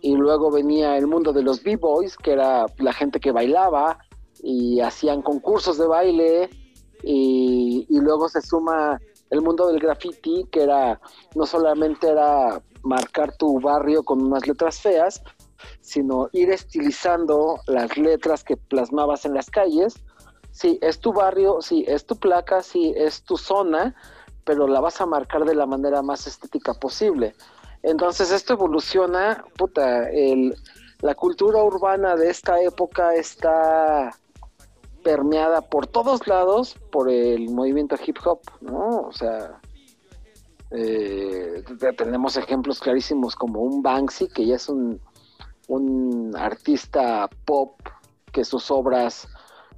Y 0.00 0.16
luego 0.16 0.50
venía 0.50 0.96
el 0.96 1.06
mundo 1.06 1.32
de 1.32 1.42
los 1.42 1.62
B-Boys, 1.62 2.16
que 2.16 2.32
era 2.32 2.66
la 2.78 2.92
gente 2.92 3.20
que 3.20 3.32
bailaba 3.32 3.98
y 4.42 4.80
hacían 4.80 5.22
concursos 5.22 5.78
de 5.78 5.86
baile. 5.86 6.50
Y, 7.02 7.86
y 7.88 8.00
luego 8.00 8.28
se 8.28 8.42
suma 8.42 9.00
el 9.30 9.40
mundo 9.40 9.66
del 9.66 9.80
graffiti, 9.80 10.46
que 10.50 10.62
era 10.62 11.00
no 11.34 11.46
solamente 11.46 12.08
era 12.08 12.62
marcar 12.82 13.36
tu 13.36 13.60
barrio 13.60 14.02
con 14.02 14.22
unas 14.22 14.46
letras 14.46 14.80
feas, 14.80 15.22
sino 15.80 16.28
ir 16.32 16.50
estilizando 16.50 17.60
las 17.66 17.96
letras 17.96 18.44
que 18.44 18.56
plasmabas 18.56 19.24
en 19.24 19.34
las 19.34 19.50
calles 19.50 19.94
sí, 20.50 20.78
es 20.82 21.00
tu 21.00 21.12
barrio, 21.12 21.60
sí, 21.60 21.84
es 21.88 22.06
tu 22.06 22.16
placa, 22.16 22.62
sí, 22.62 22.94
es 22.96 23.22
tu 23.24 23.36
zona, 23.36 23.94
pero 24.44 24.68
la 24.68 24.78
vas 24.80 25.00
a 25.00 25.06
marcar 25.06 25.44
de 25.44 25.54
la 25.54 25.66
manera 25.66 26.00
más 26.00 26.28
estética 26.28 26.74
posible. 26.74 27.34
Entonces 27.82 28.30
esto 28.30 28.52
evoluciona, 28.52 29.44
puta, 29.58 30.08
el, 30.10 30.54
la 31.00 31.14
cultura 31.16 31.62
urbana 31.62 32.14
de 32.14 32.30
esta 32.30 32.60
época 32.62 33.14
está 33.16 34.16
permeada 35.02 35.60
por 35.60 35.86
todos 35.88 36.26
lados 36.28 36.76
por 36.92 37.10
el 37.10 37.50
movimiento 37.50 37.96
hip 38.06 38.16
hop, 38.24 38.40
¿no? 38.60 39.00
O 39.08 39.12
sea, 39.12 39.60
eh, 40.70 41.62
te- 41.78 41.92
tenemos 41.92 42.36
ejemplos 42.36 42.80
clarísimos 42.80 43.36
como 43.36 43.60
un 43.60 43.82
Banksy, 43.82 44.28
que 44.28 44.46
ya 44.46 44.56
es 44.56 44.68
un, 44.68 45.00
un 45.68 46.34
artista 46.36 47.28
pop, 47.44 47.80
que 48.32 48.44
sus 48.44 48.70
obras 48.70 49.28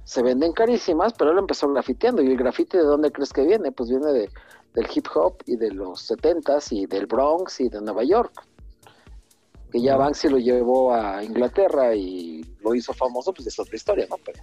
se 0.03 0.21
venden 0.23 0.53
carísimas, 0.53 1.13
pero 1.13 1.31
él 1.31 1.37
empezó 1.37 1.67
grafiteando. 1.69 2.21
¿Y 2.21 2.27
el 2.27 2.37
grafite 2.37 2.77
de 2.77 2.83
dónde 2.83 3.11
crees 3.11 3.33
que 3.33 3.45
viene? 3.45 3.71
Pues 3.71 3.89
viene 3.89 4.11
de, 4.11 4.29
del 4.73 4.87
hip 4.93 5.07
hop 5.15 5.37
y 5.45 5.57
de 5.57 5.71
los 5.71 6.09
70s 6.09 6.71
y 6.71 6.85
del 6.85 7.07
Bronx 7.07 7.59
y 7.59 7.69
de 7.69 7.81
Nueva 7.81 8.03
York. 8.03 8.31
Que 9.71 9.81
ya 9.81 9.97
Banksy 9.97 10.29
lo 10.29 10.37
llevó 10.37 10.93
a 10.93 11.23
Inglaterra 11.23 11.93
y 11.93 12.41
lo 12.61 12.73
hizo 12.73 12.93
famoso, 12.93 13.33
pues 13.33 13.47
es 13.47 13.59
otra 13.59 13.75
historia, 13.75 14.07
¿no? 14.09 14.15
Pero, 14.23 14.41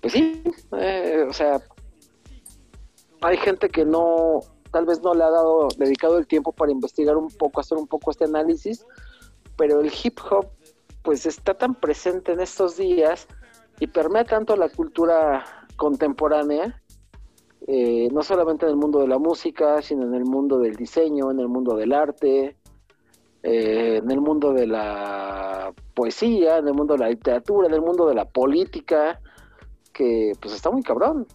pues 0.00 0.12
sí, 0.12 0.42
eh, 0.78 1.26
o 1.28 1.32
sea, 1.32 1.60
hay 3.20 3.36
gente 3.38 3.68
que 3.68 3.84
no, 3.84 4.40
tal 4.70 4.84
vez 4.84 5.00
no 5.00 5.14
le 5.14 5.24
ha 5.24 5.30
dado, 5.30 5.68
dedicado 5.78 6.18
el 6.18 6.26
tiempo 6.26 6.52
para 6.52 6.70
investigar 6.70 7.16
un 7.16 7.28
poco, 7.28 7.60
hacer 7.60 7.78
un 7.78 7.86
poco 7.86 8.10
este 8.10 8.24
análisis, 8.24 8.84
pero 9.56 9.80
el 9.80 9.92
hip 10.02 10.18
hop, 10.30 10.46
pues 11.02 11.26
está 11.26 11.54
tan 11.54 11.74
presente 11.74 12.32
en 12.32 12.40
estos 12.40 12.76
días 12.76 13.28
y 13.80 13.86
permea 13.86 14.24
tanto 14.24 14.56
la 14.56 14.68
cultura 14.68 15.44
contemporánea, 15.76 16.80
eh, 17.66 18.08
no 18.12 18.22
solamente 18.22 18.66
en 18.66 18.72
el 18.72 18.76
mundo 18.76 19.00
de 19.00 19.08
la 19.08 19.18
música, 19.18 19.82
sino 19.82 20.04
en 20.04 20.14
el 20.14 20.24
mundo 20.24 20.58
del 20.58 20.76
diseño, 20.76 21.30
en 21.30 21.40
el 21.40 21.48
mundo 21.48 21.76
del 21.76 21.92
arte, 21.92 22.56
eh, 23.42 24.00
en 24.02 24.10
el 24.10 24.20
mundo 24.20 24.52
de 24.52 24.66
la 24.66 25.72
poesía, 25.94 26.58
en 26.58 26.68
el 26.68 26.74
mundo 26.74 26.94
de 26.94 27.00
la 27.00 27.10
literatura, 27.10 27.68
en 27.68 27.74
el 27.74 27.82
mundo 27.82 28.06
de 28.06 28.14
la 28.14 28.24
política, 28.24 29.20
que 29.92 30.32
pues 30.40 30.54
está 30.54 30.70
muy 30.70 30.82
cabrón. 30.82 31.26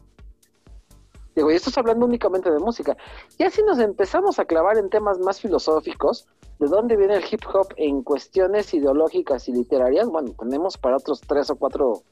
Digo, 1.36 1.52
y 1.52 1.56
esto 1.56 1.70
es 1.70 1.78
hablando 1.78 2.06
únicamente 2.06 2.52
de 2.52 2.60
música. 2.60 2.98
Ya 3.38 3.50
si 3.50 3.64
nos 3.64 3.80
empezamos 3.80 4.40
a 4.40 4.46
clavar 4.46 4.78
en 4.78 4.90
temas 4.90 5.20
más 5.20 5.40
filosóficos, 5.40 6.28
¿de 6.60 6.68
dónde 6.68 6.96
viene 6.98 7.16
el 7.16 7.24
hip 7.30 7.42
hop 7.54 7.74
en 7.78 8.04
cuestiones 8.04 8.74
ideológicas 8.74 9.48
y 9.48 9.54
literarias? 9.54 10.08
Bueno, 10.08 10.36
tenemos 10.38 10.78
para 10.78 10.98
otros 10.98 11.22
tres 11.22 11.50
o 11.50 11.56
cuatro 11.56 12.04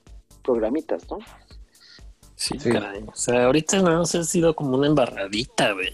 programitas, 0.44 1.10
¿no? 1.11 1.19
Sí, 2.36 2.57
caray. 2.57 3.03
O 3.03 3.15
sea, 3.15 3.45
ahorita 3.45 3.82
nos 3.82 4.15
ha 4.15 4.24
sido 4.24 4.56
como 4.56 4.78
una 4.78 4.88
embarradita 4.88 5.74
de, 5.74 5.94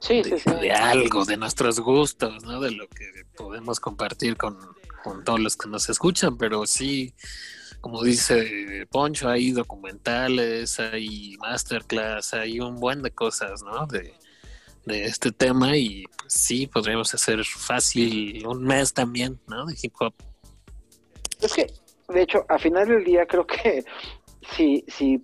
Sí, 0.00 0.20
de, 0.22 0.40
de 0.60 0.72
algo, 0.72 1.24
de 1.24 1.36
nuestros 1.36 1.78
gustos, 1.78 2.42
¿no? 2.42 2.60
De 2.60 2.72
lo 2.72 2.88
que 2.88 3.06
podemos 3.36 3.78
compartir 3.78 4.36
con, 4.36 4.58
con 5.04 5.22
todos 5.22 5.38
los 5.38 5.56
que 5.56 5.68
nos 5.68 5.88
escuchan, 5.88 6.36
pero 6.36 6.66
sí, 6.66 7.14
como 7.80 8.02
dice 8.02 8.86
Poncho, 8.90 9.28
hay 9.28 9.52
documentales, 9.52 10.80
hay 10.80 11.36
masterclass, 11.38 12.34
hay 12.34 12.58
un 12.58 12.80
buen 12.80 13.02
de 13.02 13.12
cosas, 13.12 13.62
¿no? 13.62 13.86
De, 13.86 14.12
de 14.84 15.04
este 15.04 15.32
tema 15.32 15.76
y 15.76 16.04
pues 16.18 16.32
sí, 16.32 16.66
podríamos 16.66 17.12
hacer 17.14 17.44
fácil 17.44 18.46
un 18.46 18.62
mes 18.64 18.92
también, 18.92 19.38
¿no? 19.46 19.66
De 19.66 19.76
hip 19.80 19.94
hop. 20.00 20.14
Es 21.40 21.52
que, 21.54 21.72
de 22.08 22.22
hecho, 22.22 22.44
a 22.48 22.58
final 22.58 22.88
del 22.88 23.04
día 23.04 23.26
creo 23.26 23.46
que 23.46 23.84
si, 24.56 24.84
si, 24.88 25.20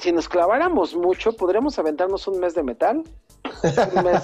si 0.00 0.12
nos 0.12 0.28
claváramos 0.28 0.94
mucho, 0.94 1.32
podríamos 1.32 1.78
aventarnos 1.78 2.26
un 2.28 2.40
mes 2.40 2.54
de 2.54 2.62
metal. 2.62 3.02
Un 3.64 4.04
mes, 4.04 4.22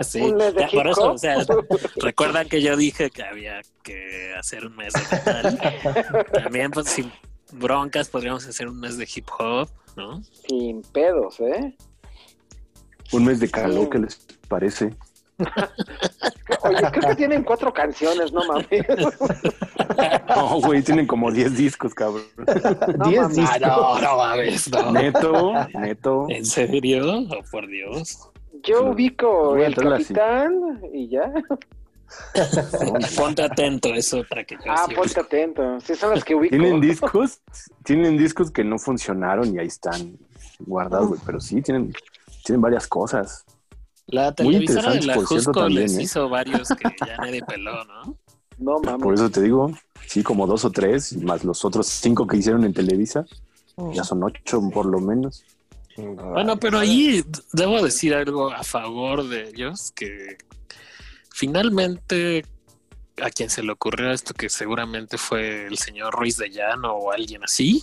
Sí, 0.06 0.20
un 0.22 0.36
mes 0.36 0.54
de 0.54 0.60
ya, 0.62 0.68
por 0.68 0.86
hip 0.86 0.92
eso, 0.92 1.02
hop. 1.02 1.14
o 1.14 1.18
sea, 1.18 1.36
recuerdan 1.96 2.48
que 2.48 2.62
yo 2.62 2.76
dije 2.76 3.10
que 3.10 3.22
había 3.22 3.60
que 3.82 4.34
hacer 4.38 4.66
un 4.66 4.76
mes 4.76 4.92
de 4.94 5.00
metal. 5.16 6.26
También, 6.32 6.70
pues, 6.70 6.88
sin 6.88 7.12
broncas, 7.52 8.08
podríamos 8.08 8.46
hacer 8.46 8.68
un 8.68 8.80
mes 8.80 8.96
de 8.96 9.08
hip 9.12 9.28
hop, 9.38 9.68
¿no? 9.96 10.22
Sin 10.48 10.82
pedos, 10.82 11.40
¿eh? 11.40 11.76
Un 13.12 13.24
mes 13.24 13.40
de 13.40 13.50
calor, 13.50 13.88
¿qué 13.90 13.98
les 13.98 14.16
parece? 14.48 14.94
Oye, 16.62 16.78
creo 16.92 17.08
que 17.10 17.16
tienen 17.16 17.42
cuatro 17.42 17.72
canciones, 17.72 18.32
no 18.32 18.42
mames. 18.46 18.68
No, 20.28 20.60
güey, 20.60 20.82
tienen 20.82 21.06
como 21.06 21.30
10 21.30 21.56
discos, 21.56 21.94
cabrón. 21.94 22.22
No 22.98 23.10
mames. 23.10 23.38
Ah, 23.50 23.58
no, 23.60 23.98
no 24.00 24.16
mames, 24.16 24.70
no. 24.70 24.92
Neto, 24.92 25.52
neto. 25.74 26.26
¿En 26.28 26.44
serio? 26.46 27.18
Oh, 27.30 27.42
por 27.50 27.66
Dios. 27.66 28.30
Yo 28.62 28.90
ubico 28.90 29.56
el 29.56 29.64
entrarle 29.64 29.96
así. 29.96 30.14
capitán 30.14 30.80
y 30.92 31.08
ya. 31.08 31.32
Ponte 33.16 33.42
atento 33.42 33.92
eso 33.92 34.22
para 34.28 34.44
que 34.44 34.54
yo 34.54 34.60
Ah, 34.70 34.86
ponte 34.94 35.20
atento. 35.20 35.80
Sí, 35.80 35.94
son 35.94 36.10
las 36.14 36.24
que 36.24 36.34
ubico. 36.34 36.56
Tienen 36.56 36.80
discos, 36.80 37.40
tienen 37.82 38.16
discos 38.16 38.50
que 38.50 38.62
no 38.64 38.78
funcionaron 38.78 39.52
y 39.54 39.58
ahí 39.58 39.66
están 39.66 40.16
guardados, 40.60 41.08
güey, 41.08 41.20
pero 41.26 41.40
sí, 41.40 41.60
tienen, 41.60 41.92
tienen 42.44 42.60
varias 42.60 42.86
cosas. 42.86 43.44
La 44.06 44.34
televisora 44.34 44.92
de 44.92 45.02
la 45.02 45.14
por 45.14 45.26
cierto, 45.26 45.46
Jusco 45.46 45.60
también, 45.60 45.82
les 45.82 45.96
¿eh? 45.96 46.02
hizo 46.02 46.28
varios 46.28 46.68
que 46.68 46.94
ya 47.06 47.16
nadie 47.16 47.42
peló, 47.42 47.84
¿no? 47.84 48.16
No 48.56 48.78
mames. 48.78 49.02
Por 49.02 49.14
eso 49.14 49.28
te 49.30 49.42
digo, 49.42 49.72
sí, 50.06 50.22
como 50.22 50.46
dos 50.46 50.64
o 50.64 50.70
tres, 50.70 51.16
más 51.16 51.42
los 51.42 51.64
otros 51.64 51.88
cinco 51.88 52.24
que 52.24 52.36
hicieron 52.36 52.64
en 52.64 52.72
Televisa, 52.72 53.26
ya 53.92 54.04
son 54.04 54.22
ocho 54.22 54.62
por 54.72 54.86
lo 54.86 55.00
menos. 55.00 55.44
Bueno, 55.96 56.56
pero 56.56 56.78
ahí 56.78 57.24
debo 57.52 57.82
decir 57.82 58.14
algo 58.14 58.52
a 58.52 58.62
favor 58.62 59.28
de 59.28 59.48
ellos, 59.48 59.90
que 59.90 60.38
finalmente 61.32 62.44
a 63.22 63.30
quien 63.30 63.50
se 63.50 63.62
le 63.62 63.72
ocurrió 63.72 64.12
esto, 64.12 64.34
que 64.34 64.48
seguramente 64.48 65.18
fue 65.18 65.66
el 65.66 65.78
señor 65.78 66.14
Ruiz 66.14 66.36
de 66.36 66.50
Llano 66.50 66.92
o 66.92 67.12
alguien 67.12 67.42
así, 67.44 67.82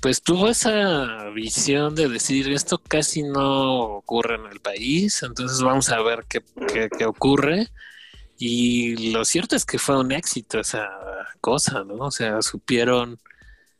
pues 0.00 0.22
tuvo 0.22 0.48
esa 0.48 1.30
visión 1.30 1.94
de 1.94 2.08
decir 2.08 2.50
esto 2.52 2.78
casi 2.78 3.22
no 3.22 3.80
ocurre 3.80 4.36
en 4.36 4.46
el 4.46 4.60
país, 4.60 5.22
entonces 5.22 5.60
vamos 5.62 5.88
a 5.90 6.00
ver 6.02 6.24
qué, 6.28 6.42
qué- 6.72 6.88
qué 6.96 7.04
ocurre. 7.06 7.68
Y 8.38 9.12
lo 9.12 9.24
cierto 9.24 9.56
es 9.56 9.64
que 9.64 9.78
fue 9.78 9.98
un 9.98 10.12
éxito 10.12 10.60
esa 10.60 10.88
cosa, 11.40 11.84
¿no? 11.84 11.96
O 11.96 12.10
sea, 12.10 12.42
supieron 12.42 13.18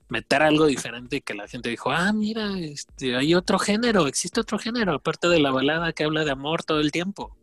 meter 0.09 0.43
algo 0.43 0.67
diferente 0.67 1.21
que 1.23 1.35
la 1.35 1.49
gente 1.49 1.69
dijo, 1.71 1.91
ah, 1.93 2.13
mira, 2.13 2.59
este, 2.59 3.17
hay 3.17 3.35
otro 3.35 3.59
género, 3.59 4.07
existe 4.07 4.41
otro 4.41 4.59
género, 4.59 4.95
aparte 4.95 5.29
de 5.29 5.41
la 5.41 5.51
balada 5.51 5.93
que 5.93 6.05
habla 6.05 6.25
de 6.25 6.31
amor 6.33 6.65
todo 6.65 6.81
el 6.81 6.93
tiempo, 6.93 7.37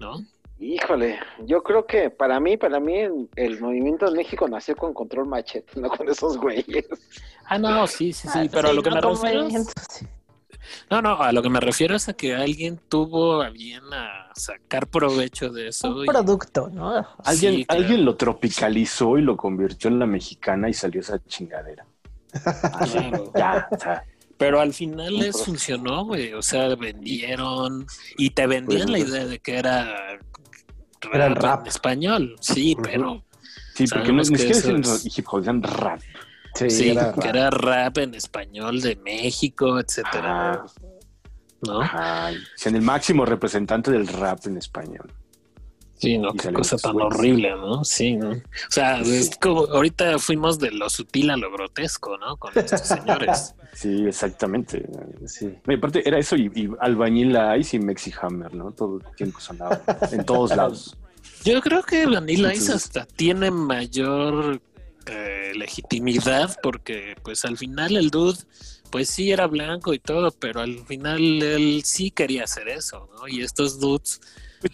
¿no? 0.00 0.24
Híjole, 0.58 1.18
yo 1.44 1.62
creo 1.62 1.86
que 1.86 2.08
para 2.08 2.40
mí, 2.40 2.56
para 2.56 2.80
mí 2.80 2.96
el, 2.98 3.28
el 3.36 3.60
movimiento 3.60 4.06
de 4.10 4.16
México 4.16 4.48
nació 4.48 4.74
con 4.74 4.94
control 4.94 5.26
machete, 5.26 5.70
no 5.80 5.88
con 5.90 6.08
esos 6.08 6.38
güeyes. 6.38 6.86
Ah, 7.44 7.58
no, 7.58 7.86
sí, 7.86 8.12
sí, 8.12 8.26
sí, 8.28 8.38
Ah, 8.42 8.46
pero 8.50 8.68
a 8.70 8.72
lo 8.72 8.82
que 8.82 8.90
no 8.90 8.96
me 8.96 9.00
refiero... 9.02 9.48
No, 10.90 11.00
no, 11.00 11.22
a 11.22 11.30
lo 11.30 11.42
que 11.42 11.48
me 11.48 11.60
refiero 11.60 11.94
es 11.94 12.08
a 12.08 12.14
que 12.14 12.34
alguien 12.34 12.80
tuvo 12.88 13.40
a 13.42 13.50
bien 13.50 13.82
a 13.92 14.30
sacar 14.34 14.88
provecho 14.88 15.50
de 15.50 15.68
eso. 15.68 15.94
Un 15.94 16.04
y- 16.04 16.06
producto, 16.08 16.68
¿no? 16.72 17.06
Alguien, 17.24 17.54
Sí, 17.56 17.64
claro. 17.66 17.82
alguien 17.82 18.04
lo 18.04 18.16
tropicalizó 18.16 19.16
y 19.16 19.22
lo 19.22 19.36
convirtió 19.36 19.88
en 19.90 20.00
la 20.00 20.06
mexicana 20.06 20.68
y 20.68 20.72
salió 20.74 21.02
esa 21.02 21.22
chingadera. 21.24 21.86
Claro. 22.90 23.32
Ya, 23.36 23.68
o 23.70 23.78
sea, 23.78 24.04
Pero 24.36 24.60
al 24.60 24.74
final 24.74 25.16
les 25.18 25.44
funcionó, 25.44 26.04
güey. 26.04 26.32
O 26.34 26.42
sea, 26.42 26.74
vendieron 26.74 27.86
y 28.18 28.30
te 28.30 28.46
vendían 28.48 28.90
la 28.90 28.98
idea 28.98 29.24
de 29.24 29.38
que 29.38 29.58
era 29.58 30.18
Era 31.12 31.26
el 31.26 31.34
rap, 31.34 31.42
rap. 31.44 31.60
en 31.62 31.66
español. 31.68 32.36
Sí, 32.40 32.76
pero 32.82 33.24
sí, 33.74 33.86
porque 33.86 34.12
no, 34.12 34.22
ni 34.22 34.28
que 34.30 34.54
siquiera 34.54 34.78
es- 34.80 35.18
hip 35.18 35.26
hop, 35.30 35.38
decían 35.40 35.62
rap. 35.62 36.00
Sí, 36.54 36.70
sí, 36.70 36.88
era 36.90 37.12
que 37.12 37.20
rap. 37.20 37.26
era 37.34 37.50
rap 37.50 37.98
en 37.98 38.14
español 38.14 38.80
de 38.80 38.96
México, 38.96 39.78
etcétera. 39.78 40.52
Ajá. 40.52 40.66
¿No? 41.62 41.80
Ay, 41.92 42.36
sean 42.54 42.76
el 42.76 42.82
máximo 42.82 43.24
representante 43.24 43.90
del 43.90 44.06
rap 44.06 44.46
en 44.46 44.58
español. 44.58 45.12
Sí, 45.98 46.18
no, 46.18 46.32
qué 46.34 46.52
cosa 46.52 46.76
tan 46.76 47.00
horrible, 47.00 47.50
¿no? 47.52 47.84
Sí, 47.84 48.16
¿no? 48.16 48.30
O 48.30 48.70
sea, 48.70 49.00
es 49.00 49.36
como 49.40 49.64
ahorita 49.64 50.18
fuimos 50.18 50.58
de 50.58 50.70
lo 50.70 50.90
sutil 50.90 51.30
a 51.30 51.36
lo 51.36 51.50
grotesco, 51.50 52.18
¿no? 52.18 52.36
Con 52.36 52.52
estos 52.56 52.80
señores. 52.80 53.54
Sí, 53.76 54.06
exactamente. 54.06 54.88
Sí. 55.26 55.54
Y 55.68 55.74
aparte 55.74 56.00
era 56.08 56.18
eso 56.18 56.34
y, 56.34 56.50
y 56.54 56.70
Albañil 56.80 57.36
Ice 57.58 57.76
y 57.76 57.80
Mexi 57.80 58.10
Hammer, 58.22 58.54
¿no? 58.54 58.72
Todo 58.72 59.00
el 59.06 59.16
tiempo 59.16 59.38
sonaba 59.38 59.82
en 60.10 60.24
todos 60.24 60.56
lados. 60.56 60.96
Yo 61.44 61.60
creo 61.60 61.82
que 61.82 62.06
Vanilla 62.06 62.54
Ice 62.54 62.72
hasta 62.72 63.04
tiene 63.04 63.50
mayor 63.50 64.62
eh, 65.04 65.52
legitimidad 65.54 66.56
porque 66.62 67.16
pues 67.22 67.44
al 67.44 67.58
final 67.58 67.98
el 67.98 68.08
dude 68.08 68.38
pues 68.90 69.10
sí 69.10 69.30
era 69.30 69.46
blanco 69.46 69.92
y 69.92 69.98
todo, 69.98 70.30
pero 70.30 70.60
al 70.60 70.86
final 70.86 71.42
él 71.42 71.82
sí 71.84 72.10
quería 72.10 72.44
hacer 72.44 72.68
eso, 72.68 73.10
¿no? 73.14 73.28
Y 73.28 73.42
estos 73.42 73.78
dudes 73.78 74.22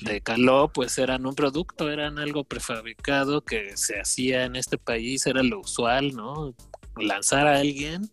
de 0.00 0.20
Caló 0.20 0.70
pues 0.72 0.96
eran 0.98 1.26
un 1.26 1.34
producto, 1.34 1.90
eran 1.90 2.18
algo 2.18 2.44
prefabricado 2.44 3.42
que 3.42 3.76
se 3.76 4.00
hacía 4.00 4.44
en 4.44 4.56
este 4.56 4.78
país, 4.78 5.26
era 5.26 5.42
lo 5.42 5.60
usual, 5.60 6.14
¿no? 6.14 6.54
lanzar 6.96 7.46
a 7.46 7.58
alguien, 7.58 8.10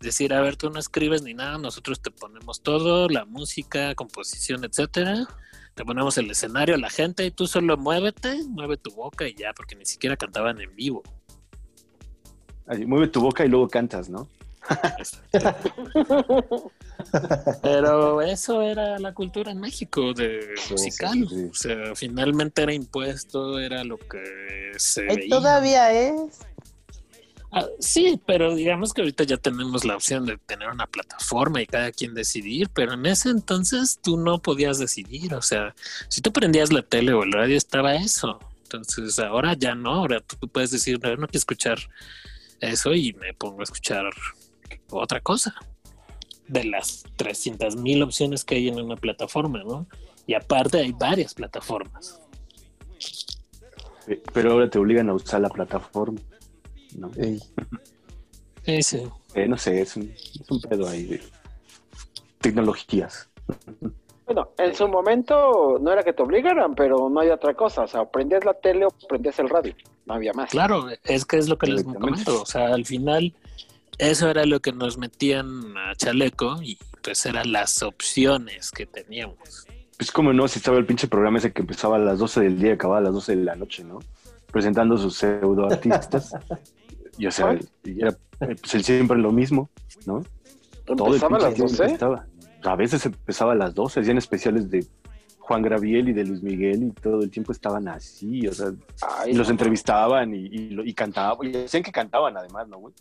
decir, 0.00 0.32
a 0.32 0.40
ver, 0.40 0.56
tú 0.56 0.70
no 0.70 0.78
escribes 0.78 1.22
ni 1.22 1.34
nada, 1.34 1.58
nosotros 1.58 2.00
te 2.00 2.10
ponemos 2.10 2.62
todo, 2.62 3.08
la 3.08 3.24
música, 3.24 3.94
composición, 3.94 4.64
etcétera. 4.64 5.26
Te 5.74 5.84
ponemos 5.84 6.18
el 6.18 6.30
escenario, 6.30 6.76
la 6.76 6.90
gente, 6.90 7.24
y 7.24 7.30
tú 7.30 7.46
solo 7.46 7.76
muévete, 7.76 8.42
mueve 8.48 8.76
tu 8.76 8.90
boca 8.90 9.28
y 9.28 9.34
ya, 9.34 9.52
porque 9.52 9.76
ni 9.76 9.86
siquiera 9.86 10.16
cantaban 10.16 10.60
en 10.60 10.74
vivo. 10.74 11.02
Mueve 12.86 13.08
tu 13.08 13.20
boca 13.20 13.44
y 13.44 13.48
luego 13.48 13.68
cantas, 13.68 14.10
¿no? 14.10 14.28
Pero 17.62 18.22
eso 18.22 18.62
era 18.62 18.98
la 18.98 19.14
cultura 19.14 19.50
en 19.52 19.60
México 19.60 20.12
de 20.12 20.54
Sí, 20.56 20.72
musical. 20.72 21.12
sí, 21.14 21.26
sí. 21.28 21.48
O 21.50 21.54
sea, 21.54 21.94
finalmente 21.94 22.62
era 22.62 22.72
impuesto, 22.74 23.58
era 23.58 23.84
lo 23.84 23.98
que 23.98 24.72
se 24.76 25.02
veía. 25.02 25.28
todavía 25.30 25.92
es. 25.92 26.14
Ah, 27.50 27.64
sí, 27.80 28.20
pero 28.26 28.54
digamos 28.54 28.92
que 28.92 29.00
ahorita 29.00 29.24
ya 29.24 29.38
tenemos 29.38 29.86
la 29.86 29.96
opción 29.96 30.26
de 30.26 30.36
tener 30.36 30.68
una 30.68 30.86
plataforma 30.86 31.62
y 31.62 31.66
cada 31.66 31.90
quien 31.92 32.12
decidir, 32.12 32.68
pero 32.74 32.92
en 32.92 33.06
ese 33.06 33.30
entonces 33.30 33.98
tú 34.02 34.18
no 34.18 34.38
podías 34.38 34.78
decidir, 34.78 35.32
o 35.34 35.40
sea, 35.40 35.74
si 36.08 36.20
tú 36.20 36.30
prendías 36.30 36.70
la 36.70 36.82
tele 36.82 37.14
o 37.14 37.22
el 37.22 37.32
radio 37.32 37.56
estaba 37.56 37.94
eso, 37.94 38.38
entonces 38.64 39.18
ahora 39.18 39.54
ya 39.54 39.74
no, 39.74 39.94
ahora 39.94 40.20
tú, 40.20 40.36
tú 40.38 40.46
puedes 40.48 40.70
decir, 40.72 41.00
no, 41.02 41.08
no 41.16 41.26
quiero 41.26 41.38
escuchar 41.38 41.78
eso 42.60 42.92
y 42.92 43.14
me 43.14 43.32
pongo 43.32 43.60
a 43.60 43.64
escuchar 43.64 44.10
otra 44.90 45.20
cosa 45.20 45.54
de 46.46 46.64
las 46.64 47.04
300 47.16 47.76
mil 47.76 48.02
opciones 48.02 48.44
que 48.44 48.56
hay 48.56 48.68
en 48.68 48.80
una 48.80 48.96
plataforma, 48.96 49.62
¿no? 49.64 49.86
Y 50.26 50.34
aparte 50.34 50.78
hay 50.78 50.92
varias 50.92 51.34
plataformas. 51.34 52.20
Pero 54.32 54.52
ahora 54.52 54.70
te 54.70 54.78
obligan 54.78 55.08
a 55.10 55.14
usar 55.14 55.40
la 55.40 55.50
plataforma. 55.50 56.20
¿no? 56.96 57.10
Sí, 58.64 58.82
sí. 58.82 59.02
Eh, 59.34 59.46
no 59.46 59.56
sé, 59.56 59.80
es 59.80 59.96
un, 59.96 60.10
es 60.10 60.50
un 60.50 60.60
pedo 60.60 60.88
ahí 60.88 61.04
de 61.04 61.22
tecnologías. 62.40 63.28
Bueno, 64.26 64.50
en 64.58 64.74
su 64.74 64.88
momento 64.88 65.78
no 65.80 65.90
era 65.90 66.02
que 66.02 66.12
te 66.12 66.22
obligaran, 66.22 66.74
pero 66.74 67.08
no 67.08 67.20
hay 67.20 67.30
otra 67.30 67.54
cosa. 67.54 67.82
O 67.82 67.88
sea, 67.88 68.04
prendías 68.04 68.44
la 68.44 68.54
tele 68.54 68.84
o 68.84 68.90
prendías 69.08 69.38
el 69.38 69.48
radio. 69.48 69.74
No 70.04 70.14
había 70.14 70.32
más. 70.34 70.50
Claro, 70.50 70.88
es 71.04 71.24
que 71.24 71.38
es 71.38 71.48
lo 71.48 71.56
que 71.56 71.68
les 71.68 71.84
comento. 71.84 72.42
O 72.42 72.46
sea, 72.46 72.74
al 72.74 72.84
final, 72.84 73.34
eso 73.98 74.30
era 74.30 74.46
lo 74.46 74.60
que 74.60 74.72
nos 74.72 74.96
metían 74.96 75.76
a 75.76 75.94
chaleco 75.96 76.62
y 76.62 76.78
pues 77.02 77.26
eran 77.26 77.52
las 77.52 77.82
opciones 77.82 78.70
que 78.70 78.86
teníamos. 78.86 79.66
Pues 79.96 80.12
como 80.12 80.32
no, 80.32 80.46
si 80.46 80.58
estaba 80.58 80.78
el 80.78 80.86
pinche 80.86 81.08
programa 81.08 81.38
ese 81.38 81.52
que 81.52 81.62
empezaba 81.62 81.96
a 81.96 81.98
las 81.98 82.20
12 82.20 82.40
del 82.40 82.58
día 82.58 82.68
y 82.70 82.72
acababa 82.74 82.98
a 82.98 83.02
las 83.02 83.12
12 83.12 83.36
de 83.36 83.44
la 83.44 83.56
noche, 83.56 83.82
¿no? 83.82 83.98
Presentando 84.52 84.96
sus 84.96 85.16
pseudo 85.16 85.66
artistas. 85.66 86.32
y 87.18 87.26
o 87.26 87.30
sea, 87.32 87.58
y 87.84 88.00
era 88.00 88.16
pues, 88.38 88.74
el 88.74 88.84
siempre 88.84 89.18
lo 89.18 89.32
mismo, 89.32 89.68
¿no? 90.06 90.24
¿Empezaba 90.86 91.36
a 91.36 91.40
las 91.40 91.54
tiempo 91.54 91.72
12? 91.72 91.92
estaba. 91.92 92.26
A 92.62 92.76
veces 92.76 93.04
empezaba 93.04 93.52
a 93.52 93.56
las 93.56 93.74
12, 93.74 94.00
hacían 94.00 94.18
especiales 94.18 94.70
de 94.70 94.86
Juan 95.40 95.62
Gabriel 95.62 96.08
y 96.08 96.12
de 96.12 96.24
Luis 96.24 96.42
Miguel 96.42 96.84
y 96.84 96.90
todo 96.90 97.22
el 97.22 97.30
tiempo 97.30 97.52
estaban 97.52 97.88
así, 97.88 98.46
o 98.46 98.52
sea, 98.52 98.68
Ay, 99.00 99.32
y 99.32 99.34
los 99.34 99.48
no. 99.48 99.52
entrevistaban 99.52 100.34
y, 100.34 100.48
y 100.50 100.94
cantaban, 100.94 101.46
y 101.48 101.52
decían 101.52 101.82
que 101.82 101.92
cantaban 101.92 102.36
además, 102.36 102.68
¿no, 102.68 102.78
güey? 102.78 102.94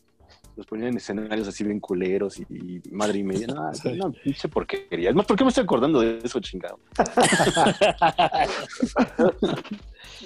Los 0.58 0.66
ponían 0.66 0.90
en 0.90 0.98
escenarios 0.98 1.48
así 1.48 1.64
bien 1.64 1.80
culeros 1.80 2.40
y, 2.40 2.44
y 2.50 2.82
madre 2.92 3.20
y 3.20 3.24
media, 3.24 3.46
no, 3.48 3.72
no, 3.96 4.12
pinche 4.12 4.50
porquería. 4.50 5.12
Es 5.12 5.16
más, 5.16 5.26
¿por 5.26 5.38
qué 5.38 5.44
me 5.44 5.50
estoy 5.50 5.64
acordando 5.64 6.02
de 6.02 6.20
eso, 6.24 6.40
chingado? 6.40 6.80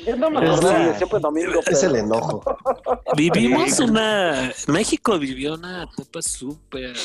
Yo 0.05 0.15
no 0.15 0.29
me 0.29 0.37
Es 0.43 0.49
acordaba 0.51 0.79
la- 0.79 0.87
de 0.91 0.97
siempre 0.97 1.19
domingo. 1.19 1.59
Es 1.67 1.83
el 1.83 1.95
enojo. 1.97 2.43
Vivimos 3.15 3.79
una. 3.79 4.53
México 4.67 5.19
vivió 5.19 5.55
una 5.55 5.83
etapa 5.83 6.21
súper 6.21 6.95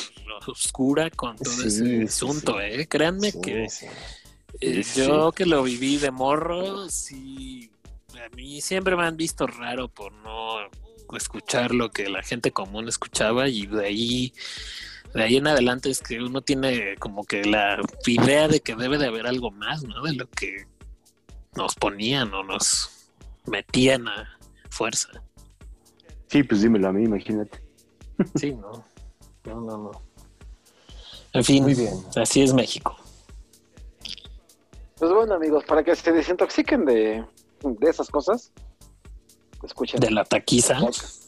oscura 0.47 1.11
con 1.11 1.37
todo 1.37 1.53
Sí, 1.53 1.67
ese 1.67 1.85
sí, 1.85 2.03
asunto, 2.05 2.61
¿eh? 2.61 2.87
Créanme 2.87 3.33
Sí, 3.33 3.41
que 3.41 3.69
sí. 3.69 3.87
eh, 4.61 4.83
Sí, 4.85 5.01
yo 5.01 5.33
que 5.33 5.47
lo 5.47 5.63
viví 5.65 5.97
de 5.97 6.11
morro, 6.13 6.89
sí. 6.89 7.71
A 8.25 8.35
mí 8.37 8.61
siempre 8.61 8.95
me 8.97 9.03
han 9.05 9.17
visto 9.17 9.47
raro 9.47 9.89
por 9.89 10.13
no 10.13 10.59
escuchar 11.15 11.75
lo 11.75 11.91
que 11.91 12.09
la 12.09 12.23
gente 12.23 12.51
común 12.53 12.89
escuchaba 12.89 13.49
y 13.49 13.67
de 13.67 13.87
ahí. 13.87 14.33
De 15.15 15.23
ahí 15.23 15.37
en 15.37 15.47
adelante 15.47 15.89
es 15.89 16.01
que 16.01 16.21
uno 16.21 16.43
tiene 16.43 16.97
como 16.97 17.25
que 17.25 17.45
la 17.45 17.81
idea 18.07 18.49
de 18.49 18.61
que 18.61 18.75
debe 18.75 18.99
de 18.99 19.07
haber 19.07 19.27
algo 19.27 19.51
más, 19.51 19.83
¿no? 19.85 20.03
De 20.03 20.13
lo 20.15 20.29
que 20.29 20.67
nos 21.55 21.75
ponían 21.75 22.35
o 22.35 22.43
nos 22.43 23.09
metían 23.47 24.09
a 24.09 24.39
fuerza. 24.71 25.09
Sí, 26.27 26.43
pues 26.43 26.61
dímelo 26.61 26.89
a 26.89 26.93
mí, 26.93 27.05
imagínate. 27.05 27.63
Sí, 28.35 28.53
no. 28.53 28.85
No, 29.45 29.61
no, 29.61 29.79
no. 29.79 29.91
En 31.33 31.45
fin, 31.45 31.63
Muy 31.63 31.75
bien. 31.75 31.95
así 32.17 32.43
es 32.43 32.53
México. 32.53 32.97
Pues 34.99 35.13
bueno, 35.13 35.35
amigos, 35.35 35.65
para 35.65 35.85
que 35.85 35.95
se 35.95 36.11
desintoxiquen 36.13 36.85
de, 36.85 37.25
de 37.63 37.91
esas 37.91 38.09
cosas, 38.09 38.53
escuchen. 39.65 40.01
De 40.01 40.11
la 40.11 40.25
taquiza. 40.25 40.79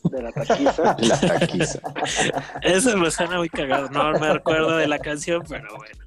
De 0.05 0.23
la 0.23 0.33
taquiza. 0.33 0.97
La 0.99 1.21
taquiza. 1.21 1.81
Eso 2.63 2.97
me 2.97 3.11
suena 3.11 3.39
muy 3.39 3.49
cagado. 3.49 3.89
No 3.91 4.13
me 4.13 4.33
recuerdo 4.33 4.77
de 4.77 4.87
la 4.89 4.99
canción, 4.99 5.43
pero 5.49 5.77
bueno. 5.77 6.05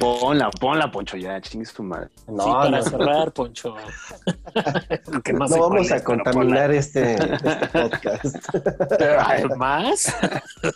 Ponla, 0.00 0.50
ponla, 0.50 0.90
Poncho, 0.90 1.16
ya, 1.18 1.38
chingue 1.42 1.66
su 1.66 1.82
madre. 1.82 2.08
No, 2.26 2.42
sí, 2.44 2.50
para 2.50 2.70
no, 2.70 2.82
cerrar, 2.82 3.32
Poncho. 3.32 3.74
Que 5.24 5.32
no 5.34 5.46
vamos 5.46 5.86
es, 5.86 5.92
a 5.92 5.94
pero 5.96 6.04
contaminar 6.04 6.70
este, 6.72 7.14
este 7.14 7.66
podcast. 7.72 8.48
ponla. 8.48 9.26
Además, 9.26 10.16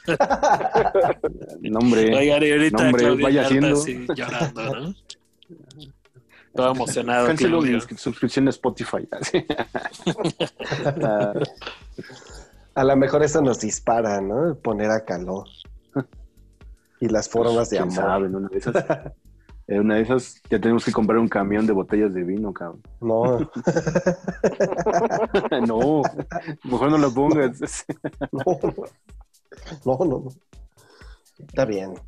No, 1.60 1.78
hombre. 1.78 2.14
oigan, 2.16 2.42
y 2.42 2.50
ahorita 2.52 2.76
No, 2.82 2.84
hombre, 2.88 3.02
Claudio 3.04 3.24
vaya 3.24 3.42
haciendo. 3.46 3.72
así 3.72 4.06
llorando, 4.14 4.74
¿no? 4.74 4.94
Todo 6.58 6.72
emocionado. 6.72 7.28
Cancelo 7.28 7.62
mi 7.62 7.80
suscripción 7.80 8.48
a 8.48 8.50
Spotify. 8.50 9.08
Ah, 11.04 11.32
A 12.74 12.84
lo 12.84 12.96
mejor 12.96 13.22
eso 13.22 13.40
nos 13.40 13.60
dispara, 13.60 14.20
¿no? 14.20 14.56
Poner 14.56 14.90
a 14.90 15.04
calor. 15.04 15.46
Y 17.00 17.08
las 17.08 17.28
formas 17.28 17.70
de 17.70 17.78
amor. 17.78 17.94
sabe, 17.94 18.26
en 18.26 18.34
una 18.34 18.48
de 18.48 18.58
esas. 18.58 18.74
En 19.68 19.80
una 19.80 19.96
de 19.96 20.00
esas 20.00 20.40
ya 20.48 20.58
tenemos 20.58 20.82
que 20.82 20.92
comprar 20.92 21.18
un 21.18 21.28
camión 21.28 21.66
de 21.66 21.74
botellas 21.74 22.14
de 22.14 22.24
vino, 22.24 22.54
cabrón. 22.54 22.80
No, 23.02 23.38
no, 25.66 26.02
mejor 26.64 26.90
no 26.90 26.96
lo 26.96 27.12
pongas. 27.12 27.84
no, 28.32 28.58
no, 29.84 29.84
no. 29.84 30.06
no. 30.06 30.28
Está 31.38 31.66
bien. 31.66 31.90
Muy 31.90 32.00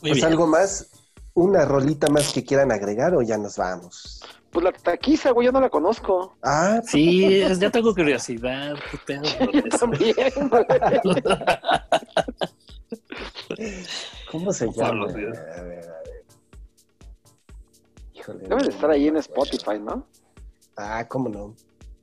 Pues 0.00 0.14
bien. 0.14 0.26
algo 0.26 0.46
más, 0.46 0.88
una 1.36 1.64
rolita 1.64 2.08
más 2.08 2.32
que 2.32 2.42
quieran 2.44 2.72
agregar 2.72 3.14
o 3.14 3.22
ya 3.22 3.36
nos 3.38 3.56
vamos. 3.56 4.22
Pues 4.50 4.64
la 4.64 4.72
taquiza, 4.72 5.30
güey, 5.32 5.44
yo 5.46 5.52
no 5.52 5.60
la 5.60 5.68
conozco. 5.68 6.34
Ah, 6.42 6.80
Sí, 6.84 7.40
es- 7.42 7.58
ya 7.60 7.70
tengo 7.70 7.94
curiosidad. 7.94 8.74
¿Qué 8.90 8.98
pedo 9.06 9.22
con 9.38 9.52
Yo 9.52 9.62
también, 9.78 10.14
güey. 10.48 10.64
¿cómo 14.32 14.52
se 14.52 14.70
llama? 14.72 15.04
A 15.04 15.12
ver, 15.12 15.38
a 15.58 15.62
ver. 15.62 15.84
Híjole. 18.14 18.48
Debe 18.48 18.62
de 18.62 18.70
estar 18.70 18.90
ahí 18.90 19.08
en 19.08 19.16
Spotify, 19.18 19.78
¿no? 19.78 20.06
Ah, 20.76 21.06
cómo 21.06 21.28
no. 21.28 21.54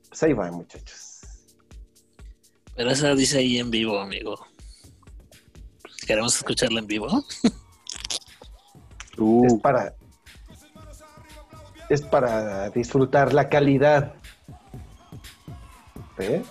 Pues 0.08 0.22
ahí 0.22 0.32
va, 0.32 0.50
muchachos. 0.52 1.22
Pero 2.76 2.90
esa 2.90 3.14
dice 3.14 3.38
ahí 3.38 3.58
en 3.58 3.70
vivo, 3.70 3.98
amigo. 3.98 4.38
¿Queremos 6.06 6.36
escucharla 6.36 6.78
en 6.80 6.86
vivo? 6.86 7.08
Uh, 9.18 9.46
Es 9.46 9.54
para. 9.60 9.94
Es 11.88 12.02
para 12.02 12.70
disfrutar 12.70 13.32
la 13.32 13.48
calidad. 13.48 14.14
¿Eh? 16.18 16.42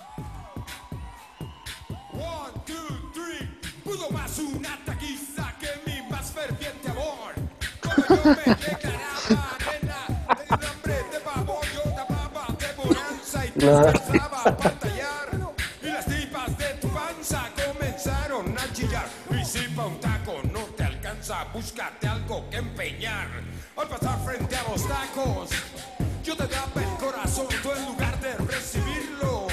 One, 13.64 14.04
Al 23.84 24.20
frente 24.24 24.56
a 24.56 24.62
los 24.70 24.88
tacos, 24.88 25.50
yo 26.24 26.34
te 26.34 26.46
daba 26.46 26.70
el 26.76 26.96
corazón, 27.04 27.46
tú 27.62 27.70
en 27.70 27.84
lugar 27.86 28.18
de 28.20 28.34
recibirlo. 28.38 29.46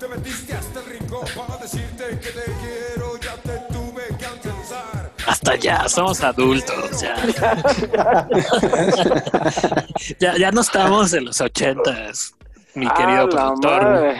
Te 0.00 0.08
metiste 0.08 0.52
hasta 0.54 0.80
el 0.80 0.86
rincón 0.86 1.24
para 1.36 1.56
decirte 1.62 2.08
que 2.18 2.30
te 2.30 2.44
quiero, 2.60 3.16
ya 3.20 3.36
te 3.36 3.60
tuve 3.72 4.02
que 4.18 4.26
alcanzar. 4.26 5.12
Hasta 5.28 5.54
ya, 5.56 5.88
somos 5.88 6.20
adultos, 6.24 7.00
ya. 7.00 7.14
ya, 10.18 10.36
ya 10.36 10.50
no 10.50 10.60
estamos 10.60 11.12
en 11.12 11.26
los 11.26 11.40
ochentas. 11.40 12.34
mi 12.74 12.86
Ah, 12.86 12.94
querido 12.96 13.28
productor. 13.28 14.14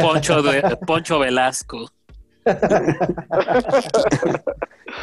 Poncho, 0.00 0.42
de- 0.42 0.76
Poncho 0.86 1.18
Velasco. 1.20 1.88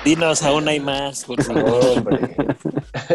Dinos, 0.06 0.44
aún 0.44 0.68
hay 0.68 0.80
más, 0.80 1.26
por 1.26 1.42
favor. 1.44 2.04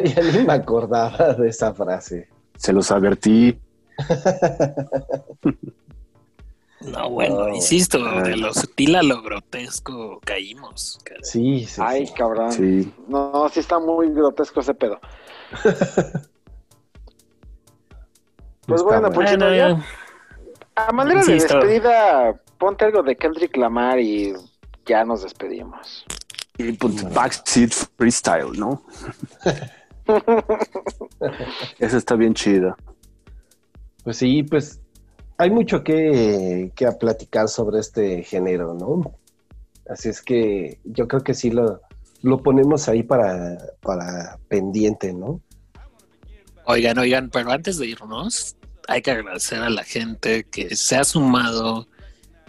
Ya 0.04 0.22
ni 0.22 0.46
me 0.46 0.52
acordaba 0.54 1.34
de 1.34 1.48
esa 1.48 1.74
frase. 1.74 2.28
Se 2.56 2.72
los 2.72 2.90
advertí. 2.90 3.58
No, 6.80 7.10
bueno, 7.10 7.48
No, 7.48 7.54
insisto, 7.54 7.98
de 8.22 8.36
lo 8.36 8.52
sutil 8.54 8.96
a 8.96 9.02
lo 9.02 9.22
grotesco 9.22 10.18
caímos. 10.24 10.98
caray. 11.04 11.22
Sí, 11.24 11.66
sí. 11.66 11.80
Ay, 11.84 12.06
sí. 12.06 12.14
cabrón. 12.14 12.52
Sí. 12.52 12.92
No, 13.08 13.48
sí 13.52 13.60
está 13.60 13.78
muy 13.78 14.10
grotesco 14.12 14.60
ese 14.60 14.74
pedo. 14.74 14.98
Pues 18.64 18.80
Está 18.80 19.00
bueno, 19.00 19.10
pues 19.12 19.28
Bueno, 19.30 19.50
ya- 19.52 19.70
ya. 19.70 19.84
a 20.76 20.92
manera 20.92 21.18
Insisto. 21.20 21.58
de 21.58 21.66
despedida, 21.66 22.40
ponte 22.62 22.84
algo 22.84 23.02
de 23.02 23.16
Kendrick 23.16 23.56
Lamar 23.56 23.98
y 23.98 24.32
ya 24.86 25.04
nos 25.04 25.24
despedimos. 25.24 26.04
Y 26.58 26.70
pues, 26.74 27.12
Backseat 27.12 27.72
Freestyle, 27.96 28.52
¿no? 28.56 28.84
Esa 31.80 31.96
está 31.96 32.14
bien 32.14 32.34
chida. 32.34 32.76
Pues 34.04 34.18
sí, 34.18 34.44
pues 34.44 34.80
hay 35.38 35.50
mucho 35.50 35.82
que, 35.82 36.70
que 36.76 36.92
platicar 36.92 37.48
sobre 37.48 37.80
este 37.80 38.22
género, 38.22 38.74
¿no? 38.74 39.12
Así 39.88 40.08
es 40.08 40.22
que 40.22 40.78
yo 40.84 41.08
creo 41.08 41.24
que 41.24 41.34
sí 41.34 41.50
lo, 41.50 41.80
lo 42.20 42.44
ponemos 42.44 42.88
ahí 42.88 43.02
para, 43.02 43.58
para 43.80 44.38
pendiente, 44.46 45.12
¿no? 45.12 45.40
Oigan, 46.66 46.96
oigan, 46.96 47.28
pero 47.28 47.50
antes 47.50 47.76
de 47.78 47.86
irnos, 47.86 48.54
hay 48.86 49.02
que 49.02 49.10
agradecer 49.10 49.58
a 49.62 49.68
la 49.68 49.82
gente 49.82 50.44
que 50.44 50.76
se 50.76 50.94
ha 50.94 51.02
sumado 51.02 51.88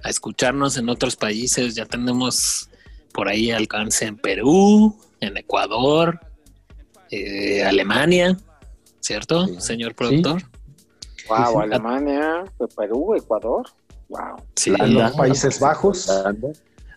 a 0.03 0.09
escucharnos 0.09 0.77
en 0.77 0.89
otros 0.89 1.15
países. 1.15 1.75
Ya 1.75 1.85
tenemos 1.85 2.69
por 3.13 3.27
ahí 3.29 3.51
alcance 3.51 4.05
en 4.05 4.17
Perú, 4.17 4.95
en 5.19 5.37
Ecuador, 5.37 6.19
eh, 7.11 7.63
Alemania, 7.63 8.37
¿cierto, 8.99 9.47
Sí. 9.47 9.55
señor 9.59 9.95
productor? 9.95 10.41
Wow. 11.29 11.61
Alemania, 11.61 12.43
Perú, 12.75 13.15
Ecuador. 13.15 13.65
Wow. 14.09 14.35
Sí. 14.55 14.71
Los 14.71 15.11
Países 15.13 15.59
Bajos. 15.59 16.09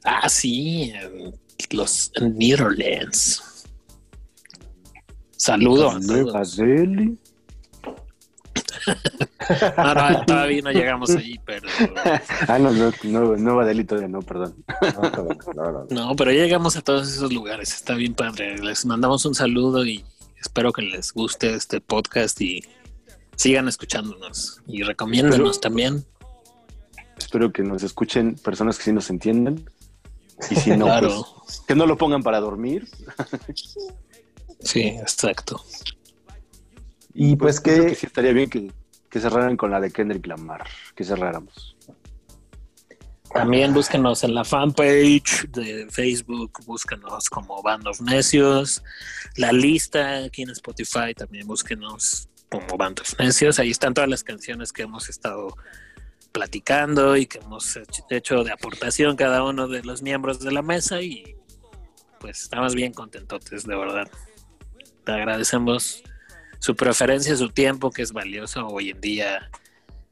Ah, 0.04 0.28
sí, 0.28 0.92
en 0.94 1.32
los 1.70 2.12
Netherlands. 2.20 3.64
Saludos. 5.36 6.02
Nueva 6.06 6.42
Delhi. 6.56 7.16
No, 9.76 9.94
no, 9.94 10.24
todavía 10.26 10.62
no 10.62 10.70
llegamos 10.72 11.10
ahí, 11.10 11.38
pero 11.44 11.68
Ah, 12.48 12.58
no, 12.58 12.70
no, 12.72 12.92
no, 13.36 13.84
todavía 13.84 14.08
no, 14.08 14.22
perdón. 14.22 14.54
No, 14.94 15.02
no, 15.10 15.28
no, 15.54 15.72
no. 15.72 15.86
no, 15.90 16.16
pero 16.16 16.32
ya 16.32 16.42
llegamos 16.42 16.76
a 16.76 16.82
todos 16.82 17.08
esos 17.08 17.32
lugares. 17.32 17.72
Está 17.72 17.94
bien 17.94 18.14
padre. 18.14 18.58
Les 18.58 18.84
mandamos 18.86 19.24
un 19.24 19.34
saludo 19.34 19.84
y 19.86 20.04
espero 20.40 20.72
que 20.72 20.82
les 20.82 21.12
guste 21.12 21.54
este 21.54 21.80
podcast 21.80 22.40
y 22.40 22.64
sigan 23.36 23.68
escuchándonos 23.68 24.62
y 24.66 24.82
recomiéndanos 24.82 25.60
también. 25.60 26.04
Espero 27.18 27.52
que 27.52 27.62
nos 27.62 27.82
escuchen 27.82 28.34
personas 28.36 28.78
que 28.78 28.84
sí 28.84 28.92
nos 28.92 29.10
entiendan. 29.10 29.68
Y 30.50 30.56
si 30.56 30.70
no, 30.76 30.84
Claro. 30.86 31.26
pues, 31.44 31.60
que 31.66 31.74
no 31.74 31.86
lo 31.86 31.96
pongan 31.96 32.22
para 32.22 32.40
dormir. 32.40 32.86
Sí, 34.60 34.80
exacto. 34.82 35.62
Y 37.18 37.34
pues 37.36 37.60
creo 37.60 37.84
que 37.84 37.90
que 37.90 37.94
sí 37.94 38.06
estaría 38.06 38.32
bien 38.32 38.50
que, 38.50 38.70
que 39.08 39.20
cerraran 39.20 39.56
con 39.56 39.70
la 39.70 39.80
de 39.80 39.90
Kendrick 39.90 40.26
Lamar. 40.26 40.66
Que 40.94 41.02
cerráramos. 41.02 41.76
También 43.32 43.74
búsquenos 43.74 44.22
en 44.24 44.34
la 44.34 44.44
fanpage 44.44 45.48
de 45.50 45.88
Facebook, 45.90 46.52
búsquenos 46.64 47.28
como 47.28 47.62
Band 47.62 47.86
of 47.88 48.00
Necios. 48.00 48.82
La 49.36 49.52
lista 49.52 50.24
aquí 50.24 50.42
en 50.42 50.50
Spotify 50.50 51.12
también 51.14 51.46
búsquenos 51.46 52.28
como 52.50 52.76
Band 52.78 53.00
of 53.00 53.18
Necios. 53.18 53.58
Ahí 53.58 53.70
están 53.70 53.94
todas 53.94 54.08
las 54.08 54.22
canciones 54.22 54.72
que 54.72 54.82
hemos 54.82 55.08
estado 55.08 55.56
platicando 56.32 57.16
y 57.16 57.26
que 57.26 57.38
hemos 57.38 57.76
hecho- 57.76 58.04
hecho 58.10 58.44
de 58.44 58.52
aportación 58.52 59.16
cada 59.16 59.42
uno 59.42 59.68
de 59.68 59.82
los 59.82 60.02
miembros 60.02 60.40
de 60.40 60.52
la 60.52 60.62
mesa 60.62 61.00
y 61.02 61.34
pues 62.20 62.42
estamos 62.42 62.74
bien 62.74 62.92
contentotes, 62.92 63.64
de 63.66 63.76
verdad. 63.76 64.08
Te 65.04 65.12
agradecemos 65.12 66.02
su 66.58 66.74
preferencia, 66.74 67.36
su 67.36 67.48
tiempo, 67.50 67.90
que 67.90 68.02
es 68.02 68.12
valioso 68.12 68.66
hoy 68.66 68.90
en 68.90 69.00
día 69.00 69.50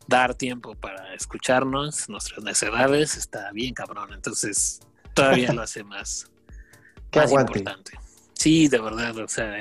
dar 0.07 0.35
tiempo 0.35 0.75
para 0.75 1.15
escucharnos, 1.15 2.09
nuestras 2.09 2.45
necedades, 2.45 3.17
está 3.17 3.51
bien 3.53 3.75
cabrón, 3.75 4.13
entonces 4.13 4.81
todavía 5.15 5.53
lo 5.53 5.63
hace 5.63 5.83
más, 5.83 6.31
más 7.15 7.27
aguante. 7.27 7.59
importante. 7.59 7.93
Sí, 8.35 8.69
de 8.69 8.81
verdad, 8.81 9.17
o 9.19 9.29
sea, 9.29 9.57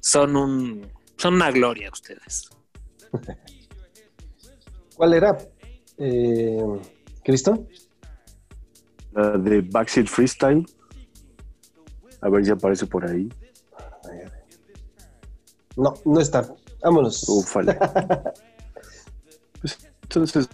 son 0.00 0.36
un 0.36 0.92
son 1.16 1.34
una 1.34 1.50
gloria 1.50 1.90
ustedes. 1.92 2.48
¿cuál 5.00 5.14
era? 5.14 5.38
Eh, 5.96 6.62
¿Cristo? 7.24 7.66
La 9.12 9.30
de 9.38 9.62
Backseat 9.62 10.06
Freestyle. 10.06 10.66
A 12.20 12.28
ver 12.28 12.44
si 12.44 12.50
aparece 12.50 12.84
por 12.84 13.06
ahí. 13.08 13.30
No, 15.76 15.94
no 16.04 16.20
está. 16.20 16.46
Vámonos. 16.82 17.28
Ufale. 17.28 17.78
Pues, 19.60 19.78
entonces, 20.04 20.48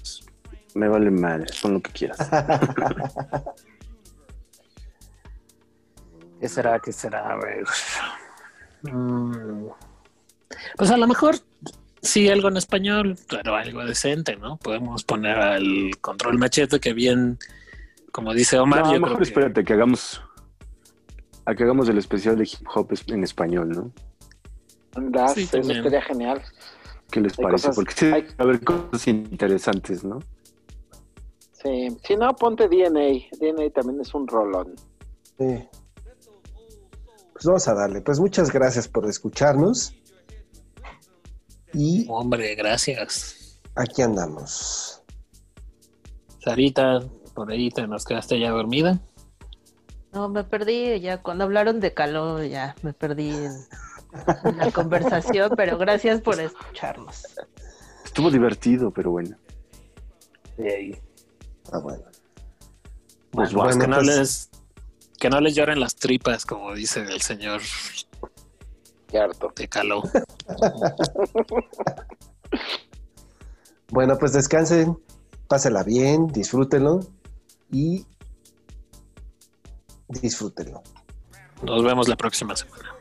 me 0.75 0.89
vale 0.89 1.13
madre, 1.13 1.47
pon 1.63 1.75
lo 1.75 1.81
que 1.81 1.93
quieras. 1.93 2.19
¿Qué 6.41 6.49
será? 6.49 6.79
¿Qué 6.81 6.93
será? 6.93 7.31
A 7.33 7.37
ver. 7.37 7.65
Mm, 8.83 9.69
Pues 10.77 10.91
a 10.91 10.97
lo 10.97 11.07
mejor 11.07 11.37
sí 12.03 12.29
algo 12.29 12.49
en 12.49 12.57
español, 12.57 13.17
pero 13.29 13.55
algo 13.57 13.85
decente, 13.85 14.37
¿no? 14.37 14.57
Podemos 14.59 15.05
poner 15.05 15.39
al 15.39 15.93
control 16.01 16.39
machete 16.39 16.79
que 16.81 16.93
bien, 16.93 17.39
como 18.13 18.35
dice 18.35 18.59
Omar, 18.59 18.81
No, 18.85 18.93
yo 18.93 19.01
mejor 19.01 19.09
creo 19.09 19.19
que 19.19 19.25
espérate 19.25 19.65
que 19.65 19.73
hagamos 19.73 20.21
a 21.47 21.55
que 21.55 21.63
hagamos 21.63 21.89
el 21.89 21.99
especial 21.99 22.37
de 22.37 22.45
hip 22.45 22.67
hop 22.75 22.93
en 23.07 23.23
español, 23.25 23.69
¿no? 23.71 23.93
Das, 24.97 25.35
Sí, 25.35 25.43
eso 25.43 25.59
estaría 25.59 26.03
genial. 26.03 26.43
¿Qué 27.11 27.21
les 27.21 27.39
Hay 27.39 27.45
parece? 27.45 27.69
cosas- 27.69 27.77
Porque 27.77 27.95
sí, 27.95 28.07
hay- 28.07 28.27
a 28.39 28.45
ver 28.45 28.65
cosas 28.65 29.07
interesantes, 29.09 30.05
¿no? 30.05 30.19
Sí. 31.53 31.89
Si 32.05 32.17
no, 32.17 32.35
ponte 32.37 32.69
DNA. 32.69 33.29
DNA 33.39 33.71
también 33.71 34.01
es 34.01 34.15
un 34.15 34.27
rolón. 34.27 34.75
Sí. 35.39 35.69
Pues 37.33 37.45
vamos 37.45 37.69
a 37.69 37.75
darle. 37.75 38.01
Pues 38.01 38.19
muchas 38.21 38.51
gracias 38.53 38.89
por 38.89 39.07
escucharnos. 39.07 39.95
Y 41.73 42.07
Hombre, 42.09 42.55
gracias. 42.55 43.61
aquí 43.75 44.01
andamos. 44.03 45.03
Sarita, 46.43 47.01
por 47.35 47.51
ahí 47.51 47.71
te 47.71 47.87
nos 47.87 48.05
quedaste 48.05 48.39
ya 48.41 48.51
dormida. 48.51 49.01
No, 50.13 50.29
me 50.31 50.45
perdí 50.45 50.99
ya 51.01 51.21
cuando 51.23 51.45
hablaron 51.45 51.81
de 51.81 51.93
calor, 51.93 52.45
ya 52.45 52.75
me 52.83 52.93
perdí 52.95 53.31
en 53.31 53.53
la 54.57 54.71
conversación, 54.73 55.53
pero 55.57 55.79
gracias 55.79 56.21
por 56.21 56.41
escucharnos. 56.41 57.25
Estuvo 58.05 58.31
divertido, 58.31 58.91
pero 58.91 59.11
bueno. 59.11 59.37
Ah, 61.73 61.79
bueno. 61.79 62.03
Pues 63.31 63.53
Bueno, 63.53 63.79
que 63.81 63.87
no 63.87 63.97
pues- 63.97 64.07
les 64.07 64.51
que 65.19 65.31
no 65.31 65.41
les 65.41 65.55
lloren 65.55 65.81
las 65.81 65.97
tripas, 65.97 66.45
como 66.45 66.75
dice 66.75 67.01
el 67.01 67.23
señor 67.23 67.61
Qué 69.09 69.19
harto. 69.19 69.53
de 69.57 69.69
Caló. 69.69 70.03
Bueno, 73.89 74.19
pues 74.19 74.33
descansen, 74.33 74.99
pásela 75.47 75.85
bien, 75.85 76.27
disfrútenlo 76.27 77.01
y 77.71 78.05
disfrútenlo. 80.09 80.83
Nos 81.63 81.85
vemos 81.85 82.09
la 82.09 82.17
próxima 82.17 82.57
semana. 82.57 82.96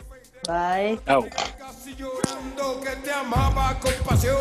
Bye. 0.48 1.00
Chao. 1.06 1.26
Casi 1.58 1.96
llorando 1.96 2.80
que 2.82 2.96
te 2.98 3.12
amaba 3.12 3.80
con 3.80 3.94
pasión. 4.08 4.38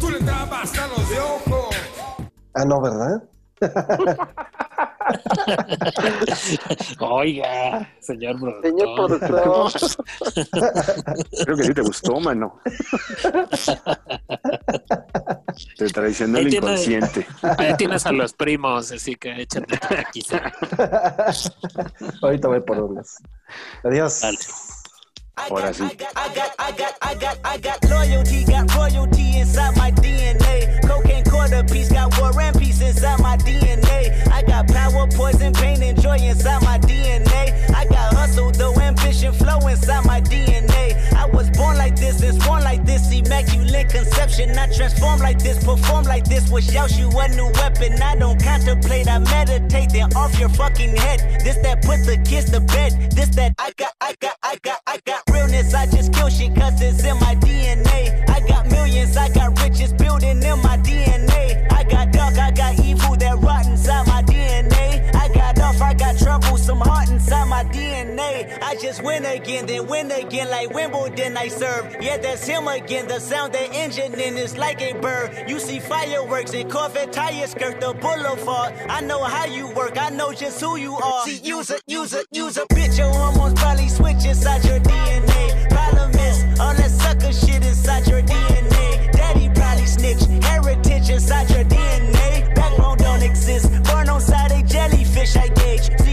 Tú 0.00 0.10
le 0.10 0.18
entrabas 0.18 0.76
a 0.78 0.86
los 0.88 1.08
de 1.08 1.20
ojo. 1.20 1.70
Ah, 2.54 2.64
no, 2.64 2.80
¿verdad? 2.80 3.22
Oiga, 7.00 7.88
señor 8.00 8.38
productor. 8.38 8.70
Señor 8.70 8.94
productor. 8.96 9.72
Creo 11.44 11.56
que 11.56 11.64
sí 11.64 11.74
te 11.74 11.80
gustó, 11.82 12.20
mano. 12.20 12.60
Te 15.76 15.86
traicionó 15.88 16.38
Ahí 16.38 16.46
el 16.46 16.54
inconsciente. 16.54 17.26
Ahí 17.58 17.74
tienes 17.76 18.06
a 18.06 18.12
los 18.12 18.32
primos, 18.32 18.92
así 18.92 19.16
que 19.16 19.42
échate 19.42 19.78
aquí. 19.96 20.24
Ahorita 22.22 22.48
voy 22.48 22.60
por 22.60 22.78
unas. 22.80 23.16
Adiós. 23.82 24.20
Dale. 24.20 24.38
Ahora 25.46 25.72
sí. 25.72 25.84
I 25.84 25.94
got, 26.34 26.54
I 26.58 26.72
got, 26.72 26.96
I 27.00 27.14
got, 27.14 27.38
I 27.44 27.58
got 27.58 27.84
loyalty, 27.88 28.44
got 28.44 28.74
royalty 28.74 29.38
inside 29.38 29.76
my 29.76 29.90
DNA. 29.92 30.80
Cocaine 30.86 31.24
quarter 31.24 31.62
piece, 31.64 31.90
got 31.90 32.18
war 32.18 32.38
and 32.40 32.58
peace 32.58 32.80
inside 32.80 33.20
my 33.20 33.36
DNA. 33.36 34.26
I 34.32 34.42
got 34.42 34.68
power, 34.68 35.06
poison, 35.14 35.52
pain, 35.52 35.82
and 35.82 36.00
joy 36.00 36.16
inside 36.16 36.62
my 36.62 36.78
DNA. 36.78 37.70
I 37.74 37.84
got 37.86 38.14
hustle, 38.14 38.50
though 38.50 38.74
ambition, 38.80 39.32
flow 39.32 39.58
inside 39.68 40.04
my 40.04 40.20
DNA. 40.20 40.96
I 41.14 41.26
was 41.26 41.50
born 41.50 41.76
like 41.76 41.96
this 41.96 42.22
and 42.22 42.38
born 42.44 42.62
like 42.62 42.84
this, 42.84 43.10
immaculate 43.12 43.88
conception. 43.88 44.58
I 44.58 44.66
transform 44.72 45.20
like 45.20 45.38
this, 45.38 45.62
perform 45.64 46.04
like 46.04 46.24
this, 46.24 46.50
wish 46.50 46.74
out 46.74 46.96
you 46.98 47.08
a 47.10 47.28
new 47.28 47.50
weapon. 47.54 48.00
I 48.02 48.16
don't 48.16 48.42
contemplate, 48.42 49.08
I 49.08 49.18
meditate, 49.18 49.90
then 49.92 50.14
off 50.14 50.38
your 50.38 50.48
fucking 50.50 50.96
head. 50.96 51.40
This 51.44 51.56
that 51.62 51.82
put 51.82 52.04
the 52.04 52.18
kids 52.28 52.50
to 52.50 52.60
bed. 52.60 53.12
This 53.12 53.28
that 53.36 53.54
I 53.58 53.72
got, 53.76 53.92
some 66.68 66.80
heart 66.80 67.08
inside 67.08 67.48
my 67.48 67.64
DNA. 67.64 68.58
I 68.60 68.74
just 68.74 69.02
win 69.02 69.24
again, 69.24 69.64
then 69.64 69.86
win 69.86 70.10
again 70.10 70.50
like 70.50 70.68
Wimbledon 70.68 71.34
I 71.34 71.48
serve. 71.48 71.96
Yeah, 71.98 72.18
that's 72.18 72.46
him 72.46 72.68
again. 72.68 73.08
The 73.08 73.20
sound 73.20 73.54
the 73.54 73.64
engine 73.72 74.12
in 74.20 74.36
is 74.36 74.54
like 74.58 74.82
a 74.82 74.92
bird. 74.92 75.48
You 75.48 75.60
see 75.60 75.80
fireworks 75.80 76.52
and 76.52 76.70
Corvette 76.70 77.10
tires 77.10 77.52
skirt 77.52 77.80
the 77.80 77.94
boulevard. 77.94 78.74
I 78.90 79.00
know 79.00 79.24
how 79.24 79.46
you 79.46 79.68
work, 79.68 79.96
I 79.96 80.10
know 80.10 80.34
just 80.34 80.60
who 80.60 80.76
you 80.76 80.96
are. 80.96 81.24
See, 81.24 81.38
use 81.38 81.70
a, 81.70 81.78
use 81.86 82.12
a, 82.12 82.22
use 82.32 82.58
a 82.58 82.66
bitch. 82.66 82.98
Your 82.98 83.14
hormones 83.14 83.58
probably 83.58 83.88
switch 83.88 84.26
inside 84.26 84.62
your 84.66 84.80
DNA. 84.80 85.70
Problem 85.70 86.10
is, 86.10 86.60
all 86.60 86.74
that 86.74 86.90
sucker 86.90 87.32
shit 87.32 87.64
inside 87.64 88.06
your 88.06 88.20
DNA. 88.20 89.10
Daddy 89.12 89.48
probably 89.54 89.86
snitch, 89.86 90.22
heritage 90.44 91.08
inside 91.08 91.48
your 91.48 91.64
DNA. 91.64 92.54
Backbone 92.54 92.98
don't 92.98 93.22
exist, 93.22 93.70
born 93.84 94.10
on 94.10 94.20
side 94.20 94.52
a 94.52 94.62
jellyfish 94.64 95.34
I 95.34 95.48
gauge. 95.48 96.07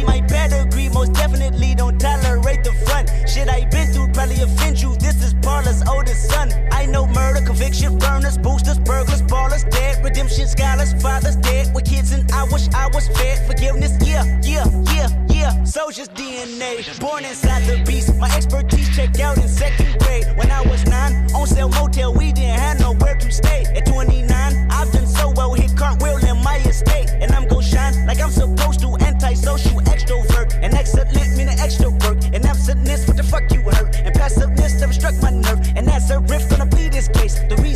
Most 1.06 1.18
definitely 1.18 1.76
don't 1.76 2.00
tolerate 2.00 2.64
the 2.64 2.74
front. 2.88 3.12
Shit 3.30 3.48
I 3.48 3.66
been 3.66 3.94
through 3.94 4.12
probably 4.14 4.42
offend 4.42 4.82
you. 4.82 4.96
This 4.96 5.24
is 5.24 5.36
Paula's 5.36 5.84
oldest 5.88 6.32
son. 6.32 6.52
I 6.72 6.88
know 6.88 7.06
murder, 7.06 7.46
conviction, 7.46 8.00
burners, 8.00 8.40
boosters, 8.40 8.80
burglars, 8.80 9.22
ballers, 9.22 9.70
dead, 9.70 10.04
redemption, 10.04 10.48
scholars, 10.48 10.94
fathers 11.00 11.36
dead 11.36 11.76
with 11.76 11.86
kids, 11.86 12.12
and 12.12 12.26
I 12.32 12.46
wish 12.46 12.68
I 12.74 12.88
was 12.88 13.08
fed. 13.10 13.46
Forgiveness, 13.46 13.94
yeah, 14.02 14.24
yeah, 14.42 14.66
yeah, 14.96 15.10
yeah. 15.30 15.64
Soldier's 15.64 16.10
DNA, 16.10 16.82
born 17.00 17.24
inside 17.24 17.62
the 17.66 17.84
beast. 17.86 18.16
My 18.16 18.36
expertise 18.36 18.90
checked 18.96 19.20
out 19.20 19.38
in 19.38 19.48
second 19.48 20.00
grade. 20.00 20.26
When 20.38 20.50
I 20.50 20.62
was 20.62 20.88
nine, 20.88 21.14
on 21.36 21.46
sale 21.46 21.70
motel, 21.70 22.16
we 22.16 22.32
didn't 22.32 22.60
have 22.60 22.80
nowhere 22.80 23.16
to 23.16 23.32
stay. 23.32 23.66
At 23.76 23.86
29, 23.86 24.26
I've 24.72 24.92
done 24.92 25.06
so 25.06 25.30
well, 25.36 25.54
hit 25.54 25.78
cartwheel 25.78 26.18
in 26.26 26.42
my 26.42 26.58
estate. 26.66 27.10
And 27.22 27.32
I'm 27.32 27.48
gon' 27.48 27.62
shine 27.62 28.08
like 28.08 28.20
I'm 28.20 28.32
supposed 28.32 28.65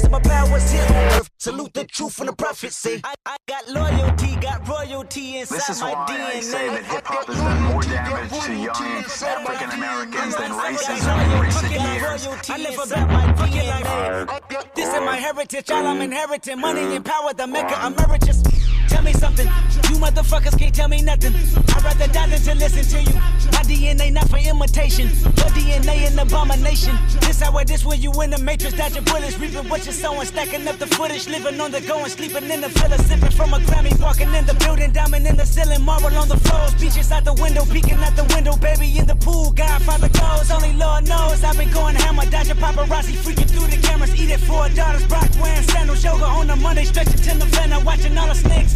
case. 0.10 0.24
My 0.24 0.30
power's 0.30 0.72
here 0.72 0.84
on 0.84 0.96
earth. 0.96 1.30
Salute 1.38 1.74
the 1.74 1.86
truth 1.86 2.14
from 2.14 2.28
the 2.28 2.34
prophecy. 2.34 3.02
I, 3.04 3.16
I 3.26 3.38
got 3.48 3.70
loyalty, 3.70 4.36
got 4.38 4.68
royalty 4.68 5.38
inside 5.38 5.56
This 5.56 5.70
is 5.70 5.82
my 5.82 5.94
why 5.94 6.06
DNA. 6.08 6.26
I 6.26 6.40
say 6.42 6.68
that 6.70 6.84
hip 6.84 7.06
hop 7.06 7.26
has 7.28 7.38
done 7.38 7.64
more 7.64 7.82
damage 7.82 8.46
to 8.46 8.54
young 8.54 9.04
African 9.04 9.70
Americans 9.72 10.36
than 10.36 10.52
racism 10.52 11.34
in 11.34 11.42
recent 11.42 11.72
years. 11.72 12.50
I 12.50 12.58
live 12.58 12.92
about 12.92 13.10
my 13.10 13.34
fucking 13.34 13.68
life. 13.68 14.76
This 14.76 14.94
is 14.94 15.02
my 15.02 15.18
heritage, 15.18 15.72
all 15.72 15.86
I'm 15.86 16.02
inheriting. 16.02 16.60
Money 16.60 16.96
and 16.96 17.06
power, 17.06 17.34
the 17.34 17.48
mecca 17.48 17.86
emeritus. 17.86 18.59
Tell 18.90 19.04
me 19.04 19.14
something, 19.14 19.46
you 19.46 19.98
motherfuckers 20.02 20.58
can't 20.58 20.74
tell 20.74 20.88
me 20.88 21.02
nothing. 21.02 21.34
I'd 21.36 21.84
rather 21.84 22.08
die 22.08 22.28
than 22.28 22.42
to 22.42 22.56
listen 22.56 22.84
to 22.98 23.04
you. 23.04 23.20
My 23.54 23.64
DNA 23.64 24.12
not 24.12 24.30
for 24.30 24.38
imitation, 24.38 25.08
your 25.08 25.52
DNA 25.54 26.10
an 26.10 26.18
abomination. 26.18 26.98
This 27.22 27.42
how 27.42 27.64
this 27.64 27.86
where 27.86 27.98
you 27.98 28.12
in 28.22 28.32
the 28.32 28.40
matrix, 28.40 28.76
dodging 28.76 29.04
bullets, 29.04 29.38
reaping 29.40 29.70
what 29.70 29.86
you're 29.86 29.94
sowing, 29.94 30.26
stacking 30.26 30.68
up 30.68 30.78
the 30.78 30.88
footage, 30.88 31.28
living 31.28 31.60
on 31.62 31.72
the 31.72 31.82
go 31.82 32.00
and 32.00 32.12
sleeping 32.12 32.50
in 32.50 32.62
the 32.62 32.70
villa, 32.70 32.98
sipping 32.98 33.32
from 33.32 33.54
a 33.54 33.60
Grammy, 33.60 33.94
walking 34.02 34.34
in 34.34 34.46
the 34.46 34.54
building, 34.56 34.92
diamond 34.92 35.28
in 35.28 35.38
the 35.38 35.46
ceiling, 35.46 35.84
marble 35.84 36.16
on 36.18 36.28
the 36.28 36.38
floors, 36.38 36.74
beaches 36.76 37.12
out 37.12 37.26
the 37.26 37.34
window, 37.34 37.66
peeking 37.66 38.00
out 38.00 38.16
the 38.16 38.26
window, 38.34 38.56
baby 38.58 38.98
in 38.98 39.06
the 39.06 39.16
pool, 39.16 39.52
Godfather 39.52 40.10
goes, 40.10 40.50
only 40.52 40.74
Lord 40.74 41.08
knows 41.08 41.44
I've 41.44 41.58
been 41.58 41.72
going 41.72 41.96
hammer, 41.96 42.26
dodging 42.26 42.58
paparazzi, 42.58 43.14
freaking 43.22 43.50
through 43.50 43.68
the 43.68 43.78
cameras, 43.86 44.14
eat 44.20 44.32
it 44.32 44.40
four 44.40 44.68
daughters, 44.70 45.06
Brock 45.08 45.30
wearing 45.42 45.64
sandals, 45.64 46.04
yoga 46.04 46.26
on 46.26 46.48
the 46.48 46.56
Monday, 46.56 46.86
stretching 46.86 47.20
to 47.20 47.36
November, 47.36 47.80
watching 47.86 48.18
all 48.18 48.28
the 48.28 48.36
snakes, 48.36 48.74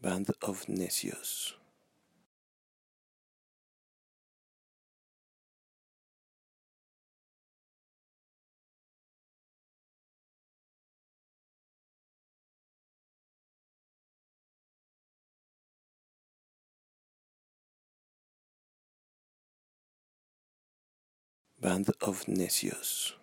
Band 0.00 0.30
of 0.42 0.66
Necios. 0.68 1.54
Band 21.60 21.90
of 22.00 22.24
Necios. 22.26 23.14